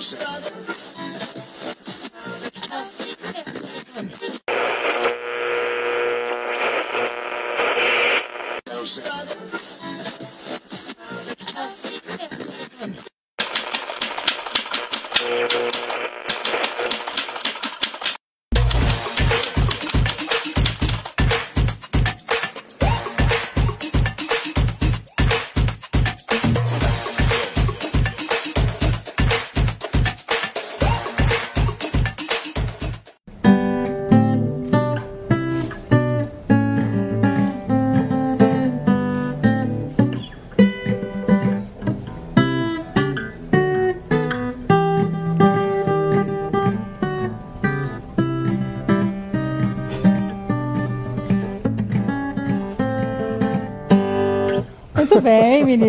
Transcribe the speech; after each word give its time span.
Muito 0.00 0.89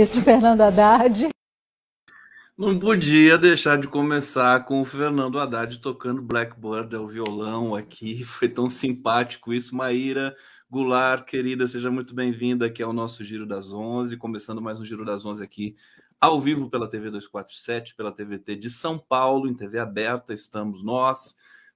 ministro 0.02 0.22
Fernando 0.26 0.62
Haddad. 0.62 1.30
Não 2.58 2.80
podia 2.80 3.38
deixar 3.38 3.78
de 3.78 3.88
começar 3.88 4.66
com 4.66 4.82
o 4.82 4.86
Fernando 4.86 5.40
Haddad 5.40 5.80
tocando 5.80 6.24
Blackbird 6.24 6.96
ao 6.96 7.08
violão 7.08 7.76
aqui. 7.76 8.24
Foi 8.26 8.50
tão 8.50 8.68
simpático 8.68 9.54
isso. 9.54 9.76
Maíra 9.76 10.36
Goulart, 10.70 11.26
querida, 11.26 11.68
seja 11.68 11.92
muito 11.92 12.16
bem-vinda 12.16 12.66
aqui 12.66 12.82
ao 12.82 12.92
nosso 12.92 13.24
Giro 13.24 13.46
das 13.46 13.72
Onze. 13.72 14.18
Começando 14.18 14.60
mais 14.60 14.80
um 14.80 14.86
Giro 14.86 15.06
das 15.06 15.24
Onze 15.24 15.44
aqui 15.44 15.76
ao 16.20 16.42
vivo 16.42 16.70
pela 16.70 16.88
TV 16.88 17.10
247, 17.12 17.96
pela 17.96 18.12
TVT 18.12 18.56
de 18.56 18.70
São 18.70 18.98
Paulo, 18.98 19.48
em 19.48 19.54
TV 19.54 19.80
aberta, 19.80 20.34
estamos 20.34 20.84
nós. 20.84 21.36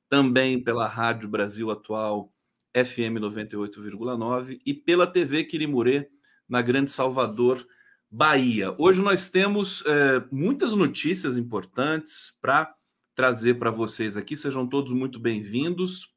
Também 0.10 0.64
pela 0.64 0.88
Rádio 0.88 1.30
Brasil 1.30 1.70
Atual 1.70 2.32
FM 2.74 3.20
98,9 3.20 4.60
e 4.66 4.74
pela 4.74 5.06
TV 5.06 5.44
Quirimurê 5.44 6.10
na 6.48 6.62
Grande 6.62 6.92
Salvador, 6.92 7.66
Bahia. 8.10 8.74
Hoje 8.78 9.02
nós 9.02 9.28
temos 9.28 9.84
é, 9.86 10.24
muitas 10.32 10.74
notícias 10.74 11.38
importantes 11.38 12.34
para 12.42 12.74
trazer 13.14 13.56
para 13.56 13.72
vocês 13.72 14.16
aqui. 14.16 14.38
Sejam 14.38 14.68
todos 14.68 14.94
muito 14.94 15.20
bem-vindos. 15.20 16.14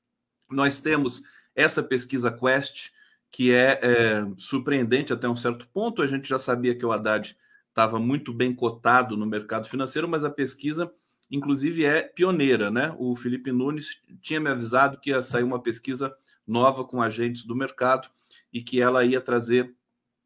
Nós 0.50 0.80
temos 0.80 1.22
essa 1.54 1.82
pesquisa 1.82 2.30
Quest, 2.30 2.90
que 3.30 3.52
é, 3.52 3.80
é, 3.82 4.26
surpreendente 4.36 5.12
até 5.12 5.28
um 5.28 5.36
certo 5.36 5.66
ponto. 5.68 6.02
A 6.02 6.06
gente 6.06 6.28
já 6.28 6.38
sabia 6.38 6.74
que 6.74 6.84
o 6.84 6.92
Haddad 6.92 7.36
estava 7.68 7.98
muito 7.98 8.32
bem 8.32 8.54
cotado 8.54 9.16
no 9.16 9.26
mercado 9.26 9.68
financeiro, 9.68 10.08
mas 10.08 10.24
a 10.24 10.30
pesquisa, 10.30 10.90
inclusive, 11.30 11.84
é 11.84 12.02
pioneira, 12.02 12.70
né? 12.70 12.94
O 12.98 13.14
Felipe 13.14 13.52
Nunes 13.52 14.00
tinha 14.20 14.40
me 14.40 14.50
avisado 14.50 14.98
que 15.00 15.10
ia 15.10 15.22
sair 15.22 15.44
uma 15.44 15.62
pesquisa 15.62 16.14
nova 16.46 16.84
com 16.84 17.02
agentes 17.02 17.44
do 17.44 17.54
mercado 17.54 18.08
e 18.52 18.62
que 18.62 18.80
ela 18.80 19.04
ia 19.04 19.20
trazer 19.20 19.74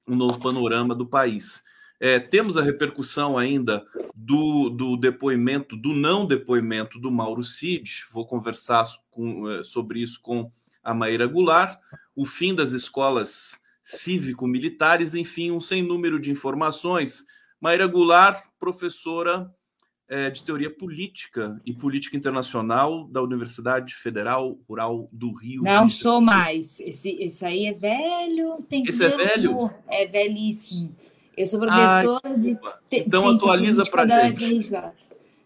um 0.07 0.17
novo 0.17 0.39
panorama 0.41 0.95
do 0.95 1.07
país. 1.07 1.63
É, 2.01 2.19
temos 2.19 2.57
a 2.57 2.63
repercussão 2.63 3.39
ainda 3.39 3.87
do, 4.15 4.69
do 4.71 4.97
depoimento, 4.97 5.77
do 5.77 5.93
não 5.95 6.27
depoimento 6.27 6.99
do 6.99 7.11
Mauro 7.11 7.45
Cid. 7.45 8.05
Vou 8.13 8.27
conversar 8.27 8.89
com, 9.11 9.49
é, 9.49 9.63
sobre 9.63 10.01
isso 10.01 10.21
com 10.21 10.51
a 10.83 10.93
Maíra 10.93 11.27
Goulart. 11.27 11.79
O 12.17 12.27
fim 12.27 12.55
das 12.55 12.73
escolas 12.73 13.61
cívico-militares, 13.85 15.15
enfim, 15.15 15.51
um 15.53 15.61
sem 15.61 15.83
número 15.83 16.19
de 16.19 16.31
informações. 16.31 17.25
Maíra 17.61 17.87
Goulart, 17.87 18.45
professora 18.59 19.49
é, 20.13 20.29
de 20.29 20.43
teoria 20.43 20.69
política 20.69 21.59
e 21.65 21.73
política 21.73 22.15
internacional 22.19 23.05
da 23.07 23.23
Universidade 23.23 23.95
Federal 23.95 24.59
Rural 24.69 25.09
do 25.11 25.33
Rio. 25.33 25.63
Não 25.63 25.89
sou 25.89 26.21
mais. 26.21 26.79
Esse, 26.81 27.13
esse 27.13 27.47
aí 27.47 27.65
é 27.65 27.73
velho. 27.73 28.59
Tem 28.69 28.85
esse 28.87 29.03
é 29.03 29.09
velho? 29.09 29.71
É 29.89 30.07
velhíssimo. 30.07 30.95
Eu 31.35 31.47
sou 31.47 31.59
professora 31.59 32.21
Ai, 32.25 32.37
de. 32.37 32.59
Então 32.91 33.31
atualiza 33.31 33.85
para 33.85 34.07
gente. 34.29 34.71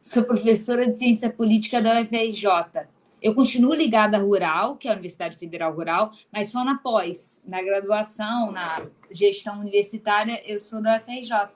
Sou 0.02 0.24
professora 0.24 0.84
de 0.90 0.96
ciência 0.96 1.30
política 1.30 1.80
da 1.80 2.02
UFRJ. 2.02 2.88
Eu 3.22 3.36
continuo 3.36 3.72
ligada 3.72 4.16
à 4.16 4.20
Rural, 4.20 4.76
que 4.76 4.88
é 4.88 4.90
a 4.90 4.94
Universidade 4.94 5.38
Federal 5.38 5.72
Rural, 5.72 6.10
mas 6.32 6.50
só 6.50 6.64
na 6.64 6.76
pós, 6.78 7.40
na 7.46 7.62
graduação, 7.62 8.50
na 8.50 8.84
gestão 9.12 9.60
universitária, 9.60 10.42
eu 10.44 10.58
sou 10.58 10.82
da 10.82 10.96
UFRJ 10.96 11.54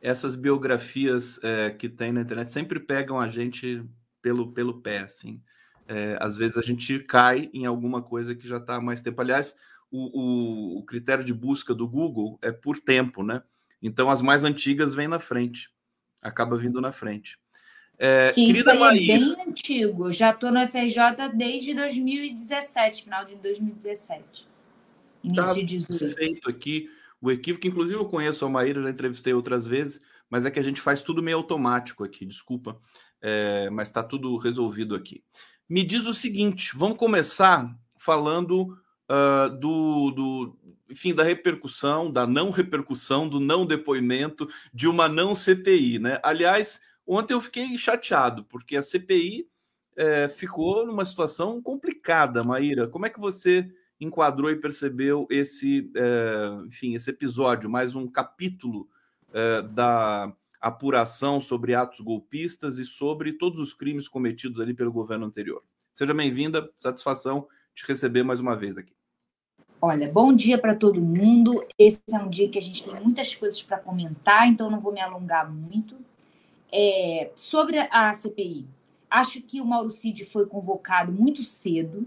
essas 0.00 0.36
biografias 0.36 1.42
é, 1.42 1.70
que 1.70 1.88
tem 1.88 2.12
na 2.12 2.20
internet 2.20 2.50
sempre 2.50 2.78
pegam 2.78 3.18
a 3.18 3.28
gente 3.28 3.84
pelo, 4.22 4.52
pelo 4.52 4.80
pé, 4.80 5.00
assim. 5.00 5.40
É, 5.86 6.16
às 6.20 6.36
vezes 6.36 6.58
a 6.58 6.62
gente 6.62 6.98
cai 7.00 7.50
em 7.52 7.64
alguma 7.66 8.02
coisa 8.02 8.34
que 8.34 8.46
já 8.46 8.58
está 8.58 8.76
há 8.76 8.80
mais 8.80 9.00
tempo. 9.00 9.20
Aliás, 9.20 9.56
o, 9.90 10.20
o, 10.20 10.78
o, 10.78 10.82
critério 10.84 11.24
de 11.24 11.32
busca 11.32 11.74
do 11.74 11.88
Google 11.88 12.38
é 12.42 12.52
por 12.52 12.78
tempo, 12.78 13.22
né? 13.22 13.42
Então 13.80 14.10
as 14.10 14.20
mais 14.20 14.44
antigas 14.44 14.94
vêm 14.94 15.08
na 15.08 15.18
frente, 15.18 15.70
acaba 16.20 16.58
vindo 16.58 16.80
na 16.80 16.92
frente. 16.92 17.38
É, 17.98 18.32
que 18.32 18.42
isso 18.42 18.68
aí 18.68 18.78
Maria, 18.78 19.14
é 19.14 19.18
bem 19.18 19.36
antigo. 19.48 20.12
Já 20.12 20.30
estou 20.30 20.52
no 20.52 20.64
FRJ 20.68 21.32
desde 21.34 21.74
2017, 21.74 23.04
final 23.04 23.24
de 23.24 23.34
2017. 23.36 24.46
Início 25.24 25.44
tá 25.44 25.52
de 25.54 25.62
18. 25.64 26.14
Feito 26.14 26.50
aqui 26.50 26.88
o 27.20 27.30
equívoco. 27.30 27.66
Inclusive, 27.66 27.98
eu 27.98 28.06
conheço 28.06 28.44
a 28.44 28.48
Maíra, 28.48 28.82
já 28.82 28.90
entrevistei 28.90 29.32
outras 29.32 29.66
vezes, 29.66 30.00
mas 30.30 30.44
é 30.44 30.50
que 30.50 30.58
a 30.58 30.62
gente 30.62 30.80
faz 30.80 31.02
tudo 31.02 31.22
meio 31.22 31.36
automático 31.38 32.04
aqui, 32.04 32.26
desculpa, 32.26 32.78
é, 33.20 33.68
mas 33.70 33.88
está 33.88 34.02
tudo 34.02 34.36
resolvido 34.36 34.94
aqui. 34.94 35.22
Me 35.68 35.84
diz 35.84 36.06
o 36.06 36.14
seguinte: 36.14 36.72
vamos 36.76 36.98
começar 36.98 37.74
falando 37.96 38.78
uh, 39.08 39.50
do, 39.58 40.10
do, 40.10 40.58
enfim, 40.88 41.14
da 41.14 41.22
repercussão, 41.22 42.10
da 42.10 42.26
não 42.26 42.50
repercussão, 42.50 43.28
do 43.28 43.40
não 43.40 43.66
depoimento 43.66 44.48
de 44.72 44.86
uma 44.86 45.08
não 45.08 45.34
CPI, 45.34 45.98
né? 45.98 46.20
Aliás, 46.22 46.80
ontem 47.06 47.34
eu 47.34 47.40
fiquei 47.40 47.76
chateado, 47.76 48.44
porque 48.44 48.76
a 48.76 48.82
CPI 48.82 49.48
é, 49.96 50.28
ficou 50.28 50.86
numa 50.86 51.04
situação 51.04 51.60
complicada, 51.60 52.44
Maíra. 52.44 52.86
Como 52.86 53.04
é 53.04 53.10
que 53.10 53.20
você 53.20 53.68
enquadrou 54.00 54.50
e 54.50 54.56
percebeu 54.56 55.26
esse, 55.30 55.90
é, 55.94 56.66
enfim, 56.66 56.94
esse 56.94 57.10
episódio, 57.10 57.68
mais 57.68 57.94
um 57.94 58.06
capítulo 58.06 58.88
é, 59.32 59.62
da 59.62 60.32
apuração 60.60 61.40
sobre 61.40 61.74
atos 61.74 62.00
golpistas 62.00 62.78
e 62.78 62.84
sobre 62.84 63.32
todos 63.32 63.60
os 63.60 63.72
crimes 63.72 64.08
cometidos 64.08 64.60
ali 64.60 64.74
pelo 64.74 64.92
governo 64.92 65.26
anterior. 65.26 65.62
Seja 65.94 66.14
bem-vinda, 66.14 66.70
satisfação 66.76 67.46
te 67.74 67.86
receber 67.86 68.22
mais 68.22 68.40
uma 68.40 68.56
vez 68.56 68.76
aqui. 68.76 68.92
Olha, 69.80 70.10
bom 70.10 70.34
dia 70.34 70.58
para 70.58 70.74
todo 70.74 71.00
mundo. 71.00 71.64
Esse 71.78 72.02
é 72.12 72.18
um 72.18 72.28
dia 72.28 72.48
que 72.48 72.58
a 72.58 72.62
gente 72.62 72.82
tem 72.82 73.00
muitas 73.00 73.34
coisas 73.34 73.62
para 73.62 73.78
comentar, 73.78 74.48
então 74.48 74.68
não 74.68 74.80
vou 74.80 74.92
me 74.92 75.00
alongar 75.00 75.50
muito. 75.50 75.96
É, 76.70 77.30
sobre 77.34 77.78
a 77.78 78.12
CPI, 78.12 78.66
acho 79.08 79.40
que 79.40 79.60
o 79.60 79.64
Mauro 79.64 79.88
Cid 79.88 80.26
foi 80.26 80.46
convocado 80.46 81.12
muito 81.12 81.42
cedo, 81.44 82.06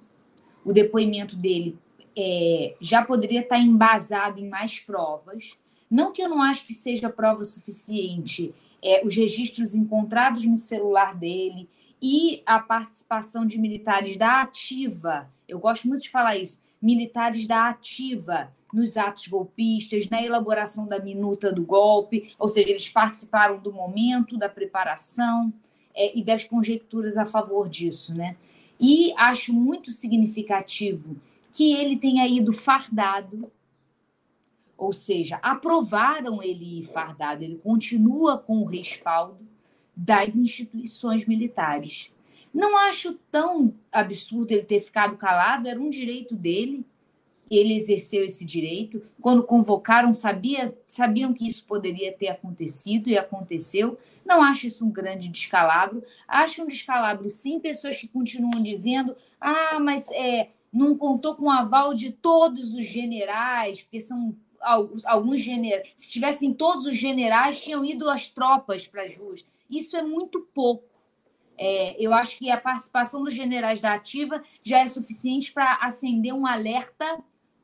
o 0.64 0.74
depoimento 0.74 1.36
dele 1.36 1.78
é, 2.18 2.76
já 2.80 3.04
poderia 3.04 3.42
estar 3.42 3.60
embasado 3.60 4.40
em 4.40 4.50
mais 4.50 4.80
provas. 4.80 5.58
Não 5.90 6.12
que 6.12 6.22
eu 6.22 6.30
não 6.30 6.42
acho 6.42 6.66
que 6.66 6.74
seja 6.74 7.10
prova 7.10 7.44
suficiente 7.44 8.54
é, 8.82 9.06
os 9.06 9.16
registros 9.16 9.76
encontrados 9.76 10.46
no 10.46 10.58
celular 10.58 11.16
dele 11.16 11.70
e 12.02 12.42
a 12.46 12.60
participação 12.60 13.46
de 13.46 13.60
militares 13.60 14.18
da 14.18 14.42
ativa. 14.42 15.30
Eu 15.48 15.60
gosto 15.60 15.88
muito 15.88 16.04
de 16.04 16.10
falar 16.10 16.38
isso. 16.38 16.60
Militares 16.82 17.46
da 17.48 17.70
ativa 17.70 18.52
nos 18.74 18.98
atos 18.98 19.28
golpistas, 19.28 20.10
na 20.10 20.24
elaboração 20.24 20.88
da 20.88 20.98
minuta 20.98 21.52
do 21.52 21.64
golpe, 21.64 22.34
ou 22.40 22.48
seja, 22.48 22.70
eles 22.70 22.90
participaram 22.90 23.60
do 23.60 23.72
momento, 23.72 24.38
da 24.38 24.50
preparação 24.50 25.54
é, 25.94 26.18
e 26.18 26.24
das 26.24 26.44
conjecturas 26.46 27.18
a 27.18 27.26
favor 27.26 27.70
disso, 27.70 28.16
né? 28.16 28.36
E 28.82 29.14
acho 29.16 29.54
muito 29.54 29.92
significativo 29.92 31.16
que 31.54 31.72
ele 31.74 31.96
tenha 31.96 32.28
ido 32.28 32.52
fardado, 32.52 33.52
ou 34.76 34.92
seja, 34.92 35.36
aprovaram 35.44 36.42
ele 36.42 36.80
ir 36.80 36.84
fardado, 36.84 37.44
ele 37.44 37.58
continua 37.58 38.40
com 38.40 38.64
o 38.64 38.66
respaldo 38.66 39.48
das 39.96 40.36
instituições 40.36 41.26
militares. 41.26 42.10
Não 42.52 42.76
acho 42.76 43.14
tão 43.32 43.76
absurdo 43.92 44.52
ele 44.52 44.64
ter 44.64 44.80
ficado 44.80 45.16
calado, 45.16 45.68
era 45.68 45.80
um 45.80 45.90
direito 45.90 46.36
dele. 46.36 46.84
Ele 47.52 47.76
exerceu 47.76 48.24
esse 48.24 48.46
direito. 48.46 49.04
Quando 49.20 49.44
convocaram, 49.44 50.14
sabia, 50.14 50.74
sabiam 50.88 51.34
que 51.34 51.46
isso 51.46 51.66
poderia 51.66 52.14
ter 52.14 52.30
acontecido 52.30 53.10
e 53.10 53.18
aconteceu. 53.18 54.00
Não 54.26 54.42
acho 54.42 54.68
isso 54.68 54.86
um 54.86 54.92
grande 54.92 55.28
descalabro. 55.28 56.02
Acho 56.26 56.64
um 56.64 56.68
descalabro, 56.68 57.28
sim, 57.30 57.60
pessoas 57.60 57.98
que 57.98 58.08
continuam 58.08 58.64
dizendo: 58.64 59.16
ah, 59.40 59.80
mas 59.82 60.10
é, 60.14 60.52
não 60.72 60.98
contou 60.98 61.36
com 61.36 61.48
o 61.48 61.52
aval 61.52 61.94
de 61.94 62.12
todos 62.12 62.74
os 62.74 62.86
generais, 62.86 63.82
porque 63.82 64.00
são 64.00 64.34
alguns 65.06 65.42
generais. 65.42 65.92
Se 65.96 66.10
tivessem 66.10 66.54
todos 66.54 66.86
os 66.86 66.96
generais, 66.96 67.62
tinham 67.62 67.84
ido 67.84 68.10
as 68.10 68.30
tropas 68.30 68.88
para 68.88 69.04
as 69.04 69.18
ruas. 69.18 69.46
Isso 69.70 69.98
é 69.98 70.04
muito 70.04 70.40
pouco. 70.54 70.86
É, 71.58 71.96
eu 72.00 72.14
acho 72.14 72.38
que 72.38 72.50
a 72.50 72.58
participação 72.58 73.24
dos 73.24 73.34
generais 73.34 73.82
da 73.82 73.94
ativa 73.94 74.42
já 74.64 74.80
é 74.80 74.88
suficiente 74.88 75.52
para 75.52 75.76
acender 75.76 76.34
um 76.34 76.48
alerta 76.48 77.22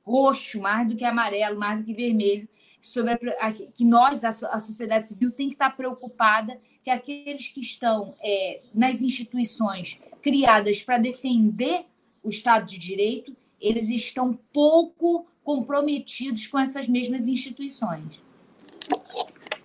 roxo, 0.07 0.62
mais 0.62 0.88
do 0.88 0.95
que 0.95 1.04
amarelo, 1.04 1.59
mais 1.59 1.80
do 1.80 1.86
que 1.86 1.94
vermelho, 1.94 2.48
sobre 2.80 3.13
a, 3.13 3.51
que 3.51 3.83
nós, 3.83 4.24
a, 4.24 4.30
a, 4.30 4.59
sociedade 4.59 5.07
civil, 5.07 5.31
tem 5.31 5.50
que 5.50 5.56
estar 5.56 5.75
preocupada 5.75 6.57
que 6.81 6.89
aqueles 6.89 7.50
que 7.50 7.59
estão 7.59 8.15
é, 8.24 8.62
nas 8.74 9.01
instituições 9.01 10.00
criadas 10.21 10.81
para 10.81 10.98
defender 10.98 11.86
o 12.24 12.30
Estado 12.30 12.65
de 12.65 12.77
Direito, 12.77 13.36
eles 13.59 13.89
estão 13.89 14.33
pouco 14.54 15.27
comprometidos 15.44 16.48
com 16.48 16.57
essas 16.57 16.88
mesmas 16.88 17.27
instituições. 17.27 18.21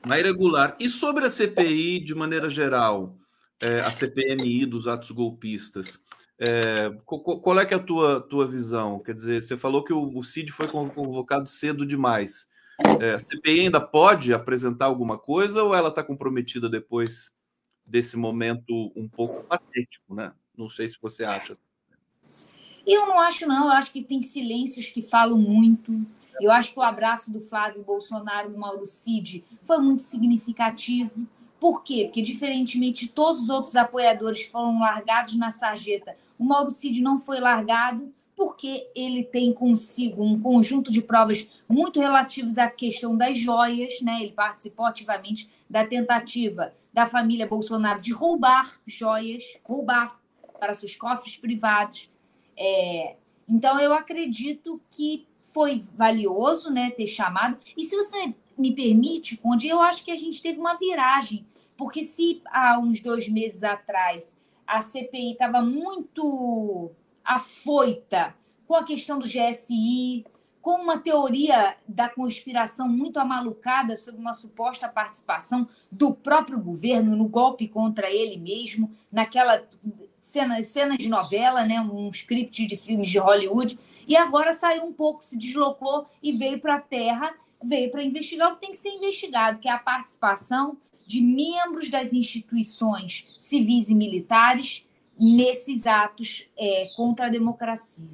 Maíra 0.05 0.33
Goulart, 0.33 0.77
e 0.81 0.89
sobre 0.89 1.25
a 1.25 1.31
CPI 1.31 2.00
de 2.00 2.15
maneira 2.15 2.50
geral, 2.50 3.17
é, 3.61 3.81
a 3.81 3.91
CPMI 3.91 4.67
dos 4.67 4.89
atos 4.89 5.12
golpistas, 5.12 6.02
é, 6.44 6.91
qual 7.06 7.61
é 7.61 7.65
que 7.65 7.73
é 7.73 7.77
a 7.77 7.81
tua, 7.81 8.21
tua 8.21 8.49
visão? 8.49 8.99
Quer 8.99 9.15
dizer, 9.15 9.41
você 9.41 9.56
falou 9.56 9.85
que 9.85 9.93
o, 9.93 10.19
o 10.19 10.25
CID 10.25 10.50
foi 10.50 10.67
convocado 10.67 11.49
cedo 11.49 11.87
demais. 11.87 12.50
É, 13.00 13.15
a 13.15 13.19
CPI 13.21 13.61
ainda 13.61 13.81
pode 13.81 14.35
apresentar 14.35 14.87
alguma 14.87 15.17
coisa 15.17 15.62
ou 15.62 15.73
ela 15.73 15.89
está 15.89 16.03
comprometida 16.03 16.69
depois 16.69 17.33
desse 17.87 18.17
momento 18.17 18.93
um 18.97 19.09
pouco 19.09 19.44
patético, 19.44 20.17
né? 20.17 20.33
Não 20.59 20.69
sei 20.69 20.89
se 20.89 20.99
você 21.00 21.25
acha. 21.25 21.55
Eu 22.85 23.06
não 23.06 23.21
acho, 23.21 23.47
não. 23.47 23.67
Eu 23.67 23.71
acho 23.71 23.93
que 23.93 24.03
tem 24.03 24.21
silêncios 24.21 24.89
que 24.89 25.00
falam 25.00 25.39
muito. 25.39 26.05
Eu 26.41 26.50
acho 26.50 26.73
que 26.73 26.79
o 26.81 26.83
abraço 26.83 27.33
do 27.33 27.39
Flávio 27.39 27.85
Bolsonaro 27.85 28.50
no 28.50 28.59
Mauro 28.59 28.85
Cid 28.85 29.44
foi 29.62 29.79
muito 29.79 30.03
significativo. 30.03 31.25
Por 31.61 31.85
quê? 31.85 32.06
Porque, 32.06 32.21
diferentemente 32.23 33.06
de 33.06 33.12
todos 33.12 33.43
os 33.43 33.49
outros 33.49 33.77
apoiadores 33.77 34.43
que 34.43 34.50
foram 34.50 34.81
largados 34.81 35.37
na 35.37 35.53
sarjeta, 35.53 36.17
o 36.43 36.44
Mauro 36.44 36.73
Cid 36.73 37.00
não 37.00 37.21
foi 37.21 37.39
largado 37.39 38.12
porque 38.35 38.91
ele 38.97 39.23
tem 39.23 39.53
consigo 39.53 40.25
um 40.25 40.41
conjunto 40.41 40.91
de 40.91 41.00
provas 41.00 41.47
muito 41.69 42.00
relativas 42.00 42.59
à 42.59 42.69
questão 42.69 43.17
das 43.17 43.39
joias, 43.39 44.00
né? 44.00 44.21
Ele 44.21 44.33
participou 44.33 44.85
ativamente 44.85 45.49
da 45.71 45.87
tentativa 45.87 46.75
da 46.93 47.06
família 47.06 47.47
Bolsonaro 47.47 48.00
de 48.00 48.12
roubar 48.12 48.81
joias, 48.85 49.44
roubar 49.62 50.21
para 50.59 50.75
seus 50.75 50.97
cofres 50.97 51.37
privados. 51.37 52.11
É, 52.56 53.15
então, 53.49 53.79
eu 53.79 53.93
acredito 53.93 54.81
que 54.91 55.29
foi 55.41 55.85
valioso 55.94 56.71
né, 56.71 56.91
ter 56.91 57.06
chamado. 57.06 57.56
E 57.77 57.85
se 57.85 57.94
você 57.94 58.35
me 58.59 58.75
permite, 58.75 59.37
Conde, 59.37 59.69
eu 59.69 59.81
acho 59.81 60.05
que 60.05 60.11
a 60.11 60.17
gente 60.17 60.43
teve 60.43 60.59
uma 60.59 60.75
viragem 60.75 61.47
porque 61.77 62.03
se 62.03 62.43
há 62.47 62.79
uns 62.79 63.00
dois 63.00 63.29
meses 63.29 63.62
atrás 63.62 64.37
a 64.67 64.81
CPI 64.81 65.32
estava 65.32 65.61
muito 65.61 66.91
afoita 67.25 68.35
com 68.67 68.75
a 68.75 68.85
questão 68.85 69.19
do 69.19 69.26
GSI, 69.26 70.25
com 70.62 70.81
uma 70.81 70.97
teoria 70.97 71.76
da 71.88 72.09
conspiração 72.09 72.88
muito 72.88 73.19
amalucada 73.19 73.97
sobre 73.97 74.20
uma 74.20 74.32
suposta 74.32 74.88
participação 74.88 75.69
do 75.91 76.14
próprio 76.14 76.61
governo 76.61 77.17
no 77.17 77.29
golpe 77.29 77.67
contra 77.67 78.09
ele 78.09 78.37
mesmo, 78.37 78.91
naquela 79.11 79.67
cena, 80.20 80.62
cenas 80.62 80.99
de 80.99 81.08
novela, 81.08 81.65
né, 81.65 81.81
um 81.81 82.08
script 82.11 82.65
de 82.65 82.76
filmes 82.76 83.11
de 83.11 83.19
Hollywood, 83.19 83.76
e 84.06 84.17
agora 84.17 84.53
saiu 84.53 84.85
um 84.85 84.93
pouco, 84.93 85.25
se 85.25 85.37
deslocou 85.37 86.06
e 86.23 86.31
veio 86.32 86.61
para 86.61 86.76
a 86.76 86.81
Terra, 86.81 87.35
veio 87.62 87.91
para 87.91 88.05
investigar 88.05 88.50
o 88.50 88.55
que 88.55 88.61
tem 88.61 88.70
que 88.70 88.79
ser 88.79 88.91
investigado, 88.91 89.58
que 89.58 89.69
é 89.69 89.73
a 89.73 89.79
participação 89.79 90.79
de 91.07 91.21
membros 91.21 91.91
das 91.91 92.13
instituições 92.13 93.27
civis 93.39 93.89
e 93.89 93.95
militares 93.95 94.87
nesses 95.19 95.87
atos 95.87 96.47
é, 96.57 96.87
contra 96.97 97.27
a 97.27 97.31
democracia. 97.31 98.09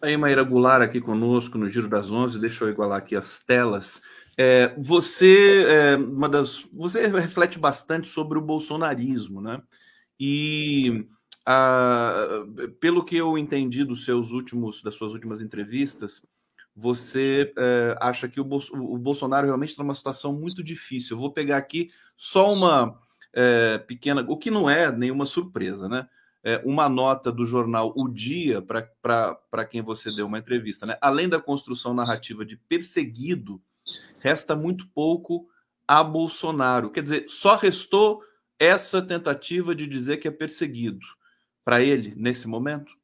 Aí, 0.00 0.16
Maíra 0.16 0.42
Goulart 0.42 0.82
aqui 0.82 1.00
conosco 1.00 1.56
no 1.56 1.70
Giro 1.70 1.88
das 1.88 2.10
Onze, 2.10 2.38
deixa 2.38 2.64
eu 2.64 2.68
igualar 2.68 2.98
aqui 2.98 3.16
as 3.16 3.38
telas. 3.40 4.02
É, 4.36 4.74
você, 4.76 5.64
é, 5.66 5.96
uma 5.96 6.28
das, 6.28 6.66
você 6.72 7.06
reflete 7.06 7.58
bastante 7.58 8.08
sobre 8.08 8.38
o 8.38 8.42
bolsonarismo, 8.42 9.40
né? 9.40 9.62
E 10.20 11.06
a, 11.46 12.44
pelo 12.80 13.04
que 13.04 13.16
eu 13.16 13.38
entendi 13.38 13.84
dos 13.84 14.04
seus 14.04 14.32
últimos, 14.32 14.82
das 14.82 14.94
suas 14.94 15.12
últimas 15.12 15.40
entrevistas, 15.40 16.22
você 16.76 17.54
é, 17.56 17.96
acha 17.98 18.28
que 18.28 18.38
o, 18.38 18.44
o, 18.44 18.98
Bolsonaro 18.98 19.46
realmente 19.46 19.70
está 19.70 19.82
numa 19.82 19.94
situação 19.94 20.34
muito 20.34 20.62
difícil. 20.62 21.16
Eu 21.16 21.20
vou 21.20 21.32
pegar 21.32 21.56
aqui 21.56 21.90
só 22.14 22.52
uma 22.52 23.00
é, 23.32 23.78
pequena, 23.78 24.22
o 24.28 24.36
que 24.36 24.50
não 24.50 24.68
é 24.68 24.92
nenhuma 24.92 25.24
surpresa, 25.24 25.88
né? 25.88 26.06
É 26.44 26.62
uma 26.64 26.88
nota 26.88 27.32
do 27.32 27.44
jornal 27.44 27.92
O 27.96 28.06
Dia 28.06 28.62
para 28.62 29.64
quem 29.68 29.82
você 29.82 30.14
deu 30.14 30.26
uma 30.26 30.38
entrevista, 30.38 30.84
né? 30.86 30.96
Além 31.00 31.28
da 31.28 31.40
construção 31.40 31.94
narrativa 31.94 32.44
de 32.44 32.56
perseguido, 32.56 33.60
resta 34.20 34.54
muito 34.54 34.86
pouco 34.94 35.48
a 35.88 36.04
Bolsonaro. 36.04 36.90
Quer 36.90 37.02
dizer, 37.02 37.24
só 37.28 37.56
restou 37.56 38.22
essa 38.58 39.02
tentativa 39.02 39.74
de 39.74 39.86
dizer 39.86 40.18
que 40.18 40.28
é 40.28 40.30
perseguido 40.30 41.04
para 41.64 41.80
ele 41.80 42.14
nesse 42.16 42.46
momento? 42.46 42.95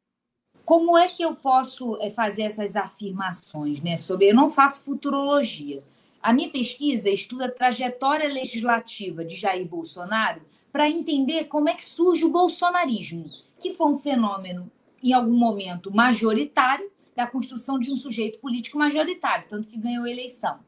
Como 0.73 0.97
é 0.97 1.11
que 1.11 1.23
eu 1.23 1.35
posso 1.35 1.99
eh, 2.01 2.09
fazer 2.09 2.45
essas 2.45 2.77
afirmações, 2.77 3.83
né? 3.83 3.99
Sobre 3.99 4.31
eu 4.31 4.35
não 4.35 4.49
faço 4.49 4.83
futurologia. 4.83 5.85
A 6.23 6.33
minha 6.33 6.49
pesquisa 6.49 7.11
estuda 7.11 7.45
a 7.45 7.51
trajetória 7.51 8.27
legislativa 8.27 9.23
de 9.23 9.37
Jair 9.37 9.69
Bolsonaro 9.69 10.41
para 10.73 10.89
entender 10.89 11.45
como 11.45 11.69
é 11.69 11.75
que 11.75 11.85
surge 11.85 12.25
o 12.25 12.31
bolsonarismo, 12.31 13.27
que 13.61 13.75
foi 13.75 13.93
um 13.93 13.99
fenômeno 13.99 14.73
em 15.03 15.13
algum 15.13 15.37
momento 15.37 15.95
majoritário 15.95 16.91
da 17.15 17.27
construção 17.27 17.79
de 17.79 17.93
um 17.93 17.97
sujeito 17.97 18.39
político 18.39 18.79
majoritário, 18.79 19.45
tanto 19.51 19.69
que 19.69 19.77
ganhou 19.77 20.07
a 20.07 20.11
eleição. 20.11 20.59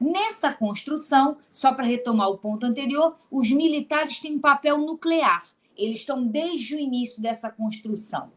Nessa 0.00 0.52
construção, 0.52 1.36
só 1.52 1.72
para 1.72 1.86
retomar 1.86 2.28
o 2.30 2.38
ponto 2.38 2.66
anterior, 2.66 3.14
os 3.30 3.52
militares 3.52 4.18
têm 4.18 4.34
um 4.34 4.40
papel 4.40 4.78
nuclear. 4.78 5.46
Eles 5.76 5.98
estão 5.98 6.26
desde 6.26 6.74
o 6.74 6.80
início 6.80 7.22
dessa 7.22 7.48
construção. 7.48 8.32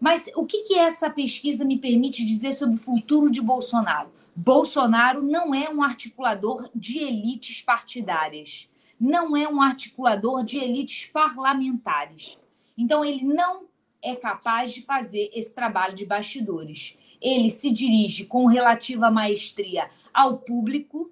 Mas 0.00 0.30
o 0.34 0.46
que, 0.46 0.62
que 0.62 0.78
essa 0.78 1.10
pesquisa 1.10 1.62
me 1.62 1.76
permite 1.76 2.24
dizer 2.24 2.54
sobre 2.54 2.76
o 2.76 2.78
futuro 2.78 3.30
de 3.30 3.42
Bolsonaro? 3.42 4.10
Bolsonaro 4.34 5.22
não 5.22 5.54
é 5.54 5.68
um 5.68 5.82
articulador 5.82 6.70
de 6.74 6.98
elites 6.98 7.60
partidárias, 7.60 8.66
não 8.98 9.36
é 9.36 9.46
um 9.46 9.60
articulador 9.60 10.42
de 10.42 10.56
elites 10.56 11.04
parlamentares. 11.06 12.38
Então, 12.78 13.04
ele 13.04 13.24
não 13.24 13.66
é 14.02 14.16
capaz 14.16 14.72
de 14.72 14.80
fazer 14.80 15.30
esse 15.34 15.54
trabalho 15.54 15.94
de 15.94 16.06
bastidores. 16.06 16.96
Ele 17.20 17.50
se 17.50 17.70
dirige 17.70 18.24
com 18.24 18.46
relativa 18.46 19.10
maestria 19.10 19.90
ao 20.14 20.38
público, 20.38 21.10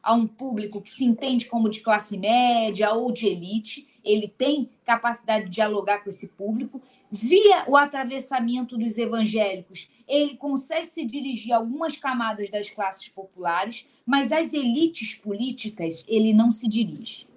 a 0.00 0.14
um 0.14 0.26
público 0.26 0.80
que 0.80 0.90
se 0.90 1.04
entende 1.04 1.46
como 1.46 1.68
de 1.68 1.80
classe 1.80 2.16
média 2.16 2.92
ou 2.92 3.10
de 3.10 3.26
elite. 3.26 3.88
Ele 4.04 4.28
tem 4.28 4.70
capacidade 4.84 5.46
de 5.46 5.50
dialogar 5.50 6.04
com 6.04 6.10
esse 6.10 6.28
público 6.28 6.80
Via 7.14 7.64
o 7.68 7.76
atravessamento 7.76 8.78
dos 8.78 8.96
evangélicos, 8.96 9.90
ele 10.08 10.34
consegue 10.34 10.86
se 10.86 11.04
dirigir 11.04 11.52
a 11.52 11.58
algumas 11.58 11.94
camadas 11.94 12.48
das 12.48 12.70
classes 12.70 13.06
populares, 13.06 13.86
mas 14.06 14.32
às 14.32 14.54
elites 14.54 15.14
políticas 15.14 16.06
ele 16.08 16.32
não 16.32 16.50
se 16.50 16.66
dirige. 16.66 17.28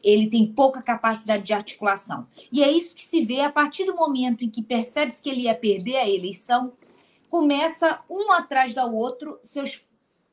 Ele 0.00 0.28
tem 0.28 0.46
pouca 0.46 0.80
capacidade 0.80 1.42
de 1.42 1.52
articulação. 1.52 2.28
E 2.52 2.62
é 2.62 2.70
isso 2.70 2.94
que 2.94 3.02
se 3.02 3.20
vê 3.20 3.40
a 3.40 3.50
partir 3.50 3.84
do 3.84 3.96
momento 3.96 4.44
em 4.44 4.48
que 4.48 4.62
percebe-se 4.62 5.20
que 5.20 5.28
ele 5.28 5.42
ia 5.42 5.54
perder 5.56 5.96
a 5.96 6.08
eleição, 6.08 6.74
começa 7.28 8.00
um 8.08 8.30
atrás 8.30 8.72
do 8.72 8.94
outro 8.94 9.40
seus 9.42 9.82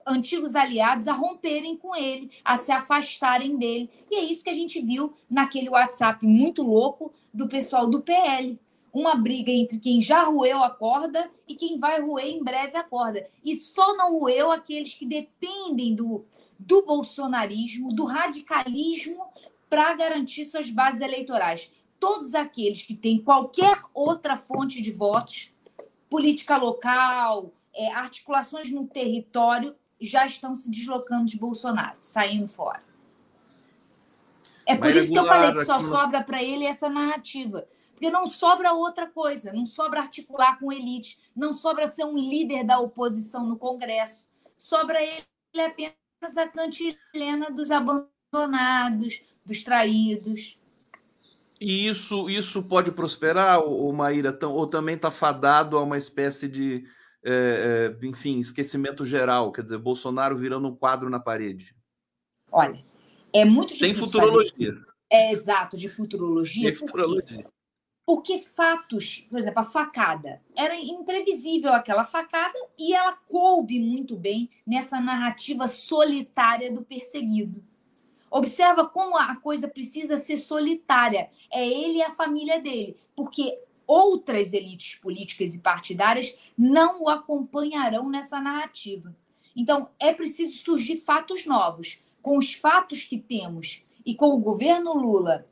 antigos 0.06 0.54
aliados 0.54 1.08
a 1.08 1.14
romperem 1.14 1.76
com 1.78 1.96
ele, 1.96 2.30
a 2.46 2.58
se 2.58 2.72
afastarem 2.72 3.58
dele. 3.58 3.90
E 4.12 4.18
é 4.18 4.24
isso 4.24 4.44
que 4.44 4.52
a 4.52 4.54
gente 4.54 4.80
viu 4.80 5.14
naquele 5.28 5.70
WhatsApp 5.70 6.24
muito 6.28 6.62
louco 6.62 7.12
do 7.34 7.48
pessoal 7.48 7.90
do 7.90 8.00
PL 8.00 8.60
uma 8.94 9.16
briga 9.16 9.52
entre 9.52 9.80
quem 9.80 10.00
já 10.00 10.24
roeu 10.24 10.64
a 10.64 10.70
corda 10.70 11.30
e 11.48 11.56
quem 11.56 11.80
vai 11.80 12.00
roer 12.00 12.28
em 12.28 12.44
breve 12.44 12.78
a 12.78 12.84
corda. 12.84 13.28
E 13.44 13.56
só 13.56 13.98
não 13.98 14.20
roeu 14.20 14.52
aqueles 14.52 14.94
que 14.94 15.06
dependem 15.06 15.96
do, 15.96 16.24
do 16.60 16.86
bolsonarismo, 16.86 17.92
do 17.92 18.06
radicalismo, 18.06 19.28
para 19.68 19.96
garantir 19.96 20.46
suas 20.46 20.70
bases 20.70 21.02
eleitorais. 21.02 21.72
Todos 22.00 22.36
aqueles 22.36 22.84
que 22.84 22.94
têm 22.94 23.18
qualquer 23.18 23.82
outra 23.94 24.38
fonte 24.38 24.80
de 24.80 24.92
votos 24.92 25.52
política 26.08 26.58
local, 26.58 27.52
é, 27.74 27.92
articulações 27.92 28.70
no 28.70 28.86
território 28.86 29.76
já 30.00 30.28
estão 30.28 30.56
se 30.56 30.70
deslocando 30.70 31.26
de 31.26 31.40
Bolsonaro, 31.40 31.98
saindo 32.04 32.48
fora. 32.48 32.84
É 34.64 34.76
por 34.76 34.96
isso 34.96 35.12
que 35.12 35.18
eu 35.18 35.26
falei 35.26 35.52
que 35.54 35.66
só 35.66 35.80
sobra 35.80 36.24
para 36.24 36.44
ele 36.44 36.66
essa 36.66 36.88
narrativa. 36.88 37.68
Porque 38.03 38.12
não 38.12 38.27
sobra 38.27 38.74
outra 38.74 39.07
coisa, 39.07 39.53
não 39.53 39.65
sobra 39.65 40.01
articular 40.01 40.60
com 40.60 40.74
elite, 40.74 41.17
não 41.33 41.53
sobra 41.53 41.88
ser 41.88 42.03
um 42.03 42.17
líder 42.17 42.65
da 42.65 42.77
oposição 42.77 43.48
no 43.48 43.55
Congresso. 43.55 44.27
Sobra 44.57 45.01
ele 45.01 45.24
apenas 45.55 46.38
a 46.38 46.45
cantilena 46.45 47.50
dos 47.50 47.72
abandonados, 47.72 49.22
dos 49.45 49.63
traídos. 49.63 50.60
E 51.62 51.88
isso, 51.88 52.29
isso 52.29 52.62
pode 52.63 52.91
prosperar, 52.91 53.62
ou 53.62 53.93
Maíra, 53.93 54.38
ou 54.48 54.67
também 54.67 54.95
está 54.95 55.10
fadado 55.10 55.77
a 55.77 55.81
uma 55.81 55.98
espécie 55.98 56.50
de, 56.50 56.83
é, 57.24 57.95
é, 58.03 58.05
enfim, 58.05 58.38
esquecimento 58.38 59.05
geral, 59.05 59.50
quer 59.53 59.63
dizer, 59.63 59.77
Bolsonaro 59.77 60.36
virando 60.36 60.67
um 60.67 60.75
quadro 60.75 61.10
na 61.10 61.22
parede? 61.22 61.74
Olha, 62.51 62.83
é 63.31 63.45
muito 63.45 63.74
difícil. 63.74 63.93
Tem 63.93 63.95
futurologia. 63.95 64.75
É 65.10 65.31
exato, 65.31 65.77
de 65.77 65.88
futurologia. 65.88 66.69
Tem 66.69 66.77
futurologia. 66.77 67.53
Porque 68.05 68.39
fatos, 68.39 69.25
por 69.29 69.39
exemplo, 69.39 69.62
a 69.62 69.63
facada, 69.63 70.41
era 70.55 70.75
imprevisível 70.75 71.74
aquela 71.74 72.03
facada 72.03 72.57
e 72.77 72.93
ela 72.93 73.13
coube 73.13 73.79
muito 73.79 74.17
bem 74.17 74.50
nessa 74.67 75.00
narrativa 75.00 75.67
solitária 75.67 76.72
do 76.72 76.83
perseguido. 76.83 77.63
Observa 78.29 78.86
como 78.86 79.15
a 79.15 79.36
coisa 79.36 79.67
precisa 79.67 80.17
ser 80.17 80.38
solitária. 80.38 81.29
É 81.51 81.65
ele 81.65 82.00
e 82.00 82.03
a 82.03 82.10
família 82.10 82.60
dele, 82.60 82.98
porque 83.15 83.57
outras 83.86 84.53
elites 84.53 84.95
políticas 84.95 85.53
e 85.53 85.60
partidárias 85.60 86.36
não 86.57 87.03
o 87.03 87.10
acompanharão 87.10 88.10
nessa 88.10 88.39
narrativa. 88.39 89.15
Então, 89.55 89.89
é 90.00 90.12
preciso 90.12 90.57
surgir 90.57 90.98
fatos 90.98 91.45
novos. 91.45 92.00
Com 92.22 92.38
os 92.38 92.53
fatos 92.53 93.03
que 93.03 93.19
temos 93.19 93.83
e 94.05 94.15
com 94.15 94.27
o 94.27 94.39
governo 94.39 94.93
Lula 94.93 95.45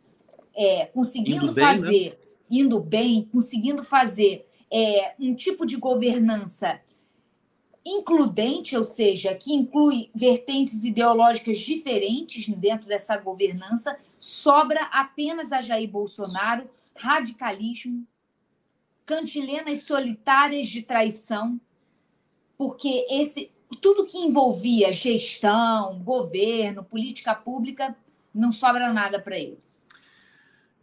é, 0.55 0.85
conseguindo 0.87 1.53
bem, 1.53 1.63
né? 1.63 1.71
fazer. 1.71 2.09
Né? 2.09 2.30
Indo 2.51 2.79
bem, 2.79 3.27
conseguindo 3.31 3.83
fazer 3.83 4.45
é, 4.69 5.15
um 5.19 5.33
tipo 5.33 5.65
de 5.65 5.77
governança 5.77 6.81
includente, 7.83 8.77
ou 8.77 8.83
seja, 8.83 9.33
que 9.33 9.53
inclui 9.53 10.11
vertentes 10.13 10.83
ideológicas 10.83 11.57
diferentes 11.57 12.47
dentro 12.49 12.87
dessa 12.87 13.17
governança, 13.17 13.97
sobra 14.19 14.83
apenas 14.91 15.51
a 15.51 15.61
Jair 15.61 15.89
Bolsonaro 15.89 16.69
radicalismo, 16.95 18.05
cantilenas 19.05 19.83
solitárias 19.83 20.67
de 20.67 20.83
traição, 20.83 21.59
porque 22.57 23.07
esse 23.09 23.51
tudo 23.81 24.05
que 24.05 24.17
envolvia 24.17 24.91
gestão, 24.91 25.99
governo, 25.99 26.83
política 26.83 27.33
pública, 27.33 27.95
não 28.33 28.51
sobra 28.51 28.91
nada 28.91 29.19
para 29.21 29.39
ele. 29.39 29.59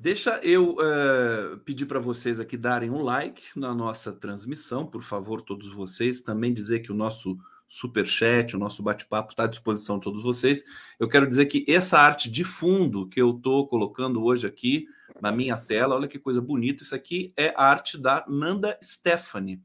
Deixa 0.01 0.39
eu 0.45 0.77
uh, 0.77 1.59
pedir 1.65 1.85
para 1.85 1.99
vocês 1.99 2.39
aqui 2.39 2.57
darem 2.57 2.89
um 2.89 3.03
like 3.03 3.43
na 3.57 3.75
nossa 3.75 4.13
transmissão, 4.13 4.87
por 4.87 5.03
favor, 5.03 5.43
todos 5.43 5.69
vocês. 5.75 6.21
Também 6.21 6.55
dizer 6.55 6.81
que 6.81 6.93
o 6.93 6.95
nosso 6.95 7.37
super 7.67 8.07
chat, 8.07 8.55
o 8.55 8.61
nosso 8.61 8.81
bate-papo 8.81 9.33
está 9.33 9.43
à 9.43 9.49
disposição 9.49 9.97
de 9.99 10.05
todos 10.05 10.23
vocês. 10.23 10.65
Eu 11.01 11.09
quero 11.09 11.27
dizer 11.27 11.47
que 11.47 11.65
essa 11.67 11.99
arte 11.99 12.31
de 12.31 12.45
fundo 12.45 13.09
que 13.09 13.21
eu 13.21 13.31
estou 13.31 13.67
colocando 13.67 14.23
hoje 14.23 14.47
aqui 14.47 14.87
na 15.21 15.33
minha 15.33 15.57
tela, 15.57 15.97
olha 15.97 16.07
que 16.07 16.19
coisa 16.19 16.41
bonita. 16.41 16.85
Isso 16.85 16.95
aqui 16.95 17.33
é 17.37 17.53
a 17.57 17.65
arte 17.65 17.99
da 17.99 18.25
Nanda 18.29 18.79
Stephanie. 18.81 19.61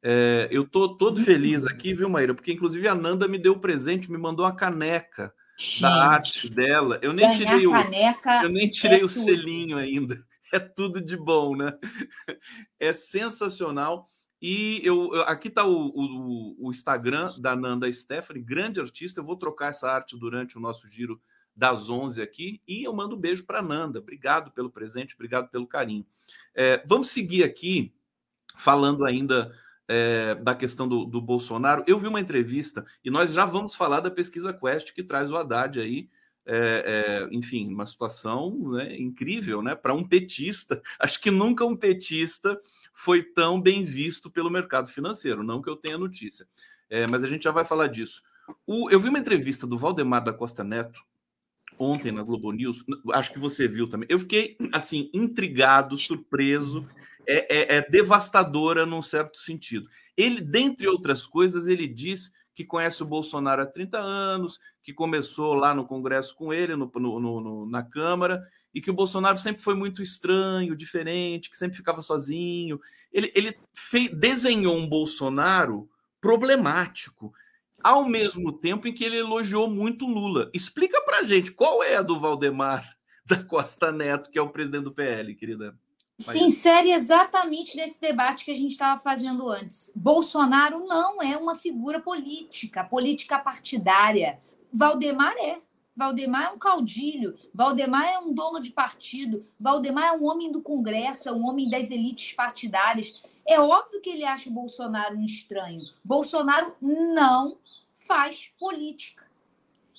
É, 0.00 0.46
eu 0.52 0.62
estou 0.62 0.96
todo 0.96 1.20
feliz 1.20 1.66
aqui, 1.66 1.92
viu, 1.92 2.08
Maíra? 2.08 2.32
Porque 2.32 2.52
inclusive 2.52 2.86
a 2.86 2.94
Nanda 2.94 3.26
me 3.26 3.38
deu 3.38 3.58
presente, 3.58 4.08
me 4.12 4.18
mandou 4.18 4.44
uma 4.46 4.54
caneca 4.54 5.34
Gente, 5.56 5.82
da 5.82 6.08
arte 6.08 6.50
dela. 6.50 6.98
Eu 7.02 7.12
nem 7.12 7.32
tirei 7.32 7.66
o, 7.66 7.72
eu 8.42 8.48
nem 8.48 8.70
tirei 8.70 9.00
é 9.00 9.04
o 9.04 9.08
selinho 9.08 9.76
ainda. 9.76 10.24
É 10.52 10.58
tudo 10.60 11.00
de 11.00 11.16
bom, 11.16 11.56
né? 11.56 11.76
É 12.78 12.92
sensacional. 12.92 14.08
E 14.40 14.80
eu, 14.84 15.12
aqui 15.22 15.48
está 15.48 15.64
o, 15.64 15.86
o, 15.88 16.66
o, 16.68 16.70
Instagram 16.70 17.34
da 17.40 17.56
Nanda 17.56 17.92
Stephanie, 17.92 18.40
grande 18.40 18.78
artista. 18.78 19.18
Eu 19.18 19.24
vou 19.24 19.36
trocar 19.36 19.70
essa 19.70 19.90
arte 19.90 20.16
durante 20.16 20.56
o 20.56 20.60
nosso 20.60 20.86
giro 20.86 21.20
das 21.56 21.90
11 21.90 22.22
aqui. 22.22 22.62
E 22.68 22.84
eu 22.84 22.92
mando 22.92 23.16
um 23.16 23.18
beijo 23.18 23.44
para 23.44 23.60
Nanda. 23.60 23.98
Obrigado 23.98 24.52
pelo 24.52 24.70
presente, 24.70 25.16
obrigado 25.16 25.48
pelo 25.48 25.66
carinho. 25.66 26.06
É, 26.54 26.80
vamos 26.86 27.10
seguir 27.10 27.42
aqui 27.42 27.92
falando 28.56 29.04
ainda 29.04 29.52
é, 29.88 30.34
da 30.36 30.54
questão 30.54 30.88
do, 30.88 31.04
do, 31.04 31.20
Bolsonaro, 31.20 31.84
eu 31.86 31.98
vi 31.98 32.06
uma 32.06 32.20
entrevista, 32.20 32.84
e 33.04 33.10
nós 33.10 33.32
já 33.32 33.44
vamos 33.44 33.74
falar 33.74 34.00
da 34.00 34.10
pesquisa 34.10 34.52
Quest 34.52 34.92
que 34.92 35.02
traz 35.02 35.30
o 35.30 35.36
Haddad 35.36 35.80
aí, 35.80 36.08
é, 36.46 37.26
é, 37.26 37.34
enfim, 37.34 37.72
uma 37.72 37.86
situação 37.86 38.72
né, 38.72 38.96
incrível 38.98 39.62
né, 39.62 39.74
para 39.74 39.94
um 39.94 40.06
petista. 40.06 40.82
Acho 40.98 41.20
que 41.20 41.30
nunca 41.30 41.64
um 41.64 41.76
petista 41.76 42.58
foi 42.92 43.22
tão 43.22 43.60
bem 43.60 43.84
visto 43.84 44.30
pelo 44.30 44.50
mercado 44.50 44.88
financeiro, 44.88 45.42
não 45.42 45.62
que 45.62 45.68
eu 45.68 45.76
tenha 45.76 45.98
notícia. 45.98 46.46
É, 46.88 47.06
mas 47.06 47.24
a 47.24 47.28
gente 47.28 47.44
já 47.44 47.50
vai 47.50 47.64
falar 47.64 47.88
disso. 47.88 48.22
O, 48.66 48.90
eu 48.90 49.00
vi 49.00 49.08
uma 49.08 49.18
entrevista 49.18 49.66
do 49.66 49.78
Valdemar 49.78 50.22
da 50.22 50.32
Costa 50.32 50.62
Neto 50.62 51.00
ontem 51.78 52.12
na 52.12 52.22
Globo 52.22 52.52
News, 52.52 52.84
acho 53.12 53.32
que 53.32 53.38
você 53.38 53.66
viu 53.66 53.88
também. 53.88 54.06
Eu 54.08 54.18
fiquei 54.18 54.56
assim 54.72 55.10
intrigado, 55.12 55.98
surpreso 55.98 56.86
é, 57.26 57.74
é, 57.74 57.76
é 57.76 57.90
devastadora 57.90 58.84
num 58.86 59.02
certo 59.02 59.38
sentido. 59.38 59.88
Ele, 60.16 60.40
dentre 60.40 60.88
outras 60.88 61.26
coisas, 61.26 61.66
ele 61.66 61.86
diz 61.86 62.32
que 62.54 62.64
conhece 62.64 63.02
o 63.02 63.06
Bolsonaro 63.06 63.62
há 63.62 63.66
30 63.66 63.98
anos, 63.98 64.60
que 64.82 64.92
começou 64.92 65.54
lá 65.54 65.74
no 65.74 65.86
Congresso 65.86 66.36
com 66.36 66.52
ele, 66.52 66.76
no, 66.76 66.90
no, 66.94 67.40
no, 67.40 67.66
na 67.66 67.82
Câmara, 67.82 68.46
e 68.72 68.80
que 68.80 68.90
o 68.90 68.94
Bolsonaro 68.94 69.36
sempre 69.36 69.62
foi 69.62 69.74
muito 69.74 70.02
estranho, 70.02 70.76
diferente, 70.76 71.50
que 71.50 71.56
sempre 71.56 71.76
ficava 71.76 72.00
sozinho. 72.00 72.80
Ele, 73.12 73.32
ele 73.34 73.56
desenhou 74.12 74.76
um 74.76 74.88
Bolsonaro 74.88 75.88
problemático, 76.20 77.32
ao 77.82 78.08
mesmo 78.08 78.52
tempo 78.52 78.86
em 78.86 78.94
que 78.94 79.04
ele 79.04 79.18
elogiou 79.18 79.68
muito 79.68 80.06
Lula. 80.06 80.50
Explica 80.54 81.00
pra 81.02 81.22
gente 81.22 81.52
qual 81.52 81.82
é 81.82 81.96
a 81.96 82.02
do 82.02 82.20
Valdemar 82.20 82.96
da 83.26 83.42
Costa 83.42 83.90
Neto, 83.90 84.30
que 84.30 84.38
é 84.38 84.42
o 84.42 84.48
presidente 84.48 84.84
do 84.84 84.94
PL, 84.94 85.34
querida 85.34 85.76
se 86.18 86.42
insere 86.42 86.92
exatamente 86.92 87.76
nesse 87.76 88.00
debate 88.00 88.44
que 88.44 88.50
a 88.50 88.56
gente 88.56 88.72
estava 88.72 89.00
fazendo 89.00 89.48
antes. 89.48 89.90
Bolsonaro 89.94 90.86
não 90.86 91.20
é 91.20 91.36
uma 91.36 91.56
figura 91.56 92.00
política, 92.00 92.84
política 92.84 93.38
partidária. 93.38 94.38
Valdemar 94.72 95.34
é. 95.38 95.60
Valdemar 95.96 96.46
é 96.46 96.50
um 96.50 96.58
caudilho, 96.58 97.38
Valdemar 97.52 98.04
é 98.04 98.18
um 98.18 98.32
dono 98.34 98.60
de 98.60 98.72
partido, 98.72 99.46
Valdemar 99.60 100.06
é 100.08 100.12
um 100.12 100.24
homem 100.24 100.50
do 100.50 100.60
Congresso, 100.60 101.28
é 101.28 101.32
um 101.32 101.46
homem 101.46 101.70
das 101.70 101.90
elites 101.90 102.32
partidárias. 102.32 103.22
É 103.46 103.60
óbvio 103.60 104.00
que 104.00 104.10
ele 104.10 104.24
acha 104.24 104.50
o 104.50 104.52
Bolsonaro 104.52 105.16
um 105.16 105.24
estranho. 105.24 105.82
Bolsonaro 106.04 106.74
não 106.80 107.58
faz 107.94 108.50
política. 108.58 109.24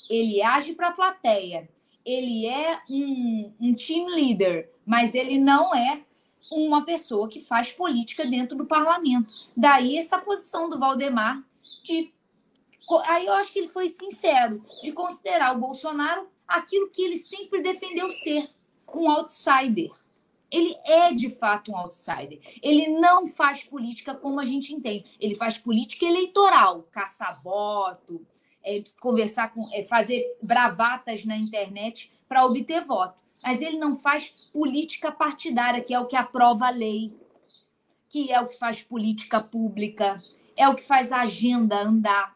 Ele 0.09 0.41
age 0.41 0.73
para 0.73 0.89
a 0.89 0.93
plateia. 0.93 1.69
Ele 2.05 2.45
é 2.45 2.81
um, 2.89 3.51
um 3.59 3.73
team 3.73 4.07
leader 4.07 4.69
mas 4.85 5.15
ele 5.15 5.37
não 5.37 5.73
é 5.73 6.03
uma 6.51 6.85
pessoa 6.85 7.27
que 7.27 7.39
faz 7.39 7.71
política 7.71 8.25
dentro 8.25 8.55
do 8.55 8.65
parlamento. 8.65 9.33
Daí 9.57 9.97
essa 9.97 10.19
posição 10.19 10.69
do 10.69 10.77
Valdemar 10.77 11.43
de. 11.83 12.13
Aí 13.07 13.25
eu 13.25 13.33
acho 13.33 13.51
que 13.51 13.57
ele 13.57 13.67
foi 13.67 13.89
sincero 13.89 14.63
de 14.83 14.91
considerar 14.91 15.55
o 15.55 15.59
Bolsonaro 15.59 16.27
aquilo 16.47 16.91
que 16.91 17.01
ele 17.01 17.17
sempre 17.17 17.61
defendeu 17.61 18.11
ser, 18.11 18.47
um 18.93 19.09
outsider. 19.09 19.89
Ele 20.51 20.75
é 20.85 21.11
de 21.11 21.31
fato 21.31 21.71
um 21.71 21.75
outsider. 21.75 22.39
Ele 22.61 22.87
não 22.99 23.27
faz 23.27 23.63
política 23.63 24.13
como 24.13 24.39
a 24.39 24.45
gente 24.45 24.71
entende. 24.71 25.17
Ele 25.19 25.33
faz 25.33 25.57
política 25.57 26.05
eleitoral, 26.05 26.83
caçar 26.91 27.41
voto, 27.41 28.23
é, 28.65 28.83
conversar 28.99 29.53
com, 29.53 29.69
é, 29.73 29.83
fazer 29.83 30.37
bravatas 30.41 31.23
na 31.23 31.37
internet 31.37 32.11
para 32.27 32.45
obter 32.45 32.83
voto 32.83 33.25
mas 33.43 33.61
ele 33.61 33.77
não 33.77 33.95
faz 33.95 34.49
política 34.51 35.11
partidária, 35.11 35.81
que 35.81 35.93
é 35.93 35.99
o 35.99 36.07
que 36.07 36.15
aprova 36.15 36.65
a 36.65 36.71
lei, 36.71 37.13
que 38.09 38.31
é 38.31 38.39
o 38.39 38.47
que 38.47 38.57
faz 38.57 38.81
política 38.81 39.41
pública, 39.41 40.15
é 40.55 40.67
o 40.67 40.75
que 40.75 40.83
faz 40.83 41.11
a 41.11 41.21
agenda 41.21 41.79
andar. 41.79 42.35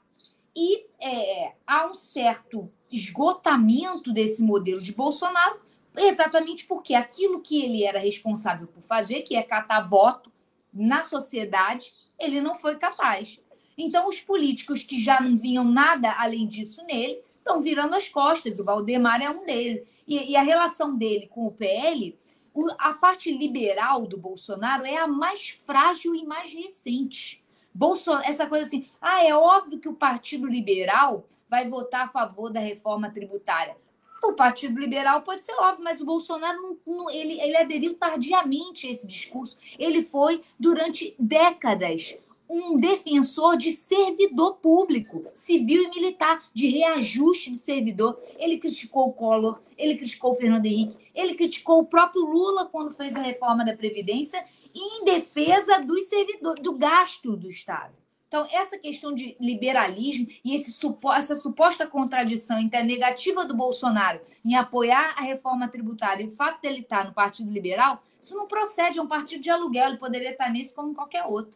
E 0.56 0.86
é, 1.00 1.54
há 1.66 1.88
um 1.88 1.94
certo 1.94 2.70
esgotamento 2.92 4.12
desse 4.12 4.42
modelo 4.42 4.82
de 4.82 4.94
Bolsonaro, 4.94 5.60
exatamente 5.98 6.66
porque 6.66 6.94
aquilo 6.94 7.42
que 7.42 7.64
ele 7.64 7.84
era 7.84 8.00
responsável 8.00 8.68
por 8.68 8.84
fazer, 8.84 9.22
que 9.22 9.36
é 9.36 9.42
catar 9.42 9.88
voto 9.88 10.32
na 10.72 11.04
sociedade, 11.04 11.90
ele 12.20 12.42
não 12.42 12.56
foi 12.56 12.78
capaz. 12.78 13.40
Então, 13.82 14.08
os 14.08 14.20
políticos 14.20 14.84
que 14.84 15.00
já 15.00 15.22
não 15.22 15.38
vinham 15.38 15.64
nada 15.64 16.14
além 16.20 16.48
disso 16.48 16.84
nele 16.84 17.22
estão 17.38 17.62
virando 17.62 17.96
as 17.96 18.08
costas. 18.08 18.60
O 18.60 18.64
Valdemar 18.64 19.22
é 19.22 19.30
um 19.30 19.46
deles. 19.46 19.88
E, 20.08 20.32
e, 20.32 20.36
a 20.36 20.42
relação 20.42 20.96
dele 20.96 21.28
com 21.28 21.48
o 21.48 21.52
PL 21.52 22.18
o, 22.54 22.68
a 22.78 22.94
parte 22.94 23.32
liberal 23.32 24.06
do 24.06 24.18
Bolsonaro 24.18 24.86
é 24.86 24.98
a 24.98 25.08
mais 25.08 25.50
frágil 25.66 26.14
e 26.14 26.26
mais 26.26 26.54
recente. 26.54 27.44
Bolsonaro, 27.74 28.26
essa 28.28 28.46
coisa 28.48 28.66
assim, 28.66 28.88
ah, 29.00 29.24
é 29.24 29.34
óbvio 29.34 29.80
que 29.80 29.88
o 29.88 29.94
Partido 29.94 30.48
Liberal 30.48 31.26
vai 31.50 31.70
votar 31.70 32.06
a 32.06 32.08
favor 32.10 32.52
da 32.52 32.60
reforma 32.60 33.10
tributária. 33.12 33.78
O 34.22 34.34
Partido 34.34 34.78
Liberal 34.78 35.22
pode 35.22 35.44
ser 35.44 35.54
óbvio, 35.54 35.84
mas 35.84 36.02
o 36.02 36.06
Bolsonaro 36.06 36.62
não, 36.62 36.78
não, 36.86 37.10
ele, 37.10 37.40
ele 37.40 37.56
aderiu 37.56 37.94
tardiamente 37.94 38.86
a 38.86 38.92
esse 38.92 39.08
discurso. 39.08 39.58
Ele 39.78 40.04
foi, 40.04 40.44
durante 40.60 41.16
décadas, 41.18 42.18
um 42.50 42.78
defensor 42.78 43.56
de 43.56 43.72
servidor 43.72 44.56
público, 44.56 45.24
civil 45.36 45.84
e 45.84 45.90
militar, 45.90 46.44
de 46.54 46.68
reajuste 46.68 47.52
de 47.52 47.58
servidor. 47.58 48.20
Ele 48.38 48.58
criticou 48.58 49.10
o 49.10 49.14
Collor, 49.14 49.62
ele 49.78 49.96
criticou 49.96 50.32
o 50.32 50.36
Fernando 50.36 50.66
Henrique, 50.66 50.98
ele 51.14 51.36
criticou 51.36 51.80
o 51.80 51.86
próprio 51.86 52.26
Lula 52.26 52.66
quando 52.66 52.96
fez 52.96 53.16
a 53.16 53.22
reforma 53.22 53.64
da 53.64 53.78
Previdência 53.78 54.44
em 54.74 55.06
defesa 55.06 55.80
dos 55.84 56.06
servidores, 56.06 56.64
do 56.64 56.76
gasto 56.76 57.36
do 57.36 57.50
Estado. 57.50 57.94
Então, 58.28 58.48
essa 58.52 58.78
questão 58.78 59.14
de 59.14 59.36
liberalismo 59.40 60.28
e 60.46 60.54
esse, 60.56 60.72
essa 61.16 61.36
suposta 61.36 61.88
contradição 61.88 62.60
entre 62.60 62.78
a 62.78 62.84
negativa 62.84 63.44
do 63.44 63.56
Bolsonaro 63.56 64.22
em 64.46 64.56
apoiar 64.56 65.16
a 65.18 65.24
reforma 65.24 65.68
tributária 65.68 66.24
e 66.24 66.28
o 66.28 66.36
fato 66.36 66.62
dele 66.62 66.82
estar 66.82 67.06
no 67.06 67.14
Partido 67.14 67.52
Liberal, 67.52 68.04
isso 68.22 68.36
não 68.36 68.46
procede, 68.46 69.00
é 69.00 69.02
um 69.02 69.08
partido 69.08 69.42
de 69.42 69.50
aluguel, 69.50 69.90
ele 69.90 69.98
poderia 69.98 70.30
estar 70.30 70.48
nesse 70.52 70.74
como 70.74 70.94
qualquer 70.94 71.24
outro. 71.24 71.54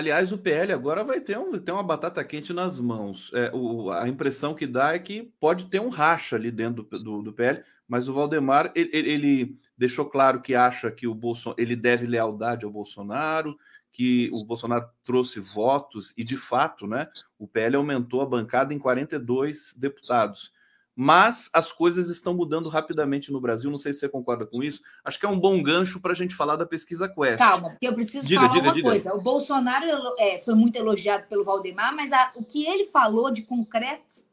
Aliás, 0.00 0.32
o 0.32 0.38
PL 0.38 0.72
agora 0.72 1.04
vai 1.04 1.20
ter, 1.20 1.38
um, 1.38 1.52
ter 1.58 1.72
uma 1.72 1.82
batata 1.82 2.24
quente 2.24 2.54
nas 2.54 2.80
mãos. 2.80 3.30
É, 3.34 3.50
o, 3.52 3.90
a 3.90 4.08
impressão 4.08 4.54
que 4.54 4.66
dá 4.66 4.94
é 4.94 4.98
que 4.98 5.30
pode 5.38 5.66
ter 5.66 5.78
um 5.78 5.90
racha 5.90 6.36
ali 6.36 6.50
dentro 6.50 6.84
do, 6.84 6.98
do, 6.98 7.22
do 7.22 7.32
PL, 7.34 7.62
mas 7.86 8.08
o 8.08 8.14
Valdemar 8.14 8.72
ele, 8.74 8.88
ele, 8.92 9.58
deixou 9.76 10.06
claro 10.06 10.40
que 10.40 10.54
acha 10.54 10.90
que 10.90 11.06
o 11.06 11.14
Bolsonaro 11.14 11.60
ele 11.60 11.76
deve 11.76 12.06
lealdade 12.06 12.64
ao 12.64 12.70
Bolsonaro, 12.70 13.58
que 13.92 14.30
o 14.32 14.42
Bolsonaro 14.42 14.88
trouxe 15.04 15.38
votos 15.38 16.14
e, 16.16 16.24
de 16.24 16.38
fato, 16.38 16.86
né, 16.86 17.06
o 17.38 17.46
PL 17.46 17.76
aumentou 17.76 18.22
a 18.22 18.26
bancada 18.26 18.72
em 18.72 18.78
42 18.78 19.74
deputados. 19.76 20.50
Mas 20.94 21.48
as 21.52 21.72
coisas 21.72 22.10
estão 22.10 22.34
mudando 22.34 22.68
rapidamente 22.68 23.32
no 23.32 23.40
Brasil. 23.40 23.70
Não 23.70 23.78
sei 23.78 23.92
se 23.92 24.00
você 24.00 24.08
concorda 24.08 24.46
com 24.46 24.62
isso. 24.62 24.82
Acho 25.04 25.18
que 25.18 25.24
é 25.24 25.28
um 25.28 25.38
bom 25.38 25.62
gancho 25.62 26.00
para 26.00 26.12
a 26.12 26.14
gente 26.14 26.34
falar 26.34 26.56
da 26.56 26.66
pesquisa 26.66 27.08
Quest. 27.08 27.38
Calma, 27.38 27.70
porque 27.70 27.88
eu 27.88 27.94
preciso 27.94 28.26
diga, 28.26 28.42
falar 28.42 28.52
diga, 28.52 28.66
uma 28.66 28.74
diga. 28.74 28.88
coisa. 28.88 29.14
O 29.14 29.22
Bolsonaro 29.22 29.86
é, 30.18 30.40
foi 30.40 30.54
muito 30.54 30.76
elogiado 30.76 31.26
pelo 31.28 31.44
Valdemar, 31.44 31.94
mas 31.94 32.12
a, 32.12 32.32
o 32.34 32.44
que 32.44 32.66
ele 32.66 32.84
falou 32.86 33.30
de 33.30 33.42
concreto 33.42 34.28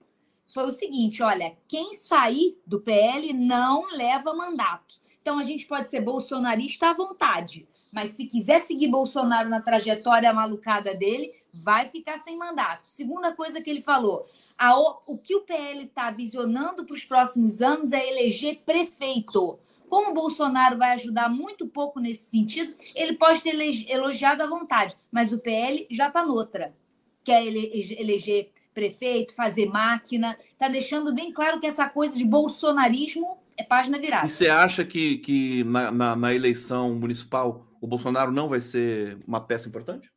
foi 0.54 0.66
o 0.66 0.72
seguinte: 0.72 1.22
olha, 1.22 1.56
quem 1.68 1.94
sair 1.94 2.60
do 2.66 2.82
PL 2.82 3.34
não 3.34 3.96
leva 3.96 4.34
mandato. 4.34 4.96
Então 5.22 5.38
a 5.38 5.44
gente 5.44 5.68
pode 5.68 5.88
ser 5.88 6.02
bolsonarista 6.02 6.90
à 6.90 6.94
vontade. 6.94 7.68
Mas 7.92 8.10
se 8.12 8.26
quiser 8.26 8.62
seguir 8.62 8.88
Bolsonaro 8.88 9.50
na 9.50 9.62
trajetória 9.62 10.32
malucada 10.34 10.94
dele, 10.94 11.32
vai 11.54 11.88
ficar 11.88 12.18
sem 12.18 12.38
mandato. 12.38 12.88
Segunda 12.88 13.36
coisa 13.36 13.62
que 13.62 13.70
ele 13.70 13.82
falou: 13.82 14.28
a, 14.58 14.80
o 14.80 15.18
que 15.18 15.36
o 15.36 15.42
PL 15.42 15.84
está 15.84 16.10
visionando 16.12 16.86
para 16.86 16.94
os 16.94 17.06
próximos 17.06 17.62
anos 17.62 17.92
é 17.92 18.08
eleger 18.10 18.62
prefeito. 18.66 19.60
Como 19.88 20.12
o 20.12 20.14
Bolsonaro 20.14 20.78
vai 20.78 20.92
ajudar 20.94 21.30
muito 21.30 21.68
pouco 21.68 22.00
nesse 22.00 22.30
sentido, 22.30 22.76
ele 22.94 23.14
pode 23.14 23.42
ter 23.42 23.56
elogiado 23.90 24.44
à 24.44 24.48
vontade, 24.48 24.98
mas 25.12 25.32
o 25.32 25.40
PL 25.40 25.88
já 25.90 26.08
está 26.08 26.26
noutra. 26.26 26.76
Quer 27.24 27.46
ele, 27.46 27.72
eleger 27.98 28.52
prefeito, 28.74 29.34
fazer 29.34 29.68
máquina, 29.68 30.38
está 30.52 30.68
deixando 30.68 31.14
bem 31.14 31.32
claro 31.32 31.60
que 31.60 31.66
essa 31.66 31.90
coisa 31.90 32.18
de 32.18 32.26
bolsonarismo 32.26 33.38
é 33.58 33.64
página 33.64 33.98
virada. 33.98 34.26
E 34.26 34.30
você 34.30 34.50
acha 34.50 34.86
que, 34.86 35.18
que 35.18 35.64
na, 35.64 35.92
na, 35.92 36.16
na 36.16 36.34
eleição 36.34 36.94
municipal 36.94 37.66
o 37.82 37.88
Bolsonaro 37.88 38.32
não 38.32 38.50
vai 38.50 38.62
ser 38.62 39.18
uma 39.26 39.42
peça 39.42 39.68
importante? 39.68 40.12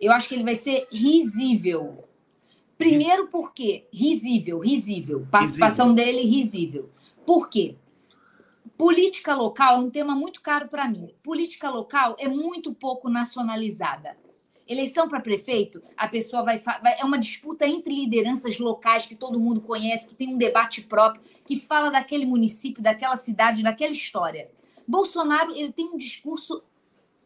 Eu 0.00 0.12
acho 0.12 0.28
que 0.28 0.34
ele 0.34 0.44
vai 0.44 0.54
ser 0.54 0.86
risível. 0.90 2.09
Primeiro 2.80 3.28
porque 3.28 3.86
risível, 3.92 4.58
risível. 4.58 5.26
Participação 5.30 5.88
risível. 5.90 6.04
dele 6.06 6.26
risível. 6.26 6.90
Por 7.26 7.50
quê? 7.50 7.76
Política 8.78 9.34
local 9.34 9.76
é 9.76 9.78
um 9.78 9.90
tema 9.90 10.14
muito 10.14 10.40
caro 10.40 10.66
para 10.66 10.88
mim. 10.88 11.12
Política 11.22 11.68
local 11.68 12.16
é 12.18 12.26
muito 12.26 12.72
pouco 12.72 13.10
nacionalizada. 13.10 14.16
Eleição 14.66 15.10
para 15.10 15.20
prefeito, 15.20 15.82
a 15.94 16.08
pessoa 16.08 16.42
vai, 16.42 16.56
vai, 16.56 16.98
É 16.98 17.04
uma 17.04 17.18
disputa 17.18 17.66
entre 17.66 17.94
lideranças 17.94 18.58
locais 18.58 19.04
que 19.04 19.14
todo 19.14 19.38
mundo 19.38 19.60
conhece, 19.60 20.08
que 20.08 20.14
tem 20.14 20.34
um 20.34 20.38
debate 20.38 20.80
próprio, 20.82 21.22
que 21.44 21.56
fala 21.58 21.90
daquele 21.90 22.24
município, 22.24 22.82
daquela 22.82 23.16
cidade, 23.16 23.62
daquela 23.62 23.92
história. 23.92 24.48
Bolsonaro 24.88 25.54
ele 25.54 25.70
tem 25.70 25.90
um 25.90 25.98
discurso 25.98 26.62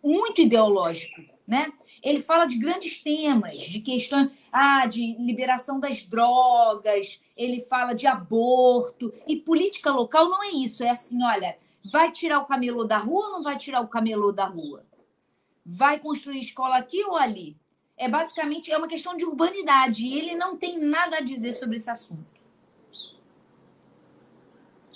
muito 0.03 0.41
ideológico, 0.41 1.23
né? 1.47 1.73
Ele 2.03 2.21
fala 2.21 2.47
de 2.47 2.57
grandes 2.59 2.99
temas, 3.03 3.61
de 3.63 3.81
questões 3.81 4.31
ah, 4.53 4.87
de 4.87 5.17
liberação 5.19 5.79
das 5.79 6.03
drogas, 6.03 7.21
ele 7.37 7.61
fala 7.63 7.95
de 7.95 8.07
aborto. 8.07 9.13
E 9.27 9.37
política 9.37 9.91
local 9.91 10.29
não 10.29 10.43
é 10.43 10.51
isso. 10.51 10.83
É 10.83 10.91
assim: 10.91 11.23
olha, 11.23 11.57
vai 11.91 12.11
tirar 12.13 12.41
o 12.41 12.47
camelô 12.47 12.85
da 12.85 12.99
rua 12.99 13.27
ou 13.27 13.33
não 13.33 13.43
vai 13.43 13.59
tirar 13.59 13.81
o 13.81 13.89
camelô 13.89 14.33
da 14.33 14.47
rua? 14.47 14.85
Vai 15.65 15.99
construir 15.99 16.41
escola 16.41 16.77
aqui 16.77 17.03
ou 17.05 17.17
ali? 17.17 17.57
É 17.97 18.09
basicamente 18.09 18.73
é 18.73 18.77
uma 18.77 18.89
questão 18.89 19.17
de 19.17 19.25
urbanidade 19.25 20.05
e 20.05 20.19
ele 20.19 20.35
não 20.35 20.57
tem 20.57 20.79
nada 20.79 21.19
a 21.19 21.21
dizer 21.21 21.53
sobre 21.53 21.77
esse 21.77 21.89
assunto. 21.89 22.35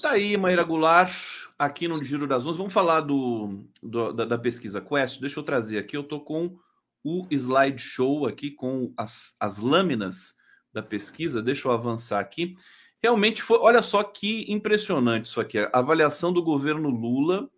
Tá 0.01 0.11
aí, 0.13 0.37
Maíra 0.37 0.63
Goulart, 0.63 1.48
aqui 1.59 1.89
no 1.89 2.03
Giro 2.03 2.27
das 2.27 2.47
Onze. 2.47 2.57
Vamos 2.57 2.73
falar 2.73 3.01
do, 3.01 3.65
do 3.83 4.13
da, 4.13 4.25
da, 4.25 4.39
pesquisa 4.39 4.81
Quest. 4.81 5.21
Deixa 5.21 5.41
eu 5.41 5.45
trazer 5.45 5.79
aqui. 5.79 5.97
Eu 5.97 6.05
tô 6.05 6.21
com 6.21 6.57
o 7.03 7.27
slideshow 7.31 8.27
aqui 8.27 8.51
com 8.51 8.93
as, 8.97 9.35
as 9.41 9.59
lâminas 9.59 10.35
da 10.73 10.83
pesquisa. 10.83 11.43
Deixa 11.43 11.67
eu 11.67 11.73
avançar 11.73 12.21
aqui. 12.21 12.55
Realmente 13.03 13.43
foi, 13.43 13.59
olha 13.59 13.83
só 13.83 14.03
que 14.03 14.51
impressionante 14.51 15.27
isso 15.27 15.41
aqui. 15.41 15.59
A 15.59 15.71
avaliação 15.73 16.33
do 16.33 16.43
governo 16.43 16.89
Lula 16.89 17.49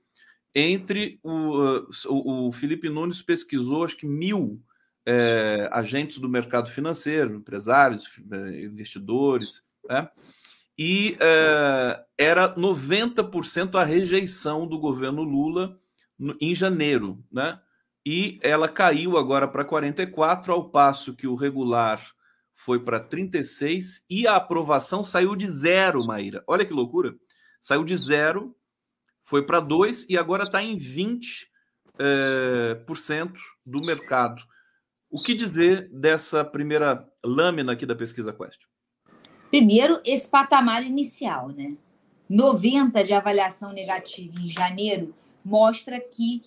entre 0.55 1.21
o, 1.23 1.85
o, 2.09 2.49
o 2.49 2.53
Felipe 2.53 2.89
Nunes 2.89 3.23
pesquisou 3.23 3.85
acho 3.85 3.97
que 3.97 4.07
mil 4.07 4.61
é, 5.07 5.69
agentes 5.73 6.19
do 6.19 6.29
mercado 6.29 6.71
financeiro, 6.71 7.35
empresários, 7.35 8.11
é, 8.31 8.65
investidores, 8.65 9.65
né? 9.89 10.09
E 10.83 11.15
é, 11.21 12.03
era 12.17 12.57
90% 12.57 13.79
a 13.79 13.85
rejeição 13.85 14.67
do 14.67 14.79
governo 14.79 15.23
Lula 15.23 15.79
no, 16.19 16.35
em 16.41 16.55
janeiro, 16.55 17.23
né? 17.31 17.61
E 18.05 18.41
ela 18.43 18.67
caiu 18.67 19.19
agora 19.19 19.47
para 19.47 19.63
44, 19.63 20.51
ao 20.51 20.71
passo 20.71 21.15
que 21.15 21.27
o 21.27 21.35
regular 21.35 22.03
foi 22.55 22.83
para 22.83 22.99
36 22.99 24.07
e 24.09 24.27
a 24.27 24.37
aprovação 24.37 25.05
saiu 25.05 25.37
de 25.37 25.47
zero, 25.47 26.03
Maíra. 26.07 26.43
Olha 26.47 26.65
que 26.65 26.73
loucura! 26.73 27.15
Saiu 27.61 27.85
de 27.85 27.95
zero, 27.99 28.57
foi 29.23 29.45
para 29.45 29.61
2 29.61 30.09
e 30.09 30.17
agora 30.17 30.45
está 30.45 30.63
em 30.63 30.79
20% 30.79 31.47
é, 31.99 32.75
por 32.87 32.97
cento 32.97 33.39
do 33.67 33.85
mercado. 33.85 34.43
O 35.11 35.23
que 35.23 35.35
dizer 35.35 35.91
dessa 35.93 36.43
primeira 36.43 37.07
lâmina 37.23 37.73
aqui 37.73 37.85
da 37.85 37.95
pesquisa 37.95 38.33
Quest? 38.33 38.70
Primeiro, 39.51 40.01
esse 40.05 40.29
patamar 40.29 40.87
inicial, 40.87 41.49
né? 41.49 41.75
90 42.29 43.03
de 43.03 43.13
avaliação 43.13 43.73
negativa 43.73 44.41
em 44.41 44.49
janeiro 44.49 45.13
mostra 45.45 45.99
que 45.99 46.41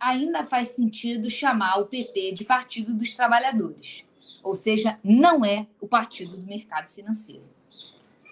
ainda 0.00 0.42
faz 0.42 0.70
sentido 0.70 1.30
chamar 1.30 1.78
o 1.78 1.86
PT 1.86 2.32
de 2.32 2.44
Partido 2.44 2.92
dos 2.92 3.14
Trabalhadores. 3.14 4.04
Ou 4.42 4.56
seja, 4.56 4.98
não 5.04 5.44
é 5.44 5.66
o 5.80 5.86
partido 5.86 6.36
do 6.36 6.42
mercado 6.42 6.88
financeiro. 6.88 7.44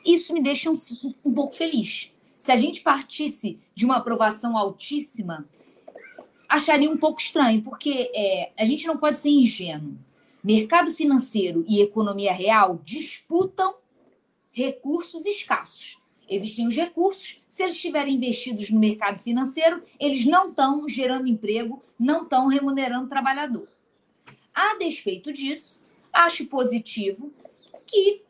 Isso 0.04 0.32
me 0.32 0.42
deixa 0.42 0.70
um, 0.70 0.76
um 1.24 1.32
pouco 1.32 1.54
feliz. 1.54 2.12
Se 2.38 2.50
a 2.50 2.56
gente 2.56 2.80
partisse 2.80 3.60
de 3.74 3.84
uma 3.84 3.96
aprovação 3.96 4.56
altíssima, 4.56 5.48
acharia 6.48 6.90
um 6.90 6.96
pouco 6.96 7.20
estranho, 7.20 7.62
porque 7.62 8.10
é, 8.14 8.50
a 8.58 8.64
gente 8.64 8.86
não 8.86 8.96
pode 8.96 9.16
ser 9.16 9.30
ingênuo. 9.30 9.96
Mercado 10.42 10.92
financeiro 10.92 11.64
e 11.68 11.80
economia 11.80 12.32
real 12.32 12.80
disputam 12.84 13.74
recursos 14.56 15.26
escassos. 15.26 16.00
Existem 16.26 16.66
os 16.66 16.74
recursos, 16.74 17.42
se 17.46 17.62
eles 17.62 17.74
estiverem 17.74 18.14
investidos 18.14 18.70
no 18.70 18.80
mercado 18.80 19.18
financeiro, 19.18 19.84
eles 20.00 20.24
não 20.24 20.48
estão 20.48 20.88
gerando 20.88 21.28
emprego, 21.28 21.84
não 21.98 22.22
estão 22.22 22.48
remunerando 22.48 23.04
o 23.04 23.08
trabalhador. 23.08 23.68
A 24.54 24.78
despeito 24.78 25.30
disso, 25.30 25.82
acho 26.10 26.46
positivo 26.46 27.30
que 27.86 28.22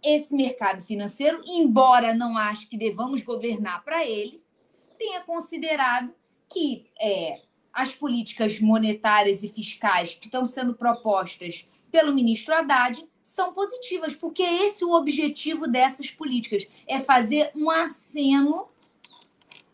esse 0.00 0.32
mercado 0.36 0.82
financeiro, 0.82 1.42
embora 1.44 2.14
não 2.14 2.38
ache 2.38 2.68
que 2.68 2.78
devamos 2.78 3.22
governar 3.22 3.84
para 3.84 4.06
ele, 4.06 4.40
tenha 4.96 5.20
considerado 5.22 6.14
que 6.48 6.86
é, 7.00 7.42
as 7.72 7.92
políticas 7.92 8.60
monetárias 8.60 9.42
e 9.42 9.48
fiscais 9.48 10.14
que 10.14 10.26
estão 10.26 10.46
sendo 10.46 10.74
propostas 10.74 11.68
pelo 11.90 12.14
ministro 12.14 12.54
Haddad 12.54 13.04
são 13.32 13.54
positivas, 13.54 14.14
porque 14.14 14.42
esse 14.42 14.84
é 14.84 14.86
o 14.86 14.92
objetivo 14.92 15.66
dessas 15.66 16.10
políticas, 16.10 16.68
é 16.86 17.00
fazer 17.00 17.50
um 17.56 17.70
aceno 17.70 18.68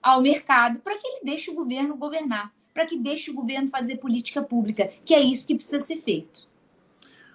ao 0.01 0.23
mercado 0.23 0.79
para 0.79 0.97
que 0.97 1.05
ele 1.05 1.25
deixe 1.25 1.51
o 1.51 1.55
governo 1.55 1.97
governar, 1.97 2.55
para 2.73 2.87
que 2.87 2.97
deixe 2.97 3.33
o 3.33 3.35
governo 3.35 3.68
fazer 3.68 3.97
política 3.97 4.40
pública, 4.40 4.88
que 5.05 5.12
é 5.12 5.21
isso 5.21 5.44
que 5.44 5.57
precisa 5.57 5.81
ser 5.81 5.97
feito. 5.97 6.47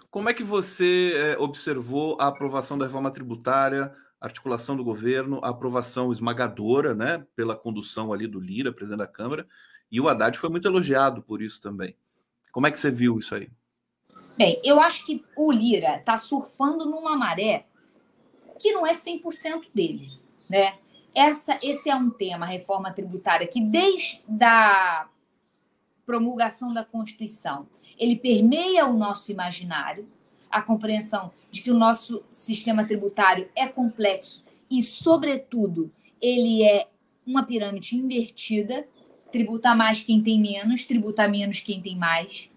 Como 0.09 0.29
é 0.29 0.33
que 0.33 0.45
você 0.45 1.11
é, 1.13 1.37
observou 1.37 2.15
a 2.17 2.27
aprovação 2.27 2.77
da 2.77 2.85
reforma 2.85 3.11
tributária, 3.11 3.93
articulação 4.21 4.77
do 4.77 4.83
governo, 4.83 5.41
a 5.43 5.49
aprovação 5.49 6.09
esmagadora, 6.09 6.95
né, 6.95 7.27
pela 7.35 7.53
condução 7.53 8.13
ali 8.13 8.27
do 8.27 8.39
Lira, 8.39 8.71
presidente 8.71 8.99
da 8.99 9.07
Câmara, 9.07 9.45
e 9.91 9.99
o 9.99 10.07
Haddad 10.07 10.37
foi 10.37 10.49
muito 10.49 10.69
elogiado 10.69 11.21
por 11.21 11.41
isso 11.41 11.61
também. 11.61 11.97
Como 12.49 12.65
é 12.65 12.71
que 12.71 12.79
você 12.79 12.89
viu 12.89 13.19
isso 13.19 13.35
aí? 13.35 13.51
Bem, 14.37 14.59
eu 14.63 14.79
acho 14.79 15.05
que 15.05 15.23
o 15.37 15.51
Lira 15.51 15.97
está 15.97 16.17
surfando 16.17 16.85
numa 16.85 17.15
maré 17.15 17.65
que 18.59 18.71
não 18.71 18.85
é 18.85 18.93
100% 18.93 19.67
dele, 19.73 20.09
né? 20.49 20.75
Essa, 21.13 21.59
esse 21.61 21.89
é 21.89 21.95
um 21.95 22.09
tema, 22.09 22.45
reforma 22.45 22.91
tributária, 22.91 23.45
que 23.45 23.61
desde 23.61 24.21
a 24.41 25.07
promulgação 26.05 26.73
da 26.73 26.83
Constituição, 26.83 27.67
ele 27.97 28.15
permeia 28.15 28.87
o 28.87 28.97
nosso 28.97 29.31
imaginário, 29.31 30.09
a 30.49 30.61
compreensão 30.61 31.31
de 31.51 31.61
que 31.61 31.71
o 31.71 31.77
nosso 31.77 32.23
sistema 32.31 32.85
tributário 32.85 33.49
é 33.55 33.67
complexo 33.67 34.43
e, 34.69 34.81
sobretudo, 34.81 35.91
ele 36.19 36.63
é 36.63 36.87
uma 37.25 37.43
pirâmide 37.43 37.95
invertida, 37.95 38.87
tributa 39.31 39.75
mais 39.75 40.01
quem 40.01 40.21
tem 40.21 40.41
menos, 40.41 40.83
tributa 40.83 41.27
menos 41.27 41.59
quem 41.59 41.81
tem 41.81 41.95
mais. 41.95 42.49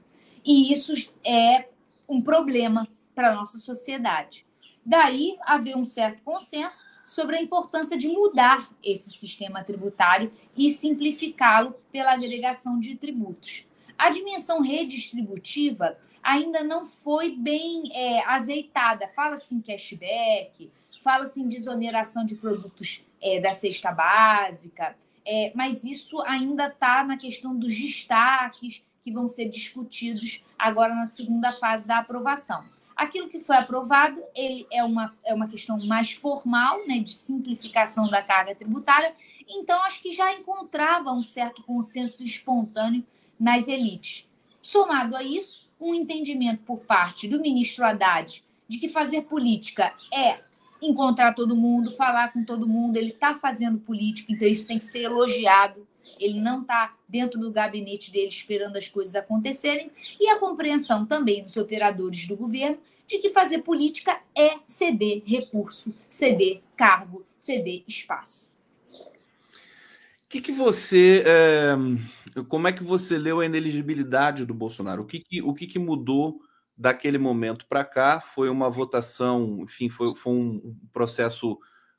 E 0.47 0.73
isso 0.73 0.95
é 1.25 1.69
um 2.09 2.21
problema 2.21 2.87
para 3.17 3.33
a 3.33 3.35
nossa 3.35 3.59
sociedade. 3.59 4.47
Daí 4.85 5.37
haver 5.41 5.77
um 5.77 5.85
certo 5.85 6.23
consenso 6.23 6.85
sobre 7.05 7.37
a 7.37 7.43
importância 7.43 7.99
de 7.99 8.07
mudar 8.07 8.71
esse 8.83 9.11
sistema 9.11 9.65
tributário 9.65 10.31
e 10.57 10.71
simplificá-lo 10.71 11.75
pela 11.91 12.13
agregação 12.13 12.79
de 12.79 12.95
tributos. 12.95 13.65
A 13.99 14.11
dimensão 14.11 14.61
redistributiva 14.61 15.99
ainda 16.23 16.63
não 16.63 16.87
foi 16.87 17.35
bem 17.35 17.91
é, 17.93 18.25
azeitada. 18.27 19.09
Fala-se 19.09 19.55
em 19.55 19.61
cashback, 19.61 20.71
fala-se 21.03 21.41
em 21.41 21.49
desoneração 21.49 22.25
de 22.25 22.37
produtos 22.37 23.03
é, 23.21 23.41
da 23.41 23.53
cesta 23.53 23.91
básica, 23.91 24.97
é, 25.25 25.51
mas 25.55 25.83
isso 25.83 26.21
ainda 26.23 26.69
está 26.69 27.03
na 27.03 27.17
questão 27.17 27.57
dos 27.57 27.77
destaques 27.77 28.83
que 29.07 29.13
vão 29.13 29.29
ser 29.29 29.49
discutidos 29.49 30.43
agora 30.59 30.93
na 30.93 31.07
segunda 31.07 31.53
fase 31.53 31.87
da 31.87 31.99
aprovação. 31.99 32.65
Aquilo 32.97 33.29
que 33.29 33.39
foi 33.39 33.55
aprovado, 33.55 34.21
ele 34.35 34.67
é 34.69 34.83
uma, 34.83 35.17
é 35.25 35.33
uma 35.33 35.47
questão 35.47 35.79
mais 35.87 36.11
formal, 36.11 36.85
né, 36.89 36.99
de 36.99 37.15
simplificação 37.15 38.11
da 38.11 38.21
carga 38.21 38.53
tributária. 38.57 39.15
Então, 39.49 39.81
acho 39.85 40.03
que 40.03 40.11
já 40.11 40.33
encontrava 40.35 41.13
um 41.13 41.23
certo 41.23 41.63
consenso 41.63 42.25
espontâneo 42.25 43.07
nas 43.39 43.69
elites. 43.69 44.27
Somado 44.61 45.15
a 45.15 45.23
isso, 45.23 45.71
um 45.81 45.95
entendimento 45.95 46.65
por 46.65 46.81
parte 46.81 47.29
do 47.29 47.41
ministro 47.41 47.85
Haddad 47.85 48.43
de 48.67 48.79
que 48.79 48.89
fazer 48.89 49.23
política 49.23 49.95
é 50.13 50.41
encontrar 50.83 51.33
todo 51.33 51.55
mundo, 51.55 51.93
falar 51.93 52.33
com 52.33 52.43
todo 52.43 52.67
mundo, 52.67 52.97
ele 52.97 53.11
está 53.11 53.37
fazendo 53.37 53.79
política, 53.79 54.33
então 54.33 54.49
isso 54.49 54.67
tem 54.67 54.81
que 54.81 54.85
ser 54.85 55.03
elogiado. 55.03 55.87
Ele 56.19 56.41
não 56.41 56.63
está 56.63 56.95
dentro 57.09 57.39
do 57.39 57.51
gabinete 57.51 58.11
dele 58.11 58.29
esperando 58.29 58.77
as 58.77 58.89
coisas 58.89 59.15
acontecerem. 59.15 59.91
E 60.21 60.29
a 60.29 60.39
compreensão 60.39 61.05
também 61.05 61.43
dos 61.43 61.57
operadores 61.57 62.27
do 62.27 62.37
governo 62.37 62.79
de 63.07 63.19
que 63.19 63.31
fazer 63.31 63.59
política 63.59 64.21
é 64.35 64.59
ceder 64.65 65.23
recurso, 65.25 65.95
ceder 66.09 66.61
cargo, 66.77 67.25
ceder 67.39 67.85
espaço. 67.87 68.47
O 68.91 70.29
que, 70.29 70.41
que 70.41 70.53
você. 70.53 71.23
É, 71.25 72.43
como 72.49 72.67
é 72.67 72.73
que 72.73 72.83
você 72.83 73.17
leu 73.17 73.41
a 73.41 73.47
ineligibilidade 73.47 74.45
do 74.45 74.53
Bolsonaro? 74.53 75.03
O 75.03 75.07
que, 75.07 75.21
que 75.21 75.41
o 75.41 75.55
que, 75.55 75.67
que 75.69 75.79
mudou 75.79 76.41
daquele 76.77 77.17
momento 77.17 77.65
para 77.67 77.85
cá? 77.85 78.21
Foi 78.21 78.49
uma 78.49 78.69
votação, 78.69 79.61
enfim, 79.63 79.89
foi, 79.89 80.17
foi 80.17 80.33
um 80.33 80.77
processo 80.93 81.59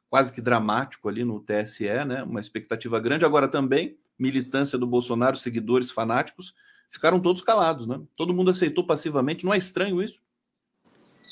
quase 0.09 0.31
que 0.31 0.41
dramático 0.41 1.09
ali 1.09 1.23
no 1.23 1.39
TSE, 1.39 2.05
né? 2.05 2.23
Uma 2.23 2.39
expectativa 2.39 2.99
grande. 2.99 3.25
Agora 3.25 3.47
também, 3.47 3.97
militância 4.17 4.77
do 4.77 4.87
Bolsonaro, 4.87 5.37
seguidores 5.37 5.91
fanáticos, 5.91 6.53
ficaram 6.89 7.19
todos 7.19 7.41
calados, 7.41 7.85
né? 7.85 8.01
Todo 8.15 8.33
mundo 8.33 8.51
aceitou 8.51 8.85
passivamente. 8.85 9.45
Não 9.45 9.53
é 9.53 9.57
estranho 9.57 10.01
isso? 10.01 10.21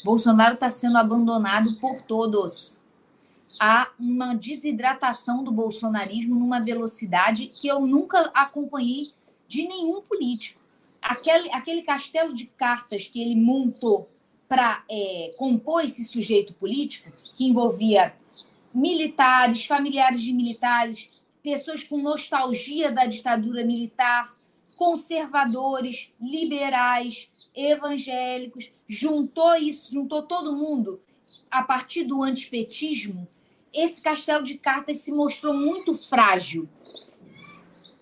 Bolsonaro 0.04 0.56
está 0.56 0.70
sendo 0.70 0.98
abandonado 0.98 1.76
por 1.80 2.02
todos. 2.02 2.82
Há 3.60 3.90
uma 4.00 4.34
desidratação 4.34 5.44
do 5.44 5.52
bolsonarismo 5.52 6.36
numa 6.36 6.60
velocidade 6.60 7.48
que 7.48 7.68
eu 7.68 7.86
nunca 7.86 8.32
acompanhei 8.34 9.14
de 9.48 9.68
nenhum 9.68 10.02
político. 10.02 10.60
Aquele, 11.02 11.50
aquele 11.52 11.84
castelo 11.84 12.34
de 12.34 12.46
cartas 12.46 13.08
que 13.08 13.22
ele 13.22 13.36
montou 13.36 14.10
para 14.48 14.84
é, 14.90 15.32
compor 15.38 15.84
esse 15.84 16.04
sujeito 16.04 16.54
político, 16.54 17.10
que 17.36 17.46
envolvia 17.46 18.14
militares, 18.76 19.66
familiares 19.66 20.22
de 20.22 20.34
militares, 20.34 21.10
pessoas 21.42 21.82
com 21.82 21.98
nostalgia 21.98 22.92
da 22.92 23.06
ditadura 23.06 23.64
militar, 23.64 24.36
conservadores, 24.78 26.12
liberais, 26.20 27.30
evangélicos, 27.56 28.74
juntou 28.86 29.56
isso, 29.56 29.94
juntou 29.94 30.24
todo 30.24 30.54
mundo 30.54 31.02
a 31.50 31.64
partir 31.64 32.04
do 32.04 32.22
antipetismo. 32.22 33.26
Esse 33.74 34.02
castelo 34.02 34.44
de 34.44 34.56
cartas 34.56 34.98
se 34.98 35.12
mostrou 35.12 35.54
muito 35.54 35.94
frágil. 35.94 36.68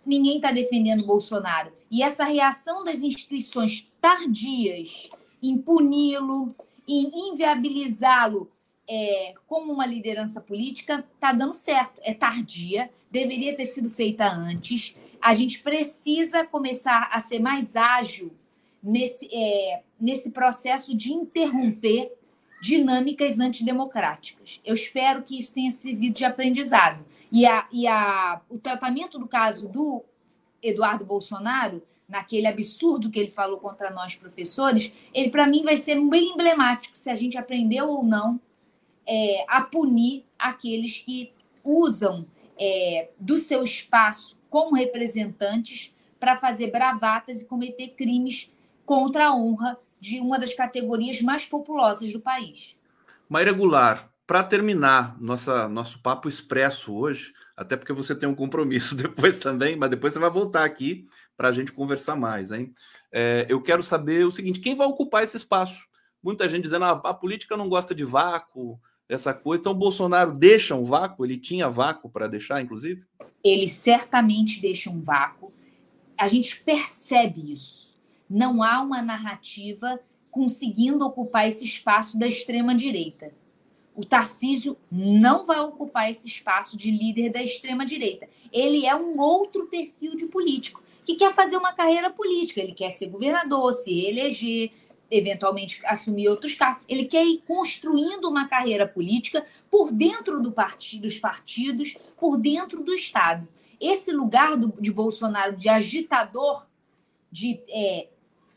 Ninguém 0.03 0.37
está 0.37 0.51
defendendo 0.51 1.05
Bolsonaro. 1.05 1.71
E 1.91 2.01
essa 2.01 2.25
reação 2.25 2.83
das 2.83 3.03
instituições 3.03 3.87
tardias 4.01 5.09
em 5.41 5.57
puni-lo, 5.57 6.55
em 6.87 7.29
inviabilizá-lo 7.29 8.51
é, 8.87 9.33
como 9.47 9.71
uma 9.71 9.85
liderança 9.85 10.41
política 10.41 11.05
está 11.15 11.31
dando 11.31 11.53
certo. 11.53 11.99
É 12.03 12.13
tardia, 12.13 12.89
deveria 13.09 13.55
ter 13.55 13.65
sido 13.65 13.89
feita 13.89 14.27
antes. 14.27 14.95
A 15.21 15.33
gente 15.33 15.61
precisa 15.61 16.45
começar 16.45 17.09
a 17.11 17.19
ser 17.19 17.39
mais 17.39 17.75
ágil 17.75 18.31
nesse, 18.81 19.29
é, 19.33 19.81
nesse 19.99 20.31
processo 20.31 20.95
de 20.95 21.13
interromper 21.13 22.11
dinâmicas 22.61 23.39
antidemocráticas. 23.39 24.59
Eu 24.65 24.73
espero 24.73 25.23
que 25.23 25.37
isso 25.37 25.53
tenha 25.53 25.71
servido 25.71 26.15
de 26.15 26.25
aprendizado. 26.25 27.05
E, 27.31 27.45
a, 27.45 27.67
e 27.71 27.87
a, 27.87 28.41
o 28.49 28.57
tratamento 28.57 29.17
do 29.19 29.27
caso 29.27 29.67
do 29.67 30.03
Eduardo 30.61 31.05
Bolsonaro, 31.05 31.83
naquele 32.07 32.47
absurdo 32.47 33.09
que 33.09 33.19
ele 33.19 33.29
falou 33.29 33.57
contra 33.57 33.89
nós 33.91 34.15
professores, 34.15 34.93
ele 35.13 35.29
para 35.29 35.47
mim 35.47 35.63
vai 35.63 35.75
ser 35.75 35.99
bem 35.99 36.31
emblemático 36.31 36.97
se 36.97 37.09
a 37.09 37.15
gente 37.15 37.37
aprendeu 37.37 37.89
ou 37.89 38.03
não 38.03 38.39
é, 39.07 39.45
a 39.47 39.61
punir 39.61 40.25
aqueles 40.37 40.97
que 40.97 41.33
usam 41.63 42.25
é, 42.59 43.09
do 43.19 43.37
seu 43.37 43.63
espaço 43.63 44.37
como 44.49 44.75
representantes 44.75 45.93
para 46.19 46.35
fazer 46.35 46.71
bravatas 46.71 47.41
e 47.41 47.45
cometer 47.45 47.89
crimes 47.89 48.51
contra 48.85 49.27
a 49.27 49.35
honra 49.35 49.77
de 49.99 50.19
uma 50.19 50.37
das 50.37 50.53
categorias 50.53 51.21
mais 51.21 51.45
populosas 51.45 52.11
do 52.11 52.19
país. 52.19 52.75
Maíra 53.27 53.51
Goulart, 53.51 54.07
para 54.27 54.43
terminar 54.43 55.19
nossa, 55.19 55.67
nosso 55.67 56.01
papo 56.01 56.29
expresso 56.29 56.93
hoje, 56.93 57.33
até 57.55 57.75
porque 57.75 57.93
você 57.93 58.13
tem 58.13 58.27
um 58.27 58.35
compromisso 58.35 58.95
depois 58.97 59.39
também, 59.39 59.75
mas 59.75 59.89
depois 59.89 60.13
você 60.13 60.19
vai 60.19 60.29
voltar 60.29 60.63
aqui 60.63 61.07
para 61.35 61.49
a 61.49 61.51
gente 61.51 61.71
conversar 61.71 62.15
mais, 62.15 62.51
hein? 62.51 62.73
É, 63.11 63.45
eu 63.49 63.61
quero 63.61 63.83
saber 63.83 64.25
o 64.25 64.31
seguinte: 64.31 64.59
quem 64.59 64.75
vai 64.75 64.87
ocupar 64.87 65.23
esse 65.23 65.37
espaço? 65.37 65.85
Muita 66.21 66.47
gente 66.47 66.63
dizendo 66.63 66.85
ah, 66.85 67.01
a 67.03 67.13
política 67.13 67.57
não 67.57 67.67
gosta 67.67 67.93
de 67.93 68.05
vácuo, 68.05 68.79
essa 69.13 69.33
coisa. 69.33 69.61
Então, 69.61 69.73
Bolsonaro 69.73 70.33
deixa 70.33 70.75
um 70.75 70.83
vácuo? 70.83 71.25
Ele 71.25 71.37
tinha 71.37 71.69
vácuo 71.69 72.09
para 72.09 72.27
deixar, 72.27 72.61
inclusive? 72.61 73.03
Ele 73.43 73.67
certamente 73.67 74.61
deixa 74.61 74.89
um 74.89 75.01
vácuo. 75.01 75.51
A 76.17 76.27
gente 76.27 76.61
percebe 76.61 77.51
isso. 77.51 77.93
Não 78.29 78.63
há 78.63 78.81
uma 78.81 79.01
narrativa 79.01 79.99
conseguindo 80.31 81.05
ocupar 81.05 81.47
esse 81.47 81.63
espaço 81.63 82.17
da 82.17 82.27
extrema-direita. 82.27 83.31
O 83.95 84.03
Tarcísio 84.03 84.75
não 84.91 85.45
vai 85.45 85.59
ocupar 85.59 86.09
esse 86.09 86.27
espaço 86.27 86.75
de 86.75 86.89
líder 86.89 87.29
da 87.29 87.43
extrema-direita. 87.43 88.27
Ele 88.51 88.85
é 88.85 88.95
um 88.95 89.19
outro 89.19 89.67
perfil 89.67 90.15
de 90.15 90.25
político 90.25 90.81
que 91.05 91.15
quer 91.15 91.31
fazer 91.33 91.57
uma 91.57 91.73
carreira 91.73 92.09
política. 92.09 92.61
Ele 92.61 92.71
quer 92.71 92.89
ser 92.89 93.07
governador, 93.07 93.73
se 93.73 94.05
eleger, 94.05 94.71
eventualmente 95.15 95.81
assumir 95.85 96.27
outros 96.27 96.55
cargos. 96.55 96.83
Ele 96.87 97.05
quer 97.05 97.25
ir 97.25 97.43
construindo 97.47 98.25
uma 98.25 98.47
carreira 98.47 98.87
política 98.87 99.45
por 99.69 99.91
dentro 99.91 100.41
do 100.41 100.51
partido, 100.51 101.03
dos 101.03 101.19
partidos, 101.19 101.95
por 102.17 102.37
dentro 102.37 102.83
do 102.83 102.93
Estado. 102.93 103.47
Esse 103.79 104.11
lugar 104.11 104.57
do, 104.57 104.73
de 104.81 104.91
Bolsonaro 104.91 105.55
de 105.55 105.69
agitador, 105.69 106.65
de 107.31 107.61
é, 107.69 108.07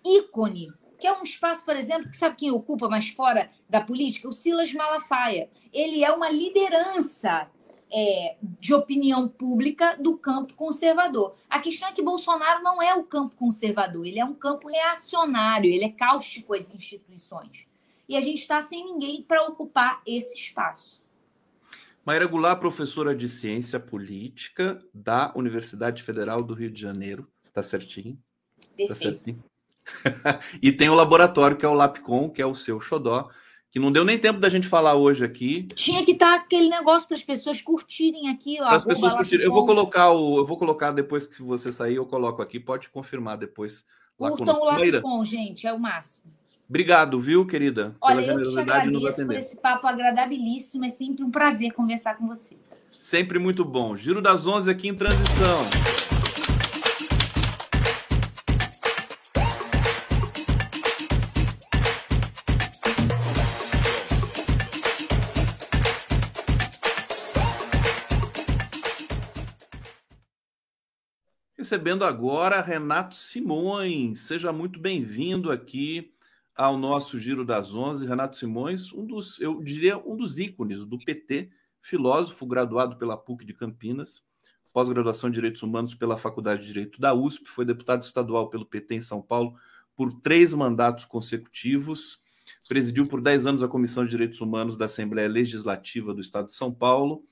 ícone, 0.04 0.72
que 0.98 1.06
é 1.06 1.12
um 1.12 1.22
espaço, 1.22 1.64
por 1.64 1.76
exemplo, 1.76 2.08
que 2.08 2.16
sabe 2.16 2.36
quem 2.36 2.50
ocupa 2.50 2.88
mais 2.88 3.08
fora 3.10 3.50
da 3.68 3.80
política? 3.80 4.28
O 4.28 4.32
Silas 4.32 4.72
Malafaia. 4.72 5.50
Ele 5.72 6.02
é 6.02 6.10
uma 6.10 6.30
liderança 6.30 7.50
é, 7.92 8.36
de 8.60 8.74
opinião 8.74 9.28
pública 9.28 9.96
do 9.96 10.16
campo 10.16 10.54
conservador. 10.54 11.34
A 11.48 11.58
questão 11.58 11.88
é 11.88 11.92
que 11.92 12.02
Bolsonaro 12.02 12.62
não 12.62 12.82
é 12.82 12.94
o 12.94 13.04
campo 13.04 13.34
conservador, 13.36 14.06
ele 14.06 14.18
é 14.18 14.24
um 14.24 14.34
campo 14.34 14.68
reacionário, 14.68 15.70
ele 15.70 15.84
é 15.84 15.90
cáustico 15.90 16.54
às 16.54 16.74
instituições. 16.74 17.66
E 18.08 18.16
a 18.16 18.20
gente 18.20 18.40
está 18.40 18.62
sem 18.62 18.84
ninguém 18.84 19.22
para 19.22 19.42
ocupar 19.44 20.00
esse 20.06 20.36
espaço. 20.36 21.02
Maíra 22.04 22.26
Goulart, 22.26 22.60
professora 22.60 23.16
de 23.16 23.28
ciência 23.28 23.80
política 23.80 24.80
da 24.94 25.32
Universidade 25.34 26.04
Federal 26.04 26.40
do 26.40 26.54
Rio 26.54 26.70
de 26.70 26.80
Janeiro. 26.80 27.28
Tá 27.52 27.62
certinho? 27.62 28.16
Perfeito. 28.76 28.88
Tá 28.88 28.94
certinho. 28.94 29.44
e 30.62 30.70
tem 30.70 30.88
o 30.88 30.94
laboratório, 30.94 31.56
que 31.56 31.64
é 31.64 31.68
o 31.68 31.74
LAPCOM, 31.74 32.30
que 32.30 32.40
é 32.40 32.46
o 32.46 32.54
seu 32.54 32.80
xodó, 32.80 33.28
que 33.76 33.80
não 33.80 33.92
deu 33.92 34.06
nem 34.06 34.18
tempo 34.18 34.40
da 34.40 34.48
gente 34.48 34.66
falar 34.66 34.94
hoje 34.94 35.22
aqui. 35.22 35.64
Tinha 35.74 36.02
que 36.02 36.12
estar 36.12 36.30
tá 36.30 36.36
aquele 36.36 36.70
negócio 36.70 37.06
para 37.06 37.14
as 37.14 37.22
pessoas 37.22 37.60
curtirem 37.60 38.30
aqui. 38.30 38.56
Para 38.56 38.74
as 38.74 38.84
pessoas 38.86 39.12
curtirem. 39.12 39.44
Eu 39.44 39.52
vou 39.52 39.66
colocar 39.66 40.12
o, 40.12 40.38
eu 40.38 40.46
vou 40.46 40.56
colocar 40.56 40.92
depois 40.92 41.26
que 41.26 41.42
você 41.42 41.70
sair, 41.70 41.96
eu 41.96 42.06
coloco 42.06 42.40
aqui. 42.40 42.58
Pode 42.58 42.88
confirmar 42.88 43.36
depois. 43.36 43.84
Curtam 44.16 44.58
o 44.62 44.64
Lapcom, 44.64 45.22
gente, 45.26 45.66
é 45.66 45.74
o 45.74 45.78
máximo. 45.78 46.32
Obrigado, 46.66 47.20
viu, 47.20 47.46
querida? 47.46 47.94
Olha, 48.00 48.24
eu 48.24 48.50
te 48.50 48.58
agradeço 48.58 49.26
por 49.26 49.34
esse 49.34 49.56
papo 49.56 49.86
agradabilíssimo. 49.86 50.86
É 50.86 50.88
sempre 50.88 51.22
um 51.22 51.30
prazer 51.30 51.74
conversar 51.74 52.16
com 52.16 52.26
você. 52.26 52.56
Sempre 52.98 53.38
muito 53.38 53.62
bom. 53.62 53.94
Giro 53.94 54.22
das 54.22 54.46
11 54.46 54.70
aqui 54.70 54.88
em 54.88 54.94
transição. 54.94 55.66
Recebendo 71.76 72.06
agora 72.06 72.62
Renato 72.62 73.14
Simões. 73.14 74.20
Seja 74.20 74.50
muito 74.50 74.80
bem-vindo 74.80 75.52
aqui 75.52 76.10
ao 76.56 76.78
nosso 76.78 77.18
Giro 77.18 77.44
das 77.44 77.74
Onze. 77.74 78.06
Renato 78.06 78.38
Simões, 78.38 78.90
um 78.94 79.04
dos, 79.04 79.38
eu 79.42 79.62
diria, 79.62 79.98
um 79.98 80.16
dos 80.16 80.38
ícones 80.38 80.86
do 80.86 80.98
PT, 80.98 81.50
filósofo 81.82 82.46
graduado 82.46 82.96
pela 82.96 83.14
PUC 83.14 83.44
de 83.44 83.52
Campinas, 83.52 84.24
pós-graduação 84.72 85.28
em 85.28 85.32
Direitos 85.32 85.62
Humanos 85.62 85.94
pela 85.94 86.16
Faculdade 86.16 86.62
de 86.62 86.68
Direito 86.68 86.98
da 86.98 87.12
USP, 87.12 87.46
foi 87.50 87.66
deputado 87.66 88.00
estadual 88.00 88.48
pelo 88.48 88.64
PT 88.64 88.94
em 88.94 89.00
São 89.02 89.20
Paulo 89.20 89.54
por 89.94 90.10
três 90.22 90.54
mandatos 90.54 91.04
consecutivos, 91.04 92.18
presidiu 92.66 93.06
por 93.06 93.20
dez 93.20 93.46
anos 93.46 93.62
a 93.62 93.68
Comissão 93.68 94.02
de 94.02 94.10
Direitos 94.10 94.40
Humanos 94.40 94.78
da 94.78 94.86
Assembleia 94.86 95.28
Legislativa 95.28 96.14
do 96.14 96.22
Estado 96.22 96.46
de 96.46 96.54
São 96.54 96.72
Paulo. 96.72 97.22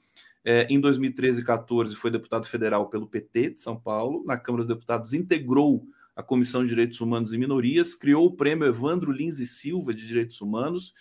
É, 0.45 0.67
em 0.69 0.79
2013 0.79 1.41
e 1.41 1.45
14 1.45 1.97
foi 1.97 2.11
deputado 2.11 2.47
federal 2.47 2.89
pelo 2.91 3.07
PT 3.07 3.51
de 3.51 3.61
São 3.61 3.81
Paulo. 3.81 4.23
Na 4.27 4.37
Câmara 4.37 4.65
dos 4.65 4.75
Deputados 4.75 5.15
integrou 5.15 5.87
a 6.15 6.23
Comissão 6.23 6.63
de 6.63 6.69
Direitos 6.69 7.01
Humanos 7.01 7.33
e 7.33 7.39
Minorias, 7.39 7.95
criou 7.95 8.27
o 8.27 8.37
prêmio 8.37 8.67
Evandro 8.67 9.11
Lins 9.11 9.41
e 9.41 9.47
Silva 9.47 9.93
de 9.93 10.07
Direitos 10.07 10.41
Humanos 10.41 10.95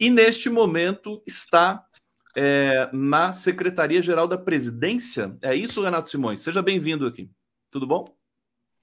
e, 0.00 0.10
neste 0.10 0.50
momento, 0.50 1.22
está 1.26 1.84
é, 2.36 2.88
na 2.92 3.32
Secretaria-Geral 3.32 4.26
da 4.26 4.36
Presidência. 4.36 5.36
É 5.40 5.54
isso, 5.54 5.82
Renato 5.82 6.10
Simões? 6.10 6.40
Seja 6.40 6.62
bem-vindo 6.62 7.06
aqui. 7.06 7.30
Tudo 7.70 7.86
bom? 7.86 8.04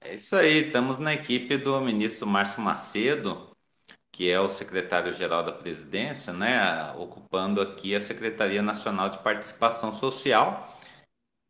É 0.00 0.16
isso 0.16 0.36
aí, 0.36 0.66
estamos 0.66 0.98
na 0.98 1.14
equipe 1.14 1.56
do 1.56 1.80
ministro 1.80 2.26
Márcio 2.26 2.60
Macedo, 2.60 3.53
que 4.14 4.30
é 4.30 4.38
o 4.38 4.48
secretário-geral 4.48 5.42
da 5.42 5.50
presidência, 5.50 6.32
né, 6.32 6.92
ocupando 6.96 7.60
aqui 7.60 7.96
a 7.96 8.00
Secretaria 8.00 8.62
Nacional 8.62 9.08
de 9.08 9.18
Participação 9.18 9.98
Social 9.98 10.72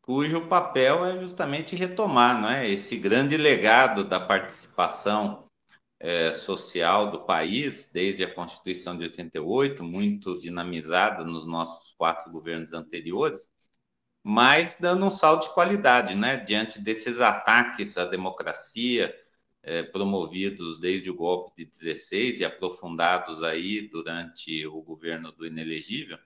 cujo 0.00 0.48
papel 0.48 1.05
é 1.05 1.18
justamente 1.18 1.77
retomar 1.77 2.55
é, 2.55 2.68
esse 2.68 2.96
grande 2.96 3.37
legado 3.37 4.03
da 4.05 4.18
participação 4.18 5.46
é, 6.00 6.33
social 6.33 7.11
do 7.11 7.20
país, 7.24 7.90
desde 7.92 8.24
a 8.24 8.35
Constituição 8.35 8.96
de 8.96 9.05
88, 9.05 9.83
muito 9.83 10.40
dinamizada 10.40 11.22
nos 11.22 11.46
nossos 11.46 11.94
quatro 11.96 12.31
governos 12.31 12.72
anteriores, 12.72 13.50
mas 14.22 14.77
dando 14.81 15.07
um 15.07 15.11
salto 15.11 15.48
de 15.48 15.55
qualidade, 15.55 16.14
né, 16.14 16.38
diante 16.38 16.79
desses 16.81 17.20
ataques 17.20 17.98
à 17.98 18.07
democracia 18.07 19.14
é, 19.64 19.83
promovidos 19.83 20.79
desde 20.79 21.11
o 21.11 21.14
golpe 21.14 21.64
de 21.64 21.70
16 21.70 22.40
e 22.40 22.44
aprofundados 22.44 23.42
aí 23.42 23.88
durante 23.88 24.66
o 24.66 24.83
governo 24.83 25.33
do 25.33 25.46
inelegível, 25.46 26.18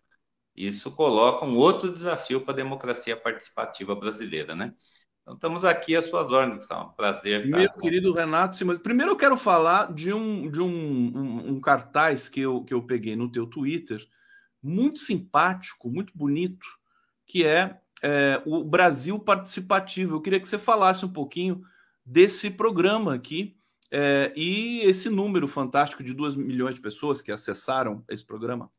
isso 0.56 0.90
coloca 0.90 1.46
um 1.46 1.56
outro 1.56 1.92
desafio 1.92 2.40
para 2.40 2.52
a 2.52 2.56
democracia 2.56 3.16
participativa 3.16 3.94
brasileira, 3.94 4.56
né? 4.56 4.74
Então, 5.22 5.34
estamos 5.34 5.64
aqui 5.64 5.94
às 5.94 6.06
suas 6.06 6.32
ordens, 6.32 6.68
é 6.68 6.74
um 6.74 6.88
prazer. 6.88 7.46
Meu 7.46 7.72
querido 7.74 8.12
Renato 8.12 8.56
Simões, 8.56 8.78
primeiro 8.78 9.12
eu 9.12 9.16
quero 9.16 9.36
falar 9.36 9.92
de 9.92 10.12
um, 10.12 10.50
de 10.50 10.60
um, 10.60 10.66
um, 10.66 11.48
um, 11.50 11.60
cartaz 11.60 12.28
que 12.28 12.40
eu, 12.40 12.64
que 12.64 12.74
eu 12.74 12.82
peguei 12.82 13.14
no 13.14 13.30
teu 13.30 13.46
Twitter, 13.46 14.04
muito 14.60 14.98
simpático, 14.98 15.88
muito 15.88 16.12
bonito, 16.16 16.66
que 17.26 17.44
é, 17.44 17.78
é 18.02 18.42
o 18.44 18.64
Brasil 18.64 19.18
Participativo. 19.18 20.16
Eu 20.16 20.20
queria 20.20 20.40
que 20.40 20.48
você 20.48 20.58
falasse 20.58 21.04
um 21.04 21.12
pouquinho 21.12 21.62
desse 22.08 22.50
programa 22.50 23.14
aqui 23.14 23.54
é, 23.90 24.32
e 24.34 24.80
esse 24.80 25.10
número 25.10 25.46
fantástico 25.46 26.02
de 26.02 26.14
2 26.14 26.36
milhões 26.36 26.74
de 26.74 26.80
pessoas 26.80 27.20
que 27.20 27.30
acessaram 27.30 28.02
esse 28.08 28.24
programa. 28.24 28.70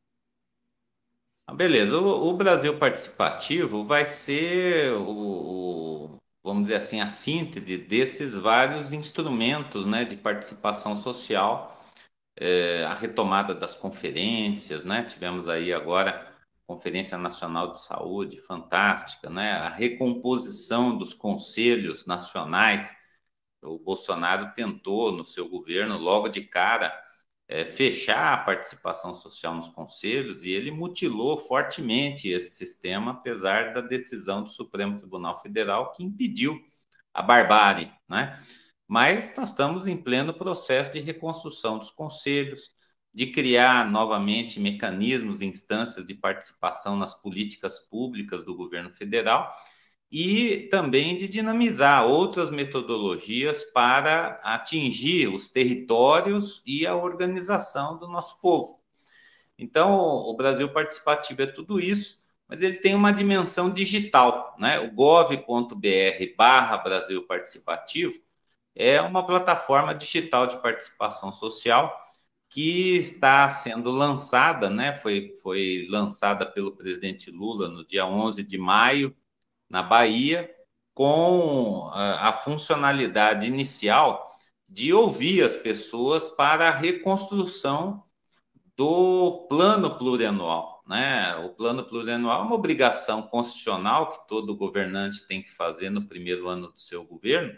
Ah, 1.47 1.53
beleza, 1.53 1.99
o, 1.99 2.29
o, 2.29 2.33
Brasil 2.33 2.77
Participativo 2.77 3.85
vai 3.85 4.05
ser 4.05 4.93
o, 4.93 5.09
o, 5.09 6.19
vamos 6.43 6.63
dizer 6.63 6.75
assim, 6.75 7.01
a 7.01 7.07
síntese 7.07 7.77
desses 7.77 8.33
vários 8.33 8.93
instrumentos 8.93 9.85
né, 9.85 10.05
de 10.05 10.15
participação 10.15 10.95
social, 11.01 11.79
é, 12.35 12.83
a 12.85 12.93
retomada 12.93 13.53
das 13.53 13.75
conferências, 13.75 14.83
né? 14.85 15.03
Tivemos 15.03 15.49
aí 15.49 15.73
agora 15.73 16.29
Conferência 16.65 17.17
Nacional 17.17 17.73
de 17.73 17.79
Saúde, 17.79 18.41
fantástica, 18.41 19.27
né? 19.27 19.53
A 19.53 19.69
recomposição 19.69 20.95
dos 20.95 21.15
conselhos 21.15 22.05
nacionais. 22.05 22.95
O 23.61 23.77
Bolsonaro 23.77 24.53
tentou, 24.53 25.11
no 25.11 25.25
seu 25.25 25.49
governo, 25.49 25.97
logo 25.97 26.29
de 26.29 26.41
cara, 26.41 26.93
é, 27.47 27.65
fechar 27.65 28.33
a 28.33 28.37
participação 28.37 29.13
social 29.13 29.55
nos 29.55 29.69
conselhos 29.69 30.43
e 30.43 30.51
ele 30.51 30.69
mutilou 30.69 31.39
fortemente 31.39 32.29
esse 32.29 32.51
sistema, 32.51 33.11
apesar 33.11 33.73
da 33.73 33.81
decisão 33.81 34.43
do 34.43 34.49
Supremo 34.49 34.99
Tribunal 34.99 35.41
Federal 35.41 35.91
que 35.93 36.03
impediu 36.03 36.59
a 37.13 37.23
barbárie, 37.23 37.91
né? 38.07 38.39
Mas 38.87 39.35
nós 39.35 39.49
estamos 39.49 39.87
em 39.87 39.97
pleno 39.97 40.33
processo 40.33 40.93
de 40.93 40.99
reconstrução 40.99 41.77
dos 41.77 41.91
conselhos, 41.91 42.71
de 43.13 43.27
criar 43.27 43.89
novamente 43.89 44.59
mecanismos 44.59 45.41
instâncias 45.41 46.05
de 46.05 46.13
participação 46.13 46.95
nas 46.95 47.13
políticas 47.13 47.79
públicas 47.79 48.43
do 48.43 48.55
governo 48.55 48.91
federal 48.91 49.51
e 50.11 50.67
também 50.71 51.15
de 51.15 51.27
dinamizar 51.27 52.05
outras 52.05 52.49
metodologias 52.49 53.63
para 53.65 54.39
atingir 54.43 55.27
os 55.27 55.47
territórios 55.47 56.61
e 56.65 56.85
a 56.87 56.95
organização 56.95 57.97
do 57.97 58.07
nosso 58.07 58.39
povo. 58.39 58.79
Então, 59.57 59.99
o 59.99 60.33
Brasil 60.35 60.71
Participativo 60.71 61.41
é 61.43 61.45
tudo 61.45 61.79
isso, 61.79 62.19
mas 62.47 62.63
ele 62.63 62.77
tem 62.77 62.95
uma 62.95 63.11
dimensão 63.11 63.69
digital, 63.69 64.55
né? 64.57 64.79
O 64.79 64.91
gov.br 64.91 65.45
barra 66.35 66.77
Brasil 66.77 67.27
Participativo 67.27 68.19
é 68.75 68.99
uma 69.01 69.25
plataforma 69.25 69.93
digital 69.93 70.47
de 70.47 70.57
participação 70.61 71.31
social 71.31 71.95
que 72.49 72.95
está 72.97 73.47
sendo 73.49 73.91
lançada, 73.91 74.69
né? 74.69 74.97
Foi, 74.99 75.35
foi 75.43 75.85
lançada 75.89 76.45
pelo 76.45 76.71
presidente 76.75 77.29
Lula 77.29 77.67
no 77.69 77.85
dia 77.85 78.07
11 78.07 78.41
de 78.41 78.57
maio 78.57 79.15
na 79.69 79.83
Bahia, 79.83 80.49
com 80.93 81.89
a, 81.93 82.33
funcionalidade 82.33 83.47
inicial 83.47 84.27
de 84.67 84.93
ouvir 84.93 85.43
as 85.43 85.55
pessoas 85.55 86.27
para 86.27 86.67
a 86.67 86.75
reconstrução 86.75 88.03
do 88.75 89.47
plano 89.47 89.97
plurianual. 89.97 90.83
Né? 90.85 91.35
O 91.37 91.49
plano 91.49 91.85
plurianual 91.85 92.41
é 92.41 92.43
uma 92.43 92.55
obrigação 92.55 93.21
constitucional 93.21 94.11
que 94.11 94.27
todo 94.27 94.57
governante 94.57 95.25
tem 95.25 95.41
que 95.41 95.51
fazer 95.51 95.89
no 95.89 96.07
primeiro 96.07 96.47
ano 96.47 96.71
do 96.71 96.79
seu 96.79 97.05
governo, 97.05 97.57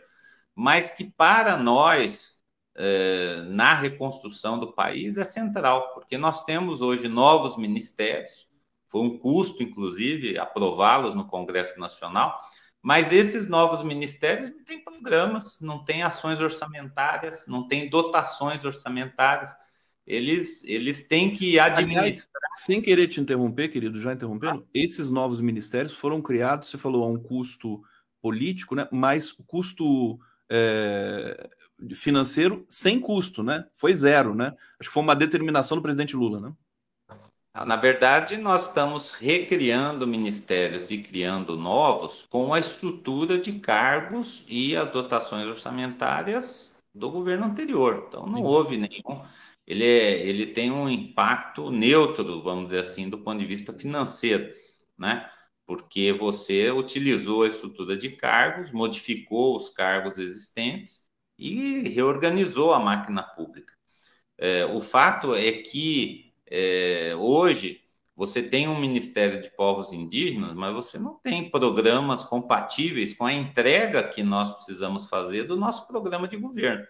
mas 0.53 0.91
que 0.91 1.05
para 1.05 1.57
nós, 1.57 2.43
eh, 2.75 3.41
na 3.47 3.73
reconstrução 3.73 4.59
do 4.59 4.73
país, 4.73 5.17
é 5.17 5.23
central, 5.23 5.93
porque 5.95 6.17
nós 6.17 6.43
temos 6.43 6.81
hoje 6.81 7.07
novos 7.07 7.57
ministérios, 7.57 8.50
foi 8.91 9.01
um 9.01 9.17
custo, 9.17 9.63
inclusive, 9.63 10.37
aprová-los 10.37 11.15
no 11.15 11.25
Congresso 11.25 11.79
Nacional, 11.79 12.37
mas 12.81 13.13
esses 13.13 13.47
novos 13.47 13.81
ministérios 13.83 14.49
não 14.49 14.65
têm 14.65 14.83
programas, 14.83 15.61
não 15.61 15.85
têm 15.85 16.03
ações 16.03 16.41
orçamentárias, 16.41 17.45
não 17.47 17.67
têm 17.67 17.89
dotações 17.89 18.63
orçamentárias. 18.65 19.55
eles, 20.05 20.63
eles 20.65 21.07
têm 21.07 21.33
que 21.33 21.57
administrar. 21.57 22.03
Aliás, 22.03 22.27
sem 22.57 22.81
querer 22.81 23.07
te 23.07 23.21
interromper, 23.21 23.69
querido, 23.69 24.01
já 24.01 24.11
interrompendo, 24.11 24.67
esses 24.73 25.09
novos 25.09 25.39
ministérios 25.39 25.93
foram 25.93 26.21
criados, 26.21 26.69
você 26.69 26.77
falou, 26.77 27.05
a 27.05 27.07
um 27.07 27.17
custo 27.17 27.81
político, 28.21 28.75
né? 28.75 28.89
mas 28.91 29.31
o 29.31 29.43
custo 29.43 30.19
é, 30.49 31.49
financeiro 31.95 32.65
sem 32.67 32.99
custo, 32.99 33.41
né? 33.41 33.65
Foi 33.73 33.95
zero, 33.95 34.35
né? 34.35 34.53
Acho 34.79 34.89
que 34.89 34.93
foi 34.93 35.01
uma 35.01 35.15
determinação 35.15 35.77
do 35.77 35.81
presidente 35.81 36.15
Lula, 36.15 36.39
né? 36.39 36.53
Na 37.53 37.75
verdade, 37.75 38.37
nós 38.37 38.67
estamos 38.67 39.13
recriando 39.13 40.07
ministérios 40.07 40.89
e 40.89 40.97
criando 40.99 41.57
novos 41.57 42.25
com 42.29 42.53
a 42.53 42.59
estrutura 42.59 43.37
de 43.37 43.59
cargos 43.59 44.45
e 44.47 44.75
as 44.75 44.89
dotações 44.89 45.45
orçamentárias 45.45 46.81
do 46.95 47.11
governo 47.11 47.45
anterior. 47.45 48.05
Então, 48.07 48.25
não 48.25 48.41
houve 48.41 48.77
nenhum. 48.77 49.21
Ele, 49.67 49.83
é, 49.83 50.25
ele 50.25 50.47
tem 50.47 50.71
um 50.71 50.89
impacto 50.89 51.69
neutro, 51.69 52.41
vamos 52.41 52.65
dizer 52.65 52.79
assim, 52.79 53.09
do 53.09 53.17
ponto 53.17 53.39
de 53.39 53.45
vista 53.45 53.73
financeiro, 53.73 54.53
né? 54.97 55.29
Porque 55.65 56.13
você 56.13 56.71
utilizou 56.71 57.43
a 57.43 57.47
estrutura 57.47 57.97
de 57.97 58.11
cargos, 58.11 58.71
modificou 58.71 59.57
os 59.57 59.69
cargos 59.69 60.17
existentes 60.17 61.05
e 61.37 61.89
reorganizou 61.89 62.73
a 62.73 62.79
máquina 62.79 63.23
pública. 63.23 63.73
É, 64.37 64.65
o 64.65 64.81
fato 64.81 65.35
é 65.35 65.51
que 65.51 66.30
é, 66.51 67.15
hoje, 67.17 67.81
você 68.15 68.43
tem 68.43 68.67
um 68.67 68.77
Ministério 68.79 69.41
de 69.41 69.49
Povos 69.49 69.93
Indígenas, 69.93 70.53
mas 70.53 70.73
você 70.73 70.99
não 70.99 71.15
tem 71.23 71.49
programas 71.49 72.23
compatíveis 72.23 73.13
com 73.13 73.25
a 73.25 73.33
entrega 73.33 74.07
que 74.07 74.21
nós 74.21 74.51
precisamos 74.51 75.07
fazer 75.07 75.45
do 75.45 75.55
nosso 75.55 75.87
programa 75.87 76.27
de 76.27 76.37
governo. 76.37 76.85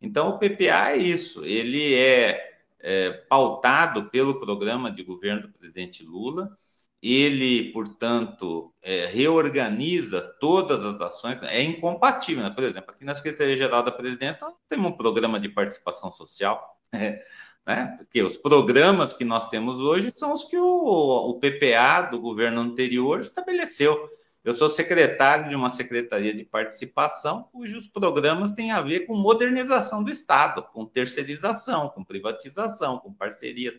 Então, 0.00 0.30
o 0.30 0.38
PPA 0.38 0.92
é 0.92 0.96
isso, 0.96 1.44
ele 1.44 1.94
é, 1.94 2.60
é 2.80 3.10
pautado 3.28 4.10
pelo 4.10 4.40
programa 4.40 4.90
de 4.90 5.02
governo 5.02 5.42
do 5.42 5.52
presidente 5.52 6.02
Lula, 6.02 6.56
ele, 7.02 7.70
portanto, 7.72 8.74
é, 8.82 9.06
reorganiza 9.06 10.22
todas 10.40 10.84
as 10.86 10.98
ações, 11.00 11.38
é 11.42 11.62
incompatível. 11.62 12.42
Né? 12.42 12.50
Por 12.50 12.64
exemplo, 12.64 12.90
aqui 12.92 13.04
na 13.04 13.14
Secretaria-Geral 13.14 13.82
da 13.82 13.92
Presidência, 13.92 14.40
nós 14.40 14.54
temos 14.68 14.90
um 14.90 14.96
programa 14.96 15.38
de 15.38 15.50
participação 15.50 16.10
social. 16.12 16.80
É, 16.92 17.22
né? 17.66 17.94
Porque 17.96 18.22
os 18.22 18.36
programas 18.36 19.12
que 19.12 19.24
nós 19.24 19.48
temos 19.48 19.78
hoje 19.78 20.10
são 20.10 20.32
os 20.32 20.44
que 20.44 20.56
o, 20.56 21.30
o 21.30 21.38
PPA 21.38 22.02
do 22.02 22.20
governo 22.20 22.60
anterior 22.60 23.20
estabeleceu. 23.20 24.10
Eu 24.44 24.54
sou 24.54 24.68
secretário 24.68 25.48
de 25.48 25.54
uma 25.54 25.70
secretaria 25.70 26.34
de 26.34 26.44
participação 26.44 27.44
cujos 27.44 27.88
programas 27.88 28.52
têm 28.52 28.72
a 28.72 28.82
ver 28.82 29.06
com 29.06 29.16
modernização 29.16 30.04
do 30.04 30.10
Estado, 30.10 30.62
com 30.62 30.84
terceirização, 30.84 31.88
com 31.88 32.04
privatização, 32.04 32.98
com 32.98 33.10
parcerias 33.12 33.74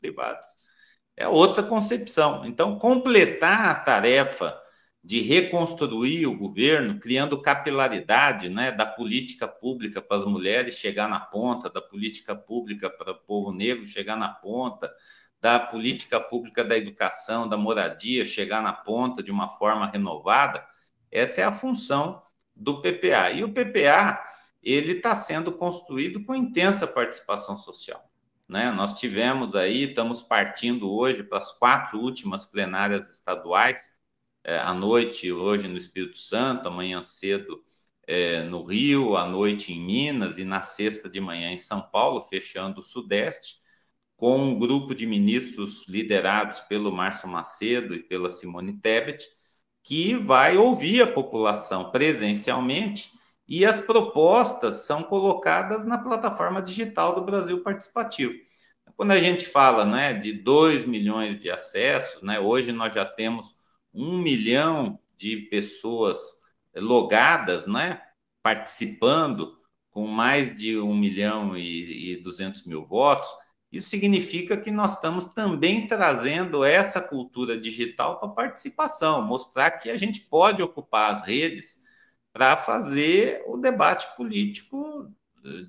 privadas. 0.00 0.64
É 1.16 1.28
outra 1.28 1.62
concepção. 1.62 2.44
Então, 2.44 2.78
completar 2.78 3.68
a 3.68 3.74
tarefa 3.74 4.60
de 5.02 5.20
reconstruir 5.20 6.26
o 6.26 6.36
governo, 6.36 6.98
criando 6.98 7.40
capilaridade 7.40 8.48
né, 8.48 8.72
da 8.72 8.84
política 8.84 9.46
pública 9.46 10.02
para 10.02 10.16
as 10.16 10.24
mulheres 10.24 10.74
chegar 10.74 11.08
na 11.08 11.20
ponta, 11.20 11.70
da 11.70 11.80
política 11.80 12.34
pública 12.34 12.90
para 12.90 13.12
o 13.12 13.18
povo 13.18 13.52
negro 13.52 13.86
chegar 13.86 14.16
na 14.16 14.28
ponta, 14.28 14.92
da 15.40 15.58
política 15.58 16.20
pública 16.20 16.64
da 16.64 16.76
educação, 16.76 17.48
da 17.48 17.56
moradia 17.56 18.24
chegar 18.24 18.62
na 18.62 18.72
ponta 18.72 19.22
de 19.22 19.30
uma 19.30 19.56
forma 19.56 19.86
renovada. 19.86 20.66
Essa 21.10 21.42
é 21.42 21.44
a 21.44 21.52
função 21.52 22.22
do 22.54 22.82
PPA. 22.82 23.30
E 23.32 23.44
o 23.44 23.52
PPA 23.52 24.20
ele 24.62 24.92
está 24.92 25.14
sendo 25.14 25.52
construído 25.52 26.24
com 26.24 26.34
intensa 26.34 26.86
participação 26.86 27.56
social. 27.56 28.10
Né? 28.48 28.70
Nós 28.72 28.94
tivemos 28.94 29.54
aí, 29.54 29.84
estamos 29.84 30.22
partindo 30.22 30.90
hoje 30.90 31.22
para 31.22 31.38
as 31.38 31.52
quatro 31.52 32.00
últimas 32.00 32.44
plenárias 32.44 33.08
estaduais 33.10 33.97
é, 34.44 34.58
à 34.58 34.72
noite 34.74 35.30
hoje 35.32 35.68
no 35.68 35.76
Espírito 35.76 36.18
Santo, 36.18 36.68
amanhã 36.68 37.02
cedo 37.02 37.62
é, 38.06 38.42
no 38.42 38.64
Rio, 38.64 39.16
à 39.16 39.26
noite 39.26 39.72
em 39.72 39.80
Minas 39.80 40.38
e 40.38 40.44
na 40.44 40.62
sexta 40.62 41.08
de 41.08 41.20
manhã 41.20 41.50
em 41.50 41.58
São 41.58 41.82
Paulo, 41.82 42.26
fechando 42.26 42.80
o 42.80 42.84
Sudeste, 42.84 43.56
com 44.16 44.36
um 44.38 44.58
grupo 44.58 44.94
de 44.94 45.06
ministros 45.06 45.86
liderados 45.86 46.60
pelo 46.60 46.90
Márcio 46.90 47.28
Macedo 47.28 47.94
e 47.94 48.02
pela 48.02 48.30
Simone 48.30 48.72
Tebet, 48.80 49.28
que 49.82 50.16
vai 50.16 50.56
ouvir 50.56 51.02
a 51.02 51.06
população 51.06 51.90
presencialmente 51.90 53.12
e 53.46 53.64
as 53.64 53.80
propostas 53.80 54.86
são 54.86 55.02
colocadas 55.02 55.84
na 55.84 55.98
plataforma 55.98 56.60
digital 56.60 57.14
do 57.14 57.24
Brasil 57.24 57.62
Participativo. 57.62 58.34
Quando 58.96 59.12
a 59.12 59.20
gente 59.20 59.46
fala 59.46 59.84
né, 59.84 60.12
de 60.12 60.32
2 60.32 60.84
milhões 60.84 61.38
de 61.38 61.50
acessos, 61.50 62.22
né, 62.22 62.40
hoje 62.40 62.72
nós 62.72 62.92
já 62.92 63.04
temos 63.04 63.57
um 63.92 64.18
milhão 64.18 64.98
de 65.16 65.36
pessoas 65.50 66.18
logadas, 66.76 67.66
né, 67.66 68.00
participando, 68.42 69.58
com 69.90 70.06
mais 70.06 70.54
de 70.54 70.78
um 70.78 70.94
milhão 70.94 71.56
e, 71.56 72.16
duzentos 72.22 72.64
mil 72.64 72.86
votos, 72.86 73.28
isso 73.70 73.90
significa 73.90 74.56
que 74.56 74.70
nós 74.70 74.94
estamos 74.94 75.26
também 75.26 75.86
trazendo 75.86 76.64
essa 76.64 77.00
cultura 77.00 77.58
digital 77.58 78.18
para 78.18 78.28
participação, 78.28 79.20
mostrar 79.22 79.72
que 79.72 79.90
a 79.90 79.98
gente 79.98 80.20
pode 80.22 80.62
ocupar 80.62 81.12
as 81.12 81.22
redes 81.26 81.82
para 82.32 82.56
fazer 82.56 83.42
o 83.46 83.56
debate 83.56 84.06
político 84.16 85.12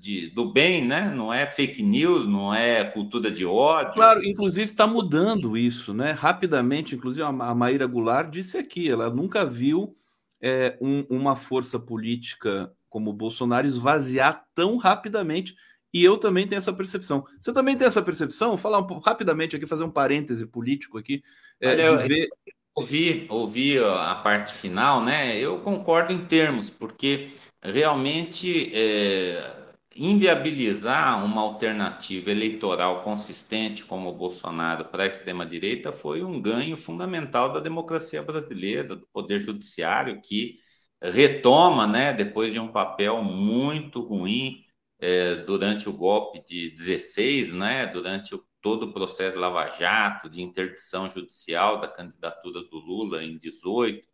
de, 0.00 0.30
do 0.30 0.52
bem, 0.52 0.84
né? 0.84 1.12
Não 1.14 1.32
é 1.32 1.46
fake 1.46 1.82
news, 1.82 2.26
não 2.26 2.54
é 2.54 2.84
cultura 2.84 3.30
de 3.30 3.44
ódio. 3.44 3.94
Claro, 3.94 4.24
inclusive 4.24 4.70
está 4.70 4.86
mudando 4.86 5.56
isso, 5.56 5.92
né? 5.94 6.12
Rapidamente, 6.12 6.94
inclusive 6.94 7.22
a 7.22 7.54
Maíra 7.54 7.86
Goulart 7.86 8.30
disse 8.30 8.58
aqui, 8.58 8.88
ela 8.88 9.10
nunca 9.10 9.44
viu 9.44 9.96
é, 10.40 10.76
um, 10.80 11.04
uma 11.10 11.36
força 11.36 11.78
política 11.78 12.72
como 12.88 13.10
o 13.10 13.14
Bolsonaro 13.14 13.66
esvaziar 13.66 14.44
tão 14.54 14.76
rapidamente. 14.76 15.54
E 15.92 16.04
eu 16.04 16.18
também 16.18 16.46
tenho 16.46 16.58
essa 16.58 16.72
percepção. 16.72 17.24
Você 17.38 17.52
também 17.52 17.76
tem 17.76 17.86
essa 17.86 18.02
percepção? 18.02 18.50
Vou 18.50 18.58
falar 18.58 18.78
um 18.78 18.98
rapidamente 18.98 19.56
aqui, 19.56 19.66
fazer 19.66 19.84
um 19.84 19.90
parêntese 19.90 20.46
político 20.46 20.98
aqui. 20.98 21.22
É, 21.60 21.70
Olha, 21.70 22.02
de 22.02 22.08
ver... 22.08 22.28
ouvi, 22.74 23.26
ouvi 23.28 23.78
a 23.78 24.14
parte 24.16 24.52
final, 24.52 25.02
né? 25.04 25.36
Eu 25.36 25.58
concordo 25.58 26.12
em 26.12 26.24
termos, 26.24 26.70
porque 26.70 27.30
realmente 27.62 28.70
é, 28.72 29.59
inviabilizar 29.94 31.24
uma 31.24 31.40
alternativa 31.42 32.30
eleitoral 32.30 33.02
consistente 33.02 33.84
como 33.84 34.08
o 34.08 34.14
Bolsonaro 34.14 34.84
para 34.84 35.04
a 35.04 35.06
extrema-direita 35.06 35.92
foi 35.92 36.22
um 36.22 36.40
ganho 36.40 36.76
fundamental 36.76 37.52
da 37.52 37.60
democracia 37.60 38.22
brasileira, 38.22 38.96
do 38.96 39.06
Poder 39.12 39.40
Judiciário, 39.40 40.20
que 40.22 40.58
retoma, 41.02 41.86
né, 41.86 42.12
depois 42.12 42.52
de 42.52 42.60
um 42.60 42.68
papel 42.70 43.22
muito 43.22 44.00
ruim 44.00 44.64
é, 45.00 45.36
durante 45.36 45.88
o 45.88 45.92
golpe 45.92 46.44
de 46.46 46.70
16, 46.70 47.52
né, 47.52 47.86
durante 47.86 48.34
o, 48.34 48.44
todo 48.60 48.84
o 48.84 48.92
processo 48.92 49.38
Lava 49.38 49.70
Jato, 49.78 50.28
de 50.28 50.42
interdição 50.42 51.08
judicial 51.08 51.80
da 51.80 51.88
candidatura 51.88 52.62
do 52.62 52.76
Lula 52.78 53.24
em 53.24 53.38
18, 53.38 54.06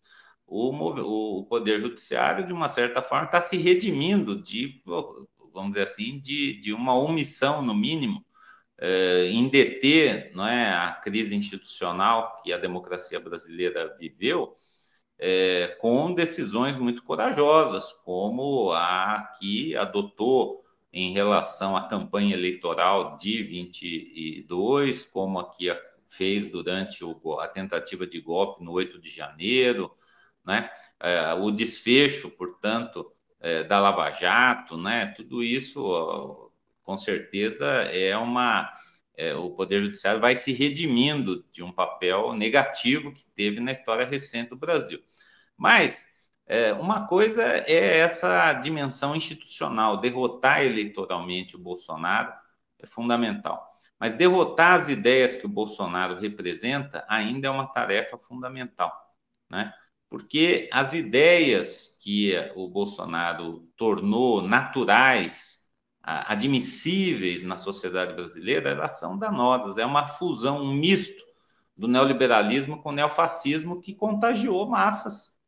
o, 0.46 1.40
o 1.40 1.44
Poder 1.46 1.80
Judiciário, 1.80 2.46
de 2.46 2.52
uma 2.52 2.68
certa 2.68 3.02
forma, 3.02 3.26
está 3.26 3.40
se 3.40 3.56
redimindo 3.56 4.40
de 4.40 4.80
vamos 5.56 5.72
dizer 5.72 5.84
assim, 5.84 6.20
de, 6.20 6.60
de 6.60 6.72
uma 6.72 6.94
omissão, 6.94 7.62
no 7.62 7.74
mínimo, 7.74 8.24
é, 8.78 9.26
em 9.30 9.48
deter 9.48 10.30
não 10.34 10.46
é, 10.46 10.70
a 10.72 10.92
crise 10.92 11.34
institucional 11.34 12.36
que 12.42 12.52
a 12.52 12.58
democracia 12.58 13.18
brasileira 13.18 13.96
viveu, 13.98 14.54
é, 15.18 15.76
com 15.80 16.14
decisões 16.14 16.76
muito 16.76 17.02
corajosas, 17.02 17.92
como 18.04 18.70
a 18.72 19.32
que 19.38 19.74
adotou 19.74 20.62
em 20.92 21.12
relação 21.12 21.74
à 21.74 21.88
campanha 21.88 22.34
eleitoral 22.34 23.16
de 23.16 23.42
22, 23.42 25.06
como 25.06 25.38
a 25.38 25.50
que 25.50 25.74
fez 26.08 26.46
durante 26.46 27.02
o, 27.02 27.40
a 27.40 27.48
tentativa 27.48 28.06
de 28.06 28.20
golpe 28.20 28.62
no 28.62 28.72
8 28.72 28.98
de 29.00 29.10
janeiro, 29.10 29.90
né? 30.44 30.70
É, 31.00 31.34
o 31.34 31.50
desfecho, 31.50 32.30
portanto, 32.30 33.10
é, 33.46 33.62
da 33.64 33.78
Lava 33.80 34.10
Jato, 34.10 34.76
né? 34.76 35.06
Tudo 35.16 35.42
isso, 35.42 36.50
com 36.82 36.98
certeza, 36.98 37.64
é 37.66 38.16
uma. 38.16 38.70
É, 39.16 39.34
o 39.34 39.50
Poder 39.50 39.82
Judiciário 39.82 40.20
vai 40.20 40.36
se 40.36 40.52
redimindo 40.52 41.44
de 41.52 41.62
um 41.62 41.72
papel 41.72 42.34
negativo 42.34 43.12
que 43.12 43.24
teve 43.34 43.60
na 43.60 43.72
história 43.72 44.04
recente 44.04 44.50
do 44.50 44.56
Brasil. 44.56 45.02
Mas 45.56 46.08
é, 46.46 46.72
uma 46.74 47.06
coisa 47.06 47.42
é 47.44 47.98
essa 47.98 48.52
dimensão 48.54 49.16
institucional, 49.16 49.98
derrotar 49.98 50.62
eleitoralmente 50.64 51.56
o 51.56 51.58
Bolsonaro 51.58 52.32
é 52.78 52.86
fundamental. 52.86 53.72
Mas 53.98 54.14
derrotar 54.14 54.74
as 54.80 54.88
ideias 54.88 55.36
que 55.36 55.46
o 55.46 55.48
Bolsonaro 55.48 56.18
representa 56.18 57.04
ainda 57.08 57.48
é 57.48 57.50
uma 57.50 57.66
tarefa 57.66 58.18
fundamental, 58.18 58.92
né? 59.48 59.72
Porque 60.16 60.66
as 60.72 60.94
ideias 60.94 61.98
que 62.00 62.32
o 62.54 62.66
Bolsonaro 62.70 63.68
tornou 63.76 64.40
naturais 64.40 65.66
admissíveis 66.02 67.42
na 67.42 67.58
sociedade 67.58 68.14
brasileira, 68.14 68.70
elas 68.70 68.98
são 68.98 69.18
danosas. 69.18 69.76
É 69.76 69.84
uma 69.84 70.06
fusão, 70.06 70.62
um 70.62 70.72
misto 70.72 71.22
do 71.76 71.86
neoliberalismo 71.86 72.80
com 72.82 72.88
o 72.88 72.92
neofascismo 72.92 73.82
que 73.82 73.94
contagiou 73.94 74.66
massas. 74.66 75.38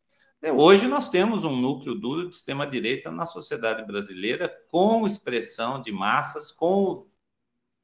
Hoje 0.54 0.86
nós 0.86 1.08
temos 1.08 1.44
um 1.44 1.56
núcleo 1.56 1.94
duro 1.94 2.28
de 2.28 2.36
extrema-direita 2.36 3.10
na 3.10 3.24
sociedade 3.24 3.86
brasileira, 3.86 4.54
com 4.70 5.06
expressão 5.06 5.80
de 5.80 5.90
massas, 5.90 6.52
com, 6.52 7.06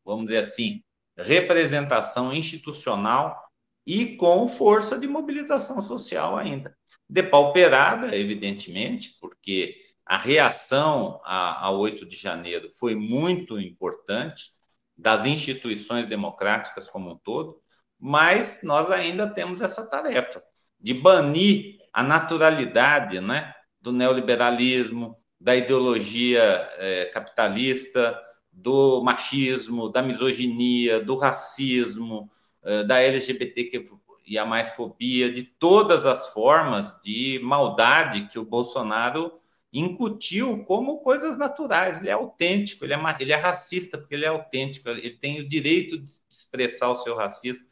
vamos 0.05 0.27
dizer 0.27 0.41
assim, 0.41 0.83
representação 1.17 2.31
institucional 2.31 3.44
e 3.87 4.17
com 4.17 4.49
força 4.49 4.99
de 4.99 5.07
mobilização 5.07 5.83
social 5.83 6.37
ainda. 6.37 6.77
Depauperada, 7.09 8.17
evidentemente, 8.17 9.17
porque 9.21 9.77
a 10.07 10.17
reação 10.17 11.21
a, 11.25 11.67
a 11.67 11.71
8 11.71 12.07
de 12.07 12.17
janeiro 12.17 12.71
foi 12.79 12.95
muito 12.95 13.59
importante, 13.59 14.53
das 14.97 15.25
instituições 15.25 16.07
democráticas 16.07 16.89
como 16.89 17.11
um 17.11 17.17
todo, 17.17 17.61
mas 17.99 18.61
nós 18.63 18.91
ainda 18.91 19.27
temos 19.27 19.61
essa 19.61 19.85
tarefa 19.85 20.43
de 20.81 20.95
banir 20.95 21.79
a 21.93 22.03
naturalidade 22.03 23.21
né, 23.21 23.53
do 23.81 23.93
neoliberalismo, 23.93 25.17
da 25.41 25.57
ideologia 25.57 26.43
é, 26.79 27.07
capitalista, 27.07 28.21
do 28.53 29.03
machismo, 29.03 29.89
da 29.89 30.01
misoginia, 30.01 31.01
do 31.01 31.17
racismo, 31.17 32.31
é, 32.65 32.85
da 32.85 33.01
LGBT 33.01 33.87
e 34.27 34.39
a 34.39 34.47
mais 34.47 34.71
fobia, 34.71 35.31
de 35.31 35.43
todas 35.43 36.07
as 36.07 36.29
formas 36.29 36.99
de 37.03 37.39
maldade 37.43 38.29
que 38.29 38.39
o 38.39 38.45
Bolsonaro 38.45 39.39
incutiu 39.73 40.65
como 40.65 41.01
coisas 41.01 41.37
naturais. 41.37 41.99
Ele 41.99 42.09
é 42.09 42.13
autêntico, 42.13 42.85
ele 42.85 42.95
é, 42.95 42.99
ele 43.21 43.33
é 43.33 43.37
racista 43.37 43.99
porque 43.99 44.15
ele 44.15 44.25
é 44.25 44.29
autêntico, 44.29 44.89
ele 44.89 45.11
tem 45.11 45.41
o 45.41 45.49
direito 45.49 45.99
de 45.99 46.11
expressar 46.31 46.91
o 46.91 46.97
seu 46.97 47.17
racismo. 47.17 47.65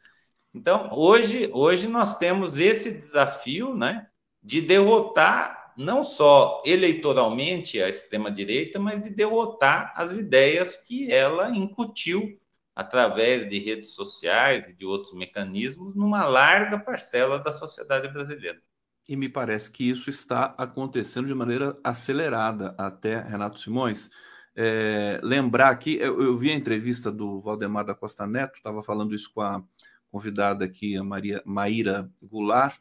Então, 0.53 0.89
hoje, 0.91 1.49
hoje 1.51 1.87
nós 1.87 2.17
temos 2.17 2.59
esse 2.59 2.91
desafio 2.91 3.73
né, 3.73 4.07
de 4.43 4.61
derrotar 4.61 5.73
não 5.75 6.03
só 6.03 6.61
eleitoralmente 6.65 7.81
a 7.81 7.89
extrema-direita, 7.89 8.79
mas 8.79 9.01
de 9.01 9.09
derrotar 9.09 9.91
as 9.95 10.11
ideias 10.11 10.75
que 10.75 11.11
ela 11.11 11.49
incutiu 11.49 12.39
através 12.75 13.47
de 13.47 13.59
redes 13.59 13.91
sociais 13.91 14.67
e 14.67 14.73
de 14.73 14.85
outros 14.85 15.13
mecanismos 15.13 15.95
numa 15.95 16.25
larga 16.25 16.79
parcela 16.79 17.39
da 17.39 17.53
sociedade 17.53 18.07
brasileira. 18.07 18.59
E 19.07 19.15
me 19.15 19.27
parece 19.27 19.69
que 19.69 19.87
isso 19.87 20.09
está 20.09 20.55
acontecendo 20.57 21.27
de 21.27 21.33
maneira 21.33 21.77
acelerada 21.83 22.73
até, 22.77 23.21
Renato 23.21 23.59
Simões. 23.59 24.09
É, 24.55 25.19
lembrar 25.23 25.69
aqui, 25.69 25.95
eu, 25.95 26.21
eu, 26.21 26.37
vi 26.37 26.51
a 26.51 26.55
entrevista 26.55 27.11
do 27.11 27.41
Valdemar 27.41 27.85
da 27.85 27.95
Costa 27.95 28.25
Neto, 28.25 28.55
estava 28.55 28.81
falando 28.81 29.13
isso 29.13 29.31
com 29.33 29.41
a 29.41 29.63
convidada 30.11 30.63
aqui, 30.63 30.95
a 30.95 31.03
Maria, 31.03 31.41
Maíra 31.43 32.09
Goulart, 32.21 32.79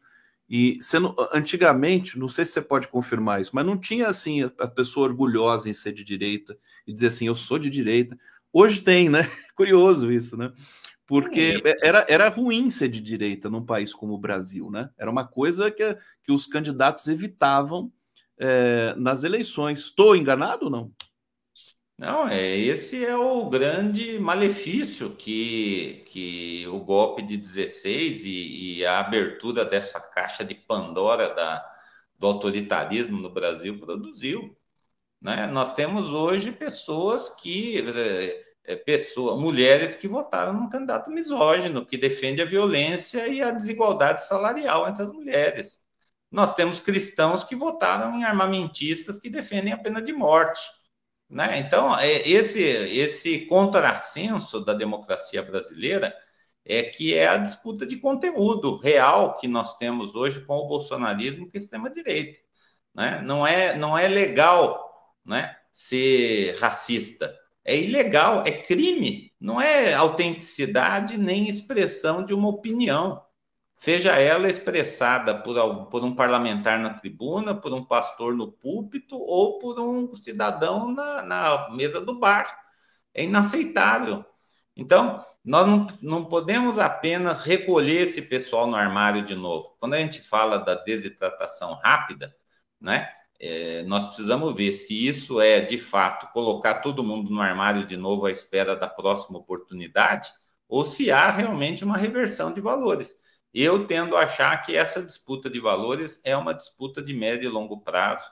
e 0.49 0.79
sendo 0.83 1.17
antigamente, 1.33 2.19
não 2.19 2.29
sei 2.29 2.45
se 2.45 2.53
você 2.53 2.61
pode 2.61 2.87
confirmar 2.89 3.41
isso, 3.41 3.53
mas 3.55 3.65
não 3.65 3.77
tinha 3.77 4.07
assim 4.07 4.43
a, 4.43 4.53
a 4.59 4.69
pessoa 4.69 5.09
orgulhosa 5.09 5.69
em 5.71 5.73
ser 5.73 5.93
de 5.93 6.05
direita 6.05 6.57
e 6.87 6.93
dizer 6.93 7.07
assim, 7.07 7.27
eu 7.27 7.35
sou 7.35 7.59
de 7.59 7.71
direita. 7.71 8.19
Hoje 8.53 8.81
tem, 8.81 9.09
né? 9.09 9.29
Curioso 9.57 10.13
isso, 10.13 10.37
né? 10.37 10.53
porque 11.13 11.61
é. 11.63 11.87
era, 11.87 12.07
era 12.09 12.29
ruim 12.31 12.71
ser 12.71 12.89
de 12.89 12.99
direita 12.99 13.51
num 13.51 13.65
país 13.67 13.93
como 13.93 14.15
o 14.15 14.19
Brasil, 14.19 14.71
né? 14.71 14.89
Era 14.97 15.11
uma 15.11 15.27
coisa 15.27 15.71
que, 15.71 15.95
que 16.25 16.33
os 16.33 16.47
candidatos 16.47 17.07
evitavam 17.07 17.93
é, 18.39 18.95
nas 18.97 19.23
eleições. 19.23 19.81
Estou 19.81 20.17
enganado 20.17 20.65
ou 20.65 20.71
não? 20.71 20.91
Não, 21.99 22.27
é, 22.27 22.57
esse 22.57 23.05
é 23.05 23.15
o 23.15 23.49
grande 23.51 24.19
malefício 24.19 25.11
que, 25.11 26.03
que 26.07 26.67
o 26.69 26.81
golpe 26.81 27.21
de 27.21 27.37
16 27.37 28.25
e, 28.25 28.79
e 28.79 28.87
a 28.87 28.99
abertura 28.99 29.67
dessa 29.67 30.01
caixa 30.01 30.43
de 30.43 30.55
Pandora 30.55 31.35
da, 31.35 31.63
do 32.19 32.27
autoritarismo 32.27 33.21
no 33.21 33.29
Brasil 33.29 33.79
produziu. 33.79 34.57
Né? 35.23 35.47
Nós 35.47 35.73
temos 35.75 36.13
hoje 36.13 36.51
pessoas 36.51 37.29
que 37.29 37.79
é, 37.79 38.73
é, 38.73 38.77
pessoa, 38.77 39.39
mulheres 39.39 39.95
que 39.95 40.09
votaram 40.09 40.53
num 40.53 40.69
candidato 40.69 41.11
misógino, 41.11 41.87
que 41.87 41.97
defende 41.97 42.43
a 42.43 42.47
violência 42.47 43.29
e 43.29 43.41
a 43.41 43.53
desigualdade 43.53 44.27
salarial 44.27 44.89
entre 44.89 45.05
as 45.05 45.13
mulheres. 45.13 45.81
Nós 46.31 46.55
temos 46.55 46.81
cristãos 46.81 47.45
que 47.45 47.55
votaram 47.55 48.19
em 48.19 48.25
armamentistas 48.25 49.19
que 49.19 49.31
defendem 49.31 49.73
a 49.73 49.79
pena 49.79 50.03
de 50.03 50.13
morte. 50.13 50.61
Né? 51.31 51.59
Então, 51.61 51.97
é, 51.99 52.29
esse, 52.29 52.61
esse 52.61 53.47
contrassenso 53.47 54.65
da 54.65 54.75
democracia 54.75 55.43
brasileira 55.43 56.13
é 56.65 56.83
que 56.83 57.15
é 57.15 57.29
a 57.29 57.37
disputa 57.37 57.87
de 57.87 57.97
conteúdo 57.97 58.77
real 58.77 59.37
que 59.37 59.47
nós 59.47 59.77
temos 59.77 60.15
hoje 60.17 60.45
com 60.45 60.57
o 60.57 60.69
bolsonarismo 60.69 61.47
e 61.47 61.51
a 61.57 61.59
extrema-direita. 61.59 62.41
Né? 62.95 63.21
Não, 63.23 63.47
é, 63.47 63.77
não 63.77 63.97
é 63.97 64.09
legal 64.09 64.92
né, 65.25 65.57
ser 65.71 66.57
racista 66.59 67.37
é 67.65 67.77
ilegal, 67.81 68.43
é 68.47 68.51
crime, 68.51 69.33
não 69.41 69.61
é 69.61 69.95
autenticidade 69.95 71.17
nem 71.17 71.49
expressão 71.49 72.25
de 72.25 72.35
uma 72.35 72.49
opinião, 72.49 73.23
seja 73.77 74.13
ela 74.13 74.49
expressada 74.49 75.43
por, 75.43 75.87
por 75.87 76.05
um 76.05 76.15
parlamentar 76.15 76.79
na 76.79 76.95
tribuna, 76.95 77.55
por 77.55 77.73
um 77.73 77.85
pastor 77.85 78.35
no 78.35 78.51
púlpito 78.51 79.17
ou 79.17 79.59
por 79.59 79.79
um 79.81 80.15
cidadão 80.17 80.93
na, 80.93 81.23
na 81.23 81.71
mesa 81.71 82.01
do 82.01 82.19
bar. 82.19 82.61
É 83.15 83.25
inaceitável. 83.25 84.25
Então, 84.75 85.25
nós 85.45 85.67
não, 85.67 85.87
não 86.01 86.25
podemos 86.25 86.79
apenas 86.79 87.41
recolher 87.41 88.03
esse 88.07 88.23
pessoal 88.23 88.67
no 88.67 88.77
armário 88.77 89.25
de 89.25 89.35
novo. 89.35 89.77
Quando 89.79 89.95
a 89.95 89.99
gente 89.99 90.21
fala 90.21 90.59
da 90.59 90.75
desidratação 90.75 91.75
rápida, 91.75 92.35
né? 92.81 93.09
É, 93.45 93.83
nós 93.83 94.07
precisamos 94.07 94.55
ver 94.55 94.73
se 94.73 95.09
isso 95.09 95.41
é, 95.41 95.61
de 95.61 95.77
fato, 95.77 96.33
colocar 96.33 96.75
todo 96.75 97.03
mundo 97.03 97.29
no 97.29 97.41
armário 97.41 97.85
de 97.85 97.97
novo 97.97 98.27
à 98.27 98.31
espera 98.31 98.77
da 98.77 98.87
próxima 98.87 99.37
oportunidade, 99.37 100.31
ou 100.69 100.85
se 100.85 101.11
há 101.11 101.29
realmente 101.29 101.83
uma 101.83 101.97
reversão 101.97 102.55
de 102.55 102.61
valores. 102.61 103.17
Eu 103.53 103.85
tendo 103.85 104.17
a 104.17 104.21
achar 104.23 104.57
que 104.63 104.77
essa 104.77 105.03
disputa 105.03 105.51
de 105.51 105.59
valores 105.59 106.21
é 106.25 106.37
uma 106.37 106.55
disputa 106.55 107.03
de 107.03 107.13
médio 107.13 107.49
e 107.51 107.53
longo 107.53 107.81
prazo, 107.81 108.25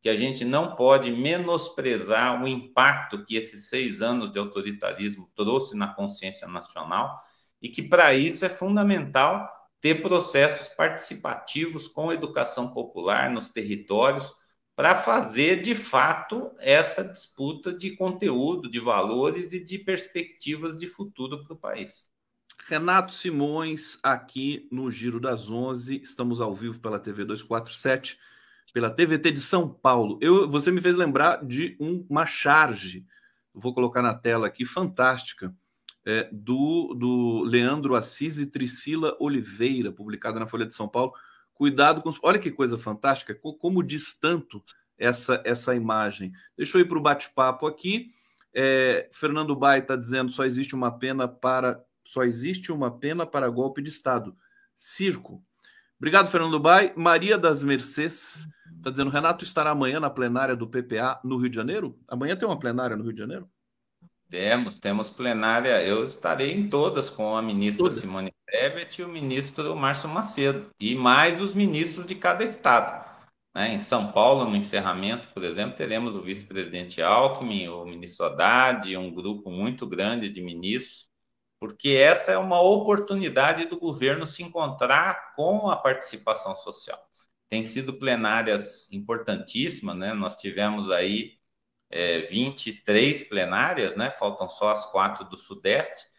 que 0.00 0.08
a 0.08 0.16
gente 0.16 0.46
não 0.46 0.74
pode 0.74 1.12
menosprezar 1.12 2.42
o 2.42 2.48
impacto 2.48 3.22
que 3.26 3.36
esses 3.36 3.68
seis 3.68 4.00
anos 4.00 4.32
de 4.32 4.38
autoritarismo 4.38 5.30
trouxe 5.36 5.76
na 5.76 5.88
consciência 5.88 6.48
nacional 6.48 7.22
e 7.60 7.68
que, 7.68 7.82
para 7.82 8.14
isso, 8.14 8.46
é 8.46 8.48
fundamental 8.48 9.46
ter 9.78 10.00
processos 10.00 10.68
participativos 10.68 11.86
com 11.86 12.10
educação 12.10 12.72
popular 12.72 13.30
nos 13.30 13.50
territórios 13.50 14.32
para 14.76 14.96
fazer 14.96 15.60
de 15.60 15.74
fato 15.74 16.50
essa 16.58 17.04
disputa 17.04 17.72
de 17.72 17.96
conteúdo, 17.96 18.68
de 18.68 18.80
valores 18.80 19.52
e 19.52 19.60
de 19.60 19.78
perspectivas 19.78 20.76
de 20.76 20.88
futuro 20.88 21.44
para 21.44 21.54
o 21.54 21.58
país. 21.58 22.08
Renato 22.66 23.12
Simões, 23.12 23.98
aqui 24.02 24.68
no 24.72 24.90
Giro 24.90 25.20
das 25.20 25.50
Onze, 25.50 26.00
estamos 26.00 26.40
ao 26.40 26.54
vivo 26.54 26.80
pela 26.80 26.98
TV 26.98 27.24
247, 27.24 28.18
pela 28.72 28.90
TVT 28.90 29.30
de 29.32 29.40
São 29.40 29.68
Paulo. 29.68 30.18
Eu, 30.20 30.50
você 30.50 30.70
me 30.70 30.80
fez 30.80 30.94
lembrar 30.94 31.44
de 31.44 31.76
um, 31.78 32.04
uma 32.08 32.26
charge, 32.26 33.06
vou 33.52 33.74
colocar 33.74 34.02
na 34.02 34.14
tela 34.14 34.46
aqui, 34.46 34.64
fantástica, 34.64 35.54
é, 36.04 36.28
do, 36.32 36.94
do 36.94 37.42
Leandro 37.44 37.94
Assis 37.94 38.38
e 38.38 38.46
Tricila 38.46 39.16
Oliveira, 39.20 39.92
publicada 39.92 40.40
na 40.40 40.46
Folha 40.46 40.66
de 40.66 40.74
São 40.74 40.88
Paulo 40.88 41.12
Cuidado 41.54 42.02
com 42.02 42.08
os. 42.08 42.18
Olha 42.22 42.38
que 42.38 42.50
coisa 42.50 42.76
fantástica, 42.76 43.34
como 43.34 43.82
diz 43.82 44.18
tanto 44.18 44.62
essa, 44.98 45.40
essa 45.44 45.74
imagem. 45.74 46.32
Deixa 46.56 46.76
eu 46.76 46.82
ir 46.82 46.88
para 46.88 46.98
o 46.98 47.02
bate-papo 47.02 47.66
aqui. 47.66 48.10
É, 48.52 49.08
Fernando 49.12 49.56
Bai 49.56 49.80
está 49.80 49.96
dizendo 49.96 50.30
só 50.30 50.44
existe 50.44 50.74
uma 50.74 50.96
pena 50.96 51.26
para 51.26 51.82
só 52.04 52.22
existe 52.22 52.70
uma 52.70 52.90
pena 52.90 53.26
para 53.26 53.48
golpe 53.48 53.82
de 53.82 53.88
Estado. 53.88 54.36
Circo. 54.76 55.42
Obrigado, 55.98 56.28
Fernando 56.28 56.60
Bai. 56.60 56.92
Maria 56.94 57.38
das 57.38 57.62
Mercês 57.62 58.46
está 58.76 58.90
dizendo: 58.90 59.10
Renato 59.10 59.44
estará 59.44 59.70
amanhã 59.70 59.98
na 59.98 60.10
plenária 60.10 60.54
do 60.54 60.68
PPA 60.68 61.20
no 61.24 61.38
Rio 61.38 61.48
de 61.48 61.56
Janeiro? 61.56 61.98
Amanhã 62.06 62.36
tem 62.36 62.46
uma 62.46 62.58
plenária 62.58 62.96
no 62.96 63.04
Rio 63.04 63.12
de 63.12 63.20
Janeiro? 63.20 63.48
Temos, 64.28 64.74
temos 64.74 65.10
plenária. 65.10 65.82
Eu 65.82 66.04
estarei 66.04 66.52
em 66.52 66.68
todas 66.68 67.08
com 67.08 67.36
a 67.36 67.42
ministra 67.42 67.84
todas. 67.84 68.00
Simone 68.00 68.32
Tebet 68.54 69.00
e 69.00 69.04
o 69.04 69.08
ministro 69.08 69.74
Márcio 69.74 70.08
Macedo, 70.08 70.70
e 70.78 70.94
mais 70.94 71.40
os 71.40 71.52
ministros 71.52 72.06
de 72.06 72.14
cada 72.14 72.44
estado. 72.44 73.04
Né? 73.52 73.74
Em 73.74 73.80
São 73.80 74.12
Paulo, 74.12 74.48
no 74.48 74.54
encerramento, 74.54 75.26
por 75.34 75.42
exemplo, 75.42 75.76
teremos 75.76 76.14
o 76.14 76.22
vice-presidente 76.22 77.02
Alckmin, 77.02 77.66
o 77.66 77.84
ministro 77.84 78.26
Haddad, 78.26 78.96
um 78.96 79.12
grupo 79.12 79.50
muito 79.50 79.88
grande 79.88 80.28
de 80.28 80.40
ministros, 80.40 81.08
porque 81.58 81.90
essa 81.90 82.30
é 82.30 82.38
uma 82.38 82.60
oportunidade 82.60 83.66
do 83.66 83.76
governo 83.76 84.24
se 84.24 84.44
encontrar 84.44 85.34
com 85.34 85.68
a 85.68 85.74
participação 85.74 86.56
social. 86.56 87.04
Tem 87.50 87.64
sido 87.64 87.98
plenárias 87.98 88.88
importantíssimas, 88.92 89.96
né? 89.96 90.14
Nós 90.14 90.36
tivemos 90.36 90.92
aí 90.92 91.38
é, 91.90 92.20
23 92.28 93.24
plenárias, 93.24 93.96
né? 93.96 94.12
Faltam 94.12 94.48
só 94.48 94.68
as 94.68 94.86
quatro 94.92 95.24
do 95.24 95.36
Sudeste, 95.36 96.13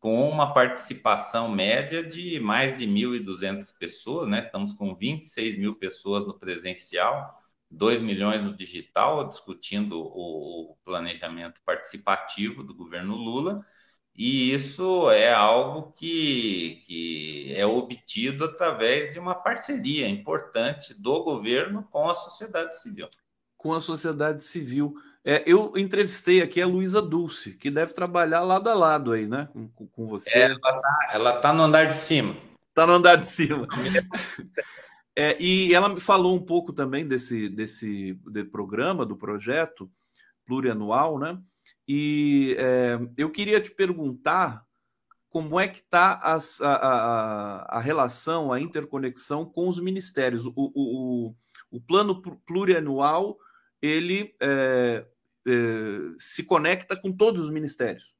com 0.00 0.28
uma 0.30 0.52
participação 0.54 1.48
média 1.48 2.02
de 2.02 2.40
mais 2.40 2.76
de 2.76 2.86
1.200 2.86 3.70
pessoas, 3.78 4.26
né? 4.26 4.40
Estamos 4.44 4.72
com 4.72 4.96
26 4.96 5.58
mil 5.58 5.76
pessoas 5.76 6.26
no 6.26 6.38
presencial, 6.38 7.38
2 7.70 8.00
milhões 8.00 8.42
no 8.42 8.56
digital, 8.56 9.28
discutindo 9.28 10.00
o, 10.00 10.72
o 10.72 10.76
planejamento 10.84 11.60
participativo 11.64 12.64
do 12.64 12.74
governo 12.74 13.14
Lula. 13.14 13.64
E 14.16 14.52
isso 14.52 15.10
é 15.10 15.32
algo 15.32 15.92
que, 15.92 16.82
que 16.86 17.54
é 17.54 17.64
obtido 17.66 18.44
através 18.46 19.12
de 19.12 19.18
uma 19.18 19.34
parceria 19.34 20.08
importante 20.08 20.94
do 20.94 21.22
governo 21.22 21.86
com 21.90 22.08
a 22.08 22.14
sociedade 22.14 22.80
civil. 22.80 23.08
Com 23.56 23.74
a 23.74 23.80
sociedade 23.80 24.42
civil. 24.44 24.94
É, 25.24 25.42
eu 25.46 25.72
entrevistei 25.76 26.40
aqui 26.40 26.62
a 26.62 26.66
Luísa 26.66 27.02
Dulce, 27.02 27.52
que 27.52 27.70
deve 27.70 27.92
trabalhar 27.92 28.40
lado 28.40 28.70
a 28.70 28.74
lado 28.74 29.12
aí, 29.12 29.26
né? 29.26 29.48
Com, 29.74 29.86
com 29.86 30.06
você. 30.06 30.30
É, 30.30 30.42
ela 30.42 30.54
está 30.54 31.10
ela 31.12 31.32
tá 31.40 31.52
no 31.52 31.62
andar 31.62 31.92
de 31.92 31.98
cima. 31.98 32.34
Está 32.68 32.86
no 32.86 32.94
andar 32.94 33.16
de 33.16 33.28
cima. 33.28 33.66
É, 35.16 35.36
e 35.42 35.74
ela 35.74 35.88
me 35.88 36.00
falou 36.00 36.34
um 36.34 36.42
pouco 36.42 36.72
também 36.72 37.06
desse, 37.06 37.48
desse 37.48 38.14
de 38.28 38.44
programa, 38.44 39.04
do 39.04 39.16
projeto 39.16 39.90
plurianual, 40.46 41.18
né? 41.18 41.38
E 41.86 42.56
é, 42.58 42.98
eu 43.16 43.28
queria 43.28 43.60
te 43.60 43.70
perguntar 43.72 44.64
como 45.28 45.58
é 45.60 45.68
que 45.68 45.80
está 45.80 46.12
a, 46.22 46.38
a, 46.62 47.76
a, 47.76 47.80
relação, 47.80 48.52
a 48.52 48.60
interconexão 48.60 49.44
com 49.44 49.68
os 49.68 49.78
ministérios. 49.80 50.46
O, 50.46 50.52
o, 50.56 50.72
o, 50.74 51.34
o 51.70 51.80
plano 51.80 52.22
plurianual 52.46 53.36
ele 53.82 54.34
é, 54.40 55.04
é, 55.46 55.52
se 56.18 56.44
conecta 56.44 56.96
com 56.96 57.12
todos 57.12 57.44
os 57.44 57.50
ministérios. 57.50 58.14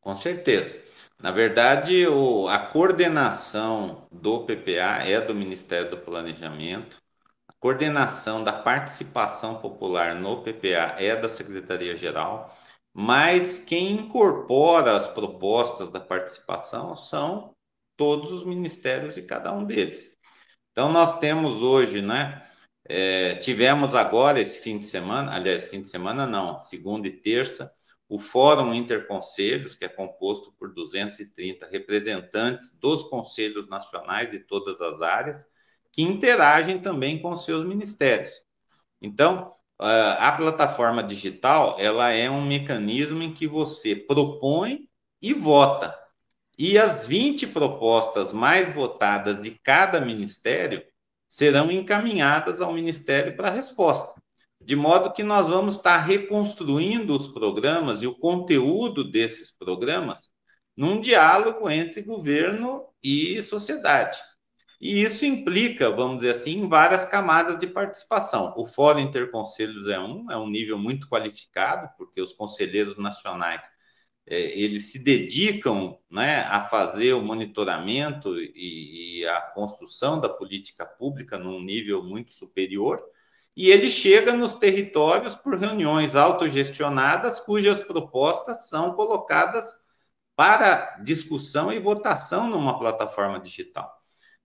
Com 0.00 0.14
certeza. 0.14 0.82
Na 1.20 1.32
verdade, 1.32 2.06
o, 2.06 2.46
a 2.48 2.58
coordenação 2.58 4.06
do 4.12 4.44
PPA 4.44 5.02
é 5.04 5.20
do 5.20 5.34
Ministério 5.34 5.90
do 5.90 5.98
Planejamento, 5.98 7.02
a 7.48 7.52
coordenação 7.58 8.44
da 8.44 8.52
participação 8.52 9.60
popular 9.60 10.14
no 10.14 10.42
PPA 10.42 10.94
é 10.96 11.16
da 11.16 11.28
Secretaria-Geral, 11.28 12.56
mas 12.94 13.58
quem 13.58 13.92
incorpora 13.92 14.96
as 14.96 15.08
propostas 15.08 15.88
da 15.88 16.00
participação 16.00 16.94
são 16.94 17.54
todos 17.96 18.30
os 18.30 18.44
ministérios 18.44 19.16
e 19.16 19.22
cada 19.22 19.52
um 19.52 19.64
deles. 19.64 20.16
Então, 20.70 20.92
nós 20.92 21.18
temos 21.18 21.60
hoje, 21.60 22.00
né? 22.00 22.47
É, 22.88 23.34
tivemos 23.34 23.94
agora 23.94 24.40
esse 24.40 24.60
fim 24.60 24.78
de 24.78 24.86
semana, 24.86 25.34
aliás, 25.34 25.66
fim 25.66 25.82
de 25.82 25.88
semana 25.88 26.26
não, 26.26 26.58
segunda 26.58 27.06
e 27.06 27.10
terça, 27.10 27.70
o 28.08 28.18
Fórum 28.18 28.72
Interconselhos, 28.72 29.74
que 29.74 29.84
é 29.84 29.88
composto 29.88 30.50
por 30.52 30.72
230 30.72 31.66
representantes 31.66 32.72
dos 32.78 33.02
conselhos 33.04 33.68
nacionais 33.68 34.30
de 34.30 34.38
todas 34.38 34.80
as 34.80 35.02
áreas, 35.02 35.46
que 35.92 36.00
interagem 36.00 36.78
também 36.78 37.20
com 37.20 37.36
seus 37.36 37.62
ministérios. 37.62 38.30
Então, 39.02 39.54
a 39.78 40.32
plataforma 40.32 41.02
digital, 41.02 41.76
ela 41.78 42.10
é 42.10 42.30
um 42.30 42.44
mecanismo 42.44 43.22
em 43.22 43.32
que 43.32 43.46
você 43.46 43.94
propõe 43.94 44.88
e 45.20 45.34
vota. 45.34 45.96
E 46.58 46.78
as 46.78 47.06
20 47.06 47.46
propostas 47.48 48.32
mais 48.32 48.74
votadas 48.74 49.40
de 49.40 49.50
cada 49.62 50.00
ministério 50.00 50.82
serão 51.28 51.70
encaminhadas 51.70 52.60
ao 52.60 52.72
Ministério 52.72 53.36
para 53.36 53.50
resposta. 53.50 54.20
De 54.60 54.74
modo 54.74 55.12
que 55.12 55.22
nós 55.22 55.46
vamos 55.46 55.76
estar 55.76 55.98
reconstruindo 55.98 57.16
os 57.16 57.28
programas 57.28 58.02
e 58.02 58.06
o 58.06 58.18
conteúdo 58.18 59.04
desses 59.04 59.50
programas 59.50 60.30
num 60.76 61.00
diálogo 61.00 61.68
entre 61.68 62.02
governo 62.02 62.84
e 63.02 63.42
sociedade. 63.42 64.18
E 64.80 65.00
isso 65.00 65.24
implica, 65.24 65.90
vamos 65.90 66.18
dizer 66.18 66.30
assim, 66.30 66.68
várias 66.68 67.04
camadas 67.04 67.58
de 67.58 67.66
participação. 67.66 68.54
O 68.56 68.64
Fórum 68.64 69.00
Interconselhos 69.00 69.88
é 69.88 69.98
um, 69.98 70.30
é 70.30 70.36
um 70.36 70.48
nível 70.48 70.78
muito 70.78 71.08
qualificado, 71.08 71.88
porque 71.98 72.20
os 72.20 72.32
conselheiros 72.32 72.96
nacionais 72.96 73.68
eles 74.30 74.90
se 74.92 74.98
dedicam 74.98 75.98
né, 76.10 76.42
a 76.42 76.64
fazer 76.64 77.14
o 77.14 77.22
monitoramento 77.22 78.40
e, 78.40 79.20
e, 79.20 79.26
a 79.26 79.40
construção 79.40 80.20
da 80.20 80.28
política 80.28 80.84
pública 80.84 81.38
num 81.38 81.60
nível 81.60 82.02
muito 82.02 82.32
superior, 82.32 83.02
e 83.56 83.70
ele 83.70 83.90
chega 83.90 84.32
nos 84.32 84.54
territórios 84.54 85.34
por 85.34 85.56
reuniões 85.56 86.14
autogestionadas, 86.14 87.40
cujas 87.40 87.80
propostas 87.80 88.68
são 88.68 88.92
colocadas 88.94 89.74
para 90.36 90.98
discussão 91.02 91.72
e 91.72 91.80
votação 91.80 92.48
numa 92.48 92.78
plataforma 92.78 93.40
digital. 93.40 93.92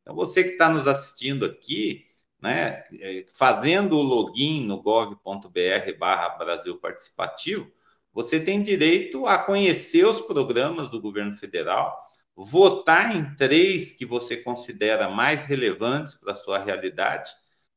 Então, 0.01 0.15
você 0.15 0.43
que 0.43 0.51
está 0.51 0.69
nos 0.69 0.87
assistindo 0.87 1.45
aqui, 1.45 2.07
né, 2.41 2.83
é, 2.99 3.25
fazendo 3.33 3.95
o 3.95 4.01
login 4.01 4.65
no 4.65 4.81
gov.br 4.81 5.97
barra 5.99 6.29
Brasil 6.29 6.77
Participativo, 6.79 7.71
você 8.13 8.39
tem 8.39 8.61
direito 8.61 9.25
a 9.25 9.37
conhecer 9.37 10.05
os 10.05 10.21
programas 10.21 10.87
do 10.87 11.01
governo 11.01 11.33
federal, 11.33 11.97
votar 12.35 13.15
em 13.15 13.35
três 13.35 13.91
que 13.91 14.05
você 14.05 14.37
considera 14.37 15.09
mais 15.09 15.45
relevantes 15.45 16.13
para 16.13 16.33
a 16.33 16.35
sua 16.35 16.59
realidade, 16.59 17.31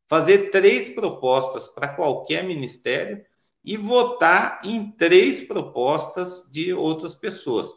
fazer 0.07 0.51
três 0.51 0.89
propostas 0.89 1.68
para 1.68 1.89
qualquer 1.89 2.45
ministério 2.45 3.24
e 3.64 3.76
votar 3.76 4.61
em 4.62 4.93
três 4.93 5.41
propostas 5.41 6.51
de 6.53 6.72
outras 6.72 7.14
pessoas. 7.14 7.68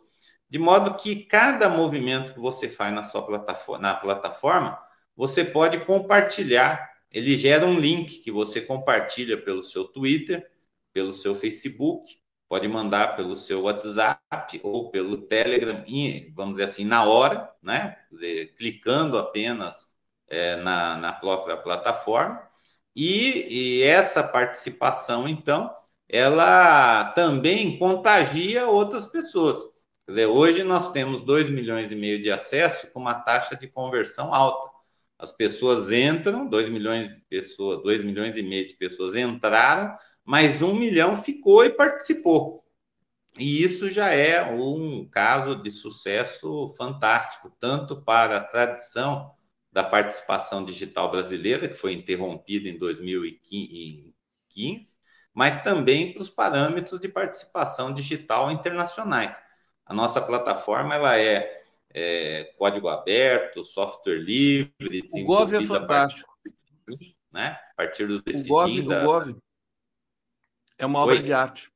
De 0.49 0.59
modo 0.59 0.97
que 0.97 1.25
cada 1.25 1.69
movimento 1.69 2.33
que 2.33 2.39
você 2.39 2.67
faz 2.67 2.93
na 2.93 3.03
sua 3.03 3.25
plataforma, 3.25 3.81
na 3.81 3.95
plataforma, 3.95 4.79
você 5.15 5.43
pode 5.43 5.79
compartilhar. 5.85 6.89
Ele 7.11 7.37
gera 7.37 7.65
um 7.65 7.79
link 7.79 8.19
que 8.19 8.31
você 8.31 8.61
compartilha 8.61 9.37
pelo 9.37 9.63
seu 9.63 9.85
Twitter, 9.85 10.49
pelo 10.93 11.13
seu 11.13 11.35
Facebook, 11.35 12.19
pode 12.49 12.67
mandar 12.67 13.15
pelo 13.15 13.37
seu 13.37 13.61
WhatsApp 13.61 14.59
ou 14.63 14.89
pelo 14.89 15.17
Telegram, 15.17 15.83
vamos 16.33 16.55
dizer 16.55 16.63
assim, 16.63 16.83
na 16.83 17.03
hora, 17.05 17.47
né? 17.61 17.95
Dizer, 18.11 18.55
clicando 18.55 19.19
apenas 19.19 19.95
é, 20.27 20.55
na, 20.55 20.97
na 20.97 21.13
própria 21.13 21.55
plataforma. 21.55 22.41
E, 22.95 23.45
e 23.79 23.83
essa 23.83 24.23
participação, 24.23 25.27
então, 25.27 25.71
ela 26.09 27.11
também 27.11 27.77
contagia 27.77 28.67
outras 28.67 29.05
pessoas. 29.05 29.57
Quer 30.07 30.13
dizer, 30.13 30.25
hoje 30.25 30.63
nós 30.63 30.91
temos 30.91 31.21
2 31.21 31.51
milhões 31.51 31.91
e 31.91 31.95
meio 31.95 32.19
de 32.21 32.31
acesso 32.31 32.87
com 32.87 32.99
uma 32.99 33.13
taxa 33.13 33.55
de 33.55 33.67
conversão 33.67 34.33
alta. 34.33 34.71
As 35.19 35.31
pessoas 35.31 35.91
entram, 35.91 36.47
2 36.47 36.67
milhões 36.69 37.13
de 37.13 37.21
pessoas, 37.29 37.83
2 37.83 38.03
milhões 38.03 38.37
e 38.37 38.41
meio 38.41 38.65
de 38.65 38.73
pessoas 38.73 39.15
entraram, 39.15 39.95
mas 40.29 40.61
um 40.61 40.75
milhão 40.75 41.17
ficou 41.17 41.65
e 41.65 41.71
participou. 41.71 42.63
E 43.39 43.63
isso 43.63 43.89
já 43.89 44.13
é 44.13 44.43
um 44.43 45.09
caso 45.09 45.55
de 45.55 45.71
sucesso 45.71 46.71
fantástico, 46.77 47.51
tanto 47.59 48.03
para 48.03 48.37
a 48.37 48.43
tradição 48.43 49.33
da 49.71 49.83
participação 49.83 50.63
digital 50.63 51.09
brasileira, 51.09 51.67
que 51.67 51.73
foi 51.73 51.93
interrompida 51.93 52.69
em 52.69 52.77
2015, 52.77 54.95
mas 55.33 55.63
também 55.63 56.13
para 56.13 56.21
os 56.21 56.29
parâmetros 56.29 56.99
de 56.99 57.09
participação 57.09 57.91
digital 57.91 58.51
internacionais. 58.51 59.41
A 59.83 59.95
nossa 59.95 60.21
plataforma 60.21 60.93
ela 60.93 61.17
é, 61.17 61.63
é 61.91 62.53
código 62.55 62.87
aberto, 62.87 63.65
software 63.65 64.19
livre, 64.19 65.07
o 65.11 65.25
Gov 65.25 65.55
é 65.55 65.65
fantástico. 65.65 66.31
A 66.31 66.85
partir, 66.85 67.17
né? 67.31 67.59
a 67.71 67.75
partir 67.75 68.05
do 68.05 68.17
o 68.17 68.47
Gov, 68.47 68.79
o 68.79 68.85
Gov 68.85 69.35
é 70.79 70.85
uma 70.85 70.99
obra 70.99 71.15
Oi? 71.15 71.21
de 71.21 71.33
arte. 71.33 71.69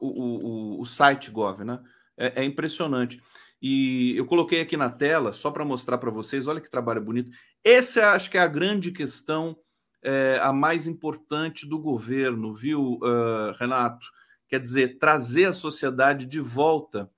O, 0.00 0.08
o, 0.08 0.80
o, 0.80 0.86
site 0.86 1.30
Gov, 1.30 1.62
né? 1.62 1.78
É, 2.16 2.40
é, 2.42 2.44
impressionante. 2.44 3.20
E 3.60 4.16
eu 4.16 4.24
coloquei 4.24 4.60
aqui 4.60 4.76
na 4.76 4.88
tela, 4.88 5.34
só 5.34 5.50
para 5.50 5.64
mostrar 5.64 5.98
para 5.98 6.10
vocês, 6.10 6.46
olha 6.46 6.60
que 6.60 6.70
trabalho 6.70 7.02
bonito. 7.02 7.30
Essa 7.62 8.12
acho 8.12 8.30
que 8.30 8.38
é 8.38 8.40
a 8.40 8.46
grande 8.46 8.92
questão, 8.92 9.56
é, 10.02 10.38
a 10.40 10.52
mais 10.52 10.86
importante 10.86 11.66
do 11.66 11.78
governo, 11.78 12.54
viu, 12.54 12.98
uh, 13.02 13.52
Renato? 13.58 14.06
Quer 14.48 14.60
dizer, 14.60 14.98
trazer 14.98 15.46
a 15.46 15.52
sociedade 15.52 16.24
de 16.24 16.40
volta 16.40 17.10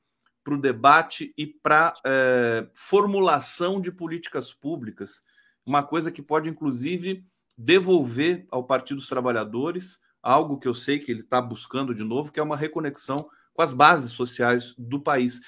para 0.42 0.54
o 0.54 0.60
debate 0.60 1.34
e 1.36 1.46
para 1.46 1.92
é, 2.04 2.68
formulação 2.72 3.80
de 3.80 3.90
políticas 3.90 4.54
públicas, 4.54 5.22
uma 5.64 5.82
coisa 5.82 6.12
que 6.12 6.22
pode, 6.22 6.48
inclusive, 6.48 7.24
devolver 7.58 8.46
ao 8.48 8.64
Partido 8.64 8.98
dos 8.98 9.08
Trabalhadores 9.08 9.98
algo 10.26 10.58
que 10.58 10.68
eu 10.68 10.74
sei 10.74 10.98
que 10.98 11.10
ele 11.10 11.20
está 11.20 11.40
buscando 11.40 11.94
de 11.94 12.02
novo, 12.02 12.32
que 12.32 12.40
é 12.40 12.42
uma 12.42 12.56
reconexão 12.56 13.16
com 13.54 13.62
as 13.62 13.72
bases 13.72 14.12
sociais 14.12 14.74
do 14.76 15.00
país. 15.00 15.40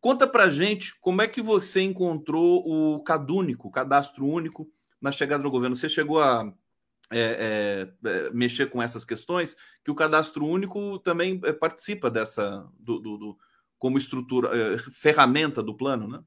Conta 0.00 0.26
para 0.26 0.50
gente 0.50 0.94
como 1.00 1.22
é 1.22 1.26
que 1.26 1.42
você 1.42 1.80
encontrou 1.80 2.62
o 2.66 3.02
CadÚnico, 3.02 3.70
Cadastro 3.70 4.26
Único, 4.26 4.70
na 5.00 5.10
chegada 5.10 5.42
do 5.42 5.50
governo. 5.50 5.74
Você 5.74 5.88
chegou 5.88 6.20
a, 6.20 6.52
é, 7.10 7.88
é, 8.04 8.30
mexer 8.30 8.66
com 8.70 8.82
essas 8.82 9.04
questões, 9.04 9.56
que 9.84 9.90
o 9.90 9.94
cadastro 9.94 10.46
único 10.46 10.98
também 10.98 11.40
é, 11.44 11.52
participa 11.52 12.10
dessa 12.10 12.66
do, 12.78 12.98
do, 12.98 13.16
do 13.16 13.38
como 13.78 13.96
estrutura, 13.96 14.50
é, 14.56 14.78
ferramenta 14.78 15.62
do 15.62 15.74
plano, 15.74 16.06
né? 16.06 16.20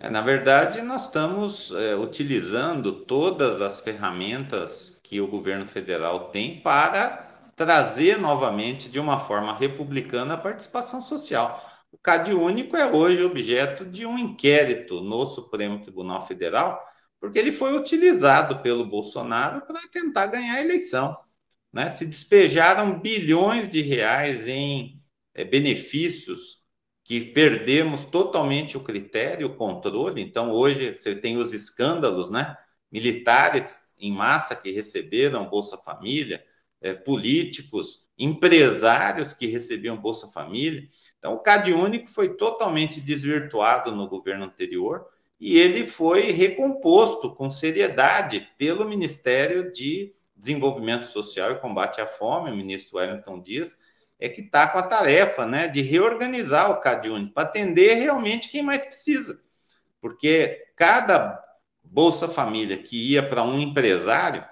É, 0.00 0.08
na 0.08 0.20
verdade, 0.20 0.80
nós 0.80 1.04
estamos 1.04 1.72
é, 1.72 1.96
utilizando 1.96 3.04
todas 3.04 3.60
as 3.60 3.80
ferramentas 3.80 4.97
que 5.08 5.22
o 5.22 5.26
governo 5.26 5.66
federal 5.66 6.28
tem 6.28 6.60
para 6.60 7.50
trazer 7.56 8.18
novamente, 8.18 8.90
de 8.90 9.00
uma 9.00 9.18
forma 9.18 9.56
republicana, 9.56 10.34
a 10.34 10.38
participação 10.38 11.00
social. 11.00 11.66
O 11.90 11.96
CAD 11.96 12.34
único 12.34 12.76
é 12.76 12.86
hoje 12.92 13.24
objeto 13.24 13.86
de 13.86 14.04
um 14.04 14.18
inquérito 14.18 15.00
no 15.00 15.24
Supremo 15.24 15.80
Tribunal 15.80 16.26
Federal, 16.26 16.78
porque 17.18 17.38
ele 17.38 17.52
foi 17.52 17.74
utilizado 17.74 18.58
pelo 18.58 18.84
Bolsonaro 18.84 19.62
para 19.62 19.80
tentar 19.90 20.26
ganhar 20.26 20.56
a 20.56 20.60
eleição. 20.60 21.16
Né? 21.72 21.90
Se 21.90 22.04
despejaram 22.04 23.00
bilhões 23.00 23.70
de 23.70 23.80
reais 23.80 24.46
em 24.46 25.02
é, 25.34 25.42
benefícios 25.42 26.58
que 27.02 27.18
perdemos 27.22 28.04
totalmente 28.04 28.76
o 28.76 28.84
critério, 28.84 29.46
o 29.46 29.56
controle. 29.56 30.20
Então, 30.20 30.50
hoje 30.50 30.94
você 30.94 31.14
tem 31.14 31.38
os 31.38 31.54
escândalos, 31.54 32.28
né? 32.28 32.54
Militares 32.92 33.87
em 33.98 34.12
massa 34.12 34.56
que 34.56 34.70
receberam 34.70 35.48
Bolsa 35.48 35.76
Família, 35.76 36.44
é, 36.80 36.94
políticos, 36.94 38.06
empresários 38.18 39.32
que 39.32 39.46
recebiam 39.46 39.96
Bolsa 39.96 40.28
Família. 40.28 40.88
Então, 41.18 41.34
o 41.34 41.38
CAD 41.38 41.72
único 41.72 42.08
foi 42.08 42.36
totalmente 42.36 43.00
desvirtuado 43.00 43.92
no 43.92 44.08
governo 44.08 44.44
anterior 44.44 45.06
e 45.40 45.56
ele 45.56 45.86
foi 45.86 46.30
recomposto 46.30 47.34
com 47.34 47.50
seriedade 47.50 48.48
pelo 48.58 48.88
Ministério 48.88 49.72
de 49.72 50.12
Desenvolvimento 50.36 51.06
Social 51.06 51.52
e 51.52 51.58
Combate 51.58 52.00
à 52.00 52.06
Fome, 52.06 52.50
o 52.50 52.56
ministro 52.56 52.98
Wellington 52.98 53.40
Dias, 53.40 53.76
é 54.20 54.28
que 54.28 54.40
está 54.40 54.66
com 54.66 54.78
a 54.78 54.82
tarefa 54.82 55.46
né, 55.46 55.68
de 55.68 55.80
reorganizar 55.80 56.70
o 56.70 56.80
CadÚnico 56.80 57.34
para 57.34 57.48
atender 57.48 57.94
realmente 57.94 58.48
quem 58.48 58.62
mais 58.62 58.84
precisa. 58.84 59.40
Porque 60.00 60.66
cada 60.74 61.44
Bolsa 61.90 62.28
Família 62.28 62.76
que 62.76 63.12
ia 63.12 63.22
para 63.22 63.42
um 63.42 63.58
empresário, 63.58 64.44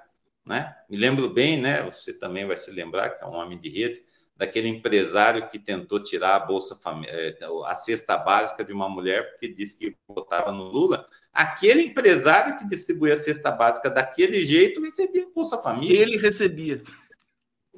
né, 0.44 0.74
me 0.88 0.96
lembro 0.96 1.28
bem, 1.28 1.60
né, 1.60 1.82
você 1.82 2.12
também 2.12 2.46
vai 2.46 2.56
se 2.56 2.70
lembrar, 2.70 3.10
que 3.10 3.24
é 3.24 3.26
um 3.26 3.34
homem 3.34 3.58
de 3.58 3.68
rede, 3.68 4.00
daquele 4.36 4.68
empresário 4.68 5.48
que 5.48 5.58
tentou 5.58 6.02
tirar 6.02 6.36
a 6.36 6.40
Bolsa 6.40 6.76
Família, 6.76 7.12
eh, 7.12 7.38
a 7.66 7.74
cesta 7.74 8.16
básica 8.18 8.64
de 8.64 8.72
uma 8.72 8.88
mulher 8.88 9.30
porque 9.30 9.48
disse 9.48 9.78
que 9.78 9.96
votava 10.06 10.52
no 10.52 10.64
Lula. 10.64 11.06
Aquele 11.32 11.82
empresário 11.82 12.58
que 12.58 12.68
distribuía 12.68 13.14
a 13.14 13.16
cesta 13.16 13.50
básica 13.50 13.88
daquele 13.88 14.44
jeito 14.44 14.82
recebia 14.82 15.24
a 15.24 15.30
Bolsa 15.34 15.56
Família. 15.58 16.00
Ele 16.00 16.18
recebia 16.18 16.82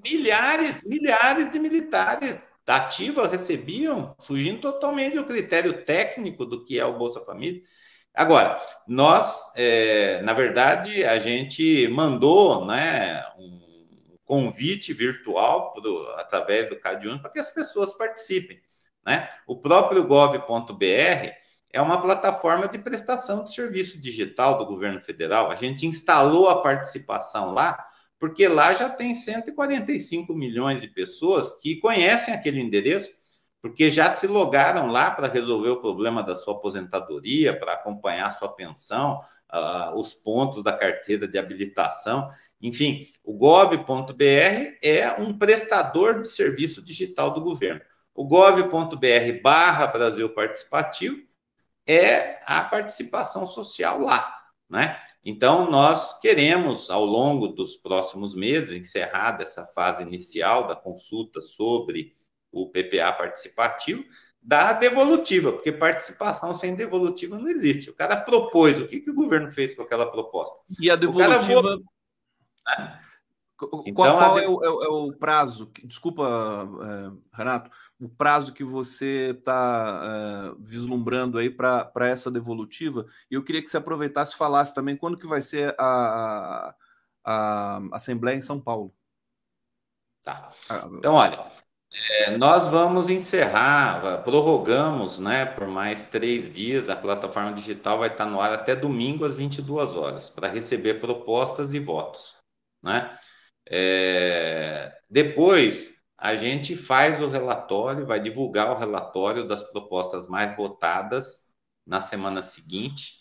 milhares, 0.02 0.84
milhares 0.84 1.50
de 1.50 1.58
militares 1.58 2.40
da 2.64 2.76
ativa 2.76 3.26
recebiam, 3.26 4.14
fugindo 4.20 4.60
totalmente 4.60 5.14
do 5.14 5.24
critério 5.24 5.84
técnico 5.84 6.44
do 6.44 6.64
que 6.64 6.78
é 6.78 6.84
o 6.84 6.98
Bolsa 6.98 7.20
Família. 7.20 7.62
Agora, 8.18 8.60
nós, 8.84 9.52
é, 9.54 10.20
na 10.22 10.32
verdade, 10.32 11.04
a 11.04 11.20
gente 11.20 11.86
mandou 11.86 12.64
né, 12.64 13.24
um 13.38 14.18
convite 14.24 14.92
virtual 14.92 15.72
pro, 15.72 16.10
através 16.16 16.68
do 16.68 16.74
CadÚnico 16.74 17.22
para 17.22 17.30
que 17.30 17.38
as 17.38 17.48
pessoas 17.48 17.92
participem. 17.92 18.58
Né? 19.06 19.30
O 19.46 19.56
próprio 19.60 20.04
gov.br 20.04 20.82
é 21.72 21.80
uma 21.80 22.02
plataforma 22.02 22.66
de 22.66 22.78
prestação 22.78 23.44
de 23.44 23.54
serviço 23.54 24.00
digital 24.00 24.58
do 24.58 24.66
governo 24.66 25.00
federal. 25.00 25.48
A 25.48 25.54
gente 25.54 25.86
instalou 25.86 26.48
a 26.48 26.60
participação 26.60 27.54
lá 27.54 27.86
porque 28.18 28.48
lá 28.48 28.74
já 28.74 28.90
tem 28.90 29.14
145 29.14 30.34
milhões 30.34 30.80
de 30.80 30.88
pessoas 30.88 31.56
que 31.58 31.76
conhecem 31.76 32.34
aquele 32.34 32.60
endereço, 32.60 33.12
porque 33.60 33.90
já 33.90 34.14
se 34.14 34.26
logaram 34.26 34.90
lá 34.90 35.10
para 35.10 35.28
resolver 35.28 35.70
o 35.70 35.80
problema 35.80 36.22
da 36.22 36.34
sua 36.34 36.54
aposentadoria, 36.54 37.58
para 37.58 37.72
acompanhar 37.72 38.28
a 38.28 38.30
sua 38.30 38.48
pensão, 38.48 39.20
uh, 39.52 39.98
os 39.98 40.14
pontos 40.14 40.62
da 40.62 40.72
carteira 40.72 41.26
de 41.26 41.38
habilitação. 41.38 42.28
Enfim, 42.60 43.06
o 43.24 43.34
gov.br 43.34 44.14
é 44.82 45.14
um 45.18 45.36
prestador 45.36 46.22
de 46.22 46.28
serviço 46.28 46.82
digital 46.82 47.32
do 47.32 47.40
governo. 47.40 47.80
O 48.14 48.24
gov.br 48.24 49.42
barra 49.42 49.86
Brasil 49.86 50.28
Participativo 50.30 51.18
é 51.86 52.40
a 52.44 52.62
participação 52.62 53.46
social 53.46 54.00
lá, 54.00 54.36
né? 54.68 55.00
Então, 55.24 55.70
nós 55.70 56.18
queremos, 56.20 56.90
ao 56.90 57.04
longo 57.04 57.48
dos 57.48 57.76
próximos 57.76 58.34
meses, 58.34 58.72
encerrada 58.72 59.42
essa 59.42 59.64
fase 59.66 60.02
inicial 60.02 60.66
da 60.66 60.76
consulta 60.76 61.42
sobre 61.42 62.16
o 62.52 62.70
PPA 62.70 63.12
participativo, 63.12 64.04
da 64.42 64.72
devolutiva, 64.72 65.52
porque 65.52 65.72
participação 65.72 66.54
sem 66.54 66.74
devolutiva 66.74 67.38
não 67.38 67.48
existe. 67.48 67.90
O 67.90 67.94
cara 67.94 68.16
propôs, 68.16 68.80
o 68.80 68.86
que, 68.86 69.00
que 69.00 69.10
o 69.10 69.14
governo 69.14 69.52
fez 69.52 69.74
com 69.74 69.82
aquela 69.82 70.10
proposta? 70.10 70.56
E 70.80 70.90
a 70.90 70.96
devolutiva. 70.96 71.78
Então, 73.60 73.92
qual, 73.92 74.16
qual 74.16 74.38
é, 74.38 74.48
o, 74.48 74.64
é, 74.64 74.66
é, 74.66 74.88
o, 74.88 75.12
prazo? 75.12 75.70
Desculpa, 75.84 76.22
é, 76.22 77.36
Renato, 77.36 77.70
o 78.00 78.08
prazo 78.08 78.52
que 78.52 78.62
você 78.62 79.34
está 79.36 80.00
é, 80.04 80.56
vislumbrando 80.60 81.38
aí 81.38 81.50
para 81.50 81.90
essa 82.02 82.30
devolutiva? 82.30 83.06
E 83.28 83.34
eu 83.34 83.42
queria 83.42 83.60
que 83.60 83.68
você 83.68 83.76
aproveitasse 83.76 84.32
e 84.32 84.38
falasse 84.38 84.72
também 84.72 84.96
quando 84.96 85.18
que 85.18 85.26
vai 85.26 85.42
ser 85.42 85.74
a, 85.76 86.74
a, 87.24 87.78
a 87.78 87.96
Assembleia 87.96 88.36
em 88.36 88.40
São 88.40 88.60
Paulo. 88.60 88.94
Tá. 90.22 90.50
Ah, 90.68 90.88
então, 90.92 91.14
olha, 91.14 91.50
é, 91.90 92.36
nós 92.36 92.68
vamos 92.68 93.08
encerrar, 93.08 94.22
prorrogamos 94.22 95.18
né, 95.18 95.46
por 95.46 95.66
mais 95.66 96.06
três 96.06 96.52
dias. 96.52 96.88
A 96.88 96.96
plataforma 96.96 97.52
digital 97.52 97.98
vai 97.98 98.08
estar 98.08 98.26
no 98.26 98.40
ar 98.40 98.52
até 98.52 98.76
domingo 98.76 99.24
às 99.24 99.34
22 99.34 99.94
horas 99.94 100.30
para 100.30 100.48
receber 100.48 101.00
propostas 101.00 101.72
e 101.72 101.78
votos. 101.78 102.36
Né? 102.82 103.16
É, 103.70 104.92
depois, 105.08 105.94
a 106.16 106.34
gente 106.34 106.76
faz 106.76 107.22
o 107.22 107.28
relatório, 107.28 108.06
vai 108.06 108.20
divulgar 108.20 108.70
o 108.70 108.78
relatório 108.78 109.46
das 109.46 109.62
propostas 109.62 110.26
mais 110.28 110.56
votadas 110.56 111.48
na 111.86 112.00
semana 112.00 112.42
seguinte. 112.42 113.14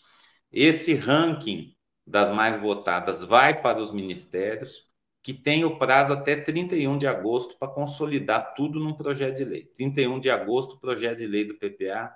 Esse 0.52 0.94
ranking 0.94 1.74
das 2.06 2.34
mais 2.34 2.60
votadas 2.60 3.22
vai 3.22 3.60
para 3.60 3.78
os 3.78 3.92
ministérios, 3.92 4.87
que 5.28 5.34
tem 5.34 5.62
o 5.62 5.76
prazo 5.76 6.14
até 6.14 6.34
31 6.36 6.96
de 6.96 7.06
agosto 7.06 7.58
para 7.58 7.68
consolidar 7.68 8.54
tudo 8.54 8.80
num 8.80 8.94
projeto 8.94 9.36
de 9.36 9.44
lei. 9.44 9.64
31 9.76 10.20
de 10.20 10.30
agosto, 10.30 10.76
o 10.76 10.80
projeto 10.80 11.18
de 11.18 11.26
lei 11.26 11.44
do 11.44 11.58
PPA 11.58 12.10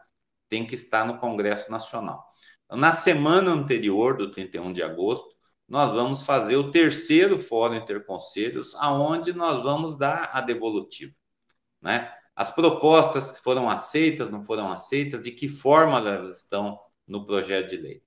tem 0.49 0.67
que 0.67 0.75
estar 0.75 1.05
no 1.07 1.19
Congresso 1.19 1.71
Nacional. 1.71 2.25
Na 2.71 2.97
semana 2.97 3.51
anterior 3.51 4.17
do 4.17 4.31
31 4.31 4.73
de 4.73 4.83
agosto, 4.83 5.29
nós 5.69 5.93
vamos 5.93 6.23
fazer 6.23 6.57
o 6.57 6.71
terceiro 6.71 7.39
fórum 7.39 7.75
interconselhos, 7.75 8.75
aonde 8.77 9.35
nós 9.35 9.63
vamos 9.63 9.95
dar 9.95 10.31
a 10.33 10.41
devolutiva, 10.41 11.13
né? 11.83 12.11
As 12.35 12.51
propostas 12.51 13.31
que 13.31 13.43
foram 13.43 13.69
aceitas, 13.69 14.31
não 14.31 14.43
foram 14.43 14.73
aceitas, 14.73 15.21
de 15.21 15.33
que 15.33 15.51
forma 15.51 15.99
elas 15.99 16.45
estão 16.45 16.81
no 17.07 17.27
projeto 17.27 17.69
de 17.69 17.77
lei. 17.77 18.03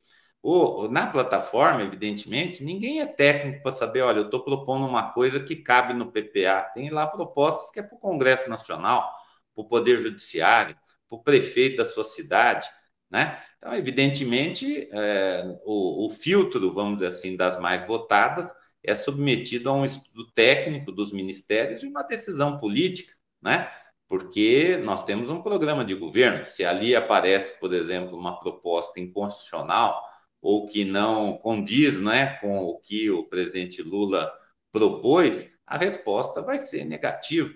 O, 0.48 0.88
na 0.88 1.08
plataforma, 1.08 1.82
evidentemente, 1.82 2.64
ninguém 2.64 3.02
é 3.02 3.08
técnico 3.08 3.64
para 3.64 3.72
saber, 3.72 4.02
olha, 4.02 4.20
eu 4.20 4.26
estou 4.26 4.44
propondo 4.44 4.86
uma 4.86 5.12
coisa 5.12 5.40
que 5.40 5.56
cabe 5.56 5.92
no 5.92 6.12
PPA. 6.12 6.70
Tem 6.72 6.92
lá 6.92 7.08
propostas 7.08 7.72
que 7.72 7.80
é 7.80 7.84
para 7.84 7.96
o 7.96 8.00
Congresso 8.00 8.48
Nacional, 8.48 9.12
para 9.56 9.64
o 9.64 9.68
Poder 9.68 9.98
Judiciário, 9.98 10.78
para 11.10 11.18
o 11.18 11.24
prefeito 11.24 11.78
da 11.78 11.86
sua 11.86 12.04
cidade. 12.04 12.70
Né? 13.10 13.42
Então, 13.58 13.74
evidentemente, 13.74 14.88
é, 14.92 15.58
o, 15.66 16.06
o, 16.06 16.10
filtro, 16.12 16.72
vamos 16.72 16.98
dizer 16.98 17.08
assim, 17.08 17.36
das 17.36 17.60
mais 17.60 17.82
votadas 17.88 18.54
é 18.84 18.94
submetido 18.94 19.68
a 19.72 19.74
um 19.74 19.84
estudo 19.84 20.32
técnico 20.36 20.92
dos 20.92 21.12
ministérios 21.12 21.82
e 21.82 21.88
uma 21.88 22.04
decisão 22.04 22.60
política, 22.60 23.12
né? 23.42 23.68
porque 24.08 24.80
nós 24.84 25.04
temos 25.06 25.28
um 25.32 25.42
programa 25.42 25.84
de 25.84 25.96
governo. 25.96 26.46
Se 26.46 26.64
ali 26.64 26.96
aparece, 26.96 27.60
por 27.60 27.74
exemplo, 27.74 28.16
uma 28.16 28.40
proposta 28.40 29.00
inconstitucional 29.00 30.14
ou 30.46 30.68
que 30.68 30.86
não 30.86 31.40
condiz 31.40 32.00
né, 32.00 32.38
com 32.38 32.60
o 32.60 32.80
que 32.80 33.10
o 33.10 33.28
presidente 33.28 33.82
Lula 33.82 34.32
propôs, 34.72 35.52
a 35.66 35.76
resposta 35.76 36.40
vai 36.40 36.60
ser 36.60 36.86
negativa. 36.86 37.50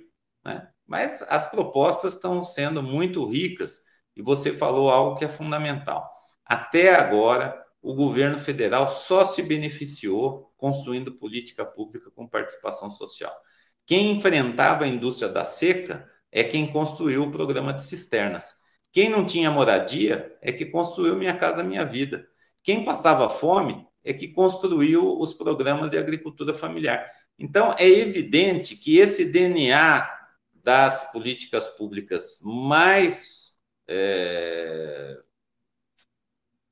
Né? 0.44 0.68
Mas 0.88 1.22
as 1.30 1.48
propostas 1.52 2.16
estão 2.16 2.44
sendo 2.44 2.82
muito 2.82 3.24
ricas 3.28 3.82
e 4.16 4.24
você 4.24 4.52
falou 4.52 4.90
algo 4.90 5.18
que 5.18 5.24
é 5.24 5.28
fundamental. 5.28 6.10
Até 6.44 6.96
agora, 6.96 7.64
o 7.80 7.94
governo 7.94 8.40
federal 8.40 8.90
só 8.90 9.24
se 9.24 9.44
beneficiou 9.44 10.52
construindo 10.58 11.16
política 11.16 11.64
pública 11.64 12.10
com 12.10 12.28
participação 12.28 12.90
social. 12.90 13.36
Quem 13.86 14.14
enfrentava 14.14 14.86
a 14.86 14.88
indústria 14.88 15.30
da 15.30 15.46
seca 15.46 16.10
é 16.32 16.44
quem 16.44 16.72
construiu 16.72 17.22
o 17.22 17.32
programa 17.32 17.72
de 17.72 17.86
cisternas. 17.86 18.56
Quem 18.92 19.10
não 19.10 19.24
tinha 19.24 19.52
moradia 19.52 20.36
é 20.42 20.52
que 20.52 20.66
construiu 20.66 21.16
Minha 21.16 21.38
Casa 21.38 21.64
Minha 21.64 21.86
Vida. 21.86 22.28
Quem 22.64 22.84
passava 22.84 23.30
fome 23.30 23.88
é 24.04 24.14
que 24.14 24.28
construiu 24.28 25.20
os 25.20 25.34
programas 25.34 25.92
de 25.92 25.98
agricultura 25.98 26.54
familiar. 26.54 27.12
Então, 27.38 27.74
é 27.78 27.88
evidente 27.88 28.76
que 28.76 28.98
esse 28.98 29.26
DNA 29.26 30.10
das 30.64 31.12
políticas 31.12 31.68
públicas 31.68 32.40
mais, 32.44 33.54
é, 33.88 35.18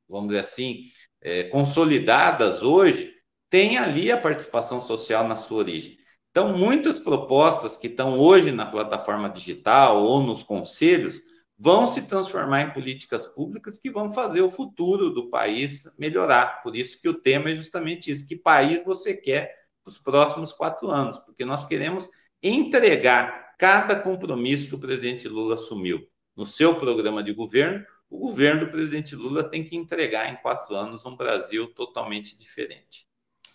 vamos 0.08 0.28
dizer 0.30 0.42
assim, 0.42 0.84
é, 1.22 1.44
consolidadas 1.46 2.62
hoje, 2.62 3.14
tem 3.50 3.78
ali 3.78 4.12
a 4.12 4.20
participação 4.20 4.82
social 4.82 5.28
na 5.28 5.36
sua 5.36 5.60
origem. 5.60 5.98
Então, 6.32 6.56
muitas 6.56 7.00
propostas 7.00 7.78
que 7.78 7.88
estão 7.88 8.20
hoje 8.20 8.52
na 8.52 8.66
plataforma 8.66 9.30
digital 9.30 10.04
ou 10.04 10.22
nos 10.22 10.44
conselhos 10.44 11.20
vão 11.58 11.88
se 11.88 12.04
transformar 12.04 12.62
em 12.62 12.72
políticas 12.72 13.26
públicas 13.26 13.80
que 13.80 13.90
vão 13.90 14.14
fazer 14.14 14.42
o 14.42 14.52
futuro 14.52 15.10
do 15.10 15.30
país 15.30 15.86
melhorar. 15.98 16.62
Por 16.62 16.76
isso 16.76 17.02
que 17.02 17.10
o 17.10 17.14
tema 17.14 17.50
é 17.50 17.56
justamente 17.56 18.12
isso: 18.12 18.28
que 18.28 18.36
país 18.36 18.84
você 18.86 19.16
quer 19.16 19.56
nos 19.86 19.98
próximos 19.98 20.54
quatro 20.54 20.90
anos? 20.90 21.18
Porque 21.18 21.44
nós 21.44 21.66
queremos 21.66 22.10
entregar 22.44 23.56
cada 23.58 23.96
compromisso 23.96 24.70
que 24.70 24.76
o 24.76 24.80
presidente 24.80 25.28
Lula 25.28 25.56
assumiu 25.56 26.08
no 26.36 26.46
seu 26.46 26.76
programa 26.76 27.24
de 27.24 27.34
governo. 27.34 27.84
O 28.10 28.20
governo 28.20 28.66
do 28.66 28.72
presidente 28.72 29.16
Lula 29.16 29.44
tem 29.44 29.66
que 29.66 29.76
entregar 29.76 30.32
em 30.32 30.38
quatro 30.38 30.76
anos 30.76 31.06
um 31.06 31.16
Brasil 31.16 31.68
totalmente 31.74 32.38
diferente. 32.38 33.08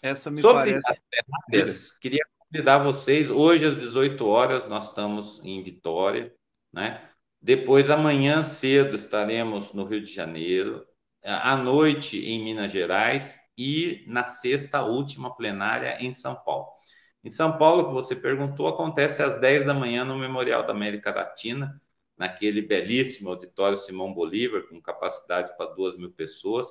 Essa 0.03 0.31
me 0.31 0.43
Sobre 0.43 0.81
parece. 1.49 1.99
queria 2.01 2.25
convidar 2.39 2.79
vocês. 2.79 3.31
Hoje, 3.31 3.65
às 3.65 3.79
18 3.79 4.27
horas, 4.27 4.69
nós 4.69 4.89
estamos 4.89 5.41
em 5.45 5.63
Vitória, 5.63 6.35
né? 6.73 7.09
Depois, 7.43 7.91
amanhã 7.91 8.45
cedo, 8.45 8.95
estaremos 8.95 9.73
no 9.73 9.85
Rio 9.85 10.01
de 10.01 10.13
Janeiro, 10.13 10.87
à 11.25 11.57
noite 11.57 12.25
em 12.25 12.41
Minas 12.41 12.71
Gerais 12.71 13.37
e 13.59 14.05
na 14.07 14.25
sexta 14.27 14.83
última 14.83 15.35
plenária 15.35 15.97
em 16.01 16.13
São 16.13 16.37
Paulo. 16.37 16.69
Em 17.25 17.33
São 17.33 17.59
Paulo, 17.59 17.89
que 17.89 17.95
você 17.95 18.15
perguntou, 18.15 18.69
acontece 18.69 19.25
às 19.25 19.41
10 19.41 19.65
da 19.65 19.75
manhã 19.75 20.05
no 20.05 20.17
Memorial 20.17 20.65
da 20.65 20.73
América 20.73 21.13
Latina, 21.13 21.83
naquele 22.17 22.63
belíssimo 22.63 23.31
auditório 23.31 23.77
Simão 23.77 24.15
Bolívar, 24.15 24.63
com 24.69 24.81
capacidade 24.81 25.57
para 25.57 25.75
duas 25.75 25.97
mil 25.97 26.13
pessoas. 26.13 26.69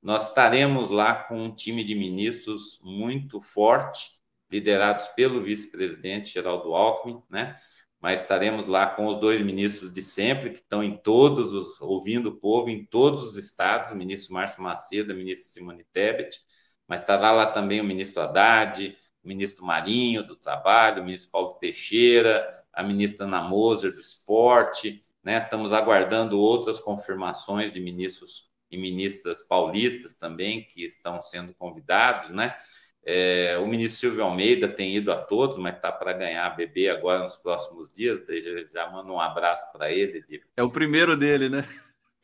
Nós 0.00 0.28
estaremos 0.28 0.88
lá 0.88 1.16
com 1.24 1.36
um 1.36 1.52
time 1.52 1.82
de 1.82 1.96
ministros 1.96 2.78
muito 2.80 3.40
forte, 3.40 4.20
liderados 4.48 5.08
pelo 5.08 5.42
vice-presidente 5.42 6.32
Geraldo 6.32 6.74
Alckmin, 6.74 7.20
né? 7.28 7.58
Mas 8.02 8.22
estaremos 8.22 8.66
lá 8.66 8.88
com 8.88 9.06
os 9.06 9.18
dois 9.18 9.40
ministros 9.40 9.92
de 9.92 10.02
sempre, 10.02 10.50
que 10.50 10.56
estão 10.56 10.82
em 10.82 10.96
todos 10.96 11.52
os, 11.54 11.80
ouvindo 11.80 12.30
o 12.30 12.36
povo, 12.36 12.68
em 12.68 12.84
todos 12.84 13.22
os 13.22 13.36
estados, 13.36 13.92
o 13.92 13.96
ministro 13.96 14.34
Márcio 14.34 14.60
Macedo, 14.60 15.12
a 15.12 15.14
ministra 15.14 15.52
Simone 15.52 15.84
Tebet, 15.92 16.40
mas 16.88 17.00
estará 17.00 17.30
lá 17.30 17.46
também 17.46 17.80
o 17.80 17.84
ministro 17.84 18.20
Haddad, 18.20 18.98
o 19.22 19.28
ministro 19.28 19.64
Marinho, 19.64 20.26
do 20.26 20.34
Trabalho, 20.34 21.00
o 21.00 21.04
ministro 21.04 21.30
Paulo 21.30 21.54
Teixeira, 21.54 22.64
a 22.72 22.82
ministra 22.82 23.24
Ana 23.24 23.40
Moser, 23.40 23.92
do 23.92 24.00
Esporte, 24.00 25.04
né? 25.22 25.38
Estamos 25.38 25.72
aguardando 25.72 26.40
outras 26.40 26.80
confirmações 26.80 27.72
de 27.72 27.78
ministros 27.78 28.50
e 28.68 28.76
ministras 28.76 29.42
paulistas 29.42 30.14
também, 30.14 30.64
que 30.64 30.84
estão 30.84 31.22
sendo 31.22 31.54
convidados, 31.54 32.30
né? 32.30 32.56
É, 33.04 33.58
o 33.58 33.66
ministro 33.66 33.98
Silvio 33.98 34.24
Almeida 34.24 34.68
tem 34.68 34.96
ido 34.96 35.10
a 35.10 35.16
todos, 35.16 35.56
mas 35.58 35.74
está 35.74 35.90
para 35.90 36.12
ganhar 36.12 36.46
a 36.46 36.50
bebê 36.50 36.88
agora 36.88 37.24
nos 37.24 37.36
próximos 37.36 37.92
dias. 37.92 38.20
Já, 38.26 38.84
já 38.84 38.90
mando 38.90 39.12
um 39.12 39.20
abraço 39.20 39.70
para 39.72 39.90
ele. 39.90 40.22
De... 40.22 40.40
É 40.56 40.62
o 40.62 40.70
primeiro 40.70 41.16
dele, 41.16 41.48
né? 41.48 41.64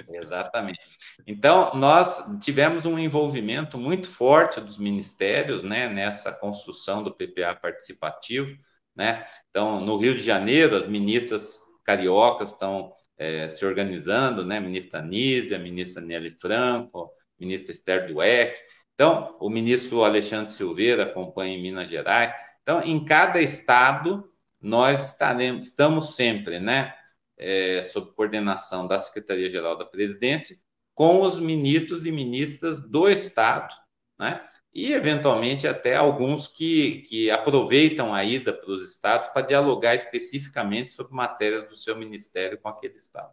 Exatamente. 0.09 0.81
Então, 1.27 1.75
nós 1.75 2.25
tivemos 2.41 2.85
um 2.85 2.99
envolvimento 2.99 3.77
muito 3.77 4.09
forte 4.09 4.61
dos 4.61 4.79
ministérios 4.79 5.63
né, 5.63 5.89
nessa 5.89 6.33
construção 6.33 7.03
do 7.03 7.13
PPA 7.13 7.55
participativo. 7.55 8.57
Né? 8.95 9.27
Então, 9.51 9.81
no 9.81 9.97
Rio 9.97 10.15
de 10.15 10.23
Janeiro, 10.23 10.77
as 10.77 10.87
ministras 10.87 11.59
cariocas 11.85 12.53
estão 12.53 12.93
é, 13.17 13.49
se 13.49 13.65
organizando, 13.67 14.45
né? 14.45 14.61
ministra 14.61 15.03
Nízia, 15.03 15.59
ministra 15.59 16.01
Nelly 16.01 16.37
Franco, 16.41 17.11
ministra 17.39 17.73
Esther 17.73 18.07
Dueck. 18.07 18.59
Então, 18.99 19.37
o 19.39 19.49
ministro 19.49 20.03
Alexandre 20.03 20.51
Silveira 20.51 21.05
acompanha 21.05 21.57
em 21.57 21.63
Minas 21.63 21.89
Gerais. 21.89 22.35
Então, 22.65 22.83
em 22.83 23.05
cada 23.05 23.41
estado, 23.41 24.29
nós 24.61 25.13
estaremos, 25.13 25.67
estamos 25.67 26.17
sempre, 26.17 26.59
né, 26.59 26.93
é, 27.37 27.85
sob 27.85 28.11
coordenação 28.11 28.89
da 28.89 28.99
Secretaria-Geral 28.99 29.79
da 29.79 29.85
Presidência, 29.85 30.57
com 30.97 31.23
os 31.23 31.39
ministros 31.39 32.07
e 32.07 32.11
ministras 32.11 32.81
do 32.81 33.09
estado, 33.09 33.73
né, 34.19 34.45
e 34.75 34.93
eventualmente 34.93 35.69
até 35.69 35.95
alguns 35.95 36.49
que, 36.49 37.03
que 37.03 37.31
aproveitam 37.31 38.13
a 38.13 38.25
ida 38.25 38.53
para 38.53 38.69
os 38.69 38.83
estados 38.83 39.29
para 39.29 39.47
dialogar 39.47 39.95
especificamente 39.95 40.91
sobre 40.91 41.15
matérias 41.15 41.63
do 41.69 41.77
seu 41.77 41.97
ministério 41.97 42.59
com 42.61 42.69
aquele 42.69 42.99
estado. 42.99 43.31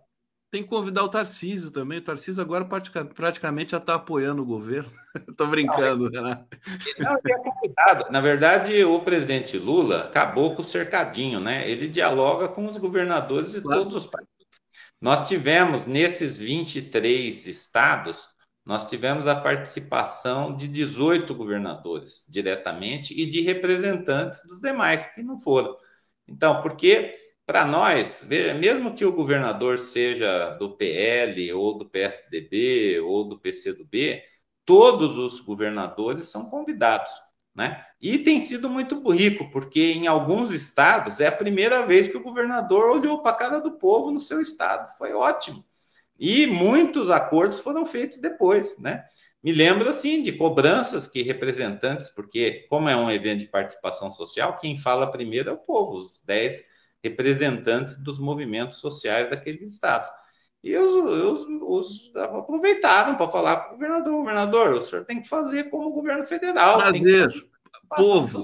Tem 0.51 0.63
que 0.63 0.69
convidar 0.69 1.03
o 1.03 1.09
Tarcísio 1.09 1.71
também. 1.71 1.97
O 1.97 2.03
Tarcísio 2.03 2.41
agora 2.41 2.65
praticamente 3.13 3.71
já 3.71 3.77
está 3.77 3.95
apoiando 3.95 4.41
o 4.41 4.45
governo. 4.45 4.91
Estou 5.27 5.47
brincando, 5.47 6.09
Renato. 6.09 6.57
Não, 6.97 7.13
é 7.13 7.37
complicado. 7.39 8.11
Na 8.11 8.21
verdade, 8.21 8.83
o 8.85 8.99
presidente 9.01 9.57
Lula 9.57 10.05
acabou 10.05 10.55
com 10.55 10.61
o 10.61 10.65
cercadinho, 10.65 11.39
né? 11.39 11.69
Ele 11.69 11.87
dialoga 11.87 12.47
com 12.47 12.65
os 12.67 12.77
governadores 12.77 13.51
de 13.51 13.61
claro. 13.61 13.81
todos 13.81 13.95
os 13.95 14.07
países. 14.07 14.33
Nós 15.01 15.27
tivemos, 15.27 15.85
nesses 15.85 16.37
23 16.37 17.47
estados, 17.47 18.29
nós 18.65 18.85
tivemos 18.85 19.27
a 19.27 19.35
participação 19.35 20.55
de 20.55 20.67
18 20.67 21.35
governadores 21.35 22.25
diretamente 22.27 23.13
e 23.13 23.25
de 23.29 23.41
representantes 23.41 24.41
dos 24.47 24.59
demais 24.59 25.05
que 25.13 25.21
não 25.21 25.39
foram. 25.39 25.77
Então, 26.27 26.61
porque 26.61 27.15
para 27.45 27.63
nós, 27.63 28.25
mesmo 28.27 28.95
que 28.95 29.05
o 29.05 29.11
governador 29.11 29.77
seja 29.77 30.49
do 30.51 30.75
PL, 30.75 31.53
ou 31.53 31.77
do 31.77 31.85
PSDB, 31.85 32.99
ou 33.01 33.23
do 33.23 33.39
PCdoB, 33.39 34.23
todos 34.65 35.15
os 35.15 35.39
governadores 35.39 36.27
são 36.27 36.49
convidados. 36.49 37.11
Né? 37.53 37.85
E 38.01 38.17
tem 38.17 38.41
sido 38.41 38.69
muito 38.69 38.99
rico, 39.11 39.49
porque 39.51 39.93
em 39.93 40.07
alguns 40.07 40.51
estados 40.51 41.19
é 41.19 41.27
a 41.27 41.31
primeira 41.31 41.85
vez 41.85 42.07
que 42.07 42.17
o 42.17 42.23
governador 42.23 42.89
olhou 42.89 43.21
para 43.21 43.31
a 43.31 43.35
cara 43.35 43.59
do 43.59 43.73
povo 43.73 44.11
no 44.11 44.19
seu 44.19 44.41
estado. 44.41 44.91
Foi 44.97 45.13
ótimo. 45.13 45.63
E 46.19 46.47
muitos 46.47 47.11
acordos 47.11 47.59
foram 47.59 47.85
feitos 47.85 48.17
depois. 48.17 48.77
Né? 48.79 49.05
Me 49.41 49.53
lembro, 49.53 49.87
assim, 49.87 50.23
de 50.23 50.33
cobranças 50.33 51.07
que 51.07 51.21
representantes, 51.21 52.09
porque 52.09 52.65
como 52.69 52.89
é 52.89 52.95
um 52.95 53.11
evento 53.11 53.41
de 53.41 53.47
participação 53.47 54.11
social, 54.11 54.57
quem 54.57 54.79
fala 54.79 55.11
primeiro 55.11 55.49
é 55.49 55.53
o 55.53 55.57
povo, 55.57 55.97
os 55.97 56.13
10 56.25 56.74
representantes 57.05 58.01
dos 58.01 58.17
movimentos 58.17 58.79
sociais 58.79 59.29
daqueles 59.29 59.67
estados. 59.71 60.09
E 60.63 60.75
os, 60.75 60.93
os, 60.95 61.45
os 61.61 62.15
aproveitaram 62.15 63.15
para 63.15 63.29
falar 63.29 63.57
para 63.57 63.69
o 63.69 63.71
governador: 63.73 64.13
governador, 64.15 64.73
o 64.73 64.81
senhor 64.81 65.05
tem 65.05 65.21
que 65.21 65.29
fazer 65.29 65.69
como 65.69 65.89
o 65.89 65.93
governo 65.93 66.25
federal. 66.25 66.79
Fazer, 66.79 67.29
povo. 67.95 68.41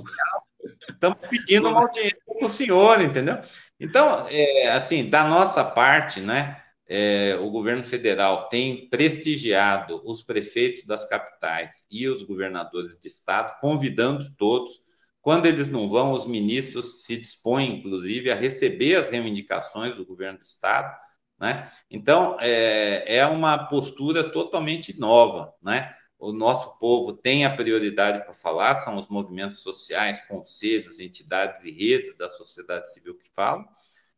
Estamos 0.88 1.26
pedindo 1.26 1.70
uma 1.70 1.82
audiência 1.82 2.18
para 2.28 2.47
o 2.47 2.49
senhor, 2.49 3.01
entendeu? 3.01 3.39
Então, 3.80 4.28
é, 4.30 4.70
assim, 4.70 5.09
da 5.09 5.28
nossa 5.28 5.64
parte, 5.64 6.20
né, 6.20 6.62
é, 6.88 7.36
o 7.41 7.49
governo 7.49 7.84
federal 7.84 8.47
tem 8.49 8.88
prestigiado 8.88 9.99
os 10.05 10.22
prefeitos 10.22 10.84
das 10.84 11.09
capitais 11.09 11.88
e 11.89 12.07
os 12.07 12.22
governadores 12.22 12.95
de 13.01 13.07
estado, 13.07 13.59
convidando 13.59 14.32
todos 14.38 14.80
quando 15.22 15.45
eles 15.45 15.67
não 15.67 15.89
vão, 15.89 16.11
os 16.11 16.26
ministros 16.26 17.03
se 17.03 17.15
dispõem, 17.17 17.78
inclusive, 17.78 18.32
a 18.32 18.36
receber 18.36 18.95
as 18.95 19.09
reivindicações 19.09 19.95
do 19.95 20.05
governo 20.05 20.39
do 20.39 20.43
Estado. 20.43 20.95
Né? 21.39 21.72
Então, 21.89 22.38
é, 22.39 23.17
é 23.17 23.26
uma 23.26 23.67
postura 23.67 24.30
totalmente 24.32 24.99
nova. 24.99 25.53
Né? 25.61 25.93
O 26.17 26.32
nosso 26.32 26.78
povo 26.78 27.13
tem 27.13 27.45
a 27.45 27.55
prioridade 27.55 28.24
para 28.24 28.34
falar, 28.34 28.78
são 28.78 28.97
os 28.97 29.07
movimentos 29.07 29.61
sociais, 29.61 30.22
conselhos, 30.28 30.99
entidades 30.99 31.63
e 31.63 31.72
redes 31.72 32.15
da 32.15 32.30
sociedade 32.30 32.91
civil 32.93 33.17
que 33.17 33.30
falam, 33.36 33.67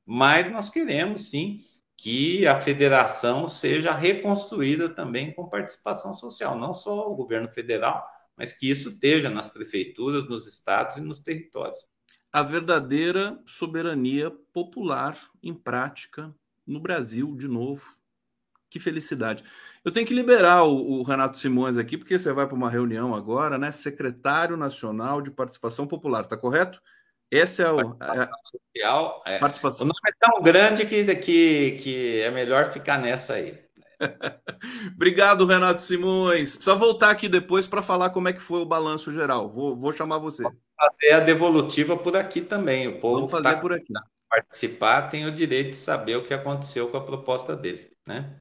mas 0.05 0.51
nós 0.51 0.69
queremos, 0.69 1.29
sim, 1.29 1.61
que 1.95 2.45
a 2.45 2.59
federação 2.59 3.47
seja 3.47 3.93
reconstruída 3.93 4.89
também 4.89 5.31
com 5.31 5.47
participação 5.47 6.13
social, 6.15 6.57
não 6.57 6.75
só 6.75 7.09
o 7.09 7.15
governo 7.15 7.47
federal, 7.47 8.05
mas 8.37 8.53
que 8.53 8.69
isso 8.69 8.89
esteja 8.89 9.29
nas 9.29 9.47
prefeituras, 9.47 10.27
nos 10.27 10.47
estados 10.47 10.97
e 10.97 11.01
nos 11.01 11.19
territórios. 11.19 11.79
A 12.31 12.41
verdadeira 12.41 13.39
soberania 13.45 14.31
popular 14.51 15.19
em 15.41 15.53
prática 15.53 16.33
no 16.65 16.79
Brasil, 16.79 17.35
de 17.35 17.47
novo. 17.47 17.85
Que 18.69 18.79
felicidade. 18.79 19.43
Eu 19.85 19.91
tenho 19.91 20.07
que 20.07 20.15
liberar 20.15 20.63
o, 20.63 20.99
o 20.99 21.03
Renato 21.03 21.37
Simões 21.37 21.77
aqui, 21.77 21.95
porque 21.95 22.17
você 22.17 22.33
vai 22.33 22.47
para 22.47 22.55
uma 22.55 22.71
reunião 22.71 23.13
agora, 23.13 23.57
né? 23.57 23.71
Secretário 23.71 24.57
Nacional 24.57 25.21
de 25.21 25.29
Participação 25.29 25.85
Popular, 25.85 26.25
tá 26.25 26.35
correto? 26.35 26.81
Esse 27.29 27.61
é 27.61 27.69
o. 27.69 27.95
Participação 27.95 28.37
é, 28.37 28.57
social. 28.75 29.23
É. 29.27 29.39
Participação. 29.39 29.85
O 29.85 29.87
nome 29.89 29.99
é 30.07 30.11
tão 30.19 30.41
grande 30.41 30.85
que, 30.85 31.15
que, 31.15 31.71
que 31.71 32.21
é 32.21 32.31
melhor 32.31 32.71
ficar 32.71 32.97
nessa 32.97 33.33
aí. 33.33 33.62
Obrigado, 34.95 35.45
Renato 35.45 35.81
Simões. 35.81 36.55
Precisa 36.55 36.75
voltar 36.75 37.09
aqui 37.09 37.27
depois 37.27 37.67
para 37.67 37.81
falar 37.81 38.09
como 38.09 38.27
é 38.27 38.33
que 38.33 38.39
foi 38.39 38.61
o 38.61 38.65
balanço 38.65 39.11
geral. 39.11 39.51
Vou, 39.51 39.75
vou 39.75 39.91
chamar 39.91 40.17
você. 40.17 40.43
Vou 40.43 40.53
fazer 40.77 41.13
a 41.13 41.19
devolutiva 41.19 41.97
por 41.97 42.15
aqui 42.15 42.41
também. 42.41 42.87
O 42.87 42.99
povo 42.99 43.15
Vamos 43.15 43.31
fazer 43.31 43.55
tá 43.55 43.61
por 43.61 43.73
aqui. 43.73 43.93
Participar 44.29 45.09
tem 45.09 45.25
o 45.25 45.31
direito 45.31 45.71
de 45.71 45.75
saber 45.75 46.15
o 46.15 46.23
que 46.23 46.33
aconteceu 46.33 46.89
com 46.89 46.97
a 46.97 47.05
proposta 47.05 47.55
dele, 47.55 47.91
né? 48.07 48.37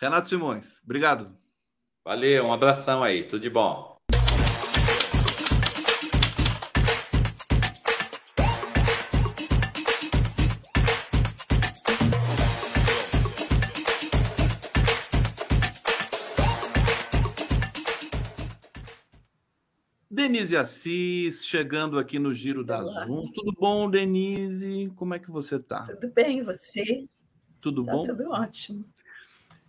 Renato 0.00 0.28
Simões, 0.28 0.80
obrigado. 0.84 1.36
Valeu, 2.04 2.46
um 2.46 2.52
abração 2.52 3.02
aí, 3.02 3.24
tudo 3.24 3.40
de 3.40 3.50
bom. 3.50 3.89
Denise 20.30 20.56
Assis, 20.56 21.44
chegando 21.44 21.98
aqui 21.98 22.16
no 22.20 22.32
Giro 22.32 22.62
das 22.62 22.86
Zooms. 23.04 23.32
Tudo 23.32 23.52
bom, 23.58 23.90
Denise? 23.90 24.92
Como 24.94 25.12
é 25.12 25.18
que 25.18 25.28
você 25.28 25.56
está? 25.56 25.82
Tudo 25.82 26.12
bem, 26.12 26.40
você? 26.40 27.08
Tudo 27.60 27.84
tá 27.84 27.92
bom? 27.92 28.02
Tudo 28.04 28.30
ótimo. 28.30 28.84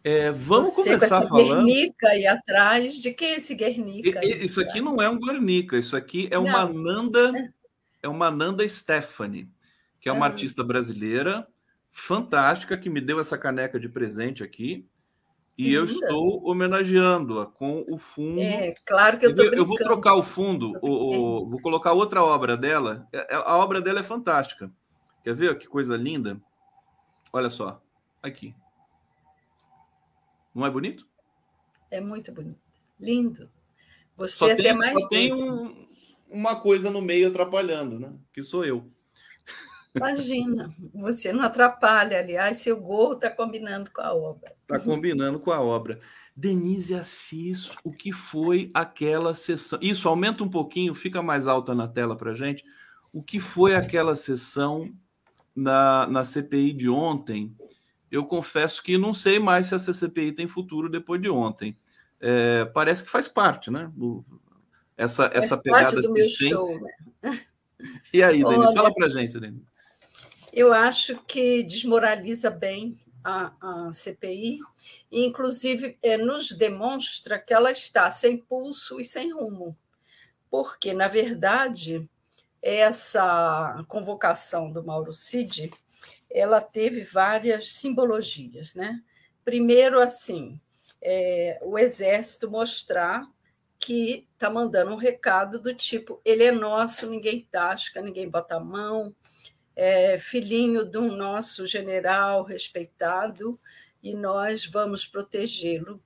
É, 0.03 0.31
vamos 0.31 0.73
você 0.73 0.95
começar 0.95 1.07
com 1.09 1.15
essa 1.15 1.27
falando. 1.27 1.65
Guernica 1.65 2.09
aí 2.09 2.27
atrás. 2.27 2.93
De 2.93 3.11
que 3.11 3.25
é 3.25 3.37
esse 3.37 3.55
Guernica? 3.55 4.23
isso 4.23 4.61
aqui 4.61 4.81
não 4.81 5.01
é 5.01 5.09
um 5.09 5.19
Guernica, 5.19 5.79
isso 5.79 5.97
aqui 5.97 6.27
é 6.29 6.37
uma 6.37 6.65
não. 6.65 6.73
Nanda, 6.73 7.53
é 8.03 8.07
uma 8.07 8.29
Nanda 8.29 8.67
Stephanie, 8.67 9.49
que 9.99 10.09
é 10.09 10.11
uma 10.11 10.27
ah. 10.27 10.29
artista 10.29 10.63
brasileira 10.63 11.47
fantástica 11.91 12.77
que 12.77 12.89
me 12.89 13.01
deu 13.01 13.19
essa 13.19 13.37
caneca 13.37 13.79
de 13.79 13.89
presente 13.89 14.43
aqui. 14.43 14.87
E 15.57 15.73
eu 15.73 15.85
estou 15.85 16.43
homenageando-a 16.47 17.45
com 17.45 17.85
o 17.87 17.97
fundo. 17.97 18.41
É, 18.41 18.73
claro 18.85 19.19
que 19.19 19.25
eu 19.25 19.31
estou. 19.31 19.45
Eu 19.45 19.65
vou 19.65 19.77
trocar 19.77 20.15
o 20.15 20.23
fundo, 20.23 20.73
o, 20.81 20.89
o, 20.89 21.49
vou 21.49 21.61
colocar 21.61 21.93
outra 21.93 22.23
obra 22.23 22.57
dela. 22.57 23.07
É, 23.13 23.35
é, 23.35 23.35
a 23.35 23.57
obra 23.57 23.81
dela 23.81 23.99
é 23.99 24.03
fantástica. 24.03 24.71
Quer 25.23 25.35
ver 25.35 25.57
que 25.57 25.67
coisa 25.67 25.95
linda? 25.95 26.41
Olha 27.31 27.49
só, 27.49 27.81
aqui. 28.23 28.55
Não 30.53 30.65
é 30.65 30.69
bonito? 30.69 31.07
É 31.89 32.01
muito 32.01 32.31
bonito. 32.31 32.59
Lindo. 32.99 33.49
Gostei 34.17 34.47
só 34.47 34.53
até 34.53 34.63
tem, 34.63 34.73
mais 34.73 35.01
só 35.01 35.07
tem 35.07 35.33
um, 35.33 35.87
uma 36.29 36.55
coisa 36.55 36.89
no 36.89 37.01
meio 37.01 37.29
atrapalhando, 37.29 37.99
né? 37.99 38.13
Que 38.33 38.41
sou 38.41 38.65
eu. 38.65 38.89
Imagina, 39.93 40.73
você 40.93 41.33
não 41.33 41.43
atrapalha, 41.43 42.17
aliás, 42.17 42.59
seu 42.59 42.79
gorro 42.79 43.13
está 43.13 43.29
combinando 43.29 43.91
com 43.91 44.01
a 44.01 44.13
obra. 44.13 44.53
Está 44.61 44.79
combinando 44.79 45.39
com 45.39 45.51
a 45.51 45.59
obra. 45.59 45.99
Denise 46.35 46.95
Assis, 46.95 47.75
o 47.83 47.91
que 47.91 48.11
foi 48.13 48.71
aquela 48.73 49.33
sessão? 49.33 49.77
Isso, 49.81 50.07
aumenta 50.07 50.43
um 50.43 50.49
pouquinho, 50.49 50.95
fica 50.95 51.21
mais 51.21 51.45
alta 51.45 51.75
na 51.75 51.87
tela 51.87 52.15
para 52.15 52.33
gente. 52.33 52.63
O 53.11 53.21
que 53.21 53.39
foi 53.39 53.75
aquela 53.75 54.15
sessão 54.15 54.93
na, 55.53 56.07
na 56.07 56.23
CPI 56.23 56.71
de 56.71 56.89
ontem? 56.89 57.53
Eu 58.09 58.25
confesso 58.25 58.81
que 58.81 58.97
não 58.97 59.13
sei 59.13 59.39
mais 59.39 59.67
se 59.67 59.75
essa 59.75 59.93
CPI 59.93 60.31
tem 60.31 60.47
futuro 60.47 60.89
depois 60.89 61.21
de 61.21 61.29
ontem. 61.29 61.75
É, 62.19 62.63
parece 62.65 63.03
que 63.03 63.09
faz 63.09 63.27
parte, 63.27 63.69
né? 63.69 63.91
essa, 64.95 65.29
faz 65.29 65.43
essa 65.43 65.57
pegada 65.57 66.01
show, 66.01 66.81
né? 67.21 67.39
E 68.13 68.21
aí, 68.21 68.43
Denise? 68.43 68.73
Fala 68.73 68.93
para 68.93 69.09
gente, 69.09 69.39
Denise. 69.39 69.65
Eu 70.53 70.73
acho 70.73 71.17
que 71.25 71.63
desmoraliza 71.63 72.49
bem 72.49 72.99
a, 73.23 73.53
a 73.87 73.93
CPI, 73.93 74.59
e 75.11 75.25
inclusive 75.25 75.97
é, 76.01 76.17
nos 76.17 76.51
demonstra 76.51 77.39
que 77.39 77.53
ela 77.53 77.71
está 77.71 78.09
sem 78.09 78.37
pulso 78.37 78.99
e 78.99 79.05
sem 79.05 79.31
rumo, 79.31 79.77
porque, 80.49 80.93
na 80.93 81.07
verdade, 81.07 82.09
essa 82.61 83.83
convocação 83.87 84.71
do 84.71 84.83
Mauro 84.83 85.13
Cid 85.13 85.71
ela 86.33 86.61
teve 86.61 87.03
várias 87.03 87.73
simbologias. 87.73 88.73
Né? 88.73 89.01
Primeiro, 89.43 89.99
assim, 89.99 90.59
é, 91.01 91.59
o 91.61 91.77
Exército 91.77 92.49
mostrar 92.49 93.27
que 93.79 94.27
está 94.33 94.49
mandando 94.49 94.91
um 94.91 94.97
recado 94.97 95.59
do 95.59 95.73
tipo: 95.73 96.21
ele 96.23 96.43
é 96.43 96.51
nosso, 96.51 97.09
ninguém 97.09 97.47
tasca, 97.51 98.01
ninguém 98.01 98.29
bota 98.29 98.57
a 98.57 98.59
mão, 98.59 99.13
é 99.75 100.17
filhinho 100.17 100.85
de 100.85 100.97
um 100.97 101.15
nosso 101.15 101.65
general 101.65 102.43
respeitado 102.43 103.59
e 104.03 104.13
nós 104.13 104.65
vamos 104.65 105.05
protegê-lo, 105.05 106.01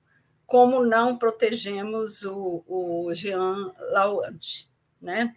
como 0.46 0.84
não 0.84 1.18
protegemos 1.18 2.22
o, 2.22 2.64
o 2.66 3.14
Jean 3.14 3.72
Lauante. 3.90 4.70
Né? 5.00 5.34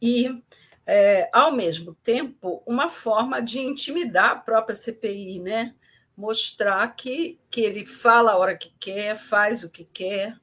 E, 0.00 0.42
é, 0.86 1.28
ao 1.32 1.52
mesmo 1.52 1.94
tempo, 2.02 2.62
uma 2.66 2.88
forma 2.88 3.40
de 3.40 3.58
intimidar 3.58 4.30
a 4.32 4.36
própria 4.36 4.76
CPI, 4.76 5.40
né? 5.40 5.74
mostrar 6.16 6.86
que, 6.94 7.38
que 7.50 7.60
ele 7.60 7.84
fala 7.84 8.32
a 8.32 8.36
hora 8.36 8.56
que 8.56 8.72
quer, 8.80 9.16
faz 9.16 9.62
o 9.62 9.70
que 9.70 9.84
quer. 9.84 10.36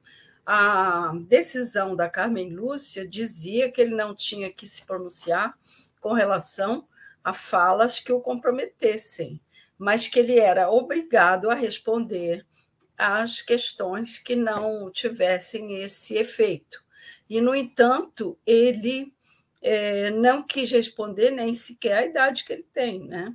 A 0.46 1.12
decisão 1.26 1.96
da 1.96 2.08
Carmen 2.08 2.50
Lúcia 2.50 3.06
dizia 3.06 3.70
que 3.72 3.80
ele 3.80 3.94
não 3.94 4.14
tinha 4.14 4.52
que 4.52 4.66
se 4.66 4.84
pronunciar 4.84 5.58
com 6.04 6.12
relação 6.12 6.86
a 7.24 7.32
falas 7.32 7.98
que 7.98 8.12
o 8.12 8.20
comprometessem, 8.20 9.40
mas 9.78 10.06
que 10.06 10.18
ele 10.18 10.38
era 10.38 10.70
obrigado 10.70 11.50
a 11.50 11.54
responder 11.54 12.46
às 12.94 13.40
questões 13.40 14.18
que 14.18 14.36
não 14.36 14.90
tivessem 14.90 15.80
esse 15.80 16.14
efeito. 16.16 16.84
E, 17.26 17.40
no 17.40 17.54
entanto, 17.54 18.38
ele 18.44 19.14
é, 19.62 20.10
não 20.10 20.42
quis 20.42 20.70
responder 20.70 21.30
nem 21.30 21.54
sequer 21.54 21.96
a 21.96 22.04
idade 22.04 22.44
que 22.44 22.52
ele 22.52 22.66
tem, 22.70 23.00
né? 23.00 23.34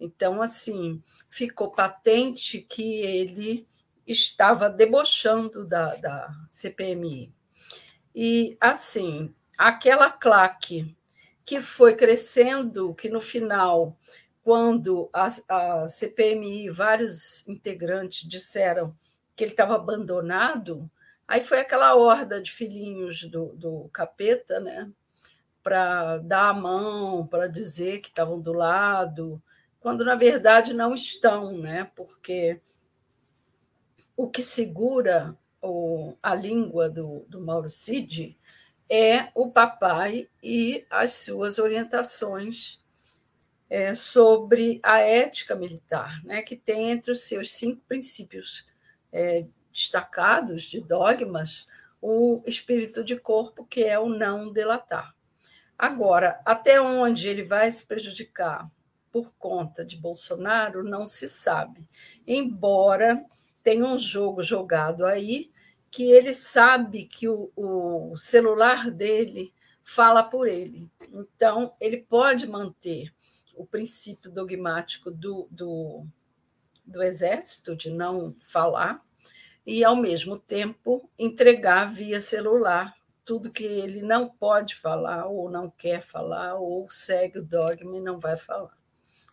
Então, 0.00 0.42
assim, 0.42 1.00
ficou 1.28 1.70
patente 1.70 2.60
que 2.60 3.02
ele 3.02 3.68
estava 4.04 4.68
debochando 4.68 5.64
da, 5.64 5.94
da 5.94 6.28
CPMI. 6.50 7.32
E, 8.12 8.56
assim, 8.60 9.32
aquela 9.56 10.10
claque 10.10 10.96
que 11.50 11.60
foi 11.60 11.96
crescendo, 11.96 12.94
que 12.94 13.08
no 13.08 13.20
final, 13.20 13.98
quando 14.40 15.10
a, 15.12 15.26
a 15.48 15.88
CPMI, 15.88 16.70
vários 16.70 17.44
integrantes 17.48 18.28
disseram 18.28 18.94
que 19.34 19.42
ele 19.42 19.50
estava 19.50 19.74
abandonado, 19.74 20.88
aí 21.26 21.40
foi 21.40 21.58
aquela 21.58 21.96
horda 21.96 22.40
de 22.40 22.52
filhinhos 22.52 23.24
do, 23.24 23.46
do 23.56 23.90
capeta, 23.92 24.60
né? 24.60 24.88
Para 25.60 26.18
dar 26.18 26.50
a 26.50 26.54
mão, 26.54 27.26
para 27.26 27.48
dizer 27.48 27.98
que 27.98 28.10
estavam 28.10 28.40
do 28.40 28.52
lado, 28.52 29.42
quando 29.80 30.04
na 30.04 30.14
verdade 30.14 30.72
não 30.72 30.94
estão, 30.94 31.58
né? 31.58 31.90
Porque 31.96 32.60
o 34.16 34.30
que 34.30 34.40
segura 34.40 35.36
o, 35.60 36.14
a 36.22 36.32
língua 36.32 36.88
do, 36.88 37.26
do 37.28 37.40
Mauro 37.40 37.68
Cid 37.68 38.38
é 38.90 39.30
o 39.34 39.50
papai 39.50 40.28
e 40.42 40.84
as 40.90 41.12
suas 41.12 41.60
orientações 41.60 42.80
é, 43.68 43.94
sobre 43.94 44.80
a 44.82 44.98
ética 44.98 45.54
militar, 45.54 46.20
né, 46.24 46.42
que 46.42 46.56
tem 46.56 46.90
entre 46.90 47.12
os 47.12 47.22
seus 47.22 47.52
cinco 47.52 47.80
princípios 47.86 48.66
é, 49.12 49.46
destacados 49.72 50.64
de 50.64 50.80
dogmas 50.80 51.68
o 52.02 52.42
espírito 52.46 53.04
de 53.04 53.16
corpo, 53.16 53.64
que 53.64 53.84
é 53.84 53.98
o 53.98 54.08
não 54.08 54.50
delatar. 54.50 55.14
Agora, 55.78 56.40
até 56.44 56.80
onde 56.80 57.28
ele 57.28 57.44
vai 57.44 57.70
se 57.70 57.86
prejudicar 57.86 58.70
por 59.12 59.34
conta 59.36 59.84
de 59.84 59.96
Bolsonaro, 59.96 60.82
não 60.82 61.06
se 61.06 61.28
sabe, 61.28 61.86
embora 62.26 63.24
tenha 63.62 63.84
um 63.84 63.98
jogo 63.98 64.42
jogado 64.42 65.04
aí 65.04 65.50
que 65.90 66.10
ele 66.10 66.32
sabe 66.32 67.04
que 67.04 67.28
o, 67.28 67.50
o 67.56 68.16
celular 68.16 68.90
dele 68.90 69.52
fala 69.82 70.22
por 70.22 70.46
ele. 70.46 70.88
Então, 71.12 71.74
ele 71.80 71.98
pode 71.98 72.46
manter 72.46 73.12
o 73.54 73.66
princípio 73.66 74.30
dogmático 74.30 75.10
do, 75.10 75.48
do, 75.50 76.06
do 76.86 77.02
exército 77.02 77.74
de 77.74 77.90
não 77.90 78.36
falar 78.48 79.04
e, 79.66 79.84
ao 79.84 79.96
mesmo 79.96 80.38
tempo, 80.38 81.10
entregar 81.18 81.86
via 81.86 82.20
celular 82.20 82.94
tudo 83.24 83.52
que 83.52 83.64
ele 83.64 84.02
não 84.02 84.28
pode 84.28 84.74
falar, 84.74 85.26
ou 85.26 85.50
não 85.50 85.70
quer 85.70 86.00
falar, 86.00 86.54
ou 86.54 86.90
segue 86.90 87.38
o 87.38 87.44
dogma 87.44 87.96
e 87.96 88.00
não 88.00 88.18
vai 88.18 88.36
falar. 88.36 88.76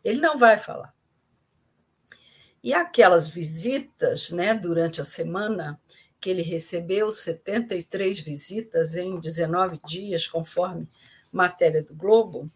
Ele 0.03 0.19
não 0.19 0.37
vai 0.37 0.57
falar. 0.57 0.93
E 2.63 2.73
aquelas 2.73 3.27
visitas 3.27 4.29
né, 4.29 4.53
durante 4.53 4.99
a 5.01 5.03
semana, 5.03 5.79
que 6.19 6.29
ele 6.29 6.41
recebeu 6.41 7.11
73 7.11 8.19
visitas 8.19 8.95
em 8.95 9.19
19 9.19 9.79
dias, 9.85 10.27
conforme 10.27 10.87
matéria 11.31 11.83
do 11.83 11.93
Globo, 11.93 12.49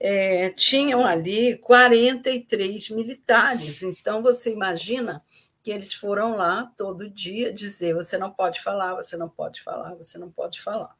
é, 0.00 0.50
tinham 0.50 1.04
ali 1.04 1.56
43 1.58 2.90
militares. 2.90 3.82
Então, 3.82 4.22
você 4.22 4.52
imagina 4.52 5.22
que 5.62 5.70
eles 5.70 5.92
foram 5.92 6.36
lá 6.36 6.72
todo 6.76 7.10
dia 7.10 7.52
dizer: 7.52 7.94
você 7.94 8.16
não 8.16 8.30
pode 8.30 8.60
falar, 8.60 8.94
você 8.94 9.16
não 9.16 9.28
pode 9.28 9.62
falar, 9.62 9.94
você 9.94 10.18
não 10.18 10.30
pode 10.30 10.60
falar. 10.60 10.96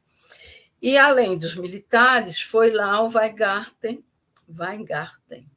E 0.81 0.97
além 0.97 1.37
dos 1.37 1.55
militares, 1.55 2.41
foi 2.41 2.71
lá 2.71 3.01
o 3.01 3.09
Weingarten, 3.09 4.03
Weingarten 4.47 5.47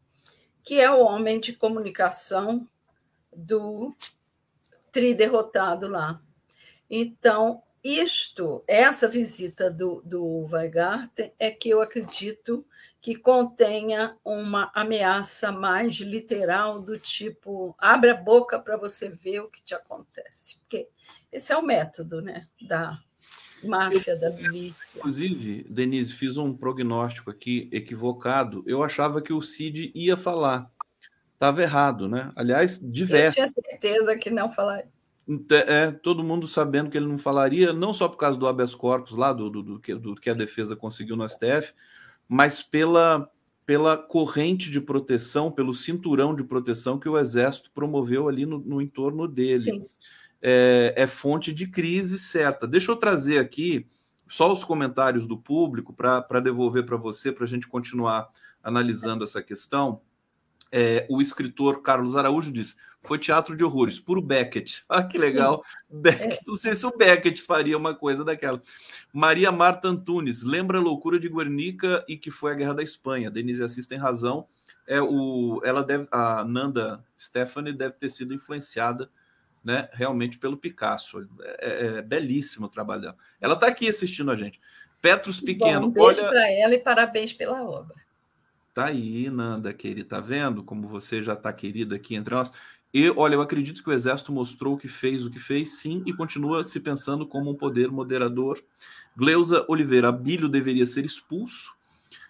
que 0.66 0.80
é 0.80 0.90
o 0.90 0.98
homem 0.98 1.38
de 1.38 1.52
comunicação 1.52 2.68
do 3.32 3.94
tri 4.90 5.14
derrotado 5.14 5.86
lá. 5.86 6.20
Então, 6.90 7.62
isto, 7.82 8.64
essa 8.66 9.06
visita 9.06 9.70
do, 9.70 10.02
do 10.04 10.46
Weingarten 10.50 11.32
é 11.38 11.50
que 11.50 11.68
eu 11.68 11.80
acredito 11.80 12.66
que 13.00 13.14
contenha 13.14 14.16
uma 14.24 14.72
ameaça 14.74 15.52
mais 15.52 15.94
literal 15.96 16.82
do 16.82 16.98
tipo 16.98 17.76
abre 17.78 18.10
a 18.10 18.14
boca 18.14 18.58
para 18.58 18.76
você 18.76 19.08
ver 19.08 19.40
o 19.40 19.48
que 19.48 19.62
te 19.62 19.74
acontece. 19.74 20.58
Porque 20.58 20.88
esse 21.30 21.52
é 21.52 21.56
o 21.56 21.62
método 21.62 22.20
né, 22.20 22.48
da 22.60 23.00
máfia, 23.62 24.14
eu, 24.14 24.20
da 24.20 24.30
milícia. 24.30 24.82
Inclusive, 24.96 25.64
Denise, 25.70 26.12
fiz 26.12 26.36
um 26.36 26.52
prognóstico 26.52 27.30
aqui 27.30 27.68
equivocado. 27.70 28.64
Eu 28.66 28.82
achava 28.82 29.22
que 29.22 29.32
o 29.32 29.40
Cid 29.40 29.92
ia 29.94 30.16
falar. 30.16 30.68
Estava 31.34 31.62
errado, 31.62 32.08
né? 32.08 32.32
Aliás, 32.34 32.80
diverso. 32.80 33.38
Eu 33.38 33.46
tinha 33.46 33.62
certeza 33.62 34.16
que 34.16 34.30
não 34.30 34.50
falaria. 34.50 34.95
É, 35.50 35.90
todo 35.90 36.22
mundo 36.22 36.46
sabendo 36.46 36.88
que 36.88 36.96
ele 36.96 37.06
não 37.06 37.18
falaria, 37.18 37.72
não 37.72 37.92
só 37.92 38.08
por 38.08 38.16
causa 38.16 38.38
do 38.38 38.46
habeas 38.46 38.74
corpus 38.74 39.16
lá, 39.16 39.32
do, 39.32 39.50
do, 39.50 39.62
do, 39.62 39.80
que, 39.80 39.94
do 39.94 40.14
que 40.14 40.30
a 40.30 40.34
defesa 40.34 40.76
conseguiu 40.76 41.16
no 41.16 41.28
STF, 41.28 41.74
mas 42.28 42.62
pela, 42.62 43.28
pela 43.64 43.96
corrente 43.96 44.70
de 44.70 44.80
proteção, 44.80 45.50
pelo 45.50 45.74
cinturão 45.74 46.34
de 46.34 46.44
proteção 46.44 46.98
que 46.98 47.08
o 47.08 47.18
Exército 47.18 47.72
promoveu 47.74 48.28
ali 48.28 48.46
no, 48.46 48.58
no 48.58 48.80
entorno 48.80 49.26
dele. 49.26 49.84
É, 50.40 50.94
é, 50.96 51.06
fonte 51.08 51.52
de 51.52 51.66
crise 51.66 52.18
certa. 52.18 52.66
Deixa 52.66 52.92
eu 52.92 52.96
trazer 52.96 53.38
aqui 53.38 53.84
só 54.28 54.52
os 54.52 54.62
comentários 54.62 55.26
do 55.26 55.36
público 55.36 55.92
para 55.92 56.40
devolver 56.40 56.86
para 56.86 56.96
você, 56.96 57.32
para 57.32 57.44
a 57.44 57.48
gente 57.48 57.66
continuar 57.66 58.28
analisando 58.62 59.24
essa 59.24 59.42
questão. 59.42 60.00
É, 60.70 61.06
o 61.08 61.20
escritor 61.20 61.82
Carlos 61.82 62.16
Araújo 62.16 62.52
diz: 62.52 62.76
foi 63.06 63.18
teatro 63.18 63.56
de 63.56 63.64
horrores, 63.64 63.98
puro 63.98 64.20
Beckett. 64.20 64.84
Ah, 64.88 65.02
que 65.02 65.18
legal. 65.18 65.62
Beckett, 65.88 66.40
não 66.46 66.56
sei 66.56 66.74
se 66.74 66.84
o 66.84 66.96
Beckett 66.96 67.40
faria 67.40 67.76
uma 67.76 67.94
coisa 67.94 68.24
daquela. 68.24 68.60
Maria 69.12 69.52
Marta 69.52 69.88
Antunes, 69.88 70.42
lembra 70.42 70.78
a 70.78 70.82
loucura 70.82 71.18
de 71.18 71.28
Guernica 71.28 72.04
e 72.08 72.16
que 72.16 72.30
foi 72.30 72.52
a 72.52 72.54
Guerra 72.54 72.74
da 72.74 72.82
Espanha. 72.82 73.30
Denise 73.30 73.62
Assis 73.62 73.86
tem 73.86 73.98
razão. 73.98 74.46
É, 74.86 75.00
o, 75.00 75.60
ela 75.64 75.82
deve, 75.82 76.06
a 76.10 76.44
Nanda 76.44 77.04
Stephanie 77.18 77.72
deve 77.72 77.94
ter 77.94 78.08
sido 78.08 78.32
influenciada 78.32 79.10
né, 79.64 79.88
realmente 79.92 80.38
pelo 80.38 80.56
Picasso. 80.56 81.28
É, 81.40 81.56
é, 81.60 81.86
é 81.98 82.02
belíssimo 82.02 82.66
o 82.66 82.70
trabalho 82.70 83.02
dela. 83.02 83.16
Ela 83.40 83.54
está 83.54 83.66
aqui 83.66 83.88
assistindo 83.88 84.30
a 84.30 84.36
gente. 84.36 84.60
Petros 85.02 85.40
Pequeno. 85.40 85.90
Bom, 85.90 86.06
beijo 86.06 86.20
olha... 86.20 86.28
para 86.28 86.50
ela 86.50 86.74
e 86.74 86.78
parabéns 86.78 87.32
pela 87.32 87.62
obra. 87.62 87.94
Tá 88.76 88.88
aí, 88.88 89.30
Nanda, 89.30 89.72
querida, 89.72 90.06
tá 90.06 90.20
vendo 90.20 90.62
como 90.62 90.86
você 90.86 91.22
já 91.22 91.32
está 91.32 91.50
querida 91.50 91.96
aqui 91.96 92.14
entre 92.14 92.34
nós? 92.34 92.52
E 92.92 93.08
olha, 93.08 93.34
eu 93.34 93.40
acredito 93.40 93.82
que 93.82 93.88
o 93.88 93.92
Exército 93.92 94.30
mostrou 94.30 94.76
que 94.76 94.86
fez 94.86 95.24
o 95.24 95.30
que 95.30 95.38
fez, 95.38 95.78
sim, 95.78 96.02
e 96.04 96.12
continua 96.12 96.62
se 96.62 96.78
pensando 96.78 97.26
como 97.26 97.50
um 97.50 97.54
poder 97.54 97.90
moderador. 97.90 98.62
Gleusa 99.16 99.64
Oliveira, 99.66 100.10
Abílio 100.10 100.46
deveria 100.46 100.84
ser 100.84 101.06
expulso, 101.06 101.72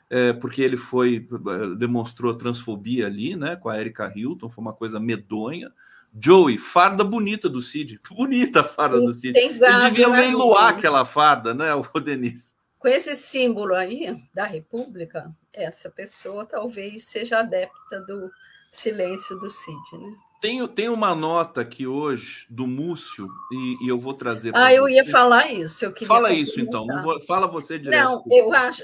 é, 0.09 0.33
porque 0.35 0.63
ele 0.63 0.77
foi 0.77 1.27
é, 1.49 1.75
demonstrou 1.75 2.33
transfobia 2.37 3.07
ali, 3.07 3.35
né, 3.35 3.57
com 3.57 3.69
a 3.69 3.81
Erika 3.81 4.13
Hilton, 4.15 4.49
foi 4.49 4.63
uma 4.63 4.73
coisa 4.73 5.01
medonha. 5.01 5.73
Joey, 6.17 6.59
farda 6.59 7.03
bonita 7.03 7.49
do 7.49 7.61
Cid. 7.61 7.99
Bonita 8.09 8.61
a 8.61 8.65
farda 8.65 9.01
do 9.01 9.11
Cid. 9.11 9.37
Ele 9.37 9.59
devia 9.91 10.07
leiloar 10.07 10.69
aquela 10.69 11.05
farda, 11.05 11.53
né, 11.53 11.75
o 11.75 11.83
Denise? 11.99 12.56
Com 12.79 12.89
esse 12.89 13.17
símbolo 13.17 13.75
aí 13.75 14.15
da 14.35 14.45
República, 14.45 15.35
essa 15.53 15.91
pessoa 15.91 16.45
talvez 16.45 17.05
seja 17.05 17.39
adepta 17.39 18.01
do 18.01 18.31
silêncio 18.71 19.39
do 19.39 19.51
Cid, 19.51 19.99
né? 19.99 20.17
Tem, 20.41 20.67
tem 20.69 20.89
uma 20.89 21.15
nota 21.15 21.63
aqui 21.63 21.87
hoje 21.87 22.47
do 22.51 22.67
Múcio, 22.67 23.29
e, 23.51 23.87
e 23.87 23.89
eu 23.89 23.99
vou 23.99 24.13
trazer. 24.13 24.53
Ah, 24.55 24.73
eu 24.73 24.89
ia 24.89 25.05
falar 25.05 25.51
isso. 25.51 25.85
Eu 25.85 25.93
queria 25.93 26.09
fala 26.09 26.31
isso, 26.31 26.61
então. 26.61 26.87
Vou, 27.03 27.21
fala 27.23 27.47
você 27.47 27.79
direto. 27.79 28.05
Não, 28.05 28.25
eu 28.31 28.53
acho. 28.53 28.83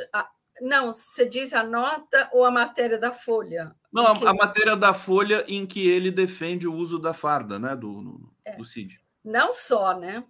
Não, 0.60 0.92
você 0.92 1.26
diz 1.26 1.52
a 1.52 1.62
nota 1.62 2.28
ou 2.32 2.44
a 2.44 2.50
matéria 2.50 2.98
da 2.98 3.12
Folha? 3.12 3.74
Não, 3.92 4.06
a, 4.06 4.12
a, 4.12 4.34
matéria 4.34 4.76
da 4.76 4.94
Folha 4.94 5.44
em 5.46 5.66
que 5.66 5.86
ele 5.86 6.10
defende 6.10 6.66
o 6.66 6.74
uso 6.74 6.98
da 6.98 7.12
farda, 7.12 7.58
né, 7.58 7.76
do, 7.76 8.32
é. 8.44 8.56
do 8.56 8.64
CID. 8.64 9.01
Não 9.24 9.52
só, 9.52 9.96
né? 9.98 10.24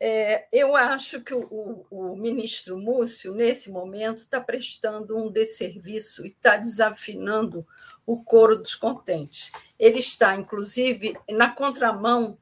É, 0.00 0.46
eu 0.52 0.76
acho 0.76 1.20
que 1.20 1.34
o, 1.34 1.86
o, 1.90 2.16
ministro 2.16 2.78
Múcio, 2.78 3.34
nesse 3.34 3.68
momento, 3.70 4.18
está 4.18 4.40
prestando 4.40 5.16
um 5.16 5.30
desserviço 5.30 6.24
e 6.24 6.28
está 6.28 6.56
desafinando 6.56 7.66
o 8.06 8.22
coro 8.22 8.56
dos 8.56 8.74
contentes. 8.74 9.50
Ele 9.78 9.98
está, 9.98 10.36
inclusive, 10.36 11.18
na 11.28 11.50
contramão 11.50 12.38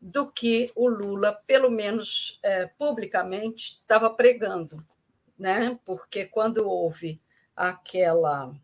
do 0.00 0.30
que 0.30 0.70
o 0.74 0.88
Lula, 0.88 1.32
pelo 1.46 1.68
menos 1.68 2.38
é, 2.42 2.66
publicamente, 2.66 3.80
estava 3.82 4.08
pregando, 4.08 4.82
né? 5.38 5.78
porque 5.84 6.24
quando 6.24 6.66
houve 6.66 7.20
aquela 7.54 8.54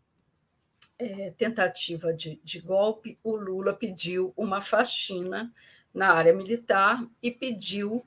é, 0.99 1.31
tentativa 1.33 2.15
de, 2.15 2.41
de 2.43 2.61
golpe, 2.61 3.19
o 3.23 3.37
Lula 3.37 3.75
pediu 3.75 4.33
uma 4.37 4.63
faxina 4.63 5.53
na 5.97 6.13
área 6.13 6.35
militar 6.35 7.03
e 7.23 7.31
pediu 7.31 8.05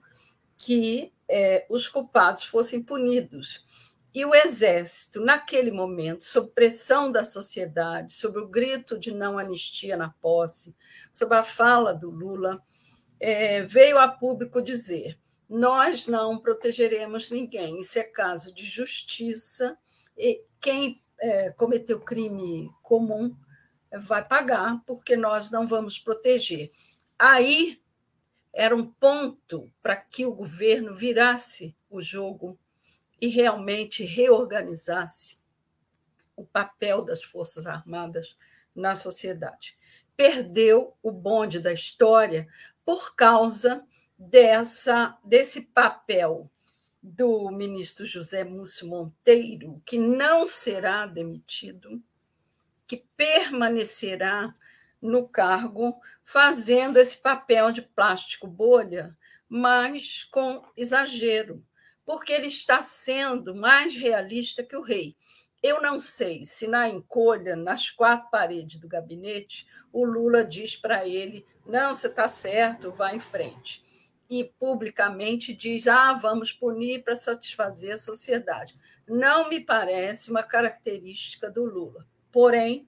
que 0.56 1.12
é, 1.28 1.66
os 1.70 1.88
culpados 1.88 2.44
fossem 2.44 2.82
punidos. 2.82 3.66
E 4.14 4.24
o 4.26 4.34
Exército, 4.34 5.20
naquele 5.22 5.72
momento, 5.72 6.24
sob 6.24 6.52
pressão 6.52 7.12
da 7.12 7.24
sociedade, 7.24 8.14
sob 8.14 8.40
o 8.40 8.48
grito 8.48 8.98
de 8.98 9.14
não 9.14 9.38
anistia 9.38 9.98
na 9.98 10.10
posse, 10.22 10.76
sob 11.12 11.36
a 11.36 11.44
fala 11.44 11.94
do 11.94 12.10
Lula, 12.10 12.62
é, 13.20 13.64
veio 13.64 13.98
a 13.98 14.08
público 14.08 14.62
dizer: 14.62 15.20
nós 15.48 16.08
não 16.08 16.40
protegeremos 16.40 17.32
ninguém, 17.32 17.80
isso 17.80 17.98
é 17.98 18.04
caso 18.04 18.54
de 18.54 18.64
justiça, 18.64 19.78
e 20.18 20.44
quem 20.62 21.02
é, 21.20 21.50
cometeu 21.52 22.00
crime 22.00 22.70
comum 22.84 23.36
vai 24.00 24.24
pagar, 24.28 24.82
porque 24.86 25.16
nós 25.16 25.50
não 25.50 25.68
vamos 25.68 25.98
proteger. 25.98 26.72
Aí 27.20 27.82
era 28.54 28.74
um 28.74 28.90
ponto 28.90 29.70
para 29.82 29.98
que 29.98 30.26
o 30.26 30.34
governo 30.34 30.96
virasse 30.96 31.76
o 31.90 32.02
jogo 32.02 32.58
e 33.20 33.28
realmente 33.28 34.06
reorganizasse 34.06 35.40
o 36.34 36.46
papel 36.46 37.04
das 37.04 37.22
Forças 37.22 37.68
Armadas 37.68 38.38
na 38.74 38.96
sociedade. 38.96 39.78
Perdeu 40.16 40.96
o 41.04 41.12
bonde 41.12 41.60
da 41.60 41.74
história 41.74 42.48
por 42.86 43.14
causa 43.14 43.86
dessa 44.18 45.18
desse 45.24 45.62
papel 45.62 46.50
do 47.04 47.50
ministro 47.50 48.06
José 48.06 48.44
Múcio 48.46 48.88
Monteiro, 48.88 49.82
que 49.86 49.98
não 49.98 50.48
será 50.48 51.06
demitido, 51.06 52.02
que 52.88 53.06
permanecerá 53.16 54.54
no 55.02 55.28
cargo, 55.28 56.00
fazendo 56.32 56.98
esse 56.98 57.18
papel 57.18 57.72
de 57.72 57.82
plástico 57.82 58.46
bolha, 58.46 59.18
mas 59.48 60.24
com 60.26 60.64
exagero, 60.78 61.66
porque 62.06 62.32
ele 62.32 62.46
está 62.46 62.84
sendo 62.84 63.56
mais 63.56 63.96
realista 63.96 64.64
que 64.64 64.76
o 64.76 64.82
rei. 64.84 65.16
Eu 65.62 65.82
não 65.82 66.00
sei 66.00 66.46
se 66.46 66.68
na 66.68 66.88
encolha, 66.88 67.56
nas 67.56 67.90
quatro 67.90 68.30
paredes 68.30 68.80
do 68.80 68.88
gabinete, 68.88 69.68
o 69.92 70.06
Lula 70.06 70.46
diz 70.46 70.76
para 70.76 71.04
ele: 71.08 71.44
não, 71.66 71.96
você 71.96 72.06
está 72.06 72.28
certo, 72.28 72.92
vá 72.92 73.12
em 73.12 73.20
frente. 73.20 73.82
E 74.30 74.44
publicamente 74.44 75.52
diz: 75.52 75.88
ah, 75.88 76.14
vamos 76.14 76.54
punir 76.54 77.04
para 77.04 77.16
satisfazer 77.16 77.96
a 77.96 77.98
sociedade. 77.98 78.78
Não 79.08 79.50
me 79.50 79.60
parece 79.60 80.30
uma 80.30 80.44
característica 80.44 81.50
do 81.50 81.66
Lula. 81.66 82.06
Porém, 82.32 82.88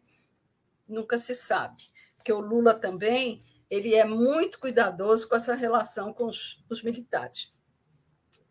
nunca 0.88 1.18
se 1.18 1.34
sabe 1.34 1.90
porque 2.22 2.32
o 2.32 2.40
Lula 2.40 2.76
também 2.76 3.42
ele 3.68 3.96
é 3.96 4.06
muito 4.06 4.60
cuidadoso 4.60 5.28
com 5.28 5.36
essa 5.36 5.56
relação 5.56 6.14
com 6.14 6.26
os, 6.26 6.64
os 6.70 6.84
militares. 6.84 7.52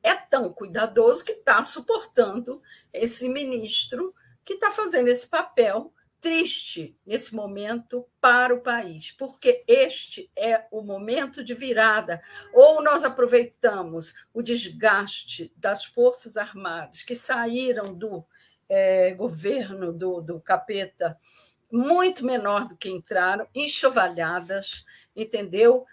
É 0.02 0.14
tão 0.14 0.52
cuidadoso 0.52 1.24
que 1.24 1.32
está 1.32 1.62
suportando 1.62 2.60
esse 2.92 3.28
ministro 3.28 4.12
que 4.44 4.54
está 4.54 4.70
fazendo 4.72 5.08
esse 5.08 5.28
papel 5.28 5.94
triste 6.20 6.98
nesse 7.06 7.34
momento 7.34 8.06
para 8.20 8.54
o 8.54 8.60
país, 8.60 9.12
porque 9.12 9.62
este 9.66 10.30
é 10.36 10.66
o 10.70 10.82
momento 10.82 11.44
de 11.44 11.54
virada. 11.54 12.20
Ou 12.52 12.82
nós 12.82 13.04
aproveitamos 13.04 14.14
o 14.34 14.42
desgaste 14.42 15.52
das 15.56 15.84
Forças 15.84 16.36
Armadas 16.36 17.02
que 17.02 17.14
saíram 17.14 17.94
do 17.94 18.24
é, 18.68 19.14
governo 19.14 19.92
do, 19.92 20.20
do 20.20 20.40
capeta 20.40 21.16
muito 21.70 22.24
menor 22.24 22.68
do 22.68 22.76
que 22.76 22.88
entraram, 22.88 23.46
enxovalhadas, 23.54 24.84
entendeu? 25.14 25.86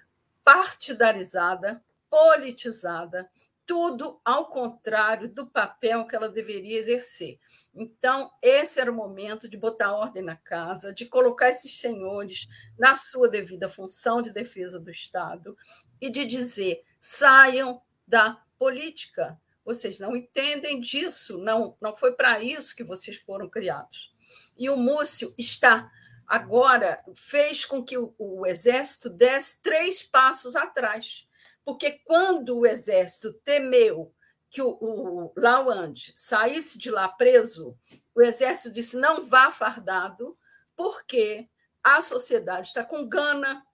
Partidarizada, 0.43 1.83
politizada, 2.09 3.29
tudo 3.67 4.19
ao 4.23 4.45
contrário 4.45 5.27
do 5.27 5.45
papel 5.45 6.07
que 6.07 6.15
ela 6.15 6.29
deveria 6.29 6.79
exercer. 6.79 7.37
Então, 7.75 8.31
esse 8.41 8.79
era 8.79 8.89
o 8.89 8.95
momento 8.95 9.49
de 9.49 9.57
botar 9.57 9.91
ordem 9.91 10.23
na 10.23 10.37
casa, 10.37 10.93
de 10.93 11.05
colocar 11.05 11.49
esses 11.49 11.77
senhores 11.77 12.47
na 12.79 12.95
sua 12.95 13.27
devida 13.27 13.67
função 13.67 14.21
de 14.21 14.31
defesa 14.31 14.79
do 14.79 14.89
Estado 14.89 15.57
e 15.99 16.09
de 16.09 16.25
dizer: 16.25 16.81
saiam 17.01 17.81
da 18.07 18.41
política. 18.57 19.39
Vocês 19.65 19.99
não 19.99 20.15
entendem 20.15 20.79
disso, 20.79 21.37
não, 21.37 21.75
não 21.81 21.93
foi 21.93 22.13
para 22.13 22.41
isso 22.41 22.73
que 22.73 22.85
vocês 22.85 23.17
foram 23.17 23.49
criados. 23.49 24.15
E 24.57 24.69
o 24.69 24.77
Múcio 24.77 25.33
está 25.37 25.91
agora 26.25 27.03
fez 27.15 27.63
com 27.63 27.83
que 27.83 27.97
o, 27.97 28.13
o 28.17 28.45
exército 28.45 29.09
desse 29.09 29.61
três 29.61 30.03
passos 30.03 30.55
atrás 30.55 31.27
porque 31.67 31.99
quando 32.05 32.59
o 32.59 32.65
exército 32.65 33.33
temeu 33.43 34.15
que 34.49 34.61
o, 34.61 34.77
o 34.79 35.33
Lawande 35.35 36.13
saísse 36.15 36.77
de 36.77 36.89
lá 36.89 37.09
preso, 37.09 37.77
o 38.15 38.21
exército 38.21 38.71
disse: 38.71 38.95
não 38.95 39.27
vá 39.27 39.51
fardado, 39.51 40.39
porque 40.77 41.49
a 41.83 41.99
sociedade 41.99 42.67
está 42.67 42.85
com 42.85 43.05
gana 43.05 43.67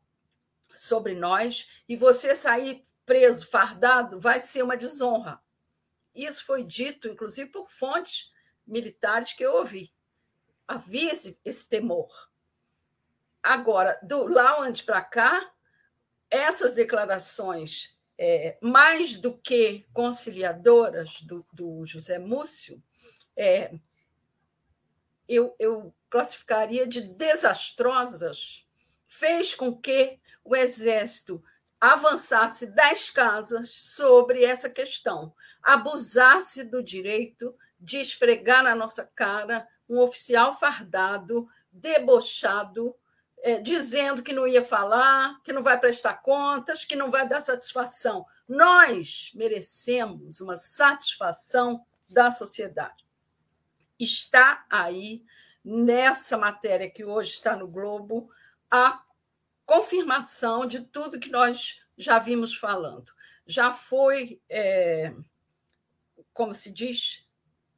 sobre 0.73 1.13
nós 1.13 1.83
e 1.87 1.95
você 1.95 2.33
sair 2.33 2.83
preso, 3.05 3.47
fardado, 3.47 4.19
vai 4.19 4.39
ser 4.39 4.63
uma 4.63 4.75
desonra. 4.75 5.39
Isso 6.15 6.43
foi 6.43 6.63
dito, 6.63 7.07
inclusive, 7.07 7.51
por 7.51 7.69
fontes 7.69 8.31
militares 8.65 9.33
que 9.33 9.45
eu 9.45 9.53
ouvi. 9.53 9.93
Havia 10.67 11.11
esse, 11.11 11.39
esse 11.43 11.67
temor. 11.67 12.31
Agora, 13.41 13.99
do 14.01 14.25
Lawand 14.25 14.73
para 14.85 15.01
cá, 15.01 15.51
essas 16.29 16.73
declarações, 16.73 17.97
é, 18.17 18.57
mais 18.61 19.17
do 19.17 19.37
que 19.37 19.85
conciliadoras 19.93 21.21
do, 21.21 21.45
do 21.51 21.85
José 21.85 22.17
Múcio, 22.17 22.81
é, 23.35 23.73
eu, 25.27 25.55
eu 25.59 25.93
classificaria 26.09 26.87
de 26.87 27.01
desastrosas, 27.01 28.65
fez 29.05 29.53
com 29.53 29.75
que 29.75 30.19
o 30.43 30.55
Exército 30.55 31.43
avançasse 31.79 32.67
das 32.67 33.09
casas 33.09 33.71
sobre 33.71 34.45
essa 34.45 34.69
questão, 34.69 35.33
abusasse 35.61 36.63
do 36.63 36.81
direito 36.81 37.55
de 37.79 37.97
esfregar 37.97 38.63
na 38.63 38.73
nossa 38.73 39.05
cara 39.15 39.67
um 39.93 39.99
oficial 39.99 40.57
fardado, 40.57 41.47
debochado, 41.71 42.95
é, 43.41 43.59
dizendo 43.59 44.23
que 44.23 44.33
não 44.33 44.47
ia 44.47 44.63
falar, 44.63 45.41
que 45.43 45.53
não 45.53 45.61
vai 45.61 45.79
prestar 45.79 46.15
contas, 46.15 46.85
que 46.85 46.95
não 46.95 47.11
vai 47.11 47.27
dar 47.27 47.41
satisfação. 47.41 48.25
Nós 48.47 49.31
merecemos 49.35 50.41
uma 50.41 50.55
satisfação 50.55 51.85
da 52.09 52.31
sociedade. 52.31 53.05
Está 53.99 54.65
aí, 54.69 55.23
nessa 55.63 56.37
matéria 56.37 56.89
que 56.89 57.05
hoje 57.05 57.31
está 57.31 57.55
no 57.55 57.67
Globo, 57.67 58.29
a 58.71 59.03
confirmação 59.65 60.65
de 60.65 60.81
tudo 60.81 61.19
que 61.19 61.29
nós 61.29 61.79
já 61.97 62.19
vimos 62.19 62.55
falando. 62.55 63.11
Já 63.45 63.71
foi, 63.71 64.41
é, 64.49 65.13
como 66.33 66.53
se 66.53 66.71
diz, 66.71 67.22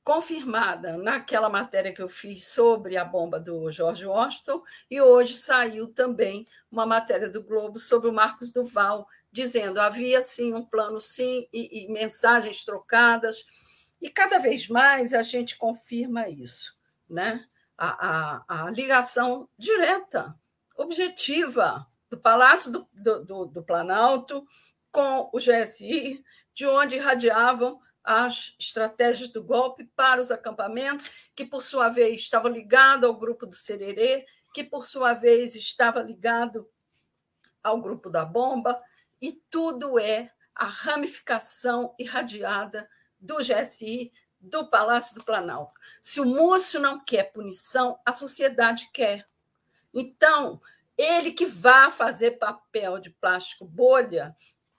confirmada 0.06 0.98
naquela 0.98 1.50
matéria 1.50 1.94
que 1.94 2.02
eu 2.02 2.08
fiz 2.08 2.48
sobre 2.48 2.96
a 2.96 3.04
bomba 3.04 3.40
do 3.40 3.70
George 3.70 4.06
Washington, 4.06 4.64
e 4.90 5.02
hoje 5.02 5.36
saiu 5.36 5.88
também 5.88 6.48
uma 6.72 6.86
matéria 6.86 7.28
do 7.28 7.44
Globo 7.44 7.78
sobre 7.78 8.08
o 8.08 8.14
Marcos 8.14 8.54
Duval, 8.54 9.06
dizendo 9.32 9.82
havia 9.82 10.22
sim 10.22 10.54
um 10.54 10.64
plano, 10.64 11.02
sim, 11.02 11.48
e, 11.52 11.84
e 11.84 11.92
mensagens 11.92 12.64
trocadas, 12.64 13.44
e 14.00 14.10
cada 14.10 14.38
vez 14.38 14.70
mais 14.70 15.14
a 15.14 15.24
gente 15.24 15.58
confirma 15.58 16.30
isso, 16.30 16.78
né? 17.10 17.46
a, 17.78 18.44
a, 18.48 18.66
a 18.66 18.70
ligação 18.72 19.50
direta, 19.58 20.36
objetiva, 20.78 21.86
do 22.10 22.18
Palácio 22.18 22.72
do, 22.72 22.88
do, 22.94 23.46
do, 23.46 23.64
Planalto 23.64 24.46
com 24.92 25.30
o 25.34 25.38
GSI, 25.38 26.24
de 26.54 26.66
onde 26.66 26.96
irradiavam 26.96 27.80
as 28.06 28.56
estratégias 28.60 29.32
do 29.32 29.44
golpe 29.44 29.86
para 29.96 30.22
os 30.22 30.32
acampamentos, 30.32 31.10
que, 31.36 31.46
por 31.46 31.64
sua 31.64 31.90
vez, 31.90 32.22
estava 32.22 32.48
ligado 32.48 33.06
ao 33.06 33.18
grupo 33.18 33.46
do 33.46 33.56
Sererê, 33.56 34.26
que, 34.54 34.64
por 34.64 34.86
sua 34.86 35.14
vez, 35.14 35.56
estava 35.56 36.02
ligado 36.02 36.70
ao 37.64 37.82
grupo 37.82 38.10
da 38.10 38.24
bomba, 38.24 38.80
e 39.20 39.34
tudo 39.50 39.98
é 39.98 40.32
a 40.54 40.66
ramificação 40.66 41.96
irradiada 41.98 42.88
do 43.20 43.38
GSI, 43.38 44.14
do 44.40 44.70
Palácio 44.70 45.16
do 45.16 45.24
Planalto. 45.24 45.74
Se 46.02 46.22
o 46.22 46.26
Múcio 46.26 46.80
não 46.80 47.04
quer 47.04 47.32
punição, 47.32 48.00
a 48.06 48.14
sociedade 48.14 48.90
quer. 48.94 49.28
Então, 49.92 50.62
ele 50.96 51.32
que 51.32 51.46
vá 51.46 51.90
fazer 51.90 52.32
papel 52.32 53.00
de 53.00 53.10
plástico 53.10 53.66
bolha 53.66 54.36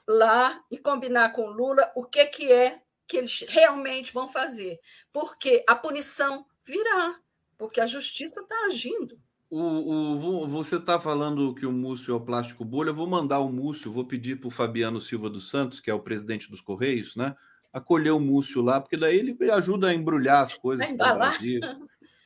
lá 0.07 0.65
e 0.71 0.79
combinar 0.79 1.33
com 1.33 1.47
Lula 1.47 1.91
o 1.97 2.05
que, 2.05 2.25
que 2.27 2.53
é 2.53 2.81
que 3.07 3.17
eles 3.17 3.45
realmente 3.49 4.13
vão 4.13 4.29
fazer, 4.29 4.81
porque 5.13 5.65
a 5.69 5.75
punição 5.75 6.45
virá, 6.65 7.17
porque 7.57 7.81
a 7.81 7.87
justiça 7.87 8.41
está 8.41 8.67
agindo. 8.67 9.19
O, 9.49 9.61
o, 9.61 10.49
você 10.49 10.77
está 10.77 10.99
falando 10.99 11.55
que 11.55 11.65
o 11.65 11.73
Múcio 11.73 12.13
é 12.13 12.17
o 12.17 12.21
plástico 12.21 12.65
bolha. 12.65 12.91
Eu 12.91 12.95
vou 12.95 13.07
mandar 13.07 13.39
o 13.39 13.49
Múcio, 13.49 13.93
vou 13.93 14.05
pedir 14.05 14.41
para 14.41 14.49
o 14.49 14.51
Fabiano 14.51 15.01
Silva 15.01 15.31
dos 15.31 15.49
Santos, 15.49 15.79
que 15.79 15.91
é 15.91 15.95
o 15.95 16.01
presidente 16.01 16.51
dos 16.51 16.61
Correios, 16.61 17.15
né? 17.15 17.37
Acolher 17.73 18.11
o 18.13 18.21
Múcio 18.21 18.61
lá, 18.61 18.81
porque 18.81 18.97
daí 18.97 19.19
ele 19.19 19.37
ajuda 19.53 19.89
a 19.89 19.95
embrulhar 19.95 20.43
as 20.43 20.55
coisas. 20.55 20.85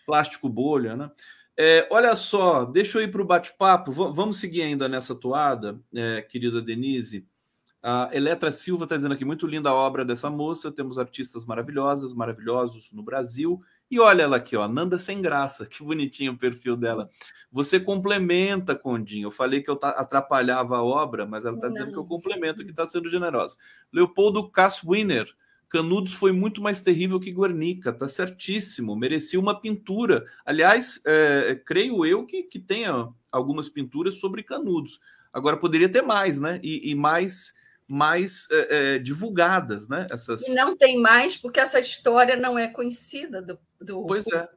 Plástico 0.06 0.48
bolha, 0.48 0.96
né? 0.96 1.10
É, 1.56 1.86
olha 1.90 2.16
só, 2.16 2.64
deixa 2.64 2.98
eu 2.98 3.02
ir 3.02 3.12
para 3.12 3.20
o 3.20 3.26
bate-papo. 3.26 3.92
Vamos 3.92 4.38
seguir 4.38 4.62
ainda 4.62 4.88
nessa 4.88 5.14
toada, 5.14 5.78
é, 5.94 6.22
querida 6.22 6.62
Denise. 6.62 7.28
A 7.82 8.10
Eletra 8.12 8.52
Silva 8.52 8.84
está 8.84 8.96
dizendo 8.96 9.14
aqui, 9.14 9.24
muito 9.24 9.46
linda 9.46 9.70
a 9.70 9.74
obra 9.74 10.04
dessa 10.04 10.28
moça, 10.28 10.70
temos 10.70 10.98
artistas 10.98 11.46
maravilhosas, 11.46 12.12
maravilhosos 12.12 12.92
no 12.92 13.02
Brasil. 13.02 13.58
E 13.90 13.98
olha 13.98 14.22
ela 14.22 14.36
aqui, 14.36 14.54
ó, 14.54 14.68
Nanda 14.68 14.98
Sem 14.98 15.22
Graça, 15.22 15.64
que 15.66 15.82
bonitinho 15.82 16.32
o 16.32 16.38
perfil 16.38 16.76
dela. 16.76 17.08
Você 17.50 17.80
complementa, 17.80 18.74
Condinho. 18.74 19.28
Eu 19.28 19.30
falei 19.30 19.62
que 19.62 19.70
eu 19.70 19.78
atrapalhava 19.82 20.76
a 20.76 20.84
obra, 20.84 21.24
mas 21.24 21.44
ela 21.46 21.56
está 21.56 21.68
dizendo 21.68 21.92
que 21.92 21.98
eu 21.98 22.04
complemento, 22.04 22.64
que 22.64 22.70
está 22.70 22.86
sendo 22.86 23.08
generosa. 23.08 23.56
Leopoldo 23.92 24.50
Kasswiner, 24.50 25.26
Canudos 25.70 26.12
foi 26.12 26.32
muito 26.32 26.60
mais 26.60 26.82
terrível 26.82 27.18
que 27.18 27.32
Guernica, 27.32 27.92
tá 27.92 28.08
certíssimo, 28.08 28.94
merecia 28.94 29.40
uma 29.40 29.58
pintura. 29.58 30.24
Aliás, 30.44 31.00
é, 31.06 31.60
creio 31.64 32.04
eu 32.04 32.26
que, 32.26 32.42
que 32.42 32.58
tenha 32.58 33.08
algumas 33.32 33.68
pinturas 33.68 34.16
sobre 34.16 34.42
Canudos. 34.42 35.00
Agora 35.32 35.56
poderia 35.56 35.88
ter 35.88 36.02
mais, 36.02 36.40
né? 36.40 36.60
E, 36.62 36.90
e 36.90 36.94
mais 36.94 37.54
mais 37.90 38.46
é, 38.52 38.94
é, 38.94 38.98
divulgadas, 39.00 39.88
né? 39.88 40.06
Essas... 40.12 40.42
E 40.42 40.54
não 40.54 40.76
tem 40.76 40.96
mais, 40.96 41.36
porque 41.36 41.58
essa 41.58 41.80
história 41.80 42.36
não 42.36 42.56
é 42.56 42.68
conhecida 42.68 43.42
do, 43.42 43.58
do 43.80 44.06
pois 44.06 44.24
é. 44.28 44.48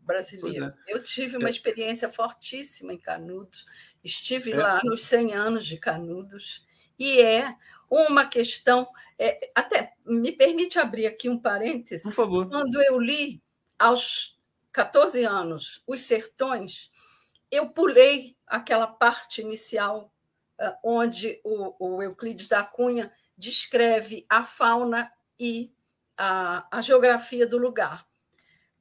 brasileiro. 0.00 0.72
Pois 0.74 0.88
é. 0.88 0.92
Eu 0.92 1.00
tive 1.00 1.36
uma 1.36 1.46
é. 1.46 1.52
experiência 1.52 2.10
fortíssima 2.10 2.92
em 2.92 2.98
Canudos, 2.98 3.64
estive 4.02 4.50
é. 4.50 4.56
lá 4.56 4.80
nos 4.82 5.04
100 5.04 5.34
anos 5.34 5.66
de 5.66 5.76
Canudos, 5.76 6.66
e 6.98 7.20
é 7.20 7.54
uma 7.88 8.26
questão. 8.26 8.88
Até 9.54 9.92
me 10.04 10.32
permite 10.32 10.76
abrir 10.80 11.06
aqui 11.06 11.28
um 11.28 11.38
parêntese. 11.38 12.02
Por 12.02 12.12
favor. 12.12 12.48
Quando 12.48 12.82
eu 12.82 12.98
li 12.98 13.40
aos 13.78 14.36
14 14.72 15.24
anos 15.24 15.80
Os 15.86 16.00
Sertões, 16.00 16.90
eu 17.52 17.68
pulei 17.68 18.36
aquela 18.48 18.88
parte 18.88 19.42
inicial 19.42 20.12
onde 20.82 21.40
o, 21.44 21.96
o 21.96 22.02
Euclides 22.02 22.48
da 22.48 22.62
Cunha 22.62 23.12
descreve 23.36 24.26
a 24.28 24.44
fauna 24.44 25.10
e 25.38 25.72
a, 26.16 26.66
a 26.70 26.80
geografia 26.80 27.46
do 27.46 27.56
lugar. 27.56 28.06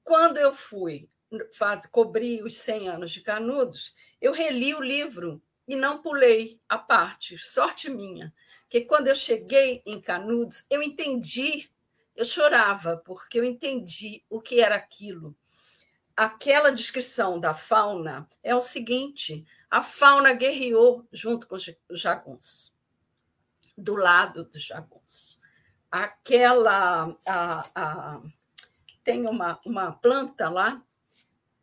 Quando 0.03 0.37
eu 0.37 0.53
fui 0.53 1.09
faz, 1.53 1.85
cobrir 1.85 2.43
os 2.43 2.57
100 2.57 2.89
anos 2.89 3.11
de 3.11 3.21
Canudos, 3.21 3.93
eu 4.19 4.31
reli 4.31 4.73
o 4.73 4.81
livro 4.81 5.41
e 5.67 5.75
não 5.75 6.01
pulei 6.01 6.59
a 6.67 6.77
parte, 6.77 7.37
sorte 7.37 7.89
minha, 7.89 8.33
que 8.67 8.81
quando 8.81 9.07
eu 9.07 9.15
cheguei 9.15 9.83
em 9.85 10.01
Canudos, 10.01 10.65
eu 10.69 10.81
entendi, 10.81 11.69
eu 12.15 12.25
chorava, 12.25 12.97
porque 12.97 13.39
eu 13.39 13.43
entendi 13.43 14.23
o 14.29 14.41
que 14.41 14.59
era 14.59 14.75
aquilo. 14.75 15.35
Aquela 16.17 16.71
descrição 16.71 17.39
da 17.39 17.53
fauna 17.53 18.27
é 18.43 18.53
o 18.55 18.59
seguinte: 18.59 19.45
a 19.69 19.81
fauna 19.81 20.33
guerreou 20.33 21.07
junto 21.11 21.47
com 21.47 21.55
os 21.55 21.65
jaguns, 21.91 22.73
do 23.77 23.95
lado 23.95 24.45
dos 24.45 24.63
jaguns. 24.63 25.39
Aquela. 25.91 27.15
A, 27.25 27.69
a, 27.75 28.21
tem 29.03 29.25
uma, 29.27 29.59
uma 29.65 29.91
planta 29.93 30.49
lá, 30.49 30.83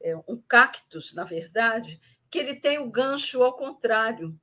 é, 0.00 0.16
um 0.28 0.36
cactus, 0.36 1.14
na 1.14 1.22
verdade, 1.22 2.00
que 2.30 2.38
ele 2.38 2.56
tem 2.56 2.78
o 2.78 2.90
gancho 2.90 3.42
ao 3.42 3.52
contrário. 3.52 4.38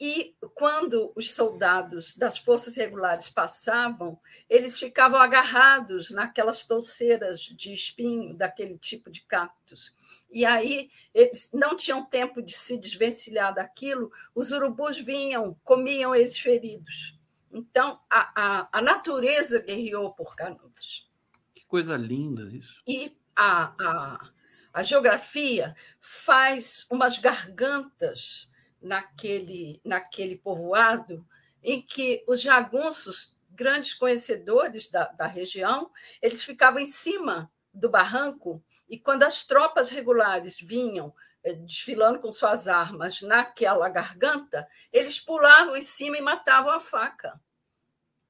E 0.00 0.36
quando 0.54 1.12
os 1.16 1.32
soldados 1.32 2.16
das 2.16 2.38
forças 2.38 2.76
regulares 2.76 3.28
passavam, 3.28 4.18
eles 4.48 4.78
ficavam 4.78 5.20
agarrados 5.20 6.10
naquelas 6.10 6.64
touceiras 6.64 7.40
de 7.40 7.74
espinho 7.74 8.36
daquele 8.36 8.78
tipo 8.78 9.10
de 9.10 9.22
cactus. 9.22 9.92
E 10.30 10.44
aí 10.44 10.88
eles 11.12 11.50
não 11.52 11.76
tinham 11.76 12.04
tempo 12.04 12.40
de 12.40 12.52
se 12.52 12.78
desvencilhar 12.78 13.52
daquilo, 13.52 14.12
os 14.34 14.52
urubus 14.52 14.96
vinham, 14.98 15.58
comiam 15.64 16.14
eles 16.14 16.38
feridos. 16.38 17.18
Então, 17.50 17.98
a, 18.08 18.32
a, 18.36 18.68
a 18.78 18.82
natureza 18.82 19.60
guerreou 19.60 20.12
por 20.12 20.36
Canudos. 20.36 21.10
Que 21.54 21.64
coisa 21.64 21.96
linda 21.96 22.42
isso. 22.52 22.80
E 22.86 23.16
a, 23.34 23.74
a, 23.80 24.30
a 24.72 24.82
geografia 24.82 25.74
faz 26.00 26.86
umas 26.88 27.18
gargantas 27.18 28.48
naquele, 28.80 29.80
naquele 29.84 30.36
povoado 30.36 31.26
em 31.62 31.82
que 31.82 32.24
os 32.26 32.40
jagunços, 32.40 33.36
grandes 33.50 33.94
conhecedores 33.94 34.90
da, 34.90 35.06
da 35.06 35.26
região, 35.26 35.90
eles 36.22 36.42
ficavam 36.42 36.80
em 36.80 36.86
cima 36.86 37.50
do 37.74 37.90
barranco 37.90 38.62
e 38.88 38.98
quando 38.98 39.24
as 39.24 39.44
tropas 39.44 39.88
regulares 39.88 40.58
vinham 40.60 41.12
eh, 41.42 41.54
desfilando 41.54 42.20
com 42.20 42.30
suas 42.30 42.68
armas 42.68 43.20
naquela 43.22 43.88
garganta, 43.88 44.68
eles 44.92 45.18
pulavam 45.18 45.76
em 45.76 45.82
cima 45.82 46.16
e 46.16 46.22
matavam 46.22 46.72
a 46.72 46.80
faca. 46.80 47.40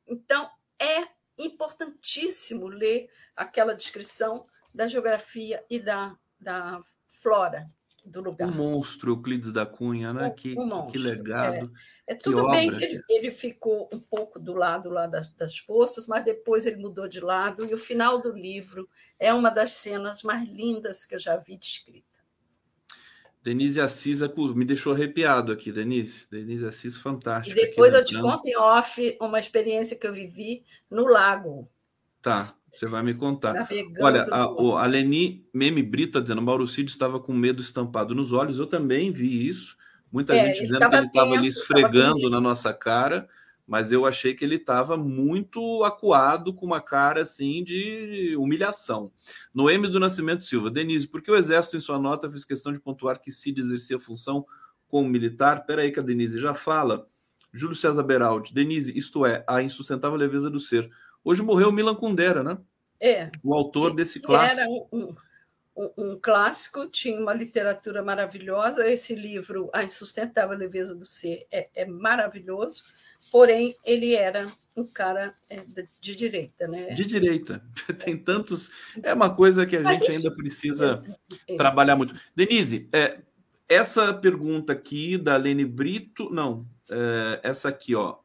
Então, 0.06 0.50
é 0.78 1.08
importantíssimo 1.36 2.66
ler 2.66 3.10
aquela 3.36 3.74
descrição 3.74 4.46
da 4.72 4.86
geografia 4.86 5.64
e 5.68 5.78
da, 5.78 6.16
da 6.40 6.80
flora 7.06 7.70
do 8.08 8.20
lugar. 8.20 8.48
Um 8.48 8.54
monstro, 8.54 9.12
Euclides 9.12 9.52
da 9.52 9.66
Cunha, 9.66 10.12
né? 10.12 10.28
Um, 10.28 10.34
que, 10.34 10.58
um 10.58 10.86
que 10.86 10.98
legado. 10.98 11.70
É, 12.06 12.12
é 12.12 12.14
tudo 12.14 12.44
que 12.46 12.50
bem 12.50 12.70
que 12.70 12.84
ele, 12.84 13.02
ele, 13.08 13.30
ficou 13.30 13.88
um 13.92 14.00
pouco 14.00 14.38
do 14.38 14.54
lado 14.54 14.88
lá 14.88 15.06
das, 15.06 15.32
das, 15.34 15.58
forças, 15.58 16.06
mas 16.06 16.24
depois 16.24 16.66
ele 16.66 16.76
mudou 16.76 17.06
de 17.06 17.20
lado, 17.20 17.64
e 17.64 17.74
o 17.74 17.78
final 17.78 18.20
do 18.20 18.32
livro 18.32 18.88
é 19.18 19.32
uma 19.32 19.50
das 19.50 19.72
cenas 19.72 20.22
mais 20.22 20.48
lindas 20.48 21.04
que 21.04 21.14
eu 21.14 21.18
já 21.18 21.36
vi 21.36 21.56
descrita. 21.56 22.06
Denise 23.42 23.80
Assis 23.80 24.20
me 24.54 24.64
deixou 24.64 24.92
arrepiado 24.92 25.52
aqui, 25.52 25.72
Denise. 25.72 26.28
Denise 26.30 26.66
Assis, 26.66 26.96
fantástico. 26.96 27.58
E 27.58 27.66
depois 27.66 27.94
eu 27.94 28.04
te 28.04 28.20
conto 28.20 28.46
em 28.46 28.56
off 28.56 29.16
uma 29.20 29.38
experiência 29.38 29.96
que 29.96 30.06
eu 30.06 30.12
vivi 30.12 30.64
no 30.90 31.06
lago. 31.06 31.70
Tá. 32.28 32.58
Você 32.78 32.86
vai 32.86 33.02
me 33.02 33.12
contar. 33.12 33.54
Navegando 33.54 34.04
Olha, 34.04 34.22
a, 34.30 34.44
a 34.44 34.86
Leni 34.86 35.44
Meme 35.52 35.82
Brito 35.82 36.10
está 36.10 36.20
dizendo: 36.20 36.40
Mauro 36.40 36.66
Cid 36.66 36.88
estava 36.88 37.18
com 37.18 37.32
medo 37.32 37.60
estampado 37.60 38.14
nos 38.14 38.32
olhos. 38.32 38.58
Eu 38.58 38.66
também 38.66 39.10
vi 39.10 39.48
isso. 39.48 39.76
Muita 40.12 40.34
é, 40.34 40.46
gente 40.46 40.62
dizendo 40.62 40.88
que 40.88 40.96
ele 40.96 41.06
estava 41.06 41.34
ali 41.34 41.48
esfregando 41.48 42.30
na 42.30 42.40
nossa 42.40 42.72
cara, 42.72 43.28
mas 43.66 43.92
eu 43.92 44.06
achei 44.06 44.32
que 44.32 44.44
ele 44.44 44.54
estava 44.54 44.96
muito 44.96 45.84
acuado, 45.84 46.54
com 46.54 46.64
uma 46.64 46.80
cara 46.80 47.22
assim 47.22 47.62
de 47.62 48.34
humilhação. 48.38 49.12
Noemi 49.52 49.88
do 49.88 50.00
Nascimento 50.00 50.44
Silva, 50.44 50.70
Denise, 50.70 51.06
por 51.06 51.20
que 51.20 51.30
o 51.30 51.36
Exército, 51.36 51.76
em 51.76 51.80
sua 51.80 51.98
nota, 51.98 52.30
fez 52.30 52.44
questão 52.44 52.72
de 52.72 52.80
pontuar 52.80 53.20
que 53.20 53.30
Cid 53.30 53.60
exercia 53.60 53.98
função 53.98 54.46
como 54.88 55.08
militar? 55.08 55.66
Peraí, 55.66 55.92
que 55.92 56.00
a 56.00 56.02
Denise 56.02 56.38
já 56.38 56.54
fala. 56.54 57.06
Júlio 57.52 57.76
César 57.76 58.02
Beraldi, 58.02 58.54
Denise, 58.54 58.96
isto 58.96 59.26
é, 59.26 59.42
a 59.48 59.62
insustentável 59.62 60.16
leveza 60.16 60.48
do 60.48 60.60
ser 60.60 60.88
Hoje 61.24 61.42
morreu 61.42 61.72
Milan 61.72 61.94
Kundera, 61.94 62.42
né? 62.42 62.58
É. 63.00 63.30
O 63.42 63.54
autor 63.54 63.94
desse 63.94 64.20
clássico. 64.20 64.60
Era 64.60 64.70
um, 64.70 65.14
um, 65.76 65.90
um, 65.96 66.18
clássico, 66.20 66.88
tinha 66.88 67.20
uma 67.20 67.32
literatura 67.32 68.02
maravilhosa. 68.02 68.86
Esse 68.86 69.14
livro, 69.14 69.70
A 69.72 69.84
Insustentável 69.84 70.56
Leveza 70.56 70.94
do 70.94 71.04
Ser, 71.04 71.46
é, 71.50 71.68
é 71.74 71.84
maravilhoso, 71.84 72.82
porém, 73.30 73.76
ele 73.84 74.14
era 74.14 74.50
um 74.76 74.86
cara 74.86 75.32
é, 75.50 75.64
de 76.00 76.16
direita, 76.16 76.66
né? 76.66 76.94
De 76.94 77.04
direita. 77.04 77.62
Tem 78.04 78.16
tantos. 78.16 78.70
É 79.02 79.12
uma 79.12 79.34
coisa 79.34 79.66
que 79.66 79.76
a 79.76 79.80
Mas 79.80 80.00
gente 80.00 80.10
isso... 80.10 80.18
ainda 80.18 80.36
precisa 80.36 81.04
é, 81.48 81.54
é. 81.54 81.56
trabalhar 81.56 81.96
muito. 81.96 82.14
Denise, 82.34 82.88
é, 82.92 83.20
essa 83.68 84.14
pergunta 84.14 84.72
aqui 84.72 85.18
da 85.18 85.36
Lene 85.36 85.64
Brito, 85.64 86.30
não, 86.30 86.66
é, 86.90 87.40
essa 87.42 87.68
aqui, 87.68 87.94
ó. 87.94 88.18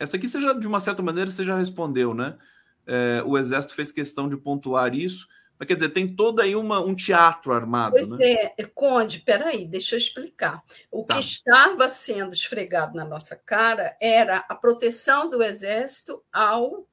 Essa 0.00 0.16
aqui 0.16 0.26
você 0.26 0.40
já, 0.40 0.54
de 0.54 0.66
uma 0.66 0.80
certa 0.80 1.02
maneira, 1.02 1.30
você 1.30 1.44
já 1.44 1.54
respondeu, 1.58 2.14
né? 2.14 2.38
É, 2.86 3.22
o 3.26 3.36
Exército 3.36 3.74
fez 3.74 3.92
questão 3.92 4.30
de 4.30 4.36
pontuar 4.36 4.94
isso. 4.94 5.28
Mas 5.58 5.66
quer 5.66 5.74
dizer, 5.74 5.90
tem 5.90 6.16
todo 6.16 6.40
aí 6.40 6.56
uma, 6.56 6.80
um 6.80 6.94
teatro 6.94 7.52
armado. 7.52 7.92
Pois 7.92 8.10
né? 8.12 8.32
é, 8.56 8.64
Conde, 8.74 9.18
peraí, 9.18 9.66
deixa 9.66 9.94
eu 9.94 9.98
explicar. 9.98 10.64
O 10.90 11.04
tá. 11.04 11.14
que 11.14 11.20
estava 11.20 11.90
sendo 11.90 12.32
esfregado 12.32 12.96
na 12.96 13.04
nossa 13.04 13.36
cara 13.36 13.94
era 14.00 14.38
a 14.48 14.54
proteção 14.54 15.28
do 15.28 15.42
Exército 15.42 16.24
ao 16.32 16.88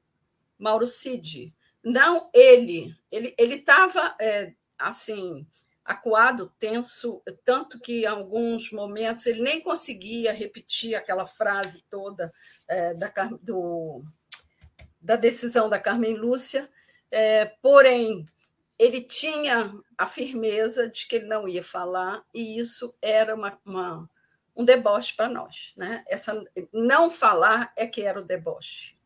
Mauro 0.60 0.86
Cid. 0.86 1.56
Não 1.82 2.30
ele. 2.34 2.94
Ele 3.10 3.56
estava, 3.56 4.18
é, 4.20 4.52
assim, 4.78 5.48
acuado, 5.88 6.54
tenso, 6.60 7.24
tanto 7.46 7.80
que 7.80 8.02
em 8.02 8.06
alguns 8.06 8.72
momentos 8.74 9.26
ele 9.26 9.42
nem 9.42 9.62
conseguia 9.62 10.34
repetir 10.34 10.96
aquela 10.96 11.26
frase 11.26 11.82
toda 11.90 12.34
é, 12.68 12.94
da, 12.94 13.10
do, 13.42 14.04
da 15.00 15.16
decisão 15.16 15.70
da 15.70 15.80
Carmen 15.80 16.16
Lúcia, 16.16 16.70
é, 17.10 17.46
porém, 17.62 18.28
ele 18.78 19.02
tinha 19.02 19.74
a 19.98 20.06
firmeza 20.06 20.90
de 20.90 21.08
que 21.08 21.16
ele 21.16 21.28
não 21.28 21.48
ia 21.48 21.64
falar, 21.64 22.22
e 22.34 22.60
isso 22.60 22.94
era 23.02 23.34
uma, 23.34 23.58
uma 23.66 24.10
um 24.58 24.66
deboche 24.66 25.16
para 25.16 25.30
nós. 25.30 25.74
Né? 25.78 26.04
Essa, 26.08 26.44
não 26.74 27.10
falar 27.10 27.72
é 27.78 27.88
que 27.88 28.02
era 28.02 28.20
o 28.20 28.26
deboche. 28.26 28.98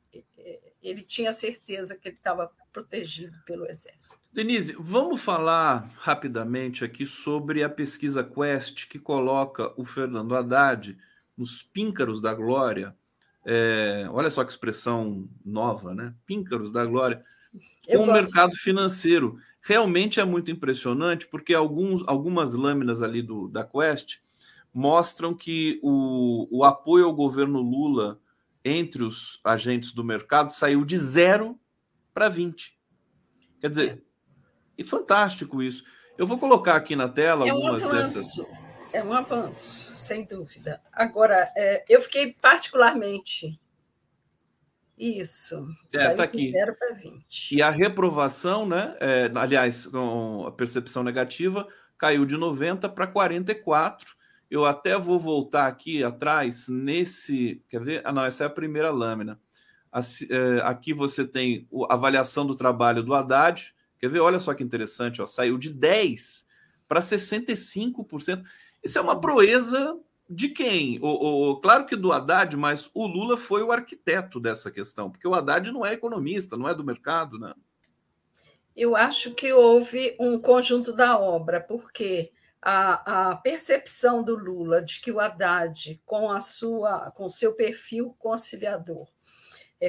Ele 0.81 1.03
tinha 1.03 1.31
certeza 1.31 1.95
que 1.95 2.09
ele 2.09 2.15
estava 2.15 2.51
protegido 2.71 3.33
pelo 3.45 3.65
Exército. 3.65 4.19
Denise, 4.31 4.75
vamos 4.79 5.21
falar 5.21 5.89
rapidamente 5.97 6.83
aqui 6.83 7.05
sobre 7.05 7.63
a 7.63 7.69
pesquisa 7.69 8.23
Quest, 8.23 8.87
que 8.87 8.99
coloca 8.99 9.73
o 9.75 9.85
Fernando 9.85 10.35
Haddad 10.35 10.97
nos 11.37 11.61
píncaros 11.61 12.21
da 12.21 12.33
glória 12.33 12.95
é, 13.45 14.07
olha 14.11 14.29
só 14.29 14.43
que 14.43 14.51
expressão 14.51 15.27
nova, 15.43 15.93
né? 15.93 16.13
Píncaros 16.25 16.71
da 16.71 16.85
glória. 16.85 17.23
com 17.87 18.03
o 18.03 18.13
mercado 18.13 18.55
financeiro. 18.55 19.37
Realmente 19.61 20.19
é 20.19 20.23
muito 20.23 20.51
impressionante, 20.51 21.27
porque 21.27 21.53
alguns, 21.53 22.03
algumas 22.07 22.53
lâminas 22.53 23.01
ali 23.01 23.21
do, 23.21 23.47
da 23.47 23.63
Quest 23.63 24.19
mostram 24.73 25.33
que 25.33 25.79
o, 25.83 26.47
o 26.51 26.63
apoio 26.63 27.05
ao 27.05 27.13
governo 27.13 27.59
Lula 27.59 28.19
entre 28.63 29.03
os 29.03 29.39
agentes 29.43 29.91
do 29.93 30.03
mercado 30.03 30.51
saiu 30.51 30.85
de 30.85 30.97
zero 30.97 31.59
para 32.13 32.29
20. 32.29 32.77
Quer 33.59 33.69
dizer, 33.69 33.89
é. 33.91 33.97
e 34.77 34.83
fantástico 34.83 35.61
isso. 35.61 35.83
Eu 36.17 36.27
vou 36.27 36.37
colocar 36.37 36.75
aqui 36.75 36.95
na 36.95 37.09
tela 37.09 37.47
é 37.47 37.49
algumas 37.49 37.83
um 37.83 37.89
dessas. 37.89 38.27
É 38.93 39.01
um 39.03 39.13
avanço, 39.13 39.95
sem 39.95 40.25
dúvida. 40.25 40.81
Agora, 40.91 41.49
é, 41.55 41.85
eu 41.87 42.01
fiquei 42.01 42.33
particularmente. 42.33 43.59
Isso, 44.97 45.67
é, 45.91 45.97
saiu 45.97 46.17
tá 46.17 46.25
de 46.27 46.51
0 46.51 46.75
para 46.75 46.93
20. 46.93 47.55
E 47.55 47.61
a 47.61 47.71
reprovação, 47.71 48.67
né? 48.67 48.95
É, 48.99 49.31
aliás, 49.33 49.87
com 49.87 50.45
a 50.45 50.51
percepção 50.51 51.03
negativa, 51.03 51.67
caiu 51.97 52.25
de 52.25 52.37
90 52.37 52.87
para 52.89 53.07
44. 53.07 54.15
Eu 54.49 54.65
até 54.65 54.97
vou 54.97 55.19
voltar 55.19 55.67
aqui 55.67 56.03
atrás 56.03 56.67
nesse. 56.67 57.63
Quer 57.69 57.81
ver? 57.81 58.01
Ah, 58.03 58.11
não, 58.11 58.25
essa 58.25 58.43
é 58.43 58.47
a 58.47 58.49
primeira 58.49 58.91
lâmina. 58.91 59.39
É, 59.93 60.61
aqui 60.63 60.93
você 60.93 61.25
tem 61.25 61.67
a 61.89 61.93
avaliação 61.93 62.45
do 62.45 62.55
trabalho 62.55 63.03
do 63.03 63.13
Haddad. 63.13 63.73
Quer 63.99 64.09
ver? 64.09 64.19
Olha 64.19 64.39
só 64.39 64.53
que 64.53 64.63
interessante, 64.63 65.21
ó, 65.21 65.27
saiu 65.27 65.57
de 65.57 65.69
10 65.69 66.45
para 66.87 67.01
65%. 67.01 68.43
Isso 68.83 68.97
é 68.97 69.01
uma 69.01 69.19
proeza 69.19 69.99
de 70.29 70.49
quem? 70.49 70.97
O, 71.01 71.51
o, 71.51 71.61
claro 71.61 71.85
que 71.85 71.95
do 71.95 72.11
Haddad, 72.11 72.55
mas 72.55 72.89
o 72.93 73.05
Lula 73.05 73.37
foi 73.37 73.61
o 73.61 73.71
arquiteto 73.71 74.39
dessa 74.39 74.71
questão, 74.71 75.11
porque 75.11 75.27
o 75.27 75.35
Haddad 75.35 75.71
não 75.71 75.85
é 75.85 75.93
economista, 75.93 76.57
não 76.57 76.69
é 76.69 76.73
do 76.73 76.83
mercado, 76.83 77.37
né? 77.37 77.53
Eu 78.75 78.95
acho 78.95 79.33
que 79.33 79.51
houve 79.51 80.15
um 80.17 80.39
conjunto 80.39 80.93
da 80.93 81.19
obra, 81.19 81.59
porque 81.59 82.31
a, 82.61 83.31
a 83.31 83.35
percepção 83.35 84.23
do 84.23 84.35
Lula 84.35 84.81
de 84.81 85.01
que 85.01 85.11
o 85.11 85.19
Haddad, 85.19 86.01
com 86.05 86.31
a 86.31 86.39
sua, 86.39 87.11
com 87.11 87.29
seu 87.29 87.53
perfil 87.53 88.15
conciliador, 88.17 89.07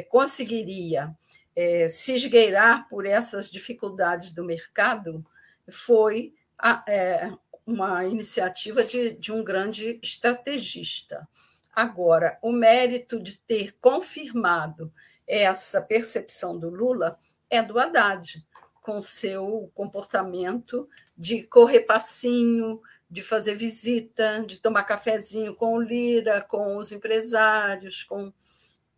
conseguiria 0.00 1.14
é, 1.54 1.88
se 1.88 2.14
esgueirar 2.14 2.88
por 2.88 3.04
essas 3.04 3.50
dificuldades 3.50 4.32
do 4.32 4.44
mercado, 4.44 5.24
foi 5.68 6.32
a, 6.58 6.82
é, 6.88 7.30
uma 7.66 8.04
iniciativa 8.06 8.82
de, 8.84 9.14
de 9.14 9.32
um 9.32 9.44
grande 9.44 9.98
estrategista. 10.02 11.28
Agora, 11.74 12.38
o 12.42 12.52
mérito 12.52 13.20
de 13.20 13.38
ter 13.38 13.76
confirmado 13.80 14.92
essa 15.26 15.80
percepção 15.80 16.58
do 16.58 16.68
Lula 16.68 17.18
é 17.48 17.62
do 17.62 17.78
Haddad, 17.78 18.44
com 18.82 19.00
seu 19.00 19.70
comportamento 19.74 20.88
de 21.16 21.44
correr 21.44 21.82
passinho, 21.82 22.80
de 23.08 23.22
fazer 23.22 23.54
visita, 23.54 24.42
de 24.44 24.58
tomar 24.58 24.84
cafezinho 24.84 25.54
com 25.54 25.74
o 25.74 25.80
Lira, 25.80 26.40
com 26.40 26.76
os 26.76 26.92
empresários, 26.92 28.02
com 28.02 28.32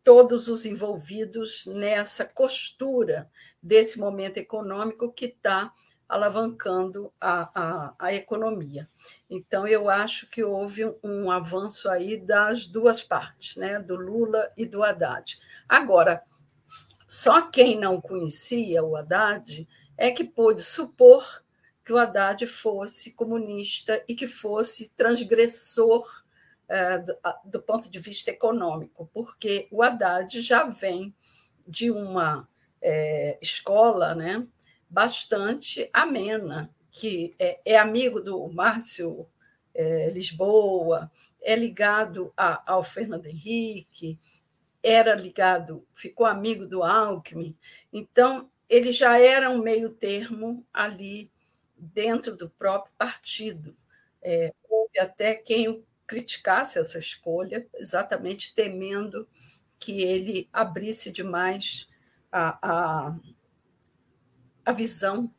todos 0.04 0.48
os 0.48 0.66
envolvidos 0.66 1.64
nessa 1.66 2.24
costura 2.24 3.28
desse 3.60 3.98
momento 3.98 4.36
econômico 4.36 5.10
que 5.10 5.24
está 5.24 5.72
alavancando 6.06 7.10
a, 7.18 7.50
a, 7.54 7.94
a, 7.98 8.14
economia. 8.14 8.88
Então, 9.28 9.66
eu 9.66 9.88
acho 9.88 10.28
que 10.28 10.44
houve 10.44 10.84
um, 10.84 10.94
um 11.02 11.30
avanço 11.30 11.88
aí 11.88 12.18
das 12.18 12.66
duas 12.66 13.02
partes, 13.02 13.56
né, 13.56 13.80
do 13.80 13.96
Lula 13.96 14.52
e 14.54 14.66
do 14.66 14.82
Haddad. 14.82 15.38
Agora, 15.66 16.22
só 17.08 17.42
quem 17.42 17.78
não 17.80 18.00
conhecia 18.00 18.84
o 18.84 18.94
Haddad 18.94 19.66
é 19.96 20.10
que 20.10 20.24
pôde 20.24 20.62
supor 20.62 21.42
que 21.84 21.92
o 21.92 21.98
Haddad 21.98 22.46
fosse 22.46 23.12
comunista 23.12 24.04
e 24.06 24.14
que 24.14 24.26
fosse 24.26 24.90
transgressor 24.90 26.23
do, 26.98 27.16
do, 27.44 27.62
ponto 27.62 27.90
de 27.90 27.98
vista 27.98 28.30
econômico, 28.30 29.08
porque 29.12 29.68
o 29.70 29.82
Haddad 29.82 30.40
já 30.40 30.64
vem 30.64 31.14
de 31.66 31.90
uma 31.90 32.48
é, 32.80 33.38
escola 33.40 34.14
né, 34.14 34.46
bastante 34.88 35.88
amena, 35.92 36.70
que 36.90 37.34
é, 37.38 37.60
é 37.64 37.76
amigo 37.76 38.20
do 38.20 38.46
Márcio 38.48 39.26
é, 39.74 40.10
Lisboa, 40.10 41.10
é 41.42 41.56
ligado 41.56 42.32
a, 42.36 42.72
ao 42.72 42.82
Fernando 42.82 43.26
Henrique, 43.26 44.18
era 44.82 45.14
ligado, 45.14 45.86
ficou 45.94 46.26
amigo 46.26 46.66
do 46.66 46.82
Alckmin. 46.82 47.56
Então, 47.92 48.50
ele 48.68 48.92
já 48.92 49.18
era 49.18 49.50
um 49.50 49.58
meio 49.58 49.90
termo 49.90 50.64
ali 50.72 51.30
dentro 51.76 52.36
do 52.36 52.50
próprio 52.50 52.92
partido. 52.96 53.76
Houve 54.68 54.98
até 54.98 55.34
quem 55.34 55.84
criticasse 56.06 56.78
essa 56.78 56.98
escolha, 56.98 57.66
exatamente 57.74 58.54
temendo 58.54 59.28
que 59.78 60.02
ele 60.02 60.48
abrisse 60.52 61.10
demais 61.10 61.88
a, 62.30 62.58
a, 62.62 63.16
a 64.64 64.72
visão 64.72 65.32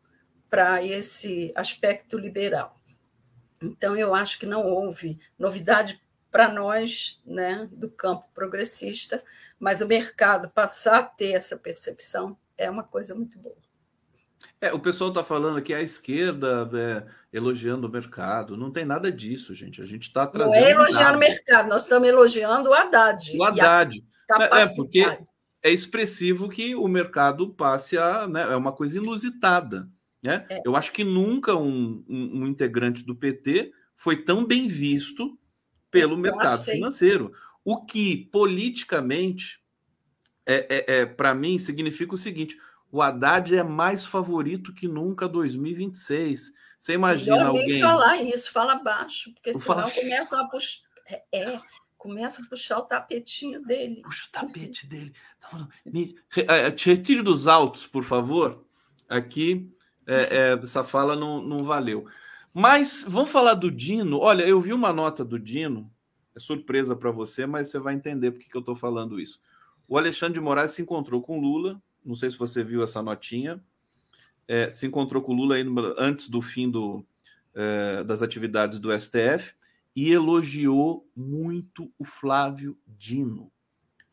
para 0.49 0.83
esse 0.83 1.51
aspecto 1.55 2.17
liberal. 2.17 2.79
Então, 3.61 3.95
eu 3.95 4.13
acho 4.13 4.39
que 4.39 4.45
não 4.45 4.63
houve 4.63 5.19
novidade 5.37 6.01
para 6.29 6.49
nós, 6.49 7.21
né, 7.25 7.67
do 7.71 7.89
campo 7.89 8.27
progressista, 8.33 9.23
mas 9.59 9.81
o 9.81 9.87
mercado 9.87 10.49
passar 10.49 10.99
a 10.99 11.03
ter 11.03 11.31
essa 11.31 11.57
percepção 11.57 12.37
é 12.57 12.69
uma 12.69 12.83
coisa 12.83 13.15
muito 13.15 13.39
boa. 13.39 13.64
É, 14.65 14.73
o 14.73 14.79
pessoal 14.79 15.09
está 15.09 15.23
falando 15.23 15.57
aqui 15.57 15.75
a 15.75 15.81
esquerda 15.81 16.67
é, 16.73 17.05
elogiando 17.31 17.85
o 17.85 17.89
mercado. 17.89 18.57
Não 18.57 18.71
tem 18.71 18.83
nada 18.83 19.11
disso, 19.11 19.53
gente. 19.53 19.79
A 19.79 19.83
gente 19.83 20.07
está 20.07 20.25
trazendo. 20.25 20.59
Não 20.59 20.67
é 20.67 20.71
elogiando 20.71 21.17
o 21.17 21.19
mercado, 21.19 21.69
nós 21.69 21.83
estamos 21.83 22.09
elogiando 22.09 22.69
o 22.69 22.73
Haddad. 22.73 23.37
O 23.37 23.43
Haddad. 23.43 24.03
É, 24.39 24.63
é, 24.63 24.67
porque 24.75 25.19
é 25.61 25.71
expressivo 25.71 26.49
que 26.49 26.73
o 26.73 26.87
mercado 26.87 27.53
passe 27.53 27.95
a. 27.95 28.27
Né, 28.27 28.41
é 28.41 28.55
uma 28.55 28.71
coisa 28.71 28.97
inusitada. 28.97 29.87
Né? 30.23 30.43
É. 30.49 30.63
Eu 30.65 30.75
acho 30.75 30.91
que 30.91 31.03
nunca 31.03 31.55
um, 31.55 32.03
um, 32.09 32.41
um, 32.41 32.47
integrante 32.47 33.05
do 33.05 33.15
PT 33.15 33.71
foi 33.95 34.23
tão 34.23 34.43
bem 34.43 34.67
visto 34.67 35.37
pelo 35.91 36.17
mercado 36.17 36.63
financeiro. 36.63 37.31
O 37.63 37.85
que 37.85 38.27
politicamente 38.31 39.59
é, 40.43 40.65
é, 40.69 41.01
é 41.01 41.05
para 41.05 41.35
mim 41.35 41.59
significa 41.59 42.15
o 42.15 42.17
seguinte: 42.17 42.57
o 42.91 43.01
Haddad 43.01 43.55
é 43.55 43.63
mais 43.63 44.05
favorito 44.05 44.73
que 44.73 44.87
nunca 44.87 45.27
2026. 45.27 46.53
Você 46.79 46.93
imagina 46.93 47.37
Melhor 47.37 47.49
alguém. 47.49 47.67
Nem 47.67 47.81
falar 47.81 48.17
isso, 48.21 48.51
fala 48.51 48.75
baixo, 48.75 49.33
porque 49.33 49.53
senão 49.53 49.65
fala... 49.65 49.91
começam 49.91 50.39
a 50.39 50.47
puxar. 50.47 50.85
É, 51.07 51.23
é, 51.31 51.61
começa 51.97 52.41
a 52.41 52.45
puxar 52.45 52.79
o 52.79 52.83
tapetinho 52.83 53.61
dele. 53.63 54.01
Puxa 54.01 54.27
o 54.27 54.31
tapete 54.31 54.87
dele. 54.87 55.13
Me... 55.85 56.15
É, 56.35 56.69
retire 56.69 57.21
dos 57.21 57.47
altos, 57.47 57.87
por 57.87 58.03
favor. 58.03 58.63
Aqui, 59.09 59.69
é, 60.05 60.53
é, 60.53 60.53
essa 60.53 60.83
fala 60.83 61.15
não, 61.15 61.41
não 61.41 61.63
valeu. 61.63 62.05
Mas 62.53 63.05
vamos 63.07 63.31
falar 63.31 63.55
do 63.55 63.69
Dino. 63.69 64.19
Olha, 64.19 64.43
eu 64.43 64.61
vi 64.61 64.71
uma 64.71 64.93
nota 64.93 65.25
do 65.25 65.37
Dino. 65.37 65.91
É 66.35 66.39
surpresa 66.39 66.95
para 66.95 67.11
você, 67.11 67.45
mas 67.45 67.69
você 67.69 67.79
vai 67.79 67.93
entender 67.93 68.31
por 68.31 68.39
que 68.39 68.55
eu 68.55 68.59
estou 68.59 68.75
falando 68.75 69.19
isso. 69.19 69.39
O 69.87 69.97
Alexandre 69.97 70.35
de 70.35 70.41
Moraes 70.41 70.71
se 70.71 70.81
encontrou 70.81 71.21
com 71.21 71.39
Lula 71.39 71.81
não 72.05 72.15
sei 72.15 72.29
se 72.29 72.37
você 72.37 72.63
viu 72.63 72.83
essa 72.83 73.01
notinha, 73.01 73.61
é, 74.47 74.69
se 74.69 74.85
encontrou 74.85 75.21
com 75.21 75.33
o 75.33 75.35
Lula 75.35 75.55
antes 75.97 76.29
do 76.29 76.41
fim 76.41 76.69
do, 76.69 77.05
é, 77.53 78.03
das 78.03 78.21
atividades 78.21 78.79
do 78.79 78.91
STF 78.97 79.53
e 79.95 80.11
elogiou 80.11 81.09
muito 81.15 81.91
o 81.97 82.05
Flávio 82.05 82.77
Dino, 82.85 83.51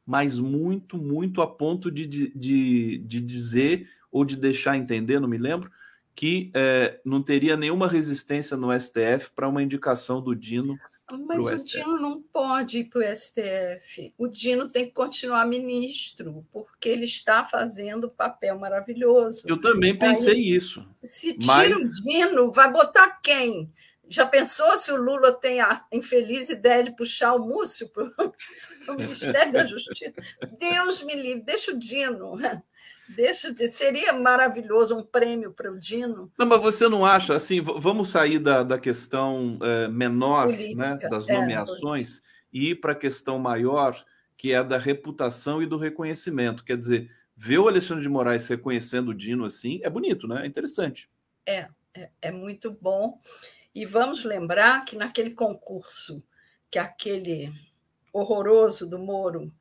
mas 0.07 0.39
muito, 0.39 0.97
muito 0.97 1.43
a 1.43 1.47
ponto 1.47 1.91
de, 1.91 2.07
de, 2.07 2.99
de 2.99 3.21
dizer 3.21 3.89
ou 4.11 4.25
de 4.25 4.37
deixar 4.37 4.77
entender, 4.77 5.21
não 5.21 5.29
me 5.29 5.39
lembro, 5.39 5.71
que 6.15 6.51
é, 6.55 7.01
não 7.05 7.23
teria 7.23 7.57
nenhuma 7.57 7.89
resistência 7.89 8.57
no 8.57 8.69
STF 8.79 9.31
para 9.35 9.49
uma 9.49 9.63
indicação 9.63 10.21
do 10.21 10.37
Dino 10.37 10.79
mas 11.19 11.63
o. 11.63 11.65
Dino 11.65 11.99
não 11.99 12.21
pode 12.21 12.81
ir 12.81 12.85
para 12.85 13.01
o 13.01 13.17
STF. 13.17 14.15
O 14.17 14.27
Dino 14.29 14.69
tem 14.69 14.87
que 14.87 14.93
continuar 14.93 15.47
ministro, 15.47 16.47
porque 16.53 16.89
ele 16.89 17.05
está 17.05 17.45
fazendo 17.45 18.11
papel 18.11 18.59
maravilhoso. 18.59 19.43
Eu 19.47 19.61
também 19.61 19.97
pensei 19.97 20.35
Aí, 20.35 20.55
isso. 20.55 20.87
Se 21.03 21.35
tira 21.35 21.71
mas... 21.71 21.79
o 21.79 22.03
Dino, 22.03 22.53
vai 22.53 22.71
botar 22.71 23.21
quem? 23.23 23.71
Já 24.09 24.27
pensou 24.27 24.77
se 24.77 24.93
o 24.93 24.97
Lula 24.97 25.33
tem 25.33 25.61
a 25.61 25.85
infeliz 25.91 26.51
ideia 26.51 26.85
de 26.85 26.95
puxar 26.95 27.33
o 27.35 27.47
Múcio 27.47 27.89
para 27.89 28.05
o 28.89 28.97
Ministério 28.97 29.53
da 29.53 29.65
Justiça? 29.67 30.13
Deus 30.59 31.03
me 31.03 31.15
livre, 31.15 31.43
deixa 31.43 31.71
o 31.71 31.79
Dino. 31.79 32.37
Deixa 33.15 33.53
de, 33.53 33.69
seria 33.69 34.13
maravilhoso 34.13 34.97
um 34.97 35.03
prêmio 35.03 35.53
para 35.53 35.71
o 35.71 35.79
Dino. 35.79 36.33
Não, 36.39 36.47
mas 36.47 36.61
você 36.61 36.89
não 36.89 37.05
acha 37.05 37.35
assim? 37.35 37.61
Vamos 37.61 38.11
sair 38.11 38.39
da, 38.39 38.63
da 38.63 38.79
questão 38.79 39.59
é, 39.63 39.89
menor, 39.89 40.49
né, 40.49 40.97
das 41.11 41.27
nomeações, 41.27 42.19
é, 42.19 42.23
e 42.53 42.71
ir 42.71 42.75
para 42.77 42.93
a 42.93 42.97
questão 42.97 43.39
maior, 43.39 44.03
que 44.37 44.53
é 44.53 44.63
da 44.63 44.79
reputação 44.79 45.63
e 45.63 45.67
do 45.67 45.77
reconhecimento. 45.77 46.65
Quer 46.65 46.77
dizer, 46.77 47.11
ver 47.37 47.59
o 47.59 47.69
Alexandre 47.69 48.03
de 48.03 48.09
Moraes 48.09 48.47
reconhecendo 48.47 49.11
o 49.11 49.15
Dino 49.15 49.45
assim 49.45 49.81
é 49.83 49.91
bonito, 49.91 50.27
né? 50.27 50.45
É 50.45 50.47
interessante. 50.47 51.11
É, 51.47 51.69
é, 51.95 52.11
é 52.21 52.31
muito 52.31 52.71
bom. 52.71 53.21
E 53.75 53.87
vamos 53.87 54.25
lembrar 54.25 54.85
que 54.85 54.97
naquele 54.97 55.35
concurso 55.35 56.23
que 56.71 56.79
aquele 56.79 57.53
horroroso 58.13 58.89
do 58.89 58.99
Moro 58.99 59.53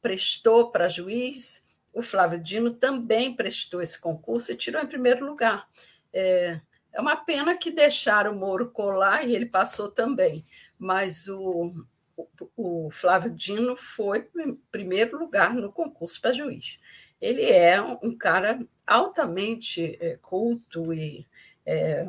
prestou 0.00 0.70
para 0.70 0.88
juiz, 0.88 1.63
o 1.94 2.02
Flávio 2.02 2.42
Dino 2.42 2.72
também 2.72 3.34
prestou 3.34 3.80
esse 3.80 3.98
concurso 3.98 4.52
e 4.52 4.56
tirou 4.56 4.82
em 4.82 4.86
primeiro 4.86 5.24
lugar. 5.24 5.68
É, 6.12 6.60
é 6.92 7.00
uma 7.00 7.16
pena 7.16 7.56
que 7.56 7.70
deixaram 7.70 8.32
o 8.32 8.38
Moro 8.38 8.70
colar 8.70 9.26
e 9.26 9.34
ele 9.34 9.46
passou 9.46 9.90
também, 9.90 10.44
mas 10.78 11.28
o, 11.28 11.86
o, 12.16 12.86
o 12.86 12.90
Flávio 12.90 13.30
Dino 13.30 13.76
foi 13.76 14.28
em 14.36 14.54
primeiro 14.70 15.18
lugar 15.18 15.54
no 15.54 15.72
concurso 15.72 16.20
para 16.20 16.32
juiz. 16.32 16.78
Ele 17.20 17.44
é 17.44 17.80
um 17.80 18.16
cara 18.16 18.60
altamente 18.86 19.96
é, 20.00 20.18
culto 20.20 20.92
e 20.92 21.26
é, 21.64 22.06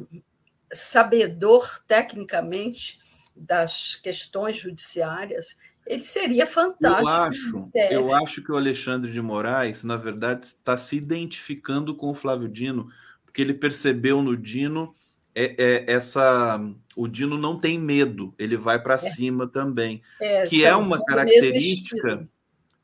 sabedor 0.73 1.83
tecnicamente 1.87 2.99
das 3.35 3.95
questões 3.95 4.57
judiciárias 4.57 5.57
ele 5.85 6.03
seria 6.03 6.47
fantástico. 6.47 7.69
Eu 7.73 7.83
acho, 7.83 7.93
eu 7.93 8.13
acho 8.15 8.41
que 8.41 8.51
o 8.51 8.57
Alexandre 8.57 9.11
de 9.11 9.21
Moraes, 9.21 9.83
na 9.83 9.97
verdade, 9.97 10.47
está 10.47 10.75
se 10.75 10.95
identificando 10.95 11.95
com 11.95 12.09
o 12.09 12.15
Flávio 12.15 12.49
Dino, 12.49 12.89
porque 13.23 13.41
ele 13.41 13.53
percebeu 13.53 14.21
no 14.21 14.35
Dino 14.35 14.95
é, 15.35 15.55
é, 15.57 15.91
essa. 15.91 16.59
O 16.95 17.07
Dino 17.07 17.37
não 17.37 17.59
tem 17.59 17.77
medo, 17.77 18.33
ele 18.39 18.55
vai 18.55 18.81
para 18.81 18.95
é. 18.95 18.97
cima 18.97 19.47
também. 19.47 20.01
É, 20.19 20.47
que 20.47 20.63
é 20.63 20.69
é 20.69 20.75
uma 20.75 21.03
característica 21.03 22.27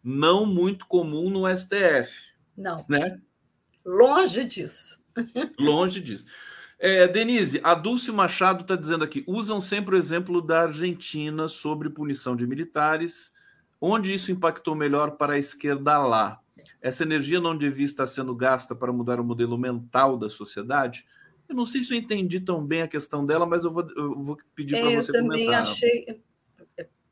não 0.04 0.46
muito 0.46 0.86
comum 0.86 1.30
no 1.30 1.48
STF. 1.56 2.32
Não. 2.58 2.86
Né? 2.88 3.20
Longe 3.86 4.44
disso. 4.44 5.00
Longe 5.58 6.00
disso. 6.00 6.26
É, 6.84 7.08
Denise, 7.08 7.62
a 7.64 7.76
Dulce 7.76 8.12
Machado 8.12 8.62
está 8.62 8.76
dizendo 8.76 9.04
aqui: 9.04 9.24
usam 9.28 9.62
sempre 9.62 9.94
o 9.94 9.98
exemplo 9.98 10.42
da 10.42 10.64
Argentina 10.64 11.48
sobre 11.48 11.92
punição 11.92 12.36
de 12.36 12.48
militares, 12.48 13.32
onde 13.80 14.12
isso 14.12 14.32
impactou 14.32 14.74
melhor 14.74 15.12
para 15.12 15.34
a 15.34 15.38
esquerda 15.38 16.00
lá. 16.00 16.40
Essa 16.82 17.04
energia 17.04 17.40
não 17.40 17.56
devia 17.56 17.86
estar 17.86 18.08
sendo 18.08 18.36
gasta 18.36 18.74
para 18.74 18.92
mudar 18.92 19.20
o 19.20 19.24
modelo 19.24 19.60
mental 19.60 20.18
da 20.18 20.28
sociedade? 20.28 21.06
Eu 21.48 21.56
não 21.56 21.68
sei 21.68 21.84
se 21.84 21.94
eu 21.94 22.00
entendi 22.00 22.40
tão 22.40 22.66
bem 22.66 22.82
a 22.82 22.88
questão 22.88 23.24
dela, 23.24 23.46
mas 23.46 23.64
eu 23.64 23.72
vou, 23.72 23.88
eu 23.96 24.24
vou 24.24 24.38
pedir 24.56 24.80
para 24.80 24.90
você 24.90 25.12
comentar. 25.12 25.14
Eu 25.14 25.22
também 25.22 25.54
achei. 25.54 26.22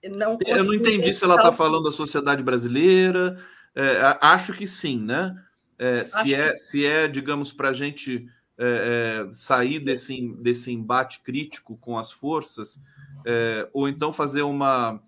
Não 0.04 0.40
eu 0.48 0.64
não 0.64 0.74
entendi 0.74 1.14
se 1.14 1.24
ela 1.24 1.36
está 1.36 1.54
falando 1.54 1.84
da 1.84 1.92
sociedade 1.92 2.42
brasileira. 2.42 3.40
É, 3.76 4.18
acho 4.20 4.54
que 4.54 4.66
sim, 4.66 5.00
né? 5.00 5.36
é, 5.80 6.04
se, 6.04 6.36
é, 6.36 6.56
se 6.58 6.86
é, 6.86 7.08
digamos, 7.08 7.54
para 7.54 7.70
a 7.70 7.74
gente 7.74 8.28
é, 8.62 9.26
é, 9.30 9.34
sair 9.34 9.80
desse, 9.80 10.34
desse 10.34 10.70
embate 10.70 11.22
crítico 11.22 11.78
com 11.78 11.98
as 11.98 12.12
forças, 12.12 12.82
é, 13.26 13.68
ou 13.72 13.88
então 13.88 14.12
fazer 14.12 14.42
uma. 14.42 15.02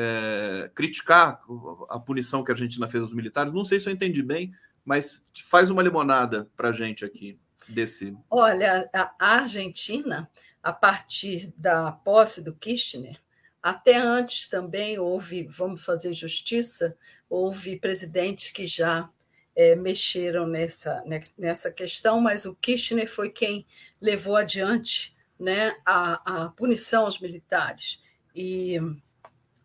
É, 0.00 0.70
criticar 0.76 1.40
a 1.88 1.98
punição 1.98 2.44
que 2.44 2.52
a 2.52 2.54
Argentina 2.54 2.86
fez 2.86 3.02
aos 3.02 3.14
militares. 3.14 3.52
Não 3.52 3.64
sei 3.64 3.80
se 3.80 3.88
eu 3.88 3.92
entendi 3.92 4.22
bem, 4.22 4.52
mas 4.84 5.26
faz 5.46 5.70
uma 5.70 5.82
limonada 5.82 6.48
para 6.56 6.68
a 6.68 6.72
gente 6.72 7.04
aqui 7.04 7.36
desse. 7.68 8.16
Olha, 8.30 8.88
a 8.92 9.12
Argentina, 9.18 10.30
a 10.62 10.72
partir 10.72 11.52
da 11.56 11.90
posse 11.90 12.44
do 12.44 12.54
Kirchner, 12.54 13.18
até 13.62 13.96
antes 13.96 14.48
também 14.48 14.98
houve, 14.98 15.42
vamos 15.44 15.84
fazer 15.84 16.12
justiça, 16.12 16.96
houve 17.28 17.76
presidentes 17.76 18.52
que 18.52 18.66
já 18.66 19.10
é, 19.58 19.74
mexeram 19.74 20.46
nessa, 20.46 21.02
né, 21.04 21.18
nessa 21.36 21.72
questão, 21.72 22.20
mas 22.20 22.46
o 22.46 22.54
Kirchner 22.54 23.10
foi 23.10 23.28
quem 23.28 23.66
levou 24.00 24.36
adiante 24.36 25.12
né, 25.36 25.74
a, 25.84 26.44
a 26.44 26.48
punição 26.50 27.06
aos 27.06 27.18
militares. 27.18 28.00
E 28.32 28.78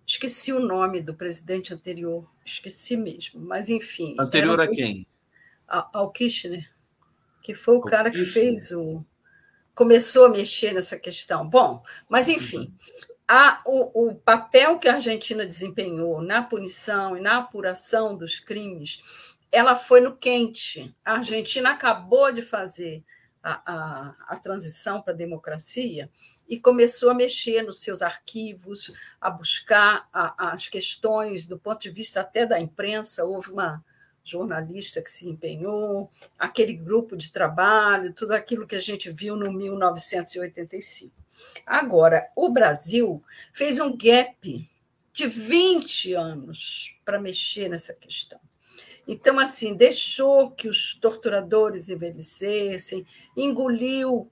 esqueci 0.03 0.51
o 0.51 0.59
nome 0.59 0.99
do 0.99 1.13
presidente 1.13 1.71
anterior, 1.71 2.27
esqueci 2.43 2.97
mesmo, 2.97 3.39
mas 3.39 3.69
enfim. 3.69 4.15
Anterior 4.19 4.59
a 4.59 4.67
quem? 4.67 5.05
ao 5.67 6.11
Kirchner, 6.11 6.67
que 7.43 7.53
foi 7.53 7.75
o, 7.75 7.77
o 7.77 7.81
cara 7.81 8.09
Kirchner. 8.09 8.27
que 8.27 8.33
fez 8.33 8.71
o. 8.71 9.05
começou 9.75 10.25
a 10.25 10.29
mexer 10.29 10.73
nessa 10.73 10.97
questão. 10.97 11.47
Bom, 11.47 11.83
mas 12.09 12.27
enfim, 12.27 12.61
uhum. 12.61 12.73
a, 13.27 13.61
o, 13.63 14.07
o 14.07 14.15
papel 14.15 14.79
que 14.79 14.87
a 14.87 14.95
Argentina 14.95 15.45
desempenhou 15.45 16.19
na 16.19 16.41
punição 16.41 17.15
e 17.15 17.21
na 17.21 17.37
apuração 17.37 18.17
dos 18.17 18.39
crimes 18.39 19.32
ela 19.53 19.75
foi 19.75 20.01
no 20.01 20.17
quente. 20.17 20.93
A 21.05 21.13
Argentina 21.13 21.69
acabou 21.69 22.33
de 22.33 22.41
fazer 22.41 23.03
a, 23.43 23.61
a, 23.71 24.15
a 24.29 24.35
transição 24.37 24.99
para 24.99 25.13
a 25.13 25.15
democracia 25.15 26.09
e 26.49 26.59
começou 26.59 27.11
a 27.11 27.13
mexer 27.13 27.61
nos 27.61 27.79
seus 27.81 28.01
arquivos, 28.01 28.91
a 29.21 29.29
buscar 29.29 30.09
a, 30.11 30.53
as 30.53 30.67
questões 30.67 31.45
do 31.45 31.59
ponto 31.59 31.83
de 31.83 31.91
vista 31.91 32.21
até 32.21 32.47
da 32.47 32.59
imprensa. 32.59 33.25
Houve 33.25 33.51
uma 33.51 33.85
jornalista 34.23 35.03
que 35.03 35.11
se 35.11 35.29
empenhou, 35.29 36.09
aquele 36.39 36.73
grupo 36.73 37.15
de 37.15 37.31
trabalho, 37.31 38.11
tudo 38.11 38.31
aquilo 38.31 38.65
que 38.65 38.75
a 38.75 38.81
gente 38.81 39.11
viu 39.11 39.35
no 39.35 39.53
1985. 39.53 41.13
Agora, 41.63 42.27
o 42.35 42.49
Brasil 42.49 43.23
fez 43.53 43.79
um 43.79 43.95
gap 43.95 44.67
de 45.13 45.27
20 45.27 46.13
anos 46.15 46.95
para 47.05 47.19
mexer 47.19 47.69
nessa 47.69 47.93
questão. 47.93 48.39
Então, 49.07 49.37
assim, 49.39 49.73
deixou 49.73 50.51
que 50.51 50.69
os 50.69 50.95
torturadores 50.95 51.89
envelhecessem, 51.89 53.05
engoliu 53.35 54.31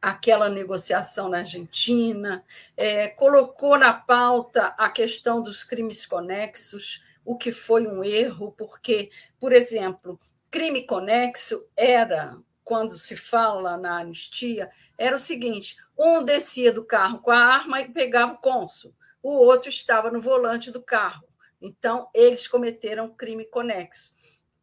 aquela 0.00 0.48
negociação 0.48 1.28
na 1.28 1.38
Argentina, 1.38 2.44
é, 2.76 3.08
colocou 3.08 3.76
na 3.76 3.92
pauta 3.92 4.68
a 4.78 4.88
questão 4.88 5.42
dos 5.42 5.64
crimes 5.64 6.06
conexos, 6.06 7.02
o 7.24 7.36
que 7.36 7.50
foi 7.50 7.88
um 7.88 8.04
erro, 8.04 8.52
porque, 8.56 9.10
por 9.40 9.52
exemplo, 9.52 10.18
crime 10.48 10.86
conexo 10.86 11.66
era, 11.76 12.38
quando 12.62 12.96
se 12.96 13.16
fala 13.16 13.76
na 13.76 13.98
anistia, 13.98 14.70
era 14.96 15.16
o 15.16 15.18
seguinte: 15.18 15.76
um 15.98 16.22
descia 16.22 16.72
do 16.72 16.84
carro 16.84 17.18
com 17.18 17.32
a 17.32 17.38
arma 17.38 17.80
e 17.80 17.90
pegava 17.90 18.34
o 18.34 18.38
cônsul, 18.38 18.94
o 19.22 19.30
outro 19.30 19.68
estava 19.68 20.10
no 20.10 20.20
volante 20.20 20.70
do 20.70 20.80
carro. 20.80 21.26
Então, 21.60 22.08
eles 22.14 22.46
cometeram 22.46 23.14
crime 23.14 23.44
conexo. 23.44 24.14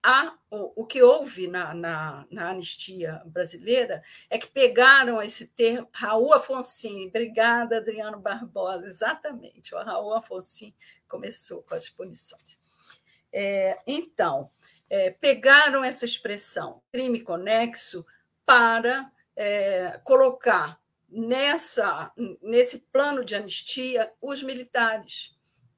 A, 0.06 0.36
o, 0.52 0.82
o 0.82 0.86
que 0.86 1.02
houve 1.02 1.48
na, 1.48 1.74
na, 1.74 2.28
na, 2.30 2.50
anistia 2.50 3.22
brasileira 3.26 4.04
é 4.30 4.38
que 4.38 4.48
pegaram 4.48 5.22
esse 5.22 5.48
termo, 5.48 5.88
Raul 5.94 6.34
Afonso, 6.34 6.90
obrigada, 7.08 7.78
Adriano 7.78 8.20
Barbosa, 8.20 8.86
exatamente, 8.86 9.74
o 9.74 9.82
Raul 9.82 10.14
Afonso 10.14 10.74
começou 11.08 11.64
com 11.64 11.74
as 11.74 11.88
punições. 11.88 12.60
É, 13.32 13.80
então, 13.88 14.50
é, 14.90 15.10
pegaram 15.10 15.86
essa 15.86 16.04
expressão, 16.04 16.82
crime 16.92 17.22
conexo, 17.22 18.06
para 18.46 19.10
é, 19.38 20.02
colocar 20.04 20.82
nessa, 21.10 22.12
nesse 22.42 22.80
plano 22.92 23.24
de 23.24 23.36
anistia 23.36 24.12
os 24.22 24.44
militares 24.44 25.33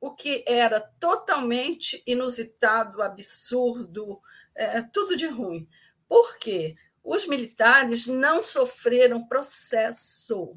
o 0.06 0.12
que 0.12 0.46
era 0.48 0.80
totalmente 0.80 2.04
inusitado, 2.06 3.02
absurdo, 3.02 4.22
é, 4.54 4.80
tudo 4.84 5.18
de 5.18 5.26
ruim. 5.26 5.68
Por 6.08 6.38
quê? 6.38 6.76
Os 7.04 7.26
militares 7.26 8.06
não 8.06 8.44
sofreram 8.44 9.28
processo. 9.28 10.56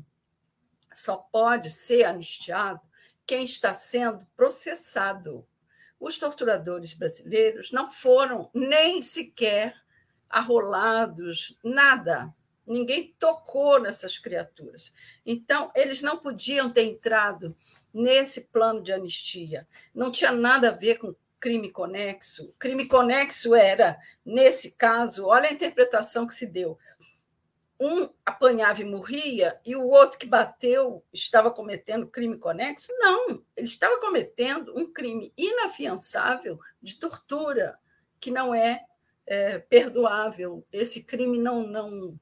Só 0.93 1.17
pode 1.17 1.71
ser 1.71 2.05
anistiado 2.05 2.83
quem 3.25 3.43
está 3.43 3.73
sendo 3.73 4.27
processado. 4.37 5.49
Os 5.99 6.19
torturadores 6.19 6.93
brasileiros 6.93 7.73
não 7.73 7.91
foram 7.91 8.51
nem 8.53 9.01
sequer 9.01 9.75
arrolados, 10.29 11.57
nada. 11.65 12.35
Ninguém 12.67 13.15
tocou 13.19 13.81
nessas 13.81 14.19
criaturas. 14.19 14.93
Então, 15.25 15.73
eles 15.75 16.03
não 16.03 16.19
podiam 16.19 16.71
ter 16.71 16.83
entrado 16.83 17.57
nesse 17.99 18.43
plano 18.43 18.81
de 18.81 18.93
anistia. 18.93 19.67
Não 19.93 20.11
tinha 20.11 20.31
nada 20.31 20.69
a 20.69 20.73
ver 20.73 20.99
com 20.99 21.17
crime 21.41 21.69
conexo. 21.69 22.55
Crime 22.57 22.87
conexo 22.87 23.57
era, 23.57 23.99
nesse 24.25 24.73
caso, 24.73 25.27
olha 25.27 25.49
a 25.49 25.53
interpretação 25.53 26.25
que 26.25 26.33
se 26.33 26.47
deu. 26.47 26.79
Um 27.81 28.09
apanhava 28.25 28.83
e 28.83 28.85
morria, 28.85 29.61
e 29.65 29.75
o 29.75 29.87
outro 29.87 30.19
que 30.19 30.27
bateu 30.27 31.05
estava 31.13 31.51
cometendo 31.51 32.09
crime 32.09 32.39
conexo? 32.39 32.93
Não, 32.99 33.43
ele 33.57 33.67
estava 33.67 33.99
cometendo 33.99 34.77
um 34.77 34.93
crime 34.93 35.33
inafiançável 35.37 36.59
de 36.81 36.99
tortura, 36.99 37.79
que 38.21 38.31
não 38.31 38.55
é, 38.55 38.85
é 39.27 39.59
perdoável. 39.59 40.65
Esse 40.73 41.03
crime 41.03 41.39
não, 41.39 41.67
não 41.67 42.19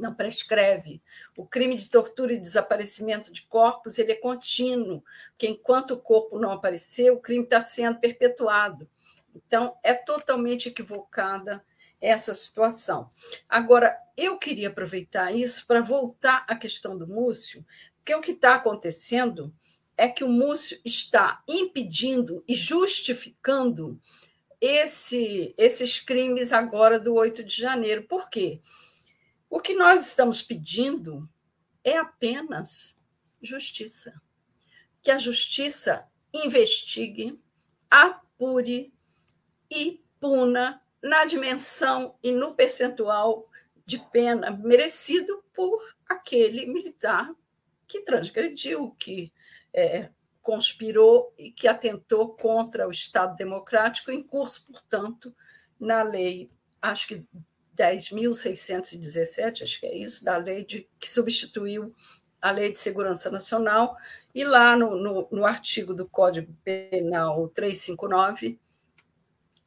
não 0.00 0.14
prescreve. 0.14 1.02
O 1.36 1.46
crime 1.46 1.76
de 1.76 1.88
tortura 1.88 2.32
e 2.32 2.38
desaparecimento 2.38 3.32
de 3.32 3.42
corpos 3.42 3.98
ele 3.98 4.12
é 4.12 4.16
contínuo, 4.16 5.04
porque 5.30 5.48
enquanto 5.48 5.92
o 5.92 6.00
corpo 6.00 6.38
não 6.38 6.50
aparecer, 6.50 7.12
o 7.12 7.20
crime 7.20 7.44
está 7.44 7.60
sendo 7.60 7.98
perpetuado. 7.98 8.88
Então, 9.34 9.76
é 9.82 9.94
totalmente 9.94 10.68
equivocada 10.68 11.64
essa 12.00 12.34
situação. 12.34 13.10
Agora, 13.48 13.96
eu 14.16 14.38
queria 14.38 14.68
aproveitar 14.68 15.32
isso 15.32 15.66
para 15.66 15.80
voltar 15.80 16.44
à 16.48 16.56
questão 16.56 16.96
do 16.96 17.06
Múcio, 17.06 17.64
porque 17.96 18.14
o 18.14 18.20
que 18.20 18.32
está 18.32 18.54
acontecendo 18.54 19.54
é 19.96 20.08
que 20.08 20.24
o 20.24 20.28
Múcio 20.28 20.80
está 20.84 21.42
impedindo 21.46 22.42
e 22.48 22.54
justificando 22.54 24.00
esse, 24.60 25.54
esses 25.56 26.00
crimes 26.00 26.52
agora 26.52 26.98
do 26.98 27.14
8 27.14 27.44
de 27.44 27.56
janeiro. 27.56 28.02
Por 28.04 28.28
quê? 28.28 28.60
O 29.50 29.58
que 29.60 29.74
nós 29.74 30.06
estamos 30.06 30.40
pedindo 30.40 31.28
é 31.82 31.98
apenas 31.98 33.02
justiça. 33.42 34.22
Que 35.02 35.10
a 35.10 35.18
justiça 35.18 36.06
investigue, 36.32 37.36
apure 37.90 38.94
e 39.68 40.04
puna 40.20 40.80
na 41.02 41.24
dimensão 41.24 42.16
e 42.22 42.30
no 42.30 42.54
percentual 42.54 43.48
de 43.84 43.98
pena 43.98 44.52
merecido 44.52 45.42
por 45.52 45.82
aquele 46.08 46.66
militar 46.66 47.34
que 47.88 48.02
transgrediu, 48.02 48.92
que 48.92 49.32
é, 49.74 50.10
conspirou 50.40 51.34
e 51.36 51.50
que 51.50 51.66
atentou 51.66 52.36
contra 52.36 52.86
o 52.86 52.92
Estado 52.92 53.34
democrático, 53.34 54.12
em 54.12 54.22
curso, 54.22 54.64
portanto, 54.64 55.34
na 55.78 56.04
lei, 56.04 56.52
acho 56.80 57.08
que 57.08 57.26
10.617, 57.80 59.62
acho 59.62 59.80
que 59.80 59.86
é 59.86 59.96
isso, 59.96 60.22
da 60.22 60.36
lei 60.36 60.64
de, 60.64 60.86
que 60.98 61.08
substituiu 61.08 61.94
a 62.40 62.50
Lei 62.50 62.72
de 62.72 62.78
Segurança 62.78 63.30
Nacional, 63.30 63.96
e 64.34 64.44
lá 64.44 64.76
no, 64.76 64.96
no, 64.96 65.28
no 65.30 65.44
artigo 65.44 65.94
do 65.94 66.08
Código 66.08 66.54
Penal 66.64 67.48
359, 67.48 68.58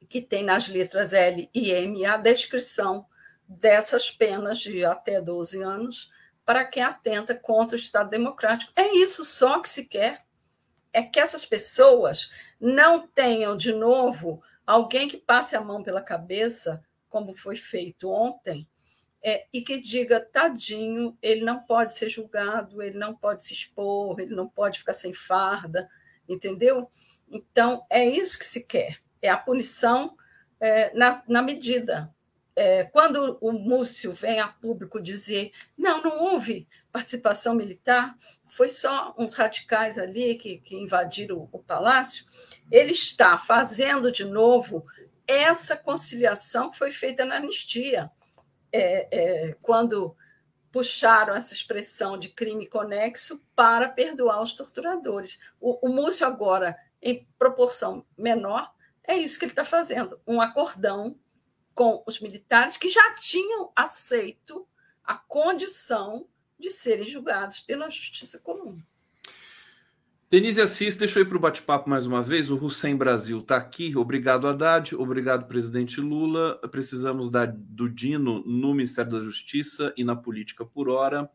que 0.09 0.21
tem 0.21 0.43
nas 0.43 0.67
letras 0.67 1.13
L 1.13 1.49
e 1.53 1.71
M 1.71 2.05
a 2.05 2.17
descrição 2.17 3.05
dessas 3.47 4.09
penas 4.09 4.59
de 4.59 4.85
até 4.85 5.21
12 5.21 5.61
anos 5.61 6.11
para 6.45 6.65
quem 6.65 6.83
atenta 6.83 7.35
contra 7.35 7.75
o 7.75 7.79
Estado 7.79 8.09
Democrático. 8.09 8.71
É 8.75 8.95
isso 8.95 9.23
só 9.23 9.59
que 9.59 9.69
se 9.69 9.85
quer. 9.85 10.23
É 10.91 11.01
que 11.01 11.19
essas 11.19 11.45
pessoas 11.45 12.31
não 12.59 13.07
tenham, 13.07 13.57
de 13.57 13.73
novo, 13.73 14.41
alguém 14.65 15.07
que 15.07 15.17
passe 15.17 15.55
a 15.55 15.61
mão 15.61 15.81
pela 15.81 16.01
cabeça 16.01 16.83
como 17.13 17.37
foi 17.37 17.55
feito 17.55 18.09
ontem, 18.09 18.67
é, 19.23 19.45
e 19.53 19.61
que 19.61 19.79
diga, 19.79 20.19
tadinho, 20.19 21.15
ele 21.21 21.45
não 21.45 21.59
pode 21.59 21.93
ser 21.93 22.09
julgado, 22.09 22.81
ele 22.81 22.97
não 22.97 23.15
pode 23.15 23.45
se 23.45 23.53
expor, 23.53 24.19
ele 24.19 24.33
não 24.33 24.49
pode 24.49 24.79
ficar 24.79 24.95
sem 24.95 25.13
farda, 25.13 25.87
entendeu? 26.27 26.89
Então, 27.29 27.85
é 27.87 28.03
isso 28.03 28.39
que 28.39 28.47
se 28.47 28.63
quer, 28.63 28.97
é 29.21 29.29
a 29.29 29.37
punição 29.37 30.17
é, 30.59 30.91
na, 30.97 31.23
na 31.27 31.43
medida. 31.43 32.11
É, 32.55 32.83
quando 32.85 33.37
o 33.39 33.51
Múcio 33.51 34.11
vem 34.11 34.39
a 34.39 34.47
público 34.47 35.01
dizer 35.01 35.51
não, 35.77 36.01
não 36.01 36.19
houve 36.19 36.67
participação 36.91 37.53
militar, 37.53 38.15
foi 38.47 38.67
só 38.67 39.13
uns 39.17 39.35
radicais 39.35 39.97
ali 39.99 40.35
que, 40.35 40.57
que 40.57 40.75
invadiram 40.75 41.37
o, 41.37 41.49
o 41.51 41.59
palácio, 41.59 42.25
ele 42.71 42.91
está 42.91 43.37
fazendo 43.37 44.11
de 44.11 44.25
novo 44.25 44.85
essa 45.27 45.75
conciliação 45.75 46.69
que 46.69 46.77
foi 46.77 46.91
feita 46.91 47.25
na 47.25 47.35
anistia, 47.35 48.11
é, 48.71 49.07
é, 49.11 49.55
quando 49.61 50.15
puxaram 50.71 51.35
essa 51.35 51.53
expressão 51.53 52.17
de 52.17 52.29
crime 52.29 52.67
conexo 52.67 53.39
para 53.55 53.87
perdoar 53.87 54.41
os 54.41 54.53
torturadores. 54.53 55.39
O, 55.59 55.87
o 55.87 55.89
Múcio, 55.89 56.25
agora, 56.25 56.75
em 56.99 57.27
proporção 57.37 58.03
menor, 58.17 58.73
é 59.03 59.15
isso 59.15 59.37
que 59.37 59.45
ele 59.45 59.51
está 59.51 59.63
fazendo: 59.63 60.19
um 60.25 60.41
acordão 60.41 61.19
com 61.75 62.03
os 62.07 62.19
militares 62.19 62.77
que 62.77 62.89
já 62.89 63.13
tinham 63.15 63.71
aceito 63.75 64.67
a 65.03 65.15
condição 65.15 66.27
de 66.57 66.71
serem 66.71 67.07
julgados 67.07 67.59
pela 67.59 67.89
justiça 67.89 68.39
comum. 68.39 68.81
Denise 70.33 70.59
Assis, 70.61 70.95
deixa 70.95 71.19
eu 71.19 71.23
ir 71.23 71.27
para 71.27 71.37
o 71.37 71.39
bate-papo 71.39 71.87
mais 71.87 72.07
uma 72.07 72.19
vez. 72.19 72.49
O 72.49 72.55
Hussein 72.55 72.95
Brasil 72.95 73.37
está 73.37 73.55
aqui. 73.55 73.95
Obrigado, 73.95 74.47
Haddad. 74.47 74.95
Obrigado, 74.95 75.45
presidente 75.45 76.01
Lula. 76.01 76.59
Precisamos 76.71 77.29
da, 77.29 77.45
do 77.45 77.87
Dino 77.87 78.43
no 78.43 78.73
Ministério 78.73 79.11
da 79.11 79.21
Justiça 79.21 79.93
e 79.95 80.03
na 80.03 80.15
política 80.15 80.65
por 80.65 80.89
hora. 80.89 81.29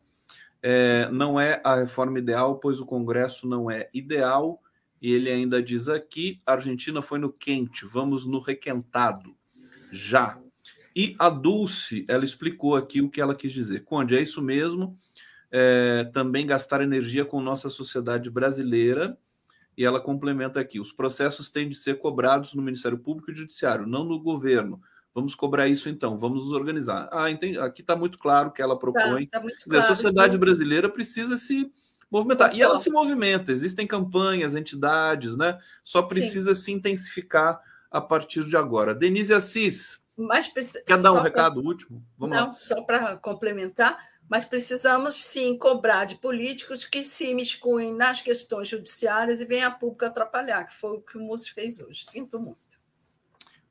É, 0.61 1.09
não 1.13 1.39
é 1.39 1.61
a 1.63 1.75
reforma 1.75 2.19
ideal, 2.19 2.59
pois 2.59 2.81
o 2.81 2.85
Congresso 2.85 3.47
não 3.47 3.71
é 3.71 3.89
ideal. 3.93 4.61
E 5.01 5.13
ele 5.13 5.31
ainda 5.31 5.63
diz 5.63 5.87
aqui: 5.87 6.41
a 6.45 6.51
Argentina 6.51 7.01
foi 7.01 7.19
no 7.19 7.31
quente, 7.31 7.85
vamos 7.85 8.27
no 8.27 8.39
requentado. 8.39 9.33
Já. 9.93 10.37
E 10.93 11.15
a 11.17 11.29
Dulce, 11.29 12.03
ela 12.05 12.25
explicou 12.25 12.75
aqui 12.75 12.99
o 13.01 13.09
que 13.09 13.21
ela 13.21 13.33
quis 13.33 13.53
dizer. 13.53 13.85
Conde, 13.85 14.17
é 14.17 14.21
isso 14.21 14.41
mesmo 14.41 14.99
é, 15.51 16.09
também 16.13 16.45
gastar 16.45 16.81
energia 16.81 17.25
com 17.25 17.41
nossa 17.41 17.69
sociedade 17.69 18.29
brasileira. 18.29 19.17
E 19.77 19.85
ela 19.85 19.99
complementa 19.99 20.59
aqui: 20.59 20.79
os 20.79 20.91
processos 20.91 21.49
têm 21.49 21.69
de 21.69 21.75
ser 21.75 21.99
cobrados 21.99 22.53
no 22.53 22.61
Ministério 22.61 22.97
Público 22.97 23.31
e 23.31 23.35
Judiciário, 23.35 23.87
não 23.87 24.03
no 24.03 24.19
governo. 24.19 24.81
Vamos 25.13 25.33
cobrar 25.33 25.67
isso 25.67 25.89
então, 25.89 26.17
vamos 26.19 26.43
nos 26.43 26.53
organizar. 26.53 27.09
Ah, 27.11 27.31
entendi. 27.31 27.57
Aqui 27.57 27.81
está 27.81 27.95
muito 27.95 28.17
claro 28.17 28.51
que 28.51 28.61
ela 28.61 28.77
propõe. 28.77 29.25
Tá, 29.27 29.39
tá 29.39 29.47
claro, 29.63 29.83
a 29.83 29.87
sociedade 29.87 30.37
brasileira 30.37 30.87
precisa 30.87 31.35
se 31.37 31.71
movimentar. 32.11 32.55
E 32.55 32.61
ela 32.61 32.77
se 32.77 32.89
movimenta, 32.89 33.51
existem 33.51 33.87
campanhas, 33.87 34.55
entidades, 34.55 35.35
né? 35.35 35.57
Só 35.83 36.01
precisa 36.01 36.53
Sim. 36.53 36.61
se 36.61 36.71
intensificar 36.73 37.59
a 37.91 37.99
partir 37.99 38.43
de 38.45 38.55
agora. 38.55 38.93
Denise 38.93 39.33
Assis, 39.33 40.03
Mas, 40.15 40.47
quer 40.47 41.01
dar 41.01 41.11
um 41.11 41.21
recado 41.21 41.59
pra... 41.59 41.69
último? 41.69 42.05
Vamos 42.17 42.37
Não, 42.37 42.45
lá. 42.47 42.51
só 42.51 42.81
para 42.83 43.17
complementar 43.17 43.97
mas 44.29 44.45
precisamos 44.45 45.15
sim 45.15 45.57
cobrar 45.57 46.05
de 46.05 46.15
políticos 46.15 46.85
que 46.85 47.03
se 47.03 47.33
miscuem 47.33 47.93
nas 47.93 48.21
questões 48.21 48.67
judiciárias 48.67 49.41
e 49.41 49.45
venham 49.45 49.67
a 49.67 49.71
público 49.71 50.05
atrapalhar, 50.05 50.65
que 50.65 50.75
foi 50.75 50.97
o 50.97 51.01
que 51.01 51.17
o 51.17 51.21
Múcio 51.21 51.53
fez 51.53 51.81
hoje. 51.81 52.05
Sinto 52.07 52.39
muito. 52.39 52.59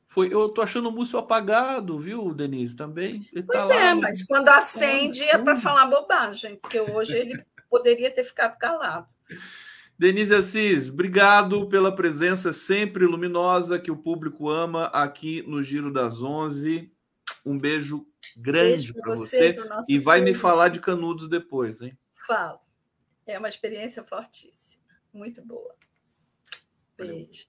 Foi, 0.08 0.32
eu 0.34 0.48
tô 0.48 0.60
achando 0.60 0.88
o 0.88 0.92
Múcio 0.92 1.18
apagado, 1.18 1.96
viu, 1.98 2.34
Denise? 2.34 2.74
Também. 2.74 3.28
Ele 3.32 3.44
tá 3.44 3.52
pois 3.52 3.68
tá 3.68 3.74
é, 3.74 3.94
lá, 3.94 4.00
mas 4.00 4.24
quando 4.24 4.48
acende 4.48 5.22
é 5.22 5.38
para 5.38 5.54
falar 5.54 5.86
bobagem, 5.86 6.56
porque 6.56 6.80
hoje 6.80 7.16
ele 7.16 7.44
poderia 7.70 8.10
ter 8.10 8.24
ficado 8.24 8.58
calado. 8.58 9.06
Denise 9.96 10.34
Assis, 10.34 10.88
obrigado 10.88 11.68
pela 11.68 11.94
presença 11.94 12.52
sempre 12.52 13.04
luminosa 13.04 13.78
que 13.78 13.90
o 13.90 13.96
público 13.96 14.48
ama 14.48 14.86
aqui 14.86 15.42
no 15.42 15.62
Giro 15.62 15.92
das 15.92 16.22
Onze. 16.22 16.90
Um 17.44 17.58
beijo 17.58 18.06
grande 18.36 18.92
para 18.92 19.14
você, 19.14 19.54
você 19.54 19.84
e 19.88 19.98
vai 19.98 20.20
me 20.20 20.34
falar 20.34 20.68
de 20.68 20.80
Canudos 20.80 21.28
depois, 21.28 21.80
hein? 21.80 21.96
Falo. 22.26 22.60
É 23.26 23.38
uma 23.38 23.48
experiência 23.48 24.02
fortíssima. 24.02 24.84
Muito 25.12 25.44
boa. 25.44 25.74
Beijo. 26.96 27.46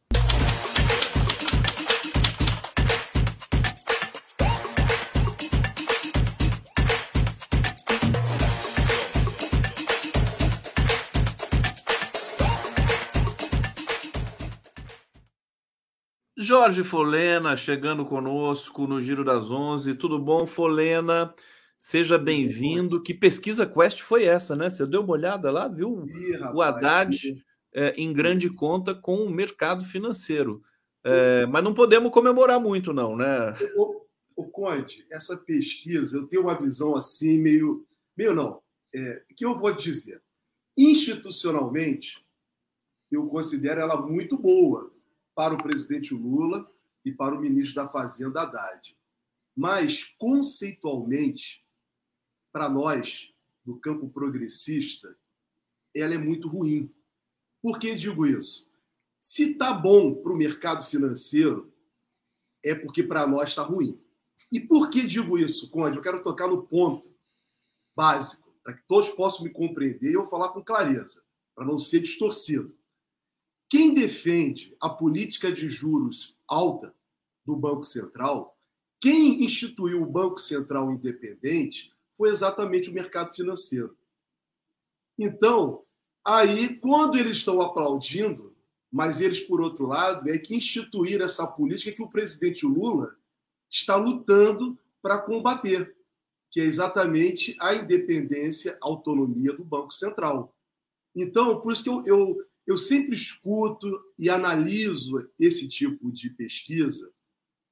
Jorge 16.42 16.86
Folena 16.86 17.58
chegando 17.58 18.06
conosco 18.06 18.88
no 18.88 19.02
Giro 19.02 19.26
das 19.26 19.52
Onze. 19.52 19.94
Tudo 19.94 20.18
bom, 20.18 20.48
Folena? 20.48 21.36
Seja 21.78 22.18
bem-vindo. 22.18 23.04
Que 23.04 23.14
pesquisa 23.14 23.66
Quest 23.66 24.00
foi 24.00 24.24
essa, 24.24 24.56
né? 24.56 24.70
Você 24.70 24.88
deu 24.88 25.02
uma 25.02 25.12
olhada 25.12 25.52
lá, 25.52 25.68
viu? 25.68 26.06
Ih, 26.08 26.38
rapaz, 26.38 26.56
o 26.56 26.62
Haddad 26.62 27.46
é, 27.74 27.94
em 27.98 28.14
grande 28.14 28.50
conta 28.50 28.96
com 28.96 29.18
o 29.18 29.30
mercado 29.30 29.84
financeiro. 29.84 30.64
É, 31.04 31.46
mas 31.46 31.62
não 31.62 31.74
podemos 31.74 32.10
comemorar 32.10 32.58
muito, 32.58 32.94
não, 32.94 33.18
né? 33.18 33.54
O, 33.76 34.06
o 34.38 34.48
Conde, 34.48 35.06
essa 35.12 35.36
pesquisa, 35.36 36.20
eu 36.20 36.26
tenho 36.26 36.44
uma 36.44 36.58
visão 36.58 36.96
assim, 36.96 37.38
meio. 37.38 37.86
meio 38.16 38.34
não. 38.34 38.62
É, 38.96 39.24
que 39.36 39.44
eu 39.44 39.60
vou 39.60 39.74
dizer? 39.74 40.22
Institucionalmente, 40.78 42.26
eu 43.12 43.28
considero 43.28 43.82
ela 43.82 44.02
muito 44.02 44.38
boa 44.38 44.98
para 45.40 45.54
o 45.54 45.58
presidente 45.58 46.14
Lula 46.14 46.70
e 47.06 47.14
para 47.14 47.34
o 47.34 47.40
ministro 47.40 47.76
da 47.76 47.88
Fazenda 47.88 48.42
Haddad. 48.42 48.94
Mas, 49.56 50.04
conceitualmente, 50.18 51.66
para 52.52 52.68
nós, 52.68 53.34
do 53.64 53.78
campo 53.78 54.10
progressista, 54.10 55.18
ela 55.96 56.14
é 56.14 56.18
muito 56.18 56.50
ruim. 56.50 56.94
Por 57.62 57.80
que 57.80 57.96
digo 57.96 58.26
isso? 58.26 58.70
Se 59.22 59.54
está 59.54 59.72
bom 59.72 60.14
para 60.14 60.34
o 60.34 60.36
mercado 60.36 60.86
financeiro, 60.86 61.74
é 62.62 62.76
porque 62.76 63.02
para 63.02 63.26
nós 63.26 63.52
está 63.52 63.64
ruim. 63.64 63.98
E 64.52 64.60
por 64.60 64.90
que 64.90 65.08
digo 65.08 65.38
isso, 65.38 65.70
Conde? 65.70 65.96
Eu 65.96 66.04
quero 66.04 66.22
tocar 66.22 66.50
no 66.50 66.64
ponto 66.64 67.16
básico, 67.96 68.54
para 68.62 68.74
que 68.74 68.86
todos 68.86 69.08
possam 69.12 69.46
me 69.46 69.52
compreender 69.52 70.12
e 70.12 70.16
eu 70.16 70.26
falar 70.26 70.50
com 70.50 70.62
clareza, 70.62 71.24
para 71.56 71.66
não 71.66 71.80
ser 71.80 72.02
distorcido. 72.02 72.78
Quem 73.70 73.94
defende 73.94 74.76
a 74.82 74.90
política 74.90 75.52
de 75.52 75.70
juros 75.70 76.36
alta 76.48 76.94
do 77.46 77.56
Banco 77.56 77.84
Central, 77.84 78.58
quem 79.00 79.44
instituiu 79.44 80.02
o 80.02 80.12
Banco 80.12 80.40
Central 80.40 80.92
independente 80.92 81.94
foi 82.18 82.30
exatamente 82.30 82.90
o 82.90 82.94
mercado 82.94 83.34
financeiro. 83.34 83.96
Então, 85.18 85.84
aí, 86.26 86.76
quando 86.80 87.18
eles 87.18 87.38
estão 87.38 87.62
aplaudindo, 87.62 88.56
mas 88.92 89.22
eles, 89.22 89.40
por 89.40 89.62
outro 89.62 89.86
lado, 89.86 90.30
é 90.30 90.38
que 90.38 90.56
instituir 90.56 91.22
essa 91.22 91.46
política 91.46 91.92
que 91.92 92.02
o 92.02 92.10
presidente 92.10 92.66
Lula 92.66 93.16
está 93.70 93.96
lutando 93.96 94.78
para 95.02 95.20
combater, 95.20 95.96
que 96.50 96.60
é 96.60 96.64
exatamente 96.64 97.56
a 97.60 97.76
independência, 97.76 98.78
a 98.82 98.88
autonomia 98.88 99.54
do 99.54 99.64
Banco 99.64 99.94
Central. 99.94 100.54
Então, 101.16 101.62
por 101.62 101.72
isso 101.72 101.84
que 101.84 101.90
eu, 101.90 102.04
eu 102.06 102.49
eu 102.70 102.78
sempre 102.78 103.16
escuto 103.16 104.00
e 104.16 104.30
analiso 104.30 105.28
esse 105.40 105.68
tipo 105.68 106.12
de 106.12 106.30
pesquisa 106.30 107.12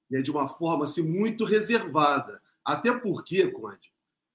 né, 0.09 0.23
de 0.23 0.31
uma 0.31 0.49
forma 0.49 0.85
assim, 0.85 1.03
muito 1.03 1.45
reservada. 1.45 2.41
Até 2.65 2.91
porque, 2.91 3.47
Conde, 3.51 3.93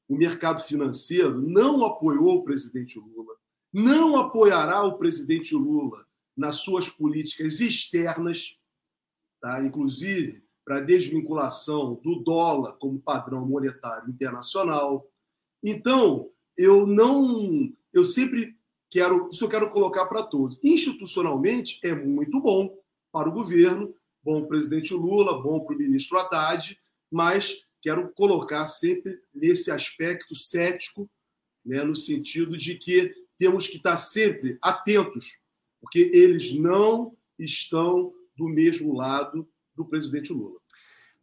o 0.09 0.17
mercado 0.17 0.63
financeiro 0.63 1.41
não 1.41 1.85
apoiou 1.85 2.37
o 2.37 2.45
presidente 2.45 2.97
Lula, 2.97 3.35
não 3.73 4.17
apoiará 4.17 4.85
o 4.85 4.99
presidente 4.99 5.53
Lula 5.53 6.07
nas 6.37 6.57
suas 6.57 6.89
políticas 6.89 7.59
externas, 7.59 8.57
tá? 9.41 9.61
inclusive 9.65 10.45
para 10.65 10.77
a 10.77 10.81
desvinculação 10.81 11.95
do 12.05 12.23
dólar 12.23 12.75
como 12.75 13.01
padrão 13.01 13.45
monetário 13.45 14.09
internacional. 14.09 15.11
Então, 15.61 16.31
eu 16.57 16.87
não. 16.87 17.73
Eu 17.93 18.05
sempre 18.05 18.57
Quero, 18.93 19.31
isso 19.33 19.47
eu 19.47 19.49
quero 19.49 19.71
colocar 19.71 20.05
para 20.05 20.23
todos. 20.23 20.59
Institucionalmente, 20.63 21.81
é 21.83 21.95
muito 21.95 22.39
bom 22.39 22.79
para 23.11 23.27
o 23.27 23.33
governo, 23.33 23.95
bom 24.23 24.41
para 24.41 24.45
o 24.45 24.49
presidente 24.49 24.93
Lula, 24.93 25.43
bom 25.43 25.61
para 25.61 25.75
o 25.75 25.79
ministro 25.79 26.19
Haddad, 26.19 26.79
mas 27.11 27.57
quero 27.81 28.13
colocar 28.13 28.69
sempre 28.69 29.19
nesse 29.35 29.71
aspecto 29.71 30.37
cético, 30.37 31.11
né, 31.65 31.83
no 31.83 31.97
sentido 31.97 32.55
de 32.55 32.75
que 32.75 33.15
temos 33.39 33.67
que 33.67 33.79
estar 33.79 33.97
sempre 33.97 34.59
atentos, 34.61 35.39
porque 35.81 36.11
eles 36.13 36.53
não 36.53 37.17
estão 37.39 38.13
do 38.37 38.47
mesmo 38.47 38.93
lado 38.95 39.49
do 39.75 39.87
presidente 39.87 40.35
Lula. 40.35 40.61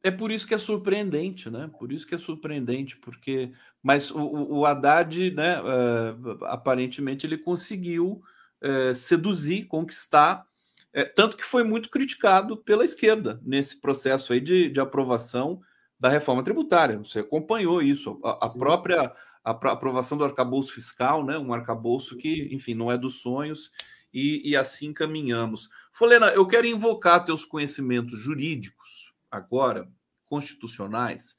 É 0.03 0.11
por 0.11 0.31
isso 0.31 0.47
que 0.47 0.53
é 0.53 0.57
surpreendente, 0.57 1.49
né? 1.49 1.69
Por 1.77 1.91
isso 1.91 2.07
que 2.07 2.15
é 2.15 2.17
surpreendente, 2.17 2.97
porque. 2.97 3.51
Mas 3.83 4.11
o, 4.11 4.19
o 4.21 4.65
Haddad, 4.65 5.31
né, 5.31 5.61
uh, 5.61 6.45
aparentemente, 6.45 7.25
ele 7.25 7.37
conseguiu 7.37 8.21
uh, 8.63 8.95
seduzir, 8.95 9.65
conquistar 9.67 10.45
É, 10.93 11.03
tanto 11.05 11.37
que 11.37 11.43
foi 11.45 11.63
muito 11.63 11.89
criticado 11.89 12.57
pela 12.57 12.83
esquerda 12.83 13.39
nesse 13.43 13.79
processo 13.79 14.33
aí 14.33 14.41
de, 14.41 14.69
de 14.71 14.79
aprovação 14.79 15.61
da 15.99 16.09
reforma 16.09 16.43
tributária. 16.43 16.97
Você 16.97 17.19
acompanhou 17.19 17.81
isso, 17.81 18.19
a, 18.23 18.47
a 18.47 18.49
própria 18.49 19.13
a, 19.43 19.51
a 19.51 19.71
aprovação 19.71 20.17
do 20.17 20.25
arcabouço 20.25 20.73
fiscal, 20.73 21.23
né? 21.23 21.37
um 21.37 21.53
arcabouço 21.53 22.17
que, 22.17 22.49
enfim, 22.51 22.73
não 22.73 22.91
é 22.91 22.97
dos 22.97 23.21
sonhos, 23.21 23.71
e, 24.13 24.41
e 24.49 24.55
assim 24.55 24.91
caminhamos. 24.93 25.69
Folena, 25.93 26.27
eu 26.29 26.47
quero 26.47 26.65
invocar 26.67 27.23
teus 27.23 27.45
conhecimentos 27.45 28.17
jurídicos, 28.19 29.08
agora, 29.31 29.91
constitucionais, 30.25 31.37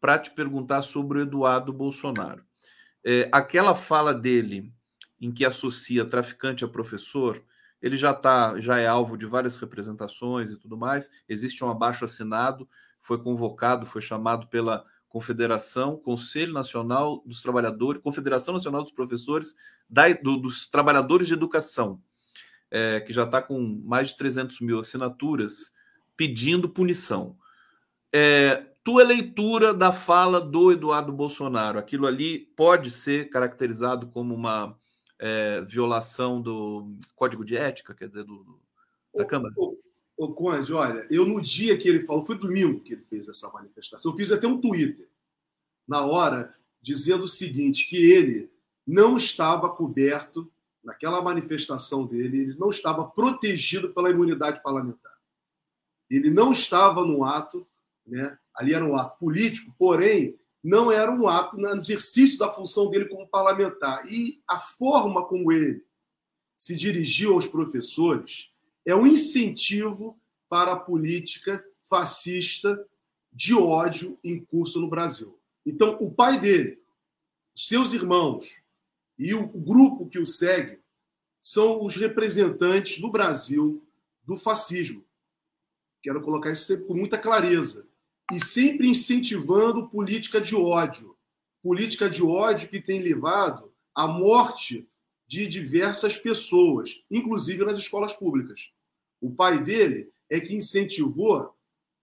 para 0.00 0.18
te 0.18 0.30
perguntar 0.30 0.82
sobre 0.82 1.18
o 1.18 1.22
Eduardo 1.22 1.72
Bolsonaro. 1.72 2.44
É, 3.04 3.28
aquela 3.32 3.74
fala 3.74 4.14
dele 4.14 4.72
em 5.20 5.30
que 5.30 5.44
associa 5.44 6.04
traficante 6.04 6.64
a 6.64 6.68
professor, 6.68 7.42
ele 7.82 7.96
já 7.96 8.12
tá, 8.14 8.58
já 8.58 8.78
é 8.78 8.86
alvo 8.86 9.16
de 9.16 9.26
várias 9.26 9.58
representações 9.58 10.50
e 10.50 10.56
tudo 10.56 10.76
mais. 10.76 11.10
Existe 11.28 11.64
um 11.64 11.70
abaixo 11.70 12.04
assinado, 12.04 12.68
foi 13.02 13.18
convocado, 13.22 13.86
foi 13.86 14.00
chamado 14.00 14.46
pela 14.48 14.84
Confederação, 15.08 15.96
Conselho 15.96 16.52
Nacional 16.52 17.22
dos 17.26 17.42
Trabalhadores, 17.42 18.02
Confederação 18.02 18.54
Nacional 18.54 18.82
dos 18.82 18.92
Professores 18.92 19.56
da, 19.88 20.12
do, 20.12 20.36
dos 20.36 20.68
Trabalhadores 20.68 21.26
de 21.26 21.34
Educação, 21.34 22.00
é, 22.70 23.00
que 23.00 23.12
já 23.12 23.24
está 23.24 23.42
com 23.42 23.58
mais 23.84 24.10
de 24.10 24.16
300 24.16 24.60
mil 24.60 24.78
assinaturas 24.78 25.74
pedindo 26.20 26.68
punição. 26.68 27.34
É, 28.12 28.56
tua 28.84 29.02
leitura 29.02 29.72
da 29.72 29.90
fala 29.90 30.38
do 30.38 30.70
Eduardo 30.70 31.10
Bolsonaro, 31.10 31.78
aquilo 31.78 32.06
ali 32.06 32.40
pode 32.40 32.90
ser 32.90 33.30
caracterizado 33.30 34.06
como 34.08 34.34
uma 34.34 34.78
é, 35.18 35.62
violação 35.62 36.38
do 36.42 36.94
código 37.16 37.42
de 37.42 37.56
ética, 37.56 37.94
quer 37.94 38.06
dizer, 38.08 38.24
do, 38.24 38.60
da 39.16 39.24
Câmara? 39.24 39.54
Ô, 39.56 39.78
ô, 40.14 40.26
ô, 40.26 40.34
Conde, 40.34 40.70
olha, 40.74 41.06
eu 41.10 41.24
no 41.24 41.40
dia 41.40 41.78
que 41.78 41.88
ele 41.88 42.04
falou, 42.04 42.26
foi 42.26 42.36
domingo 42.36 42.80
que 42.80 42.92
ele 42.92 43.04
fez 43.04 43.26
essa 43.26 43.50
manifestação, 43.50 44.12
eu 44.12 44.16
fiz 44.18 44.30
até 44.30 44.46
um 44.46 44.60
Twitter, 44.60 45.08
na 45.88 46.04
hora, 46.04 46.54
dizendo 46.82 47.24
o 47.24 47.28
seguinte, 47.28 47.88
que 47.88 47.96
ele 47.96 48.52
não 48.86 49.16
estava 49.16 49.70
coberto, 49.70 50.52
naquela 50.84 51.22
manifestação 51.22 52.04
dele, 52.04 52.42
ele 52.42 52.58
não 52.58 52.68
estava 52.68 53.06
protegido 53.06 53.94
pela 53.94 54.10
imunidade 54.10 54.62
parlamentar. 54.62 55.19
Ele 56.10 56.30
não 56.30 56.52
estava 56.52 57.04
no 57.04 57.24
ato, 57.24 57.66
né? 58.06 58.36
ali 58.54 58.74
era 58.74 58.84
um 58.84 58.96
ato 58.96 59.18
político, 59.18 59.74
porém, 59.78 60.38
não 60.62 60.90
era 60.90 61.10
um 61.10 61.26
ato 61.28 61.56
no 61.56 61.68
exercício 61.70 62.38
da 62.38 62.52
função 62.52 62.90
dele 62.90 63.06
como 63.06 63.26
parlamentar. 63.26 64.04
E 64.10 64.40
a 64.46 64.58
forma 64.58 65.24
como 65.24 65.50
ele 65.52 65.84
se 66.56 66.76
dirigiu 66.76 67.32
aos 67.32 67.46
professores 67.46 68.50
é 68.84 68.94
um 68.94 69.06
incentivo 69.06 70.18
para 70.48 70.72
a 70.72 70.76
política 70.76 71.62
fascista 71.88 72.86
de 73.32 73.54
ódio 73.54 74.18
em 74.22 74.44
curso 74.44 74.80
no 74.80 74.90
Brasil. 74.90 75.38
Então, 75.64 75.96
o 76.00 76.10
pai 76.10 76.38
dele, 76.38 76.78
seus 77.54 77.92
irmãos 77.92 78.60
e 79.18 79.34
o 79.34 79.46
grupo 79.46 80.08
que 80.08 80.18
o 80.18 80.26
segue 80.26 80.80
são 81.40 81.84
os 81.84 81.96
representantes 81.96 83.00
no 83.00 83.10
Brasil 83.10 83.82
do 84.24 84.36
fascismo. 84.36 85.04
Quero 86.02 86.22
colocar 86.22 86.50
isso 86.50 86.78
com 86.86 86.94
muita 86.94 87.18
clareza 87.18 87.86
e 88.32 88.40
sempre 88.44 88.88
incentivando 88.88 89.88
política 89.88 90.40
de 90.40 90.54
ódio. 90.54 91.16
Política 91.62 92.08
de 92.08 92.22
ódio 92.22 92.68
que 92.68 92.80
tem 92.80 93.02
levado 93.02 93.72
à 93.94 94.06
morte 94.06 94.88
de 95.26 95.46
diversas 95.46 96.16
pessoas, 96.16 97.02
inclusive 97.10 97.64
nas 97.64 97.78
escolas 97.78 98.12
públicas. 98.12 98.70
O 99.20 99.30
pai 99.30 99.62
dele 99.62 100.10
é 100.28 100.40
que 100.40 100.54
incentivou, 100.54 101.54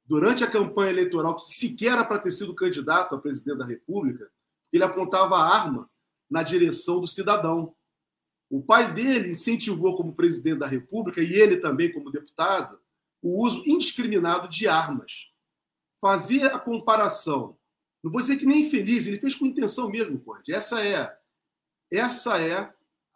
durante 0.05 0.43
a 0.43 0.49
campanha 0.49 0.91
eleitoral, 0.91 1.35
que 1.35 1.53
sequer 1.53 1.93
era 1.93 2.05
para 2.05 2.19
ter 2.19 2.31
sido 2.31 2.53
candidato 2.53 3.15
a 3.15 3.19
presidente 3.19 3.57
da 3.57 3.65
República, 3.65 4.29
ele 4.71 4.83
apontava 4.83 5.35
a 5.35 5.55
arma 5.55 5.89
na 6.29 6.43
direção 6.43 6.99
do 6.99 7.07
cidadão. 7.07 7.73
O 8.49 8.61
pai 8.61 8.93
dele 8.93 9.31
incentivou, 9.31 9.97
como 9.97 10.13
presidente 10.13 10.59
da 10.59 10.67
República, 10.67 11.21
e 11.21 11.33
ele 11.33 11.57
também 11.57 11.91
como 11.91 12.11
deputado, 12.11 12.79
o 13.21 13.43
uso 13.43 13.63
indiscriminado 13.65 14.47
de 14.47 14.67
armas 14.67 15.31
fazer 15.99 16.45
a 16.45 16.59
comparação. 16.59 17.57
Não 18.03 18.11
vou 18.11 18.21
dizer 18.21 18.37
que 18.37 18.45
nem 18.45 18.61
infeliz, 18.61 19.07
ele 19.07 19.19
fez 19.19 19.35
com 19.35 19.45
intenção 19.45 19.89
mesmo, 19.89 20.19
Conde. 20.19 20.53
Essa 20.53 20.85
é, 20.85 21.17
essa 21.91 22.41
é 22.41 22.71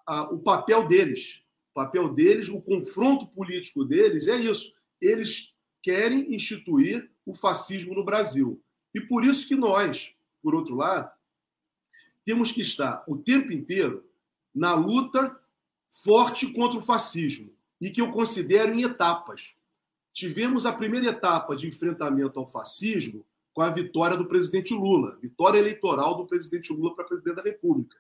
a, 0.05 0.23
o 0.23 0.39
papel 0.39 0.87
deles. 0.87 1.41
O 1.71 1.73
papel 1.75 2.09
deles, 2.09 2.49
o 2.49 2.61
confronto 2.61 3.27
político 3.27 3.85
deles 3.85 4.27
é 4.27 4.35
isso. 4.35 4.73
Eles 4.99 5.53
querem 5.81 6.33
instituir 6.33 7.09
o 7.25 7.33
fascismo 7.33 7.93
no 7.93 8.03
Brasil. 8.03 8.61
E 8.93 8.99
por 9.01 9.23
isso 9.23 9.47
que 9.47 9.55
nós, 9.55 10.13
por 10.41 10.53
outro 10.53 10.75
lado, 10.75 11.11
temos 12.25 12.51
que 12.51 12.61
estar 12.61 13.03
o 13.07 13.17
tempo 13.17 13.51
inteiro 13.51 14.05
na 14.53 14.73
luta 14.73 15.39
forte 16.03 16.51
contra 16.53 16.77
o 16.77 16.83
fascismo 16.83 17.53
e 17.79 17.89
que 17.89 18.01
eu 18.01 18.11
considero 18.11 18.73
em 18.73 18.83
etapas. 18.83 19.55
Tivemos 20.13 20.65
a 20.65 20.73
primeira 20.73 21.07
etapa 21.07 21.55
de 21.55 21.67
enfrentamento 21.67 22.39
ao 22.39 22.49
fascismo 22.51 23.25
com 23.53 23.61
a 23.61 23.69
vitória 23.69 24.17
do 24.17 24.27
presidente 24.27 24.73
Lula, 24.73 25.17
vitória 25.21 25.59
eleitoral 25.59 26.15
do 26.15 26.25
presidente 26.25 26.71
Lula 26.71 26.95
para 26.95 27.05
presidente 27.05 27.35
da 27.35 27.41
República. 27.41 27.97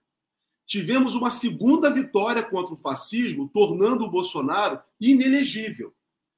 Tivemos 0.65 1.15
uma 1.15 1.29
segunda 1.29 1.89
vitória 1.89 2.41
contra 2.41 2.73
o 2.73 2.77
fascismo, 2.77 3.49
tornando 3.49 4.05
o 4.05 4.09
Bolsonaro 4.09 4.81
inelegível. 4.99 5.93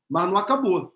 Mas 0.10 0.28
não 0.28 0.38
acabou. 0.38 0.96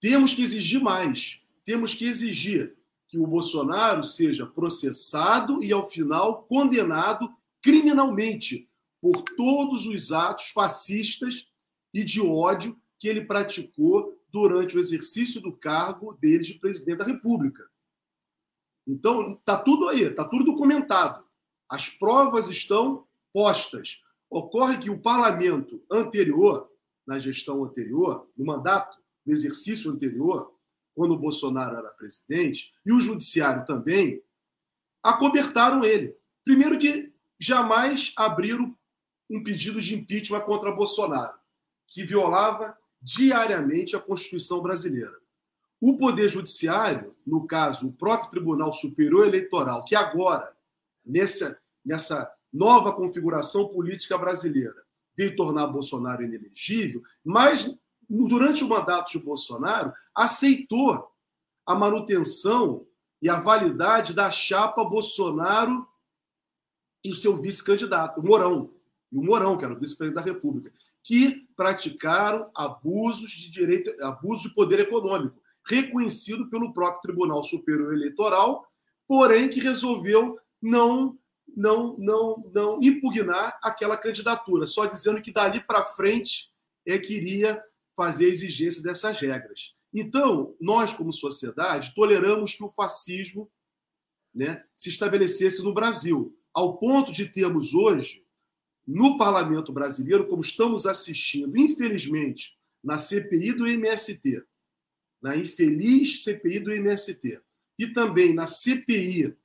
Temos 0.00 0.34
que 0.34 0.42
exigir 0.42 0.80
mais. 0.80 1.40
Temos 1.64 1.94
que 1.94 2.04
exigir 2.04 2.76
que 3.06 3.18
o 3.18 3.26
Bolsonaro 3.26 4.04
seja 4.04 4.46
processado 4.46 5.62
e, 5.62 5.72
ao 5.72 5.88
final, 5.88 6.42
condenado 6.42 7.30
criminalmente 7.62 8.68
por 9.00 9.22
todos 9.22 9.86
os 9.86 10.12
atos 10.12 10.48
fascistas 10.48 11.48
e 11.94 12.04
de 12.04 12.20
ódio 12.20 12.78
que 12.98 13.08
ele 13.08 13.24
praticou 13.24 14.18
durante 14.30 14.76
o 14.76 14.80
exercício 14.80 15.40
do 15.40 15.56
cargo 15.56 16.14
dele 16.14 16.44
de 16.44 16.54
presidente 16.54 16.98
da 16.98 17.04
República. 17.04 17.68
Então, 18.86 19.34
está 19.34 19.56
tudo 19.58 19.88
aí, 19.88 20.02
está 20.02 20.24
tudo 20.24 20.44
documentado. 20.44 21.24
As 21.68 21.88
provas 21.88 22.48
estão 22.48 23.06
postas. 23.32 24.00
Ocorre 24.30 24.78
que 24.78 24.90
o 24.90 25.00
parlamento 25.00 25.78
anterior, 25.90 26.70
na 27.06 27.18
gestão 27.18 27.64
anterior, 27.64 28.28
no 28.36 28.46
mandato, 28.46 28.98
no 29.24 29.32
exercício 29.32 29.90
anterior, 29.90 30.54
quando 30.94 31.12
o 31.12 31.18
Bolsonaro 31.18 31.76
era 31.76 31.90
presidente, 31.90 32.72
e 32.84 32.92
o 32.92 33.00
judiciário 33.00 33.64
também, 33.64 34.22
acobertaram 35.02 35.84
ele. 35.84 36.16
Primeiro 36.42 36.78
que 36.78 37.12
jamais 37.38 38.12
abriram 38.16 38.74
um 39.30 39.42
pedido 39.42 39.80
de 39.80 39.94
impeachment 39.94 40.40
contra 40.40 40.72
Bolsonaro, 40.72 41.38
que 41.86 42.04
violava 42.04 42.76
diariamente 43.00 43.96
a 43.96 44.00
Constituição 44.00 44.60
brasileira. 44.60 45.16
O 45.80 45.96
Poder 45.96 46.28
Judiciário, 46.28 47.16
no 47.24 47.46
caso, 47.46 47.86
o 47.86 47.92
próprio 47.92 48.30
Tribunal 48.30 48.72
Superior 48.72 49.26
Eleitoral, 49.26 49.84
que 49.84 49.94
agora, 49.94 50.56
nessa, 51.04 51.58
nessa 51.84 52.32
nova 52.52 52.92
configuração 52.92 53.68
política 53.68 54.18
brasileira, 54.18 54.74
veio 55.16 55.36
tornar 55.36 55.68
Bolsonaro 55.68 56.22
inelegível, 56.24 57.02
mas 57.24 57.72
durante 58.08 58.64
o 58.64 58.68
mandato 58.68 59.12
de 59.12 59.18
Bolsonaro, 59.18 59.92
aceitou 60.14 61.12
a 61.66 61.74
manutenção 61.74 62.86
e 63.20 63.28
a 63.28 63.38
validade 63.38 64.14
da 64.14 64.30
chapa 64.30 64.84
Bolsonaro 64.84 65.86
e 67.04 67.10
o 67.10 67.14
seu 67.14 67.36
vice-candidato, 67.36 68.20
o 68.20 68.24
Mourão. 68.24 68.72
E 69.12 69.18
o 69.18 69.22
Mourão, 69.22 69.56
que 69.56 69.64
era 69.64 69.74
o 69.74 69.78
vice-presidente 69.78 70.24
da 70.24 70.32
República 70.32 70.72
que 71.02 71.46
praticaram 71.56 72.50
abusos 72.54 73.30
de 73.30 73.50
direito, 73.50 73.90
abuso 74.02 74.48
de 74.48 74.54
poder 74.54 74.80
econômico, 74.80 75.40
reconhecido 75.66 76.48
pelo 76.50 76.72
próprio 76.72 77.02
Tribunal 77.02 77.42
Superior 77.44 77.92
Eleitoral, 77.92 78.66
porém 79.06 79.48
que 79.48 79.60
resolveu 79.60 80.38
não 80.60 81.18
não 81.56 81.96
não 81.98 82.50
não 82.54 82.82
impugnar 82.82 83.58
aquela 83.62 83.96
candidatura, 83.96 84.66
só 84.66 84.84
dizendo 84.84 85.20
que 85.20 85.32
dali 85.32 85.60
para 85.60 85.84
frente 85.94 86.50
é 86.86 86.98
que 86.98 87.14
iria 87.14 87.62
fazer 87.96 88.26
a 88.26 88.28
exigência 88.28 88.82
dessas 88.82 89.18
regras. 89.18 89.74
Então, 89.92 90.54
nós 90.60 90.92
como 90.92 91.12
sociedade 91.12 91.94
toleramos 91.94 92.54
que 92.54 92.62
o 92.62 92.70
fascismo, 92.70 93.50
né, 94.34 94.62
se 94.76 94.88
estabelecesse 94.88 95.62
no 95.62 95.72
Brasil, 95.72 96.38
ao 96.52 96.78
ponto 96.78 97.10
de 97.10 97.26
termos 97.26 97.74
hoje 97.74 98.22
no 98.88 99.18
parlamento 99.18 99.70
brasileiro, 99.70 100.26
como 100.26 100.40
estamos 100.40 100.86
assistindo, 100.86 101.58
infelizmente, 101.58 102.56
na 102.82 102.98
CPI 102.98 103.52
do 103.52 103.66
MST, 103.66 104.42
na 105.20 105.36
infeliz 105.36 106.24
CPI 106.24 106.60
do 106.60 106.72
MST, 106.72 107.38
e 107.78 107.88
também 107.88 108.32
na 108.32 108.46
CPI 108.46 109.36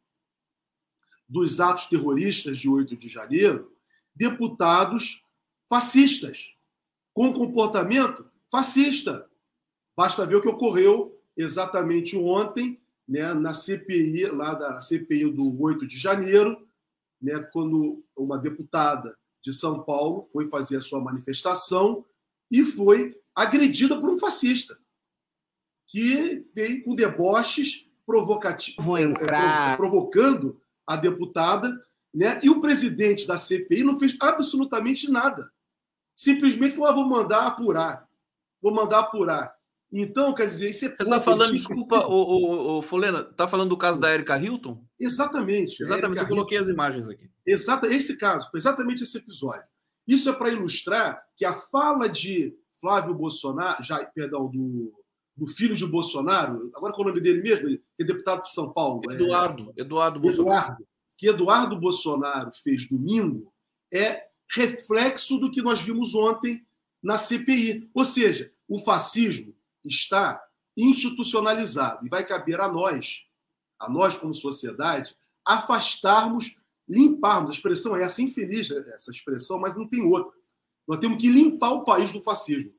dos 1.28 1.60
atos 1.60 1.88
terroristas 1.88 2.58
de 2.58 2.70
8 2.70 2.96
de 2.96 3.10
janeiro, 3.10 3.76
deputados 4.16 5.26
fascistas, 5.68 6.54
com 7.14 7.34
comportamento 7.34 8.26
fascista. 8.50 9.30
Basta 9.94 10.26
ver 10.26 10.36
o 10.36 10.42
que 10.42 10.48
ocorreu 10.48 11.22
exatamente 11.36 12.16
ontem, 12.16 12.82
né, 13.06 13.34
na 13.34 13.54
CPI, 13.54 14.28
lá 14.28 14.54
da 14.54 14.80
CPI 14.80 15.30
do 15.34 15.62
8 15.62 15.86
de 15.86 15.98
janeiro, 15.98 16.66
né, 17.22 17.40
quando 17.52 18.02
uma 18.16 18.38
deputada 18.38 19.18
de 19.44 19.52
São 19.52 19.84
Paulo 19.84 20.28
foi 20.32 20.50
fazer 20.50 20.78
a 20.78 20.82
sua 20.82 21.02
manifestação 21.02 22.06
e 22.50 22.64
foi 22.64 23.20
agredida 23.36 24.00
por 24.00 24.10
um 24.10 24.18
fascista 24.18 24.78
que 25.88 26.48
veio 26.56 26.84
com 26.84 26.96
deboches 26.96 27.86
provocativos, 28.06 28.86
é, 29.22 29.76
provocando 29.76 30.60
a 30.88 30.96
deputada, 30.96 31.72
né? 32.14 32.40
E 32.42 32.50
o 32.50 32.62
presidente 32.62 33.28
da 33.28 33.38
CPI 33.38 33.84
não 33.84 34.00
fez 34.00 34.16
absolutamente 34.20 35.12
nada. 35.12 35.52
Simplesmente 36.16 36.76
falou: 36.76 36.90
ah, 36.90 36.94
vou 36.94 37.06
mandar 37.06 37.48
apurar. 37.48 38.08
Vou 38.62 38.74
mandar 38.74 39.00
apurar. 39.00 39.54
Então, 39.96 40.34
quer 40.34 40.48
dizer, 40.48 40.72
isso 40.72 40.86
é 40.86 40.90
Você 40.90 41.04
está 41.04 41.22
falando, 41.22 41.52
desculpa, 41.52 42.08
o, 42.08 42.14
o, 42.14 42.78
o 42.80 42.82
Folena, 42.82 43.22
está 43.22 43.48
falando 43.48 43.70
do 43.70 43.78
caso 43.78 44.00
da 44.00 44.12
Erika 44.12 44.36
Hilton? 44.36 44.84
Exatamente. 45.00 45.84
Exatamente, 45.84 46.20
eu 46.20 46.28
coloquei 46.28 46.58
as 46.58 46.68
imagens 46.68 47.08
aqui. 47.08 47.30
Exata, 47.46 47.86
esse 47.86 48.18
caso, 48.18 48.50
foi 48.50 48.60
exatamente 48.60 49.04
esse 49.04 49.16
episódio. 49.20 49.64
Isso 50.08 50.28
é 50.30 50.34
para 50.34 50.50
ilustrar 50.50 51.24
que 51.38 51.46
a 51.46 51.54
fala 51.54 52.10
de 52.10 52.58
Flávio 52.82 53.14
Bolsonaro, 53.14 53.84
já, 53.84 54.04
perdão, 54.04 54.50
do, 54.50 54.92
do 55.38 55.46
filho 55.46 55.76
de 55.76 55.86
Bolsonaro, 55.86 56.72
agora 56.76 56.92
qual 56.92 57.08
é 57.08 57.12
o 57.12 57.14
nome 57.14 57.22
dele 57.22 57.44
mesmo? 57.44 57.68
Que 57.96 58.02
é 58.02 58.04
deputado 58.04 58.42
por 58.42 58.50
São 58.50 58.74
Paulo. 58.74 59.00
Eduardo, 59.12 59.72
é, 59.78 59.82
Eduardo 59.82 60.20
Bolsonaro. 60.20 60.50
Eduardo, 60.50 60.88
que 61.16 61.30
Eduardo 61.30 61.80
Bolsonaro 61.80 62.52
fez 62.64 62.90
domingo 62.90 63.54
é 63.94 64.24
reflexo 64.56 65.38
do 65.38 65.52
que 65.52 65.62
nós 65.62 65.82
vimos 65.82 66.16
ontem 66.16 66.66
na 67.02 67.20
CPI. 67.20 67.92
Ou 67.94 68.04
seja, 68.04 68.52
o 68.68 68.80
fascismo 68.80 69.54
está 69.84 70.42
institucionalizado 70.76 72.06
e 72.06 72.10
vai 72.10 72.26
caber 72.26 72.60
a 72.60 72.68
nós, 72.68 73.24
a 73.80 73.90
nós 73.90 74.18
como 74.18 74.34
sociedade, 74.34 75.16
afastarmos, 75.46 76.58
limparmos. 76.88 77.52
A 77.52 77.54
expressão 77.54 77.96
é 77.96 78.04
essa, 78.04 78.22
infeliz 78.22 78.72
essa 78.72 79.12
expressão, 79.12 79.60
mas 79.60 79.76
não 79.76 79.88
tem 79.88 80.04
outra. 80.04 80.32
Nós 80.88 81.00
temos 81.00 81.22
que 81.22 81.30
limpar 81.30 81.72
o 81.72 81.84
país 81.84 82.12
do 82.12 82.22
fascismo. 82.22 82.74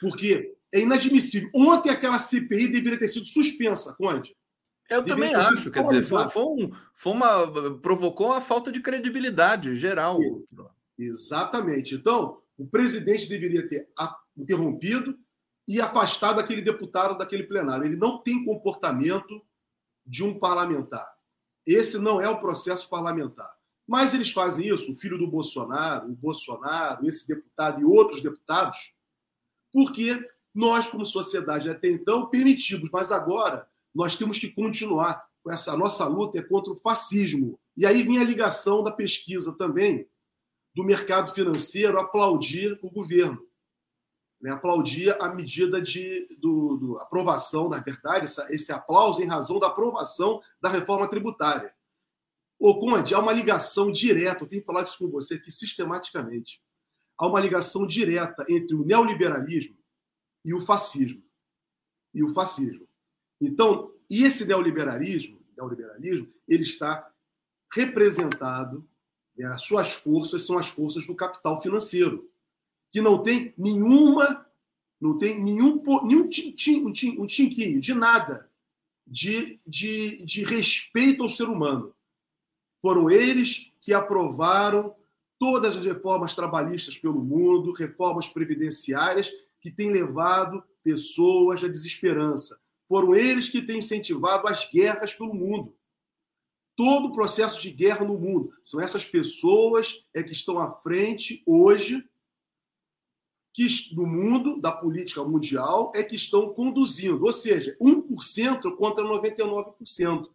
Porque 0.00 0.56
é 0.72 0.80
inadmissível. 0.80 1.50
Ontem 1.54 1.90
aquela 1.90 2.18
CPI 2.18 2.68
deveria 2.68 2.98
ter 2.98 3.08
sido 3.08 3.26
suspensa, 3.26 3.94
Conde. 3.94 4.36
Eu 4.88 5.04
também 5.04 5.34
acho, 5.34 5.70
quer 5.70 5.84
dizer, 5.84 6.04
foi, 6.04 6.28
foi, 6.28 6.42
um, 6.44 6.70
foi 6.94 7.12
uma. 7.12 7.80
provocou 7.80 8.28
uma 8.28 8.40
falta 8.40 8.70
de 8.70 8.80
credibilidade 8.80 9.74
geral. 9.74 10.20
Exatamente. 10.96 11.96
Então, 11.96 12.40
o 12.56 12.64
presidente 12.64 13.28
deveria 13.28 13.66
ter 13.66 13.88
interrompido 14.36 15.18
e 15.66 15.80
afastado 15.80 16.38
aquele 16.38 16.62
deputado 16.62 17.18
daquele 17.18 17.44
plenário. 17.44 17.84
Ele 17.84 17.96
não 17.96 18.18
tem 18.18 18.44
comportamento 18.44 19.42
de 20.04 20.22
um 20.22 20.38
parlamentar. 20.38 21.06
Esse 21.66 21.98
não 21.98 22.20
é 22.20 22.28
o 22.28 22.38
processo 22.38 22.88
parlamentar. 22.88 23.56
Mas 23.86 24.14
eles 24.14 24.30
fazem 24.30 24.68
isso, 24.68 24.90
o 24.90 24.94
filho 24.94 25.18
do 25.18 25.28
Bolsonaro, 25.28 26.08
o 26.10 26.14
Bolsonaro, 26.14 27.06
esse 27.06 27.26
deputado 27.26 27.80
e 27.80 27.84
outros 27.84 28.20
deputados, 28.20 28.92
porque 29.72 30.26
nós, 30.54 30.88
como 30.88 31.04
sociedade, 31.04 31.68
até 31.68 31.88
então 31.88 32.26
permitimos, 32.26 32.88
mas 32.90 33.12
agora 33.12 33.68
nós 33.94 34.16
temos 34.16 34.38
que 34.38 34.50
continuar 34.50 35.24
com 35.42 35.52
essa 35.52 35.76
nossa 35.76 36.04
luta 36.06 36.38
é 36.38 36.42
contra 36.42 36.72
o 36.72 36.80
fascismo. 36.80 37.58
E 37.76 37.86
aí 37.86 38.02
vem 38.02 38.18
a 38.18 38.24
ligação 38.24 38.82
da 38.82 38.90
pesquisa 38.90 39.52
também 39.52 40.08
do 40.74 40.82
mercado 40.82 41.32
financeiro 41.32 41.98
aplaudir 41.98 42.78
o 42.82 42.90
governo, 42.90 43.45
né? 44.40 44.50
aplaudir 44.52 45.16
a 45.22 45.34
medida 45.34 45.80
de 45.80 46.26
do, 46.40 46.76
do 46.76 46.98
aprovação, 46.98 47.68
na 47.68 47.80
verdade, 47.80 48.24
essa, 48.24 48.46
esse 48.52 48.72
aplauso 48.72 49.22
em 49.22 49.26
razão 49.26 49.58
da 49.58 49.68
aprovação 49.68 50.40
da 50.60 50.68
reforma 50.68 51.08
tributária. 51.08 51.74
Ô, 52.58 52.78
Conde, 52.78 53.14
há 53.14 53.18
uma 53.18 53.32
ligação 53.32 53.90
direta, 53.90 54.44
eu 54.44 54.48
tenho 54.48 54.62
que 54.62 54.66
falar 54.66 54.82
isso 54.82 54.98
com 54.98 55.10
você 55.10 55.34
aqui 55.34 55.50
sistematicamente. 55.50 56.62
Há 57.18 57.26
uma 57.26 57.40
ligação 57.40 57.86
direta 57.86 58.44
entre 58.48 58.74
o 58.74 58.84
neoliberalismo 58.84 59.76
e 60.44 60.54
o 60.54 60.60
fascismo. 60.60 61.22
E 62.14 62.22
o 62.22 62.32
fascismo. 62.32 62.88
Então, 63.40 63.92
e 64.08 64.24
esse 64.24 64.44
neoliberalismo, 64.46 65.38
neoliberalismo 65.56 66.32
ele 66.48 66.62
está 66.62 67.10
representado, 67.72 68.88
né, 69.36 69.46
as 69.46 69.62
suas 69.62 69.92
forças 69.92 70.46
são 70.46 70.58
as 70.58 70.68
forças 70.68 71.06
do 71.06 71.14
capital 71.14 71.60
financeiro, 71.60 72.30
que 72.96 73.02
não 73.02 73.22
tem 73.22 73.52
nenhuma, 73.58 74.46
não 74.98 75.18
tem 75.18 75.38
nenhum, 75.38 75.82
nenhum 76.02 76.26
tintim, 76.30 76.82
um, 76.82 76.90
tim, 76.90 77.20
um 77.20 77.26
tinquinho 77.26 77.78
de 77.78 77.92
nada 77.92 78.50
de, 79.06 79.58
de, 79.66 80.24
de 80.24 80.42
respeito 80.42 81.22
ao 81.22 81.28
ser 81.28 81.46
humano. 81.46 81.94
Foram 82.80 83.10
eles 83.10 83.70
que 83.82 83.92
aprovaram 83.92 84.94
todas 85.38 85.76
as 85.76 85.84
reformas 85.84 86.34
trabalhistas 86.34 86.96
pelo 86.96 87.22
mundo, 87.22 87.70
reformas 87.70 88.30
previdenciárias 88.30 89.30
que 89.60 89.70
têm 89.70 89.90
levado 89.90 90.64
pessoas 90.82 91.62
à 91.62 91.68
desesperança. 91.68 92.58
Foram 92.88 93.14
eles 93.14 93.50
que 93.50 93.60
têm 93.60 93.80
incentivado 93.80 94.48
as 94.48 94.70
guerras 94.70 95.12
pelo 95.12 95.34
mundo. 95.34 95.76
Todo 96.74 97.08
o 97.08 97.12
processo 97.12 97.60
de 97.60 97.70
guerra 97.70 98.06
no 98.06 98.18
mundo. 98.18 98.54
São 98.64 98.80
essas 98.80 99.04
pessoas 99.04 100.02
é 100.14 100.22
que 100.22 100.32
estão 100.32 100.58
à 100.58 100.70
frente 100.76 101.42
hoje 101.44 102.02
que 103.56 103.66
no 103.94 104.04
mundo 104.04 104.60
da 104.60 104.70
política 104.70 105.24
mundial 105.24 105.90
é 105.94 106.02
que 106.02 106.14
estão 106.14 106.52
conduzindo, 106.52 107.24
ou 107.24 107.32
seja, 107.32 107.74
1% 107.80 108.76
contra 108.76 109.02
99%. 109.02 110.30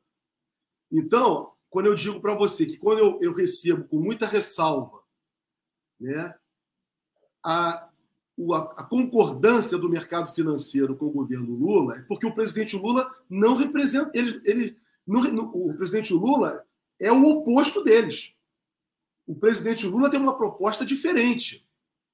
Então, 0.91 1.53
quando 1.69 1.85
eu 1.85 1.93
digo 1.93 2.19
para 2.19 2.33
você 2.33 2.65
que 2.65 2.77
quando 2.77 2.97
eu, 2.97 3.19
eu, 3.21 3.31
recebo 3.31 3.83
com 3.83 3.99
muita 3.99 4.25
ressalva 4.25 5.03
né, 5.99 6.33
a, 7.45 7.87
a, 8.75 8.83
concordância 8.85 9.77
do 9.77 9.87
mercado 9.87 10.33
financeiro 10.33 10.97
com 10.97 11.05
o 11.05 11.11
governo 11.11 11.53
Lula, 11.53 11.97
é 11.97 12.01
porque 12.01 12.25
o 12.25 12.33
presidente 12.33 12.75
Lula 12.75 13.07
não 13.29 13.55
representa. 13.55 14.09
Ele, 14.17 14.41
ele, 14.45 14.77
o 15.05 15.73
presidente 15.75 16.11
Lula 16.11 16.65
é 16.99 17.11
o 17.11 17.23
oposto 17.23 17.83
deles. 17.83 18.33
O 19.27 19.35
presidente 19.35 19.85
Lula 19.85 20.09
tem 20.09 20.19
uma 20.19 20.35
proposta 20.35 20.83
diferente. 20.83 21.63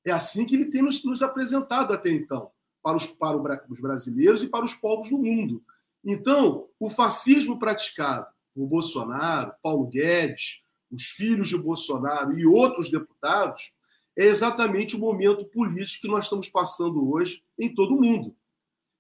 É 0.07 0.11
assim 0.11 0.45
que 0.45 0.55
ele 0.55 0.71
tem 0.71 0.81
nos, 0.81 1.03
nos 1.03 1.21
apresentado 1.21 1.93
até 1.93 2.09
então, 2.09 2.49
para 2.81 2.95
os, 2.95 3.05
para 3.07 3.35
os 3.69 3.81
brasileiros 3.81 4.41
e 4.41 4.47
para 4.47 4.63
os 4.63 4.73
povos 4.73 5.09
do 5.09 5.17
mundo. 5.17 5.61
Então, 6.01 6.69
o 6.79 6.89
fascismo 6.89 7.59
praticado 7.59 8.25
por 8.55 8.65
Bolsonaro, 8.67 9.51
Paulo 9.61 9.85
Guedes, 9.88 10.63
os 10.89 11.03
filhos 11.07 11.49
de 11.49 11.57
Bolsonaro 11.57 12.39
e 12.39 12.45
outros 12.45 12.89
deputados, 12.89 13.73
é 14.15 14.27
exatamente 14.27 14.95
o 14.95 14.99
momento 14.99 15.43
político 15.43 16.03
que 16.03 16.07
nós 16.07 16.23
estamos 16.23 16.49
passando 16.49 17.11
hoje 17.11 17.43
em 17.59 17.75
todo 17.75 17.93
o 17.93 18.01
mundo. 18.01 18.34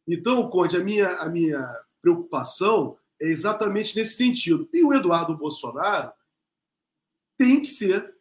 Então, 0.05 0.49
Conde, 0.49 0.75
a 0.75 0.83
minha, 0.83 1.07
a 1.21 1.29
minha 1.29 1.65
preocupação 2.01 2.97
é 3.17 3.27
exatamente 3.27 3.95
nesse 3.95 4.17
sentido. 4.17 4.67
E 4.73 4.83
o 4.83 4.93
Eduardo 4.93 5.37
Bolsonaro 5.37 6.11
tem 7.37 7.61
que 7.61 7.67
ser 7.67 8.16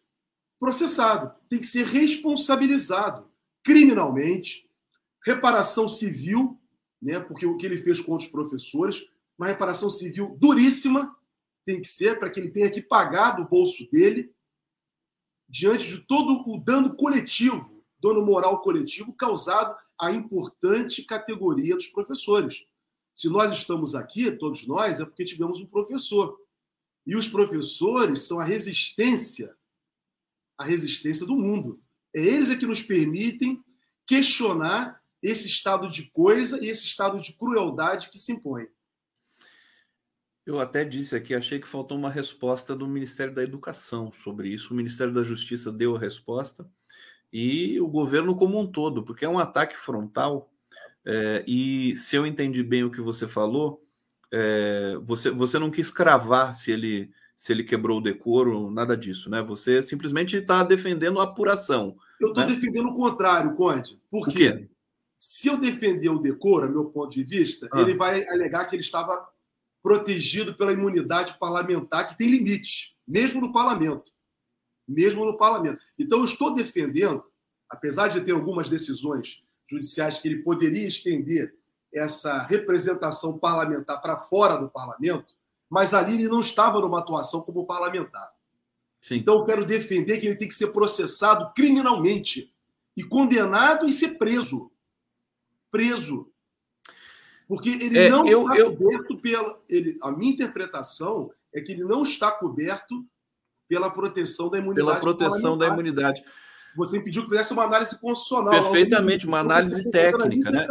processado, 0.59 1.35
tem 1.49 1.59
que 1.59 1.67
ser 1.67 1.87
responsabilizado 1.87 3.31
criminalmente, 3.63 4.69
reparação 5.25 5.89
civil, 5.89 6.61
né, 7.03 7.19
porque 7.19 7.45
o 7.45 7.57
que 7.57 7.67
ele 7.67 7.79
fez 7.79 8.01
com 8.01 8.15
os 8.15 8.27
professores, 8.27 9.05
uma 9.39 9.49
reparação 9.49 9.91
civil 9.91 10.37
duríssima, 10.41 11.15
tem 11.65 11.81
que 11.83 11.89
ser 11.89 12.19
para 12.19 12.31
que 12.31 12.39
ele 12.39 12.51
tenha 12.51 12.71
que 12.71 12.81
pagar 12.81 13.33
do 13.33 13.45
bolso 13.45 13.89
dele, 13.91 14.33
diante 15.49 15.89
de 15.89 15.99
todo 15.99 16.49
o 16.49 16.59
dano 16.59 16.95
coletivo, 16.95 17.85
dano 18.01 18.25
moral 18.25 18.63
coletivo 18.63 19.13
causado 19.13 19.77
à 19.99 20.13
importante 20.13 21.03
categoria 21.03 21.75
dos 21.75 21.89
professores. 21.89 22.65
Se 23.15 23.29
nós 23.29 23.53
estamos 23.53 23.95
aqui, 23.95 24.31
todos 24.31 24.67
nós, 24.67 25.01
é 25.01 25.05
porque 25.05 25.25
tivemos 25.25 25.61
um 25.61 25.67
professor. 25.67 26.39
E 27.07 27.17
os 27.17 27.27
professores 27.27 28.23
são 28.23 28.39
a 28.39 28.45
resistência, 28.45 29.57
a 30.59 30.65
resistência 30.65 31.27
do 31.27 31.37
mundo. 31.37 31.81
É 32.15 32.21
eles 32.21 32.51
é 32.51 32.57
que 32.57 32.67
nos 32.67 32.83
permitem 32.83 33.61
questionar 34.07 35.01
esse 35.23 35.47
estado 35.47 35.91
de 35.91 36.05
coisa 36.11 36.63
e 36.65 36.69
esse 36.69 36.87
estado 36.87 37.21
de 37.21 37.33
crueldade 37.33 38.09
que 38.09 38.19
se 38.19 38.33
impõe. 38.33 38.69
Eu 40.47 40.61
até 40.61 40.85
disse 40.85 41.17
aqui, 41.17 41.35
achei 41.35 41.59
que 41.59 41.67
faltou 41.67 41.99
uma 41.99 42.11
resposta 42.11 42.77
do 42.77 42.87
Ministério 42.87 43.35
da 43.35 43.43
Educação 43.43 44.13
sobre 44.13 44.49
isso. 44.49 44.73
O 44.73 44.77
Ministério 44.77 45.13
da 45.13 45.25
Justiça 45.25 45.73
deu 45.73 45.97
a 45.97 45.99
resposta 45.99 46.71
e 47.33 47.81
o 47.81 47.89
governo 47.89 48.37
como 48.37 48.61
um 48.61 48.71
todo, 48.71 49.03
porque 49.03 49.25
é 49.25 49.29
um 49.29 49.41
ataque 49.41 49.77
frontal. 49.77 50.53
É, 51.05 51.45
e 51.47 51.97
se 51.97 52.15
eu 52.15 52.25
entendi 52.25 52.63
bem 52.63 52.85
o 52.85 52.91
que 52.91 53.01
você 53.01 53.27
falou, 53.27 53.85
é, 54.33 54.97
você, 55.03 55.31
você 55.31 55.59
não 55.59 55.71
quis 55.71 55.91
cravar 55.91 56.55
se 56.55 56.71
ele 56.71 57.11
se 57.37 57.53
ele 57.53 57.63
quebrou 57.63 57.99
o 57.99 58.03
decoro, 58.03 58.71
nada 58.71 58.97
disso, 58.97 59.29
né? 59.29 59.43
Você 59.43 59.83
simplesmente 59.83 60.37
está 60.37 60.65
defendendo 60.65 61.21
a 61.21 61.25
apuração. 61.25 61.97
Eu 62.19 62.29
estou 62.29 62.47
né? 62.47 62.55
defendendo 62.55 62.89
o 62.89 62.95
contrário, 62.95 63.55
Conde. 63.55 64.01
Por 64.11 64.27
quê? 64.29 64.69
Se 65.19 65.49
eu 65.49 65.59
defender 65.59 66.09
o 66.09 66.19
decoro, 66.19 66.65
a 66.65 66.69
meu 66.69 66.87
ponto 66.87 67.13
de 67.13 67.23
vista, 67.23 67.69
ah. 67.71 67.81
ele 67.81 67.95
vai 67.95 68.27
alegar 68.29 68.65
que 68.65 68.75
ele 68.75 68.83
estava 68.83 69.29
protegido 69.83 70.55
pela 70.55 70.73
imunidade 70.73 71.37
parlamentar, 71.39 72.09
que 72.09 72.17
tem 72.17 72.31
limite, 72.31 72.97
mesmo 73.07 73.41
no 73.41 73.53
parlamento. 73.53 74.11
Mesmo 74.89 75.25
no 75.25 75.37
parlamento. 75.37 75.79
Então, 75.99 76.21
eu 76.21 76.25
estou 76.25 76.55
defendendo, 76.55 77.23
apesar 77.69 78.09
de 78.09 78.23
ter 78.23 78.33
algumas 78.33 78.69
decisões 78.69 79.43
judiciais 79.71 80.19
que 80.19 80.27
ele 80.27 80.43
poderia 80.43 80.89
estender 80.89 81.55
essa 81.93 82.43
representação 82.43 83.39
parlamentar 83.39 84.01
para 84.01 84.17
fora 84.17 84.57
do 84.57 84.71
parlamento, 84.71 85.36
mas 85.69 85.95
ali 85.95 86.15
ele 86.15 86.29
não 86.29 86.41
estava 86.41 86.81
numa 86.81 86.99
atuação 86.99 87.41
como 87.41 87.67
parlamentar. 87.67 88.31
Sim. 89.01 89.17
Então, 89.17 89.39
eu 89.39 89.45
quero 89.45 89.65
defender 89.65 90.19
que 90.19 90.27
ele 90.27 90.37
tem 90.37 90.49
que 90.49 90.55
ser 90.55 90.69
processado 90.69 91.53
criminalmente 91.55 92.53
e 92.97 93.05
condenado 93.05 93.87
e 93.87 93.93
ser 93.93 94.19
preso. 94.19 94.71
Preso. 95.71 96.31
Porque 97.47 97.69
ele 97.69 97.99
é, 97.99 98.09
não 98.11 98.27
eu, 98.27 98.43
está 98.43 98.59
eu... 98.59 98.77
coberto 98.77 99.17
pela. 99.19 99.61
Ele, 99.69 99.97
a 100.03 100.11
minha 100.11 100.33
interpretação 100.33 101.31
é 101.55 101.61
que 101.61 101.73
ele 101.73 101.85
não 101.85 102.03
está 102.03 102.33
coberto 102.33 103.07
pela 103.69 103.91
proteção 103.91 104.49
da 104.51 104.59
imunidade. 104.59 104.87
Pela 104.87 105.01
proteção 105.01 105.57
da 105.57 105.69
imunidade. 105.69 106.25
Você 106.77 107.01
pediu 107.01 107.23
que 107.23 107.31
fizesse 107.31 107.53
uma 107.53 107.65
análise 107.65 107.99
constitucional. 107.99 108.51
Perfeitamente, 108.51 109.27
uma 109.27 109.39
análise 109.39 109.89
técnica, 109.91 110.51
né? 110.51 110.67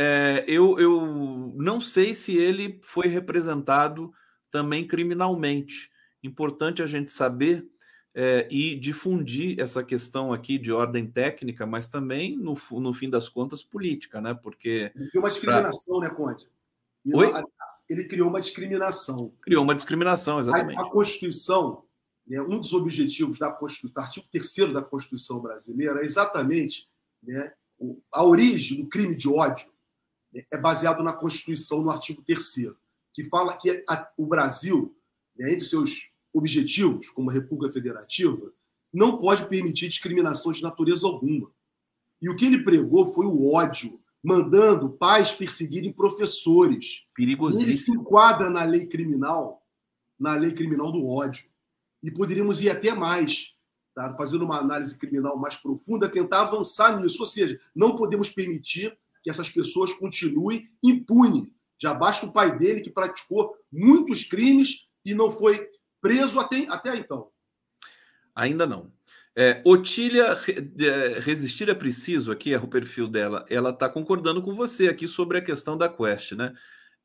É, 0.00 0.44
eu, 0.46 0.78
eu 0.78 1.52
não 1.56 1.80
sei 1.80 2.14
se 2.14 2.36
ele 2.36 2.78
foi 2.84 3.08
representado 3.08 4.12
também 4.48 4.86
criminalmente. 4.86 5.90
Importante 6.22 6.80
a 6.80 6.86
gente 6.86 7.12
saber 7.12 7.68
é, 8.14 8.46
e 8.48 8.76
difundir 8.76 9.58
essa 9.58 9.82
questão 9.82 10.32
aqui 10.32 10.56
de 10.56 10.70
ordem 10.70 11.04
técnica, 11.04 11.66
mas 11.66 11.88
também, 11.88 12.36
no, 12.36 12.56
no 12.80 12.94
fim 12.94 13.10
das 13.10 13.28
contas, 13.28 13.64
política, 13.64 14.20
né? 14.20 14.34
Porque. 14.34 14.92
Ele 14.94 15.08
criou 15.08 15.24
uma 15.24 15.30
discriminação, 15.30 15.98
pra... 15.98 16.08
né, 16.08 16.14
Conde? 16.14 16.48
Oi? 17.12 17.32
Ele 17.90 18.04
criou 18.04 18.28
uma 18.28 18.38
discriminação. 18.38 19.32
Criou 19.40 19.64
uma 19.64 19.74
discriminação, 19.74 20.38
exatamente. 20.38 20.78
A, 20.78 20.82
a 20.82 20.90
Constituição, 20.90 21.82
né, 22.24 22.40
um 22.40 22.60
dos 22.60 22.72
objetivos 22.72 23.36
da 23.36 23.50
Constituição, 23.50 24.00
artigo 24.00 24.28
3 24.30 24.72
da 24.72 24.82
Constituição 24.82 25.40
brasileira, 25.40 26.02
é 26.02 26.04
exatamente 26.04 26.88
né, 27.20 27.52
a 28.12 28.22
origem 28.22 28.80
do 28.80 28.88
crime 28.88 29.16
de 29.16 29.28
ódio 29.28 29.68
é 30.50 30.58
baseado 30.58 31.02
na 31.02 31.12
Constituição, 31.12 31.82
no 31.82 31.90
artigo 31.90 32.22
3 32.22 32.76
que 33.12 33.24
fala 33.24 33.56
que 33.56 33.84
a, 33.88 34.08
o 34.16 34.26
Brasil, 34.26 34.96
né, 35.36 35.52
entre 35.52 35.64
seus 35.64 36.08
objetivos, 36.32 37.10
como 37.10 37.30
República 37.30 37.72
Federativa, 37.72 38.52
não 38.92 39.18
pode 39.18 39.46
permitir 39.46 39.88
discriminação 39.88 40.52
de 40.52 40.62
natureza 40.62 41.06
alguma. 41.06 41.50
E 42.20 42.28
o 42.28 42.36
que 42.36 42.46
ele 42.46 42.62
pregou 42.62 43.12
foi 43.12 43.26
o 43.26 43.52
ódio, 43.52 44.00
mandando 44.22 44.90
pais 44.90 45.32
perseguirem 45.32 45.92
professores. 45.92 47.04
Perigosíssimo. 47.14 47.68
Ele 47.68 47.76
se 47.76 47.92
enquadra 47.92 48.50
na 48.50 48.64
lei 48.64 48.86
criminal, 48.86 49.64
na 50.18 50.34
lei 50.34 50.52
criminal 50.52 50.90
do 50.92 51.06
ódio. 51.06 51.44
E 52.02 52.10
poderíamos 52.10 52.60
ir 52.60 52.70
até 52.70 52.92
mais, 52.92 53.52
tá? 53.94 54.14
fazendo 54.16 54.44
uma 54.44 54.58
análise 54.58 54.96
criminal 54.96 55.36
mais 55.36 55.56
profunda, 55.56 56.08
tentar 56.08 56.42
avançar 56.42 57.00
nisso. 57.00 57.20
Ou 57.20 57.26
seja, 57.26 57.60
não 57.74 57.96
podemos 57.96 58.30
permitir 58.30 58.96
que 59.28 59.30
essas 59.30 59.50
pessoas 59.50 59.92
continuem 59.92 60.70
impunes. 60.82 61.50
Já 61.78 61.92
basta 61.92 62.24
o 62.24 62.32
pai 62.32 62.58
dele, 62.58 62.80
que 62.80 62.90
praticou 62.90 63.54
muitos 63.70 64.24
crimes 64.24 64.86
e 65.04 65.12
não 65.12 65.30
foi 65.30 65.68
preso 66.00 66.40
até, 66.40 66.66
até 66.70 66.96
então. 66.96 67.28
Ainda 68.34 68.66
não. 68.66 68.90
É, 69.36 69.60
Otília 69.66 70.36
Resistir 71.20 71.68
é 71.68 71.74
Preciso, 71.74 72.32
aqui 72.32 72.54
é 72.54 72.58
o 72.58 72.66
perfil 72.66 73.06
dela, 73.06 73.44
ela 73.50 73.70
está 73.70 73.88
concordando 73.88 74.42
com 74.42 74.54
você 74.54 74.88
aqui 74.88 75.06
sobre 75.06 75.38
a 75.38 75.42
questão 75.42 75.76
da 75.76 75.88
Quest, 75.88 76.32
né? 76.32 76.54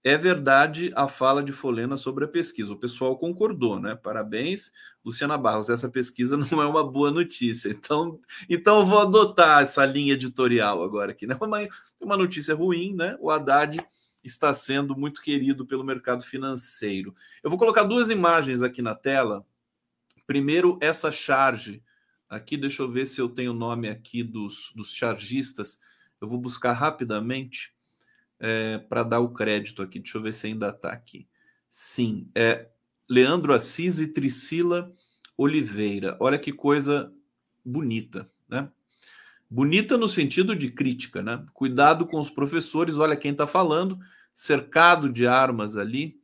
É 0.03 0.17
verdade 0.17 0.91
a 0.95 1.07
fala 1.07 1.41
de 1.41 1.53
Folena 1.53 1.95
sobre 1.95 2.25
a 2.25 2.27
pesquisa. 2.27 2.73
O 2.73 2.77
pessoal 2.77 3.17
concordou, 3.17 3.80
né? 3.80 3.95
Parabéns, 3.95 4.73
Luciana 5.03 5.38
Barros. 5.38 5.69
Essa 5.69 5.88
pesquisa 5.89 6.35
não 6.51 6.61
é 6.61 6.65
uma 6.65 6.84
boa 6.84 7.09
notícia. 7.09 7.69
Então, 7.69 8.19
então 8.49 8.80
eu 8.80 8.85
vou 8.85 8.99
adotar 8.99 9.63
essa 9.63 9.85
linha 9.85 10.13
editorial 10.13 10.84
agora 10.84 11.11
aqui, 11.11 11.25
né? 11.25 11.38
Uma, 11.39 11.67
uma 12.01 12.17
notícia 12.17 12.53
ruim, 12.53 12.93
né? 12.93 13.15
O 13.21 13.31
Haddad 13.31 13.80
está 14.21 14.53
sendo 14.53 14.93
muito 14.93 15.21
querido 15.21 15.65
pelo 15.65 15.85
mercado 15.85 16.23
financeiro. 16.25 17.15
Eu 17.41 17.49
vou 17.49 17.57
colocar 17.57 17.84
duas 17.84 18.09
imagens 18.09 18.61
aqui 18.61 18.81
na 18.81 18.95
tela. 18.95 19.45
Primeiro, 20.27 20.77
essa 20.81 21.13
charge. 21.13 21.81
Aqui, 22.30 22.57
deixa 22.57 22.81
eu 22.81 22.91
ver 22.91 23.05
se 23.05 23.21
eu 23.21 23.30
tenho 23.30 23.51
o 23.51 23.55
nome 23.55 23.88
aqui 23.88 24.21
dos, 24.21 24.73
dos 24.75 24.93
chargistas. 24.93 25.80
Eu 26.19 26.27
vou 26.27 26.39
buscar 26.39 26.73
rapidamente 26.73 27.73
é, 28.44 28.78
para 28.78 29.03
dar 29.03 29.22
o 29.22 29.30
crédito 29.30 29.82
aqui. 29.82 29.99
Deixa 29.99 30.18
eu 30.18 30.22
ver 30.22 30.34
se 30.34 30.48
ainda 30.48 30.68
está 30.68 30.91
aqui. 30.91 31.26
Sim, 31.70 32.30
é 32.36 32.68
Leandro 33.10 33.53
Assis 33.53 34.02
e 34.02 34.07
Tricila 34.07 34.91
Oliveira. 35.38 36.18
Olha 36.20 36.38
que 36.38 36.52
coisa 36.52 37.11
bonita, 37.64 38.30
né? 38.49 38.70
Bonita 39.49 39.98
no 39.98 40.10
sentido 40.10 40.56
de 40.56 40.70
crítica, 40.70 41.24
né? 41.24 41.45
Cuidado 41.53 42.06
com 42.06 42.20
os 42.20 42.30
professores, 42.30 42.98
olha 42.98 43.15
quem 43.15 43.32
está 43.32 43.48
falando, 43.48 43.98
cercado 44.34 45.07
de 45.07 45.26
armas 45.26 45.78
ali. 45.78 46.20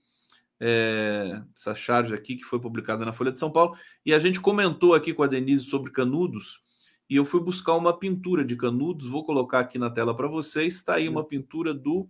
É, 0.60 1.42
essa 1.56 1.74
charge 1.74 2.14
aqui 2.14 2.36
que 2.36 2.44
foi 2.44 2.60
publicada 2.60 3.06
na 3.06 3.14
Folha 3.14 3.32
de 3.32 3.40
São 3.40 3.50
Paulo. 3.50 3.78
E 4.06 4.14
a 4.14 4.20
gente 4.20 4.42
comentou 4.42 4.94
aqui 4.94 5.14
com 5.14 5.24
a 5.24 5.28
Denise 5.28 5.64
sobre 5.64 5.90
canudos 5.90 6.62
e 7.10 7.16
eu 7.16 7.26
fui 7.26 7.42
buscar 7.42 7.76
uma 7.76 7.98
pintura 7.98 8.46
de 8.46 8.56
Canudos, 8.56 9.08
vou 9.08 9.26
colocar 9.26 9.60
aqui 9.60 9.80
na 9.80 9.90
tela 9.90 10.16
para 10.16 10.28
vocês. 10.28 10.76
Está 10.76 10.96
aí 10.96 11.10
uma 11.10 11.24
pintura 11.24 11.74
do 11.74 12.08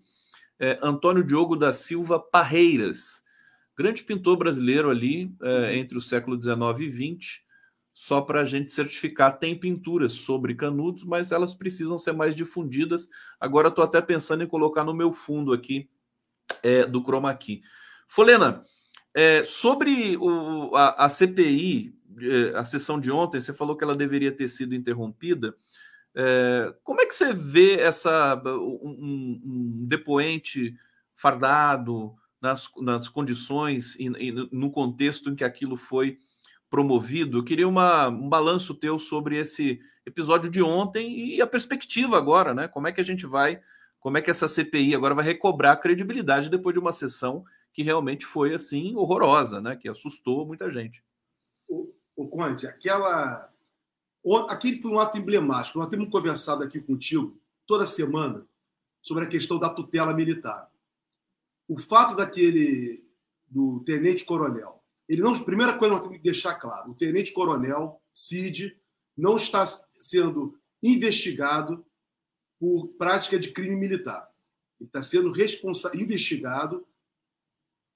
é, 0.60 0.78
Antônio 0.82 1.24
Diogo 1.24 1.56
da 1.56 1.72
Silva 1.72 2.20
Parreiras, 2.20 3.24
grande 3.78 4.04
pintor 4.04 4.36
brasileiro 4.36 4.90
ali 4.90 5.34
é, 5.42 5.78
entre 5.78 5.98
o 5.98 6.02
século 6.02 6.42
XIX 6.42 6.60
e 6.82 7.18
XX. 7.18 7.40
Só 7.94 8.22
para 8.22 8.42
a 8.42 8.46
gente 8.46 8.72
certificar, 8.72 9.40
tem 9.40 9.58
pinturas 9.58 10.14
sobre 10.14 10.56
Canudos, 10.56 11.04
mas 11.04 11.32
elas 11.32 11.54
precisam 11.54 11.98
ser 11.98 12.12
mais 12.12 12.36
difundidas. 12.36 13.10
Agora 13.40 13.70
estou 13.70 13.84
até 13.84 14.02
pensando 14.02 14.44
em 14.44 14.48
colocar 14.48 14.84
no 14.84 14.94
meu 14.94 15.14
fundo 15.14 15.54
aqui 15.54 15.90
é, 16.62 16.86
do 16.86 17.02
Chroma 17.02 17.34
Key. 17.34 17.62
Folena, 18.08 18.66
é, 19.14 19.44
sobre 19.46 20.18
o, 20.18 20.76
a, 20.76 21.06
a 21.06 21.10
CPI 21.10 21.99
a 22.56 22.64
sessão 22.64 23.00
de 23.00 23.12
ontem, 23.12 23.40
você 23.40 23.54
falou 23.54 23.76
que 23.76 23.84
ela 23.84 23.96
deveria 23.96 24.32
ter 24.32 24.48
sido 24.48 24.76
interrompida. 24.76 25.56
É, 26.16 26.74
como 26.84 27.02
é 27.02 27.06
que 27.06 27.16
você 27.16 27.34
vê 27.34 27.80
essa 27.80 28.42
um, 28.46 29.42
um 29.44 29.86
depoente 29.88 30.76
fardado 31.16 32.16
nas, 32.42 32.70
nas 32.78 33.08
condições 33.08 33.96
e, 33.96 34.08
e, 34.08 34.32
no 34.52 34.72
contexto 34.72 35.30
em 35.30 35.36
que 35.36 35.44
aquilo 35.44 35.78
foi 35.78 36.18
promovido? 36.70 37.38
Eu 37.38 37.44
queria 37.44 37.68
uma, 37.68 38.08
um 38.08 38.28
balanço 38.28 38.74
teu 38.74 38.98
sobre 38.98 39.38
esse 39.38 39.80
episódio 40.06 40.50
de 40.50 40.62
ontem 40.62 41.36
e 41.36 41.42
a 41.42 41.48
perspectiva 41.48 42.18
agora, 42.18 42.54
né? 42.54 42.68
Como 42.68 42.88
é 42.88 42.92
que 42.92 43.02
a 43.02 43.06
gente 43.06 43.26
vai, 43.26 43.62
como 44.00 44.18
é 44.18 44.22
que 44.22 44.32
essa 44.32 44.48
CPI 44.48 44.96
agora 44.96 45.16
vai 45.16 45.26
recobrar 45.26 45.80
credibilidade 45.80 46.50
depois 46.50 46.74
de 46.74 46.80
uma 46.80 46.92
sessão 46.92 47.44
que 47.72 47.84
realmente 47.84 48.26
foi 48.26 48.54
assim 48.54 48.96
horrorosa, 48.96 49.62
né? 49.62 49.76
Que 49.76 49.88
assustou 49.88 50.46
muita 50.46 50.72
gente 50.72 51.04
Conde, 52.28 52.68
aquela. 52.68 53.52
Aquele 54.50 54.82
foi 54.82 54.92
um 54.92 55.00
ato 55.00 55.18
emblemático. 55.18 55.80
Nós 55.80 55.88
temos 55.88 56.10
conversado 56.10 56.64
aqui 56.64 56.80
contigo 56.80 57.40
toda 57.66 57.86
semana 57.86 58.46
sobre 59.02 59.24
a 59.24 59.28
questão 59.28 59.58
da 59.58 59.70
tutela 59.70 60.14
militar. 60.14 60.70
O 61.68 61.80
fato 61.80 62.16
daquele 62.16 63.08
do 63.48 63.80
tenente 63.82 64.26
coronel, 64.26 64.84
ele 65.08 65.22
não. 65.22 65.34
Primeira 65.44 65.78
coisa 65.78 65.94
nós 65.94 66.02
temos 66.02 66.18
que 66.18 66.24
deixar 66.24 66.56
claro: 66.56 66.92
o 66.92 66.96
tenente 66.96 67.32
coronel 67.32 68.02
Cid 68.12 68.78
não 69.18 69.38
está 69.38 69.66
sendo 70.00 70.58
investigado 70.82 71.86
por 72.60 72.88
prática 72.90 73.40
de 73.40 73.52
crime 73.52 73.76
militar. 73.76 74.30
Ele 74.80 74.88
está 74.88 75.02
sendo 75.02 75.34
investigado 75.96 76.86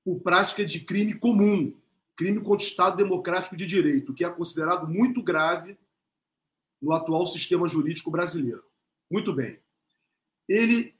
por 0.03 0.19
prática 0.19 0.65
de 0.65 0.79
crime 0.81 1.13
comum, 1.13 1.73
crime 2.15 2.39
contra 2.39 2.65
o 2.65 2.67
Estado 2.67 2.97
Democrático 2.97 3.55
de 3.55 3.65
Direito, 3.65 4.13
que 4.13 4.23
é 4.23 4.29
considerado 4.29 4.87
muito 4.87 5.21
grave 5.21 5.77
no 6.81 6.91
atual 6.91 7.25
sistema 7.25 7.67
jurídico 7.67 8.11
brasileiro. 8.11 8.63
Muito 9.09 9.33
bem. 9.33 9.59
Ele, 10.47 10.93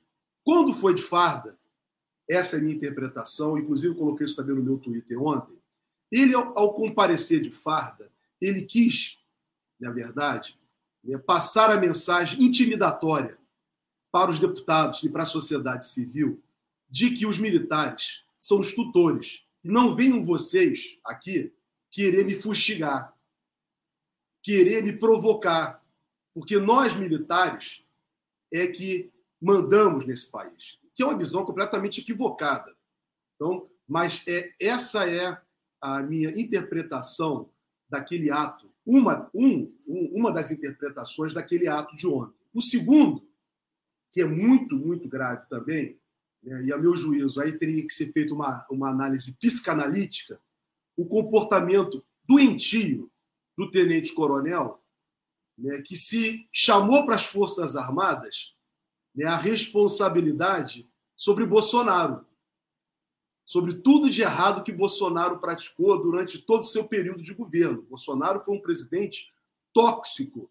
quando 0.44 0.74
foi 0.74 0.94
de 0.94 1.04
farda, 1.04 1.58
essa 2.30 2.56
é 2.56 2.60
a 2.60 2.62
minha 2.62 2.76
interpretação, 2.76 3.58
inclusive 3.58 3.96
coloquei 3.96 4.26
isso 4.26 4.36
também 4.36 4.56
no 4.56 4.64
meu 4.64 4.78
Twitter 4.78 5.22
ontem, 5.22 5.58
ele, 6.12 6.34
ao, 6.34 6.58
ao 6.58 6.74
comparecer 6.74 7.42
de 7.42 7.52
farda, 7.52 8.12
ele 8.40 8.64
quis, 8.64 9.18
na 9.80 9.92
verdade, 9.92 10.58
né, 11.04 11.18
passar 11.18 11.70
a 11.70 11.80
mensagem 11.80 12.42
intimidatória 12.42 13.38
para 14.12 14.32
os 14.32 14.40
deputados 14.40 15.04
e 15.04 15.10
para 15.10 15.24
a 15.24 15.26
sociedade 15.26 15.88
civil 15.88 16.42
de 16.90 17.12
que 17.12 17.26
os 17.26 17.40
militares 17.40 18.22
são 18.38 18.60
os 18.60 18.74
tutores 18.74 19.42
não 19.64 19.96
venham 19.96 20.26
vocês 20.26 21.00
aqui 21.04 21.54
querer 21.90 22.26
me 22.26 22.36
fustigar, 22.36 23.16
querer 24.42 24.84
me 24.84 24.94
provocar, 24.94 25.84
porque 26.34 26.58
nós 26.58 26.96
militares 26.96 27.86
é 28.52 28.68
que 28.68 29.12
mandamos 29.40 30.06
nesse 30.06 30.30
país, 30.30 30.80
que 30.96 31.04
é 31.04 31.06
uma 31.06 31.18
visão 31.18 31.46
completamente 31.46 32.02
equivocada. 32.02 32.76
Então, 33.36 33.70
mas 33.88 34.24
é 34.28 34.54
essa 34.60 35.10
é 35.10 35.40
a 35.80 36.02
minha 36.02 36.30
interpretação 36.32 37.50
daquele 37.90 38.32
ato, 38.32 38.72
uma, 38.86 39.30
um, 39.34 39.72
uma 39.86 40.32
das 40.32 40.52
interpretações 40.52 41.34
daquele 41.34 41.68
ato 41.68 41.96
de 41.96 42.08
ontem. 42.08 42.46
O 42.54 42.62
segundo, 42.62 43.28
que 44.12 44.22
é 44.22 44.26
muito, 44.26 44.76
muito 44.76 45.08
grave 45.08 45.48
também, 45.48 46.00
e 46.44 46.74
a 46.74 46.78
meu 46.78 46.96
juízo 46.96 47.40
aí 47.40 47.58
teria 47.58 47.86
que 47.86 47.94
ser 47.94 48.12
feita 48.12 48.34
uma, 48.34 48.66
uma 48.70 48.90
análise 48.90 49.34
psicanalítica, 49.36 50.40
o 50.98 51.08
comportamento 51.08 52.06
doentio 52.28 53.12
do 53.58 53.70
tenente-coronel, 53.70 54.84
né, 55.58 55.82
que 55.82 55.96
se 55.96 56.48
chamou 56.52 57.06
para 57.06 57.16
as 57.16 57.26
Forças 57.26 57.76
Armadas 57.76 58.56
né, 59.16 59.26
a 59.26 59.38
responsabilidade 59.38 60.90
sobre 61.16 61.46
Bolsonaro, 61.46 62.26
sobre 63.46 63.76
tudo 63.76 64.10
de 64.10 64.22
errado 64.22 64.64
que 64.64 64.72
Bolsonaro 64.72 65.40
praticou 65.40 66.02
durante 66.02 66.40
todo 66.40 66.62
o 66.62 66.68
seu 66.68 66.86
período 66.86 67.22
de 67.22 67.34
governo. 67.34 67.84
Bolsonaro 67.84 68.44
foi 68.44 68.56
um 68.56 68.62
presidente 68.62 69.32
tóxico 69.74 70.50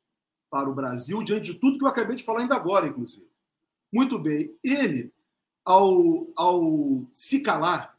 para 0.50 0.68
o 0.68 0.74
Brasil, 0.74 1.22
diante 1.22 1.52
de 1.52 1.54
tudo 1.54 1.78
que 1.78 1.84
eu 1.84 1.88
acabei 1.88 2.14
de 2.14 2.22
falar 2.22 2.40
ainda 2.40 2.54
agora, 2.54 2.86
inclusive. 2.86 3.30
Muito 3.90 4.18
bem, 4.18 4.56
ele, 4.62 5.12
ao, 5.64 6.30
ao 6.36 7.06
se 7.12 7.40
calar, 7.40 7.98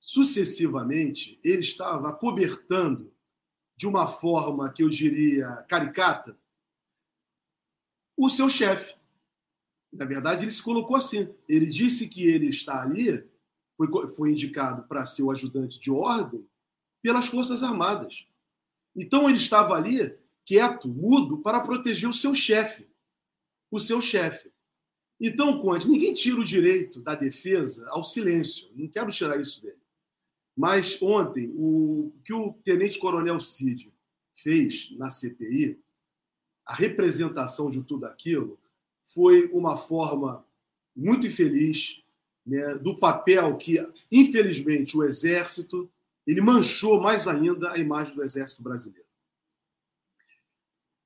sucessivamente, 0.00 1.38
ele 1.44 1.60
estava 1.60 2.12
cobertando 2.12 3.12
de 3.76 3.86
uma 3.86 4.06
forma 4.06 4.72
que 4.72 4.82
eu 4.82 4.88
diria 4.88 5.64
caricata 5.68 6.36
o 8.16 8.28
seu 8.28 8.48
chefe. 8.48 8.94
Na 9.92 10.04
verdade, 10.04 10.44
ele 10.44 10.50
se 10.50 10.62
colocou 10.62 10.96
assim. 10.96 11.34
Ele 11.48 11.66
disse 11.66 12.08
que 12.08 12.24
ele 12.24 12.48
está 12.48 12.82
ali, 12.82 13.28
foi, 13.76 13.88
foi 14.14 14.30
indicado 14.30 14.84
para 14.84 15.04
ser 15.04 15.22
o 15.22 15.30
ajudante 15.30 15.80
de 15.80 15.90
ordem 15.90 16.46
pelas 17.02 17.26
Forças 17.26 17.62
Armadas. 17.62 18.26
Então, 18.94 19.28
ele 19.28 19.38
estava 19.38 19.74
ali, 19.74 20.16
quieto, 20.44 20.88
mudo, 20.88 21.38
para 21.38 21.60
proteger 21.60 22.08
o 22.08 22.12
seu 22.14 22.34
chefe. 22.34 22.88
O 23.70 23.80
seu 23.80 24.00
chefe. 24.00 24.51
Então, 25.24 25.60
Conde, 25.60 25.88
ninguém 25.88 26.12
tira 26.12 26.40
o 26.40 26.44
direito 26.44 27.00
da 27.00 27.14
defesa 27.14 27.88
ao 27.90 28.02
silêncio. 28.02 28.68
Não 28.74 28.88
quero 28.88 29.12
tirar 29.12 29.40
isso 29.40 29.62
dele. 29.62 29.78
Mas 30.56 31.00
ontem, 31.00 31.54
o 31.54 32.12
que 32.24 32.34
o 32.34 32.54
tenente-coronel 32.64 33.38
Cid 33.38 33.94
fez 34.34 34.90
na 34.98 35.10
CPI, 35.10 35.78
a 36.66 36.74
representação 36.74 37.70
de 37.70 37.80
tudo 37.84 38.04
aquilo, 38.04 38.58
foi 39.14 39.46
uma 39.52 39.76
forma 39.76 40.44
muito 40.94 41.24
infeliz 41.24 42.02
né, 42.44 42.74
do 42.74 42.98
papel 42.98 43.56
que, 43.56 43.78
infelizmente, 44.10 44.96
o 44.96 45.04
Exército 45.04 45.88
ele 46.26 46.40
manchou 46.40 47.00
mais 47.00 47.28
ainda 47.28 47.70
a 47.70 47.78
imagem 47.78 48.12
do 48.12 48.24
Exército 48.24 48.60
brasileiro. 48.60 49.06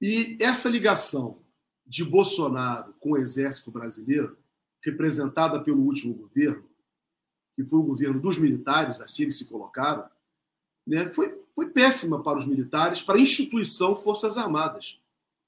E 0.01 0.39
essa 0.41 0.71
ligação 0.71 1.39
de 1.87 2.05
Bolsonaro 2.05 2.95
com 2.99 3.13
o 3.13 3.17
Exército 3.17 3.71
brasileiro, 3.71 4.37
representada 4.83 5.61
pelo 5.61 5.83
último 5.83 6.15
governo, 6.15 6.69
que 7.55 7.65
foi 7.65 7.79
o 7.79 7.85
governo 7.85 8.21
dos 8.21 8.39
militares, 8.39 9.01
assim 9.01 9.23
eles 9.23 9.39
se 9.39 9.47
colocaram, 9.47 10.09
né, 10.87 11.09
foi, 11.13 11.41
foi 11.55 11.71
péssima 11.71 12.23
para 12.23 12.39
os 12.39 12.47
militares, 12.47 13.03
para 13.03 13.17
a 13.17 13.21
instituição 13.21 13.97
Forças 13.97 14.37
Armadas, 14.37 15.01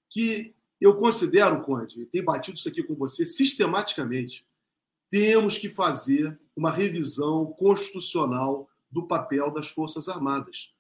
que 0.09 0.55
eu 0.81 0.97
considero, 0.97 1.63
Conde, 1.63 2.07
tenho 2.07 2.25
batido 2.25 2.57
isso 2.57 2.69
aqui 2.69 2.83
com 2.83 2.95
você 2.95 3.27
sistematicamente, 3.27 4.47
temos 5.11 5.59
que 5.59 5.69
fazer 5.69 6.39
uma 6.57 6.71
revisão 6.71 7.47
constitucional 7.47 8.69
do 8.91 9.07
papel 9.07 9.51
das 9.51 9.69
Forças 9.69 10.09
Armadas. 10.09 10.71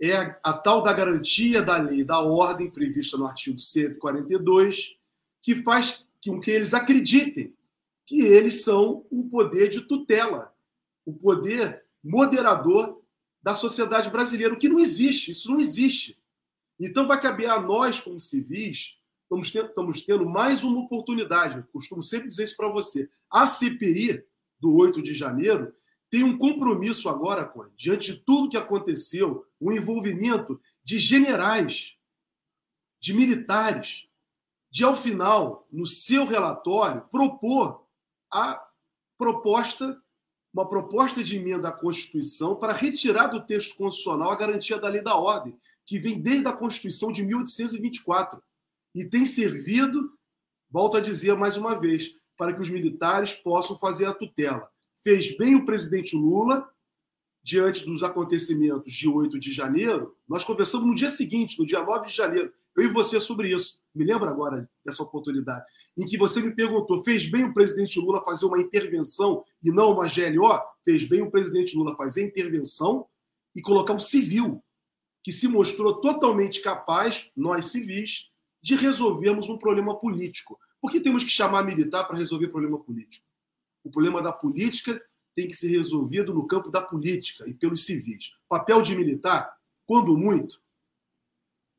É 0.00 0.16
a, 0.16 0.40
a 0.42 0.52
tal 0.52 0.82
da 0.82 0.92
garantia 0.92 1.62
da 1.62 1.76
lei, 1.76 2.04
da 2.04 2.20
ordem 2.20 2.70
prevista 2.70 3.16
no 3.16 3.26
artigo 3.26 3.58
142, 3.58 4.96
que 5.42 5.56
faz 5.62 6.06
com 6.24 6.40
que 6.40 6.50
eles 6.50 6.74
acreditem 6.74 7.54
que 8.06 8.22
eles 8.22 8.62
são 8.64 9.06
o 9.10 9.28
poder 9.28 9.68
de 9.68 9.82
tutela 9.82 10.52
o 11.04 11.12
poder 11.12 11.84
moderador 12.02 13.00
da 13.42 13.54
sociedade 13.54 14.10
brasileira, 14.10 14.54
o 14.54 14.58
que 14.58 14.68
não 14.68 14.78
existe, 14.78 15.30
isso 15.30 15.50
não 15.50 15.58
existe. 15.58 16.18
Então 16.78 17.06
vai 17.06 17.20
caber 17.20 17.50
a 17.50 17.60
nós, 17.60 18.00
como 18.00 18.20
civis, 18.20 18.96
estamos 19.22 19.50
tendo, 19.50 19.68
estamos 19.68 20.02
tendo 20.02 20.28
mais 20.28 20.62
uma 20.62 20.80
oportunidade. 20.80 21.58
Eu 21.58 21.64
costumo 21.72 22.02
sempre 22.02 22.28
dizer 22.28 22.44
isso 22.44 22.56
para 22.56 22.68
você. 22.68 23.08
A 23.30 23.46
CPI 23.46 24.24
do 24.58 24.74
8 24.74 25.02
de 25.02 25.14
janeiro 25.14 25.74
tem 26.10 26.22
um 26.22 26.36
compromisso 26.36 27.08
agora, 27.08 27.44
com 27.44 27.66
diante 27.76 28.12
de 28.12 28.20
tudo 28.20 28.48
que 28.48 28.56
aconteceu, 28.56 29.46
o 29.58 29.72
envolvimento 29.72 30.60
de 30.82 30.98
generais, 30.98 31.94
de 32.98 33.14
militares, 33.14 34.06
de, 34.70 34.84
ao 34.84 34.96
final, 34.96 35.66
no 35.70 35.84
seu 35.84 36.24
relatório, 36.24 37.02
propor 37.10 37.86
a 38.30 38.62
proposta 39.18 40.00
uma 40.52 40.68
proposta 40.68 41.22
de 41.22 41.36
emenda 41.36 41.68
à 41.68 41.72
Constituição 41.72 42.56
para 42.56 42.72
retirar 42.72 43.28
do 43.28 43.40
texto 43.40 43.76
constitucional 43.76 44.30
a 44.30 44.36
garantia 44.36 44.78
da 44.78 44.88
lei 44.88 45.00
da 45.00 45.14
ordem, 45.14 45.56
que 45.86 45.98
vem 45.98 46.20
desde 46.20 46.48
a 46.48 46.52
Constituição 46.52 47.12
de 47.12 47.22
1824 47.22 48.42
e 48.94 49.04
tem 49.04 49.24
servido, 49.24 50.12
volto 50.68 50.96
a 50.96 51.00
dizer 51.00 51.36
mais 51.36 51.56
uma 51.56 51.78
vez, 51.78 52.10
para 52.36 52.52
que 52.52 52.60
os 52.60 52.70
militares 52.70 53.32
possam 53.32 53.78
fazer 53.78 54.06
a 54.06 54.14
tutela. 54.14 54.68
Fez 55.04 55.36
bem 55.36 55.54
o 55.54 55.64
presidente 55.64 56.16
Lula, 56.16 56.68
diante 57.42 57.86
dos 57.86 58.02
acontecimentos 58.02 58.92
de 58.92 59.08
8 59.08 59.38
de 59.38 59.52
janeiro. 59.52 60.16
Nós 60.28 60.44
conversamos 60.44 60.86
no 60.86 60.94
dia 60.94 61.08
seguinte, 61.08 61.58
no 61.58 61.64
dia 61.64 61.82
9 61.82 62.08
de 62.08 62.14
janeiro, 62.14 62.52
eu 62.76 62.84
e 62.84 62.88
você 62.88 63.18
sobre 63.18 63.52
isso. 63.52 63.80
Me 63.94 64.04
lembro 64.04 64.28
agora 64.28 64.68
dessa 64.84 65.02
oportunidade, 65.02 65.64
em 65.98 66.04
que 66.04 66.16
você 66.16 66.40
me 66.40 66.54
perguntou: 66.54 67.04
fez 67.04 67.28
bem 67.28 67.44
o 67.44 67.54
presidente 67.54 67.98
Lula 67.98 68.24
fazer 68.24 68.46
uma 68.46 68.60
intervenção 68.60 69.42
e 69.62 69.70
não 69.70 69.92
uma 69.92 70.06
GLO? 70.06 70.60
Fez 70.84 71.04
bem 71.04 71.22
o 71.22 71.30
presidente 71.30 71.76
Lula 71.76 71.96
fazer 71.96 72.24
intervenção 72.24 73.06
e 73.54 73.60
colocar 73.60 73.92
um 73.92 73.98
civil, 73.98 74.62
que 75.22 75.32
se 75.32 75.48
mostrou 75.48 76.00
totalmente 76.00 76.62
capaz, 76.62 77.30
nós 77.36 77.66
civis, 77.66 78.30
de 78.62 78.76
resolvermos 78.76 79.48
um 79.48 79.58
problema 79.58 79.98
político. 79.98 80.58
Por 80.80 80.90
que 80.90 81.00
temos 81.00 81.24
que 81.24 81.30
chamar 81.30 81.64
militar 81.64 82.04
para 82.04 82.16
resolver 82.16 82.48
problema 82.48 82.78
político? 82.78 83.26
O 83.84 83.90
problema 83.90 84.22
da 84.22 84.32
política 84.32 85.00
tem 85.34 85.48
que 85.48 85.54
ser 85.54 85.68
resolvido 85.68 86.34
no 86.34 86.46
campo 86.46 86.70
da 86.70 86.80
política 86.80 87.48
e 87.48 87.54
pelos 87.54 87.84
civis. 87.84 88.30
papel 88.48 88.82
de 88.82 88.94
militar, 88.94 89.52
quando 89.86 90.16
muito, 90.16 90.60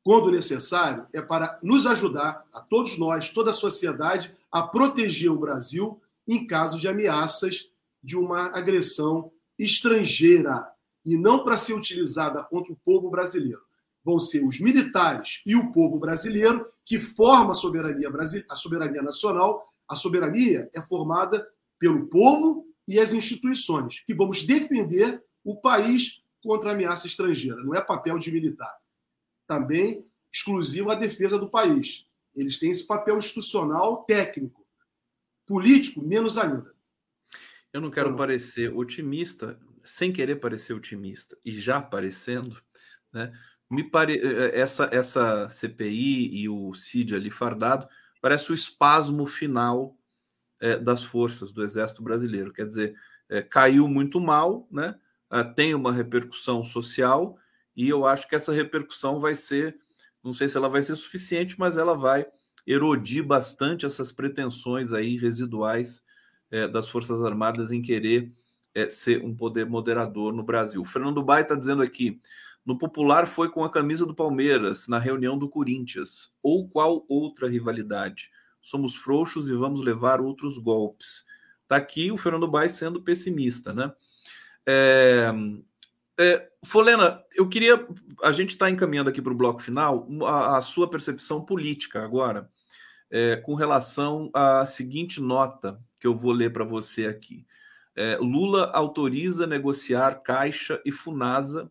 quando 0.03 0.31
necessário, 0.31 1.05
é 1.13 1.21
para 1.21 1.59
nos 1.61 1.85
ajudar, 1.85 2.45
a 2.51 2.59
todos 2.59 2.97
nós, 2.97 3.29
toda 3.29 3.51
a 3.51 3.53
sociedade, 3.53 4.35
a 4.51 4.63
proteger 4.63 5.31
o 5.31 5.39
Brasil 5.39 6.01
em 6.27 6.45
caso 6.45 6.79
de 6.79 6.87
ameaças 6.87 7.69
de 8.03 8.17
uma 8.17 8.47
agressão 8.57 9.31
estrangeira 9.57 10.67
e 11.05 11.17
não 11.17 11.43
para 11.43 11.57
ser 11.57 11.73
utilizada 11.73 12.43
contra 12.43 12.73
o 12.73 12.77
povo 12.83 13.09
brasileiro. 13.09 13.61
Vão 14.03 14.17
ser 14.17 14.43
os 14.43 14.59
militares 14.59 15.41
e 15.45 15.55
o 15.55 15.71
povo 15.71 15.99
brasileiro 15.99 16.65
que 16.83 16.99
formam 16.99 17.51
a 17.51 17.53
soberania, 17.53 18.09
a 18.49 18.55
soberania 18.55 19.03
nacional. 19.03 19.71
A 19.87 19.95
soberania 19.95 20.69
é 20.73 20.81
formada 20.81 21.47
pelo 21.77 22.07
povo 22.07 22.65
e 22.87 22.99
as 22.99 23.13
instituições, 23.13 23.99
que 24.05 24.13
vamos 24.13 24.41
defender 24.41 25.23
o 25.43 25.55
país 25.55 26.23
contra 26.41 26.71
a 26.71 26.73
ameaça 26.73 27.05
estrangeira. 27.05 27.63
Não 27.63 27.75
é 27.75 27.81
papel 27.81 28.17
de 28.17 28.31
militar 28.31 28.81
também 29.51 30.07
exclusivo 30.31 30.89
à 30.91 30.95
defesa 30.95 31.37
do 31.37 31.49
país. 31.49 32.05
Eles 32.33 32.57
têm 32.57 32.71
esse 32.71 32.87
papel 32.87 33.17
institucional 33.17 34.05
técnico. 34.05 34.65
Político, 35.45 36.01
menos 36.01 36.37
ainda. 36.37 36.73
Eu 37.73 37.81
não 37.81 37.91
quero 37.91 38.07
então, 38.07 38.17
parecer 38.17 38.73
otimista, 38.73 39.59
sem 39.83 40.13
querer 40.13 40.37
parecer 40.37 40.71
otimista, 40.71 41.37
e 41.43 41.51
já 41.51 41.81
parecendo, 41.81 42.61
né? 43.11 43.37
Me 43.69 43.83
pare... 43.83 44.21
essa, 44.53 44.87
essa 44.89 45.49
CPI 45.49 46.43
e 46.43 46.47
o 46.47 46.73
CID 46.73 47.15
ali 47.15 47.29
fardado 47.29 47.89
parece 48.21 48.51
o 48.51 48.55
espasmo 48.55 49.25
final 49.25 49.97
é, 50.61 50.77
das 50.77 51.03
forças 51.03 51.51
do 51.51 51.61
Exército 51.61 52.01
Brasileiro. 52.01 52.53
Quer 52.53 52.67
dizer, 52.67 52.95
é, 53.27 53.41
caiu 53.41 53.85
muito 53.85 54.17
mal, 54.21 54.65
né? 54.71 54.97
É, 55.29 55.43
tem 55.43 55.75
uma 55.75 55.91
repercussão 55.91 56.63
social 56.63 57.37
e 57.81 57.89
eu 57.89 58.05
acho 58.05 58.29
que 58.29 58.35
essa 58.35 58.53
repercussão 58.53 59.19
vai 59.19 59.33
ser, 59.33 59.75
não 60.23 60.35
sei 60.35 60.47
se 60.47 60.55
ela 60.55 60.69
vai 60.69 60.83
ser 60.83 60.95
suficiente, 60.95 61.55
mas 61.57 61.79
ela 61.79 61.97
vai 61.97 62.27
erodir 62.67 63.25
bastante 63.25 63.87
essas 63.87 64.11
pretensões 64.11 64.93
aí 64.93 65.17
residuais 65.17 66.05
é, 66.51 66.67
das 66.67 66.87
Forças 66.87 67.23
Armadas 67.23 67.71
em 67.71 67.81
querer 67.81 68.31
é, 68.75 68.87
ser 68.87 69.25
um 69.25 69.35
poder 69.35 69.65
moderador 69.65 70.31
no 70.31 70.43
Brasil. 70.43 70.79
O 70.79 70.85
Fernando 70.85 71.23
Bai 71.23 71.41
está 71.41 71.55
dizendo 71.55 71.81
aqui: 71.81 72.21
no 72.63 72.77
popular 72.77 73.25
foi 73.25 73.49
com 73.49 73.63
a 73.63 73.71
camisa 73.71 74.05
do 74.05 74.13
Palmeiras, 74.13 74.87
na 74.87 74.99
reunião 74.99 75.35
do 75.35 75.49
Corinthians. 75.49 76.31
Ou 76.43 76.69
qual 76.69 77.03
outra 77.09 77.49
rivalidade? 77.49 78.29
Somos 78.61 78.95
frouxos 78.95 79.49
e 79.49 79.55
vamos 79.55 79.83
levar 79.83 80.21
outros 80.21 80.59
golpes. 80.59 81.25
Está 81.63 81.77
aqui 81.77 82.11
o 82.11 82.17
Fernando 82.17 82.47
Bai 82.47 82.69
sendo 82.69 83.01
pessimista, 83.01 83.73
né? 83.73 83.91
É, 84.67 85.31
é, 86.19 86.50
Folena, 86.63 87.23
eu 87.35 87.49
queria. 87.49 87.87
A 88.23 88.31
gente 88.31 88.51
está 88.51 88.69
encaminhando 88.69 89.09
aqui 89.09 89.21
para 89.21 89.33
o 89.33 89.35
bloco 89.35 89.61
final 89.61 90.07
a, 90.23 90.57
a, 90.57 90.61
sua 90.61 90.89
percepção 90.89 91.43
política 91.43 92.03
agora, 92.03 92.49
é, 93.09 93.35
com 93.35 93.55
relação 93.55 94.29
à 94.33 94.65
seguinte 94.65 95.19
nota 95.19 95.79
que 95.99 96.05
eu 96.05 96.15
vou 96.15 96.31
ler 96.31 96.53
para 96.53 96.63
você 96.63 97.07
aqui. 97.07 97.45
É, 97.95 98.15
Lula 98.17 98.71
autoriza 98.73 99.45
negociar 99.45 100.21
Caixa 100.21 100.81
e 100.85 100.91
Funasa 100.91 101.69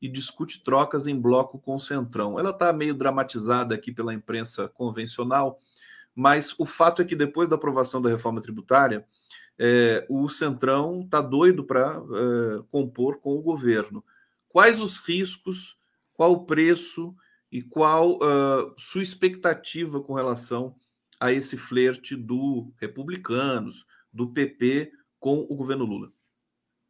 e 0.00 0.08
discute 0.08 0.62
trocas 0.62 1.06
em 1.06 1.18
bloco 1.18 1.58
com 1.58 1.74
o 1.74 1.80
Centrão. 1.80 2.38
Ela 2.38 2.50
está 2.50 2.72
meio 2.72 2.94
dramatizada 2.94 3.74
aqui 3.74 3.90
pela 3.90 4.14
imprensa 4.14 4.68
convencional, 4.68 5.58
mas 6.14 6.54
o 6.58 6.66
fato 6.66 7.02
é 7.02 7.04
que 7.04 7.16
depois 7.16 7.48
da 7.48 7.56
aprovação 7.56 8.00
da 8.00 8.10
reforma 8.10 8.40
tributária, 8.40 9.06
é, 9.58 10.06
o 10.08 10.28
Centrão 10.28 11.00
está 11.00 11.20
doido 11.20 11.64
para 11.64 11.96
é, 11.96 12.62
compor 12.70 13.18
com 13.18 13.34
o 13.34 13.42
governo. 13.42 14.04
Quais 14.56 14.80
os 14.80 14.96
riscos, 14.96 15.76
qual 16.14 16.32
o 16.32 16.46
preço 16.46 17.14
e 17.52 17.60
qual 17.60 18.14
uh, 18.14 18.74
sua 18.78 19.02
expectativa 19.02 20.00
com 20.00 20.14
relação 20.14 20.74
a 21.20 21.30
esse 21.30 21.58
flerte 21.58 22.16
do 22.16 22.72
Republicanos, 22.80 23.84
do 24.10 24.32
PP 24.32 24.90
com 25.20 25.40
o 25.40 25.54
governo 25.54 25.84
Lula? 25.84 26.10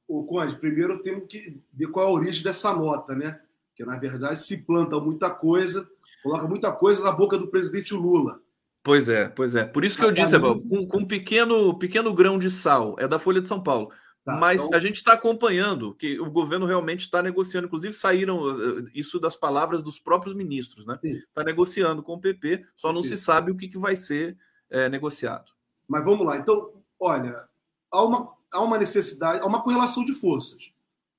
O 0.06 0.24
Conde, 0.26 0.55
primeiro 0.60 1.02
temos 1.02 1.26
que 1.28 1.60
ver 1.72 1.88
qual 1.88 2.06
é 2.06 2.09
a 2.09 2.12
origem 2.12 2.44
dessa 2.44 2.72
nota, 2.72 3.16
né? 3.16 3.40
Que 3.74 3.84
na 3.84 3.98
verdade 3.98 4.38
se 4.38 4.59
planta 4.59 5.01
muita 5.01 5.28
coisa, 5.28 5.90
coloca 6.22 6.47
muita 6.47 6.70
coisa 6.70 7.02
na 7.02 7.10
boca 7.10 7.36
do 7.36 7.48
presidente 7.48 7.93
Lula. 7.94 8.40
Pois 8.84 9.09
é, 9.09 9.28
pois 9.28 9.56
é. 9.56 9.64
Por 9.64 9.84
isso 9.84 9.98
que 9.98 10.05
eu 10.05 10.12
disse, 10.12 10.38
com, 10.38 10.86
com 10.86 10.98
um 10.98 11.05
pequeno, 11.05 11.76
pequeno 11.76 12.14
grão 12.14 12.38
de 12.38 12.48
sal, 12.48 12.94
é 12.97 13.09
da 13.09 13.18
Folha 13.18 13.40
de 13.40 13.48
São 13.48 13.60
Paulo. 13.60 13.90
Tá, 14.27 14.36
Mas 14.39 14.61
então... 14.61 14.77
a 14.77 14.81
gente 14.81 14.97
está 14.97 15.12
acompanhando 15.12 15.94
que 15.94 16.19
o 16.19 16.28
governo 16.28 16.66
realmente 16.66 17.03
está 17.03 17.23
negociando. 17.23 17.69
Inclusive, 17.69 17.94
saíram 17.94 18.40
uh, 18.40 18.81
uh, 18.81 18.90
isso 18.93 19.20
das 19.20 19.36
palavras 19.36 19.81
dos 19.81 20.01
próprios 20.01 20.35
ministros, 20.35 20.85
né? 20.85 20.98
Está 21.01 21.44
negociando 21.44 22.03
com 22.03 22.15
o 22.15 22.20
PP, 22.20 22.66
só 22.74 22.93
não 22.93 23.05
Sim. 23.05 23.11
se 23.11 23.19
sabe 23.19 23.53
o 23.53 23.57
que, 23.57 23.69
que 23.69 23.78
vai 23.78 23.94
ser 23.94 24.36
é, 24.69 24.89
negociado. 24.89 25.53
Mas 25.86 26.05
vamos 26.05 26.27
lá. 26.27 26.36
Então, 26.39 26.73
olha, 26.98 27.48
há 27.89 28.05
uma, 28.05 28.35
há 28.53 28.61
uma 28.61 28.77
necessidade, 28.78 29.40
há 29.40 29.47
uma 29.47 29.62
correlação 29.62 30.05
de 30.05 30.12
forças. 30.12 30.73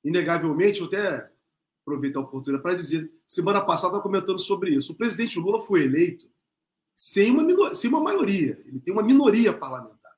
Inegavelmente, 0.04 0.80
vou 0.80 0.90
até 0.90 1.32
aproveitar 1.84 2.20
a 2.20 2.24
oportunidade 2.24 2.62
para 2.62 2.76
dizer, 2.76 3.10
semana 3.26 3.62
passada 3.62 3.88
estava 3.88 4.04
comentando 4.04 4.40
sobre 4.40 4.72
isso. 4.72 4.92
O 4.92 4.96
presidente 4.96 5.40
Lula 5.40 5.66
foi 5.66 5.84
eleito 5.84 6.30
sem 6.94 7.32
uma, 7.32 7.74
sem 7.74 7.90
uma 7.90 8.02
maioria. 8.02 8.62
Ele 8.66 8.82
tem 8.82 8.94
uma 8.94 9.02
minoria 9.04 9.54
parlamentar. 9.54 10.12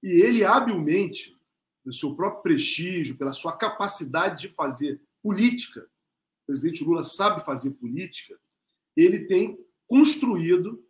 E 0.00 0.22
ele, 0.22 0.44
habilmente, 0.44 1.36
pelo 1.82 1.94
seu 1.94 2.14
próprio 2.14 2.42
prestígio, 2.42 3.16
pela 3.16 3.32
sua 3.32 3.56
capacidade 3.56 4.42
de 4.42 4.48
fazer 4.48 5.00
política, 5.22 5.80
o 5.80 6.46
presidente 6.46 6.84
Lula 6.84 7.04
sabe 7.04 7.44
fazer 7.44 7.70
política, 7.72 8.38
ele 8.96 9.26
tem 9.26 9.58
construído, 9.86 10.84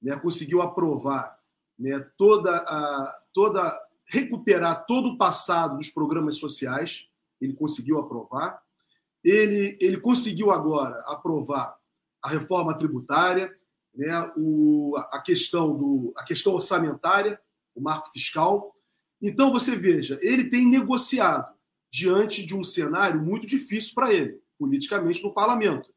né, 0.00 0.16
conseguiu 0.16 0.60
aprovar 0.62 1.38
né, 1.78 1.98
toda 2.16 2.56
a, 2.56 3.22
toda 3.32 3.88
recuperar 4.06 4.86
todo 4.86 5.10
o 5.10 5.18
passado 5.18 5.76
dos 5.76 5.90
programas 5.90 6.36
sociais, 6.36 7.06
ele 7.40 7.52
conseguiu 7.52 7.98
aprovar. 7.98 8.60
Ele, 9.22 9.76
ele 9.80 9.98
conseguiu 9.98 10.50
agora 10.50 10.96
aprovar 11.06 11.76
a 12.22 12.28
reforma 12.28 12.76
tributária, 12.76 13.54
né, 13.94 14.32
o, 14.36 14.94
a, 14.96 15.20
questão 15.20 15.76
do, 15.76 16.12
a 16.16 16.24
questão 16.24 16.54
orçamentária, 16.54 17.38
o 17.74 17.80
marco 17.80 18.10
fiscal. 18.12 18.74
Então, 19.20 19.52
você 19.52 19.76
veja, 19.76 20.18
ele 20.22 20.44
tem 20.44 20.66
negociado 20.66 21.52
diante 21.90 22.44
de 22.44 22.54
um 22.54 22.62
cenário 22.62 23.20
muito 23.20 23.46
difícil 23.46 23.94
para 23.94 24.12
ele, 24.12 24.40
politicamente, 24.58 25.22
no 25.22 25.32
parlamento. 25.32 25.92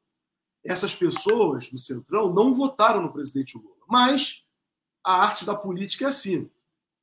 Essas 0.63 0.95
pessoas 0.95 1.69
do 1.69 1.77
Centrão 1.77 2.33
não 2.33 2.53
votaram 2.53 3.01
no 3.01 3.11
presidente 3.11 3.57
Lula, 3.57 3.75
mas 3.87 4.45
a 5.03 5.23
arte 5.23 5.45
da 5.45 5.55
política 5.55 6.05
é 6.05 6.07
assim. 6.07 6.49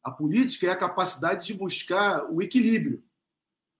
A 0.02 0.10
política 0.10 0.66
é 0.66 0.70
a 0.70 0.76
capacidade 0.76 1.46
de 1.46 1.54
buscar 1.54 2.24
o 2.30 2.40
equilíbrio, 2.40 3.02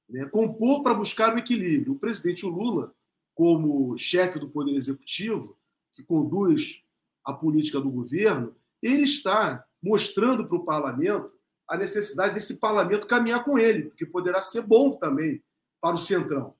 né? 0.08 0.26
compor 0.26 0.82
para 0.82 0.94
buscar 0.94 1.34
o 1.34 1.38
equilíbrio. 1.38 1.92
O 1.92 1.98
presidente 1.98 2.44
Lula, 2.44 2.92
como 3.34 3.96
chefe 3.96 4.38
do 4.38 4.48
Poder 4.48 4.74
Executivo, 4.74 5.56
que 5.92 6.02
conduz 6.02 6.82
a 7.24 7.32
política 7.32 7.80
do 7.80 7.90
governo, 7.90 8.54
ele 8.82 9.04
está 9.04 9.64
mostrando 9.82 10.46
para 10.46 10.56
o 10.56 10.64
parlamento 10.64 11.37
a 11.68 11.76
necessidade 11.76 12.34
desse 12.34 12.56
parlamento 12.56 13.06
caminhar 13.06 13.44
com 13.44 13.58
ele, 13.58 13.84
porque 13.84 14.06
poderá 14.06 14.40
ser 14.40 14.62
bom 14.62 14.96
também 14.96 15.42
para 15.80 15.94
o 15.94 15.98
Centrão. 15.98 16.54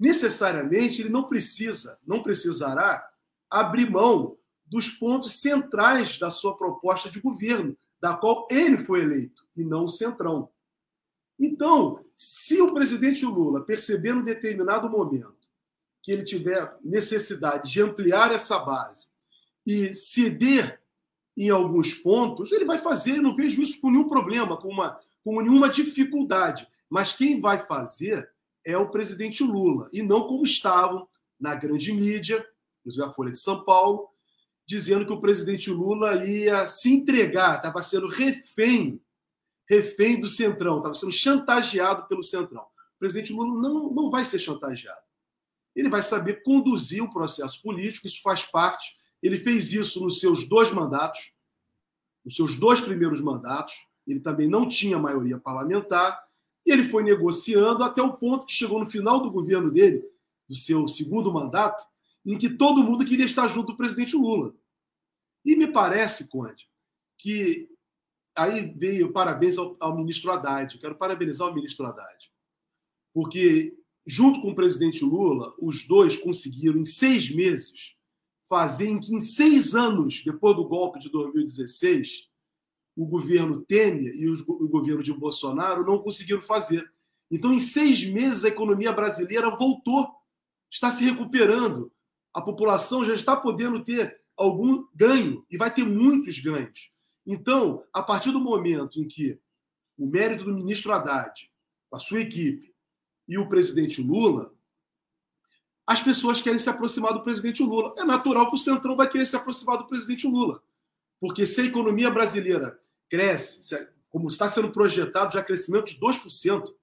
Necessariamente, 0.00 1.02
ele 1.02 1.10
não 1.10 1.24
precisa, 1.24 1.98
não 2.06 2.22
precisará 2.22 3.06
abrir 3.50 3.90
mão 3.90 4.38
dos 4.64 4.88
pontos 4.88 5.40
centrais 5.40 6.18
da 6.18 6.30
sua 6.30 6.56
proposta 6.56 7.10
de 7.10 7.20
governo, 7.20 7.76
da 8.00 8.14
qual 8.14 8.46
ele 8.50 8.84
foi 8.84 9.00
eleito, 9.00 9.46
e 9.56 9.64
não 9.64 9.84
o 9.84 9.88
Centrão. 9.88 10.50
Então, 11.38 12.04
se 12.16 12.60
o 12.60 12.72
presidente 12.72 13.24
Lula 13.24 13.64
perceber 13.64 14.14
em 14.14 14.22
determinado 14.22 14.88
momento 14.88 15.36
que 16.02 16.10
ele 16.10 16.24
tiver 16.24 16.76
necessidade 16.82 17.70
de 17.70 17.82
ampliar 17.82 18.32
essa 18.32 18.58
base 18.58 19.08
e 19.66 19.94
ceder 19.94 20.80
em 21.38 21.50
alguns 21.50 21.94
pontos, 21.94 22.50
ele 22.50 22.64
vai 22.64 22.78
fazer, 22.78 23.18
eu 23.18 23.22
não 23.22 23.36
vejo 23.36 23.62
isso 23.62 23.80
com 23.80 23.92
nenhum 23.92 24.08
problema, 24.08 24.56
com, 24.56 24.68
uma, 24.68 24.98
com 25.22 25.40
nenhuma 25.40 25.68
dificuldade. 25.70 26.66
Mas 26.90 27.12
quem 27.12 27.40
vai 27.40 27.64
fazer 27.64 28.28
é 28.66 28.76
o 28.76 28.90
presidente 28.90 29.44
Lula, 29.44 29.88
e 29.92 30.02
não 30.02 30.26
como 30.26 30.44
estavam 30.44 31.08
na 31.38 31.54
grande 31.54 31.92
mídia, 31.92 32.44
inclusive 32.80 33.04
a 33.04 33.12
Folha 33.12 33.30
de 33.30 33.38
São 33.38 33.64
Paulo, 33.64 34.08
dizendo 34.66 35.06
que 35.06 35.12
o 35.12 35.20
presidente 35.20 35.70
Lula 35.70 36.24
ia 36.24 36.66
se 36.66 36.92
entregar, 36.92 37.58
estava 37.58 37.84
sendo 37.84 38.08
refém, 38.08 39.00
refém 39.70 40.18
do 40.18 40.26
Centrão, 40.26 40.78
estava 40.78 40.94
sendo 40.94 41.12
chantageado 41.12 42.08
pelo 42.08 42.24
Centrão. 42.24 42.62
O 42.62 42.98
presidente 42.98 43.32
Lula 43.32 43.62
não, 43.62 43.90
não 43.90 44.10
vai 44.10 44.24
ser 44.24 44.40
chantageado. 44.40 45.06
Ele 45.76 45.88
vai 45.88 46.02
saber 46.02 46.42
conduzir 46.42 47.00
o 47.00 47.10
processo 47.10 47.62
político, 47.62 48.08
isso 48.08 48.20
faz 48.22 48.44
parte 48.44 48.97
ele 49.22 49.38
fez 49.38 49.72
isso 49.72 50.00
nos 50.00 50.20
seus 50.20 50.48
dois 50.48 50.72
mandatos, 50.72 51.32
nos 52.24 52.36
seus 52.36 52.56
dois 52.56 52.80
primeiros 52.80 53.20
mandatos. 53.20 53.74
Ele 54.06 54.20
também 54.20 54.48
não 54.48 54.68
tinha 54.68 54.98
maioria 54.98 55.38
parlamentar. 55.38 56.26
E 56.64 56.70
ele 56.70 56.88
foi 56.88 57.02
negociando 57.02 57.82
até 57.82 58.02
o 58.02 58.12
ponto 58.12 58.46
que 58.46 58.52
chegou 58.52 58.78
no 58.78 58.90
final 58.90 59.20
do 59.20 59.30
governo 59.30 59.70
dele, 59.70 60.04
do 60.48 60.54
seu 60.54 60.86
segundo 60.86 61.32
mandato, 61.32 61.82
em 62.24 62.36
que 62.36 62.50
todo 62.50 62.84
mundo 62.84 63.04
queria 63.04 63.24
estar 63.24 63.48
junto 63.48 63.72
do 63.72 63.76
presidente 63.76 64.14
Lula. 64.14 64.54
E 65.44 65.56
me 65.56 65.66
parece, 65.66 66.28
Conde, 66.28 66.68
que 67.16 67.68
aí 68.36 68.72
veio 68.76 69.12
parabéns 69.12 69.56
ao, 69.56 69.74
ao 69.80 69.96
ministro 69.96 70.30
Haddad. 70.30 70.74
Eu 70.74 70.80
quero 70.80 70.94
parabenizar 70.94 71.48
o 71.48 71.54
ministro 71.54 71.86
Haddad. 71.86 72.30
Porque, 73.14 73.74
junto 74.06 74.42
com 74.42 74.50
o 74.50 74.54
presidente 74.54 75.04
Lula, 75.04 75.54
os 75.58 75.86
dois 75.86 76.18
conseguiram, 76.18 76.78
em 76.78 76.84
seis 76.84 77.30
meses, 77.34 77.94
fazer 78.48 78.88
em 78.88 78.98
que, 78.98 79.14
em 79.14 79.20
seis 79.20 79.74
anos, 79.74 80.22
depois 80.24 80.56
do 80.56 80.66
golpe 80.66 80.98
de 80.98 81.10
2016, 81.10 82.28
o 82.96 83.06
governo 83.06 83.60
Temer 83.62 84.14
e 84.14 84.28
o 84.28 84.68
governo 84.68 85.02
de 85.02 85.12
Bolsonaro 85.12 85.84
não 85.84 85.98
conseguiram 85.98 86.42
fazer. 86.42 86.90
Então, 87.30 87.52
em 87.52 87.58
seis 87.58 88.04
meses, 88.04 88.44
a 88.44 88.48
economia 88.48 88.92
brasileira 88.92 89.54
voltou, 89.56 90.08
está 90.70 90.90
se 90.90 91.04
recuperando. 91.04 91.92
A 92.34 92.40
população 92.40 93.04
já 93.04 93.14
está 93.14 93.36
podendo 93.36 93.84
ter 93.84 94.20
algum 94.36 94.86
ganho 94.94 95.44
e 95.50 95.56
vai 95.56 95.72
ter 95.72 95.84
muitos 95.84 96.38
ganhos. 96.38 96.90
Então, 97.26 97.84
a 97.92 98.02
partir 98.02 98.32
do 98.32 98.40
momento 98.40 99.00
em 99.00 99.06
que 99.06 99.38
o 99.96 100.06
mérito 100.06 100.44
do 100.44 100.54
ministro 100.54 100.92
Haddad, 100.92 101.50
a 101.92 101.98
sua 101.98 102.20
equipe 102.20 102.72
e 103.26 103.36
o 103.36 103.48
presidente 103.48 104.00
Lula 104.00 104.54
as 105.88 106.02
pessoas 106.02 106.42
querem 106.42 106.58
se 106.58 106.68
aproximar 106.68 107.14
do 107.14 107.22
presidente 107.22 107.62
Lula. 107.62 107.94
É 107.96 108.04
natural 108.04 108.50
que 108.50 108.56
o 108.56 108.58
Centrão 108.58 108.94
vai 108.94 109.08
querer 109.08 109.24
se 109.24 109.34
aproximar 109.34 109.78
do 109.78 109.86
presidente 109.86 110.26
Lula. 110.26 110.62
Porque 111.18 111.46
se 111.46 111.62
a 111.62 111.64
economia 111.64 112.10
brasileira 112.10 112.78
cresce, 113.08 113.88
como 114.10 114.28
está 114.28 114.50
sendo 114.50 114.70
projetado 114.70 115.32
já 115.32 115.42
crescimento 115.42 115.86
de 115.86 115.98
2%, 115.98 116.74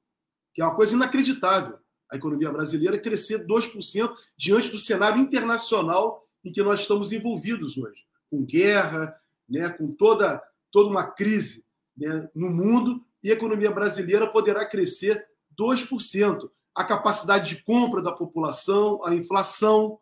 que 0.55 0.59
é 0.59 0.65
uma 0.65 0.73
coisa 0.73 0.95
inacreditável, 0.95 1.77
a 2.11 2.15
economia 2.15 2.51
brasileira 2.51 2.97
crescer 2.97 3.45
2% 3.45 4.11
diante 4.35 4.71
do 4.71 4.79
cenário 4.79 5.21
internacional 5.21 6.27
em 6.43 6.51
que 6.51 6.63
nós 6.63 6.79
estamos 6.79 7.11
envolvidos 7.11 7.77
hoje, 7.77 8.03
com 8.31 8.43
guerra, 8.43 9.15
né, 9.47 9.69
com 9.69 9.91
toda, 9.91 10.41
toda 10.71 10.89
uma 10.89 11.03
crise 11.03 11.63
né, 11.95 12.27
no 12.33 12.49
mundo, 12.49 13.05
e 13.23 13.29
a 13.29 13.35
economia 13.35 13.69
brasileira 13.69 14.25
poderá 14.25 14.65
crescer 14.65 15.27
2%. 15.55 16.49
A 16.75 16.83
capacidade 16.83 17.55
de 17.55 17.63
compra 17.63 18.01
da 18.01 18.11
população, 18.11 19.03
a 19.03 19.15
inflação, 19.15 19.99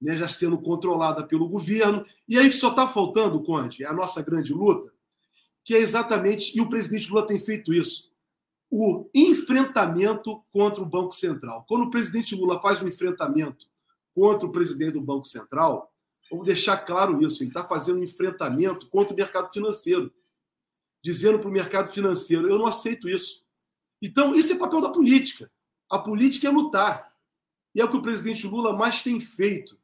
né, 0.00 0.16
já 0.16 0.28
sendo 0.28 0.58
controlada 0.58 1.26
pelo 1.26 1.48
governo. 1.48 2.04
E 2.26 2.38
aí 2.38 2.52
só 2.52 2.70
está 2.70 2.88
faltando, 2.88 3.42
Conde, 3.42 3.84
é 3.84 3.86
a 3.86 3.92
nossa 3.92 4.22
grande 4.22 4.52
luta, 4.52 4.92
que 5.64 5.74
é 5.74 5.78
exatamente, 5.78 6.56
e 6.56 6.60
o 6.60 6.68
presidente 6.68 7.10
Lula 7.10 7.26
tem 7.26 7.38
feito 7.38 7.72
isso, 7.72 8.10
o 8.70 9.08
enfrentamento 9.14 10.42
contra 10.52 10.82
o 10.82 10.86
Banco 10.86 11.14
Central. 11.14 11.64
Quando 11.68 11.84
o 11.84 11.90
presidente 11.90 12.34
Lula 12.34 12.60
faz 12.60 12.82
um 12.82 12.88
enfrentamento 12.88 13.66
contra 14.14 14.46
o 14.46 14.52
presidente 14.52 14.92
do 14.92 15.00
Banco 15.00 15.26
Central, 15.26 15.92
vamos 16.30 16.46
deixar 16.46 16.76
claro 16.78 17.22
isso, 17.22 17.42
ele 17.42 17.50
está 17.50 17.64
fazendo 17.64 18.00
um 18.00 18.04
enfrentamento 18.04 18.88
contra 18.88 19.14
o 19.14 19.16
mercado 19.16 19.50
financeiro, 19.52 20.12
dizendo 21.02 21.38
para 21.38 21.48
o 21.48 21.52
mercado 21.52 21.92
financeiro, 21.92 22.48
eu 22.48 22.58
não 22.58 22.66
aceito 22.66 23.08
isso. 23.08 23.42
Então, 24.02 24.34
isso 24.34 24.52
é 24.52 24.56
papel 24.56 24.80
da 24.80 24.90
política. 24.90 25.50
A 25.90 25.98
política 25.98 26.48
é 26.48 26.50
lutar. 26.50 27.12
E 27.74 27.80
é 27.80 27.84
o 27.84 27.90
que 27.90 27.96
o 27.96 28.02
presidente 28.02 28.46
Lula 28.46 28.76
mais 28.76 29.02
tem 29.02 29.20
feito 29.20 29.78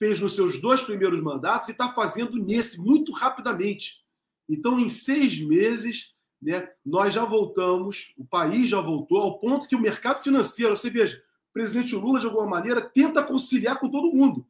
fez 0.00 0.18
nos 0.18 0.34
seus 0.34 0.58
dois 0.58 0.80
primeiros 0.80 1.22
mandatos 1.22 1.68
e 1.68 1.72
está 1.72 1.92
fazendo 1.92 2.42
nesse 2.42 2.80
muito 2.80 3.12
rapidamente. 3.12 4.00
Então, 4.48 4.80
em 4.80 4.88
seis 4.88 5.38
meses, 5.38 6.14
né, 6.40 6.70
nós 6.84 7.14
já 7.14 7.22
voltamos, 7.22 8.14
o 8.16 8.24
país 8.24 8.70
já 8.70 8.80
voltou 8.80 9.18
ao 9.18 9.38
ponto 9.38 9.68
que 9.68 9.76
o 9.76 9.80
mercado 9.80 10.22
financeiro, 10.22 10.74
você 10.74 10.88
veja, 10.88 11.22
o 11.50 11.52
presidente 11.52 11.94
Lula, 11.94 12.18
de 12.18 12.24
alguma 12.24 12.46
maneira, 12.46 12.80
tenta 12.80 13.22
conciliar 13.22 13.78
com 13.78 13.90
todo 13.90 14.10
mundo. 14.10 14.46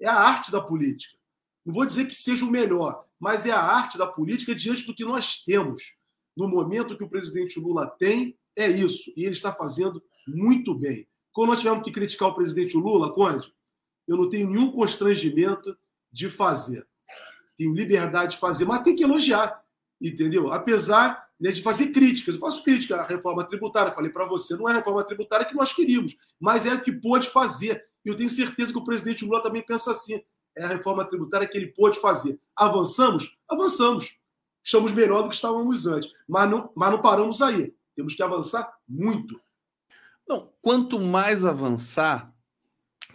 É 0.00 0.08
a 0.08 0.14
arte 0.14 0.50
da 0.50 0.62
política. 0.62 1.16
Não 1.64 1.74
vou 1.74 1.84
dizer 1.84 2.06
que 2.06 2.14
seja 2.14 2.44
o 2.44 2.50
melhor, 2.50 3.04
mas 3.20 3.44
é 3.44 3.50
a 3.50 3.60
arte 3.60 3.98
da 3.98 4.06
política 4.06 4.54
diante 4.54 4.86
do 4.86 4.94
que 4.94 5.04
nós 5.04 5.44
temos. 5.44 5.92
No 6.34 6.48
momento 6.48 6.96
que 6.96 7.04
o 7.04 7.08
presidente 7.08 7.60
Lula 7.60 7.86
tem, 7.86 8.38
é 8.54 8.66
isso. 8.68 9.12
E 9.14 9.24
ele 9.24 9.32
está 9.32 9.52
fazendo 9.52 10.02
muito 10.26 10.74
bem. 10.74 11.06
Quando 11.32 11.50
nós 11.50 11.60
tivemos 11.60 11.84
que 11.84 11.92
criticar 11.92 12.28
o 12.28 12.34
presidente 12.34 12.76
Lula, 12.76 13.12
Conde, 13.12 13.52
eu 14.08 14.16
não 14.16 14.28
tenho 14.28 14.48
nenhum 14.48 14.70
constrangimento 14.70 15.76
de 16.10 16.30
fazer. 16.30 16.86
Tenho 17.56 17.74
liberdade 17.74 18.32
de 18.34 18.38
fazer, 18.38 18.64
mas 18.64 18.82
tem 18.82 18.96
que 18.96 19.04
elogiar, 19.04 19.62
entendeu? 20.00 20.52
Apesar 20.52 21.26
né, 21.38 21.50
de 21.52 21.62
fazer 21.62 21.88
críticas. 21.88 22.34
Eu 22.34 22.40
faço 22.40 22.62
crítica 22.62 22.96
à 22.96 23.06
reforma 23.06 23.44
tributária. 23.44 23.92
Falei 23.92 24.10
para 24.10 24.26
você, 24.26 24.56
não 24.56 24.68
é 24.68 24.72
a 24.72 24.76
reforma 24.76 25.04
tributária 25.04 25.46
que 25.46 25.54
nós 25.54 25.72
queríamos, 25.72 26.16
mas 26.40 26.66
é 26.66 26.74
o 26.74 26.80
que 26.80 26.92
pôde 26.92 27.28
fazer. 27.28 27.84
E 28.04 28.08
eu 28.08 28.16
tenho 28.16 28.28
certeza 28.28 28.72
que 28.72 28.78
o 28.78 28.84
presidente 28.84 29.24
Lula 29.24 29.42
também 29.42 29.62
pensa 29.62 29.90
assim. 29.90 30.22
É 30.56 30.64
a 30.64 30.68
reforma 30.68 31.04
tributária 31.04 31.46
que 31.46 31.56
ele 31.56 31.68
pôde 31.68 32.00
fazer. 32.00 32.38
Avançamos? 32.56 33.36
Avançamos. 33.48 34.16
Estamos 34.64 34.92
melhor 34.92 35.22
do 35.22 35.28
que 35.28 35.34
estávamos 35.34 35.86
antes. 35.86 36.10
Mas 36.26 36.48
não, 36.48 36.72
mas 36.74 36.90
não 36.90 37.02
paramos 37.02 37.42
aí. 37.42 37.74
Temos 37.94 38.14
que 38.14 38.22
avançar 38.22 38.72
muito. 38.88 39.38
Não, 40.28 40.52
quanto 40.60 41.00
mais 41.00 41.44
avançar, 41.44 42.36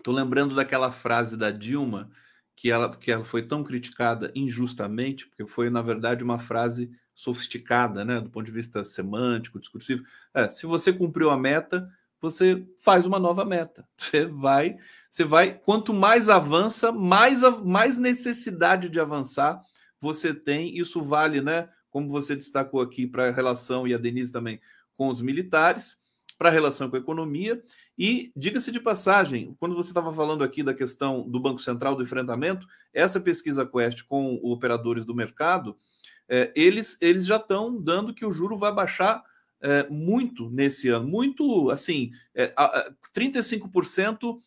Estou 0.01 0.15
lembrando 0.15 0.55
daquela 0.55 0.91
frase 0.91 1.38
da 1.38 1.51
Dilma 1.51 2.09
que 2.55 2.71
ela, 2.71 2.89
que 2.95 3.11
ela 3.11 3.23
foi 3.23 3.43
tão 3.43 3.63
criticada 3.63 4.31
injustamente, 4.35 5.27
porque 5.27 5.45
foi, 5.45 5.69
na 5.69 5.81
verdade, 5.81 6.23
uma 6.23 6.39
frase 6.39 6.91
sofisticada, 7.13 8.03
né, 8.03 8.19
do 8.19 8.29
ponto 8.29 8.45
de 8.45 8.51
vista 8.51 8.83
semântico, 8.83 9.59
discursivo. 9.59 10.03
É, 10.33 10.49
se 10.49 10.65
você 10.65 10.91
cumpriu 10.91 11.29
a 11.29 11.38
meta, 11.38 11.88
você 12.19 12.65
faz 12.83 13.05
uma 13.05 13.19
nova 13.19 13.45
meta. 13.45 13.88
Você 13.97 14.25
vai, 14.25 14.77
você 15.09 15.23
vai. 15.23 15.55
Quanto 15.55 15.93
mais 15.93 16.29
avança, 16.29 16.91
mais, 16.91 17.41
mais 17.63 17.97
necessidade 17.97 18.89
de 18.89 18.99
avançar 18.99 19.59
você 19.99 20.33
tem. 20.33 20.77
Isso 20.77 21.03
vale, 21.03 21.41
né? 21.41 21.67
Como 21.89 22.09
você 22.09 22.35
destacou 22.35 22.81
aqui 22.81 23.05
para 23.07 23.27
a 23.27 23.31
relação 23.31 23.88
e 23.88 23.93
a 23.93 23.97
Denise 23.97 24.31
também 24.31 24.59
com 24.95 25.09
os 25.09 25.21
militares 25.21 26.01
para 26.41 26.49
a 26.49 26.51
relação 26.51 26.89
com 26.89 26.95
a 26.95 26.99
economia. 26.99 27.61
E, 27.95 28.31
diga-se 28.35 28.72
de 28.72 28.80
passagem, 28.80 29.55
quando 29.59 29.76
você 29.76 29.91
estava 29.91 30.11
falando 30.11 30.43
aqui 30.43 30.63
da 30.63 30.73
questão 30.73 31.22
do 31.30 31.39
Banco 31.39 31.61
Central, 31.61 31.95
do 31.95 32.01
enfrentamento, 32.01 32.65
essa 32.91 33.19
pesquisa 33.19 33.63
Quest 33.63 34.01
com 34.07 34.39
operadores 34.41 35.05
do 35.05 35.13
mercado, 35.13 35.77
é, 36.27 36.51
eles, 36.55 36.97
eles 36.99 37.27
já 37.27 37.35
estão 37.35 37.80
dando 37.80 38.11
que 38.11 38.26
o 38.26 38.31
juro 38.31 38.57
vai 38.57 38.73
baixar 38.73 39.23
é, 39.61 39.88
muito 39.88 40.49
nesse 40.49 40.89
ano. 40.89 41.07
Muito, 41.07 41.69
assim, 41.69 42.09
é, 42.34 42.51
35% 43.15 44.39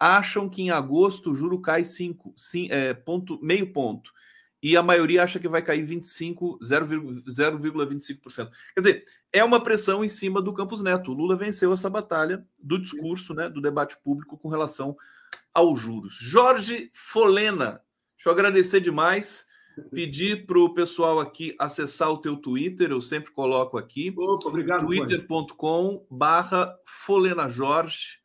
acham 0.00 0.48
que 0.48 0.62
em 0.62 0.70
agosto 0.70 1.32
o 1.32 1.34
juro 1.34 1.60
cai 1.60 1.84
5, 1.84 2.34
é, 2.70 2.94
ponto, 2.94 3.38
meio 3.42 3.70
ponto 3.74 4.10
e 4.62 4.76
a 4.76 4.82
maioria 4.82 5.24
acha 5.24 5.40
que 5.40 5.48
vai 5.48 5.60
cair 5.60 5.82
25, 5.82 6.60
0,25%. 6.62 8.50
Quer 8.74 8.80
dizer, 8.80 9.04
é 9.32 9.42
uma 9.42 9.62
pressão 9.62 10.04
em 10.04 10.08
cima 10.08 10.42
do 10.42 10.52
Campos 10.52 10.82
Neto. 10.82 11.10
O 11.10 11.14
Lula 11.14 11.34
venceu 11.36 11.72
essa 11.72 11.88
batalha 11.88 12.46
do 12.62 12.78
discurso, 12.78 13.34
né, 13.34 13.48
do 13.48 13.60
debate 13.60 13.96
público 14.02 14.36
com 14.36 14.48
relação 14.48 14.96
aos 15.54 15.80
juros. 15.80 16.14
Jorge 16.20 16.90
Folena, 16.92 17.80
deixa 18.16 18.28
eu 18.28 18.32
agradecer 18.32 18.80
demais. 18.80 19.46
Pedir 19.90 20.44
para 20.46 20.58
o 20.58 20.74
pessoal 20.74 21.18
aqui 21.18 21.56
acessar 21.58 22.10
o 22.10 22.18
teu 22.18 22.36
Twitter, 22.36 22.90
eu 22.90 23.00
sempre 23.00 23.32
coloco 23.32 23.78
aqui. 23.78 24.12
Opa, 24.14 24.48
obrigado. 24.48 24.84
twitter.com 24.84 26.06
barra 26.10 26.76
Folena 26.84 27.48
Jorge 27.48 28.20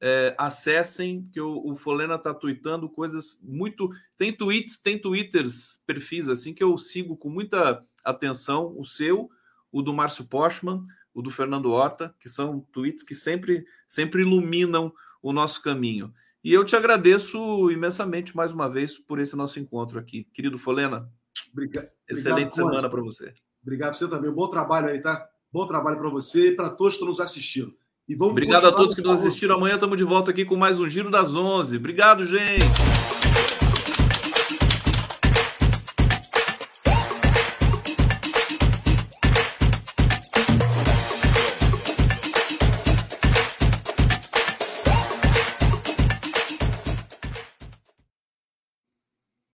é, 0.00 0.34
acessem, 0.38 1.28
que 1.32 1.40
o, 1.40 1.64
o 1.64 1.76
Folena 1.76 2.14
está 2.14 2.32
tweetando 2.32 2.88
coisas 2.88 3.40
muito. 3.42 3.90
Tem 4.16 4.32
tweets, 4.32 4.78
tem 4.78 4.98
twitters, 4.98 5.80
perfis 5.86 6.28
assim 6.28 6.54
que 6.54 6.62
eu 6.62 6.76
sigo 6.78 7.16
com 7.16 7.28
muita 7.28 7.84
atenção. 8.04 8.74
O 8.76 8.84
seu, 8.84 9.30
o 9.72 9.82
do 9.82 9.92
Márcio 9.92 10.24
Postman, 10.24 10.84
o 11.14 11.22
do 11.22 11.30
Fernando 11.30 11.70
Horta, 11.70 12.14
que 12.20 12.28
são 12.28 12.60
tweets 12.72 13.02
que 13.02 13.14
sempre, 13.14 13.64
sempre 13.86 14.22
iluminam 14.22 14.92
o 15.22 15.32
nosso 15.32 15.62
caminho. 15.62 16.12
E 16.42 16.52
eu 16.52 16.64
te 16.64 16.76
agradeço 16.76 17.70
imensamente 17.70 18.36
mais 18.36 18.52
uma 18.52 18.70
vez 18.70 18.98
por 18.98 19.18
esse 19.18 19.36
nosso 19.36 19.58
encontro 19.58 19.98
aqui. 19.98 20.24
Querido 20.32 20.58
Folena, 20.58 21.10
Obrigado, 21.52 21.88
excelente 22.08 22.52
obrigado, 22.52 22.54
semana 22.54 22.88
para 22.88 23.02
você. 23.02 23.34
Obrigado 23.62 23.94
você 23.94 24.08
também. 24.08 24.30
Bom 24.30 24.48
trabalho 24.48 24.88
aí, 24.88 25.00
tá? 25.00 25.28
Bom 25.52 25.66
trabalho 25.66 25.98
para 25.98 26.10
você 26.10 26.48
e 26.48 26.56
para 26.56 26.70
todos 26.70 26.94
que 26.94 26.96
estão 26.96 27.08
nos 27.08 27.20
assistindo. 27.20 27.74
Obrigado 28.20 28.66
a 28.66 28.72
todos 28.72 28.94
que 28.94 29.02
nos 29.02 29.18
assistiram. 29.18 29.56
Amanhã 29.56 29.74
estamos 29.74 29.98
de 29.98 30.04
volta 30.04 30.30
aqui 30.30 30.44
com 30.44 30.56
mais 30.56 30.80
um 30.80 30.88
Giro 30.88 31.10
das 31.10 31.34
11. 31.34 31.76
Obrigado, 31.76 32.24
gente. 32.24 32.97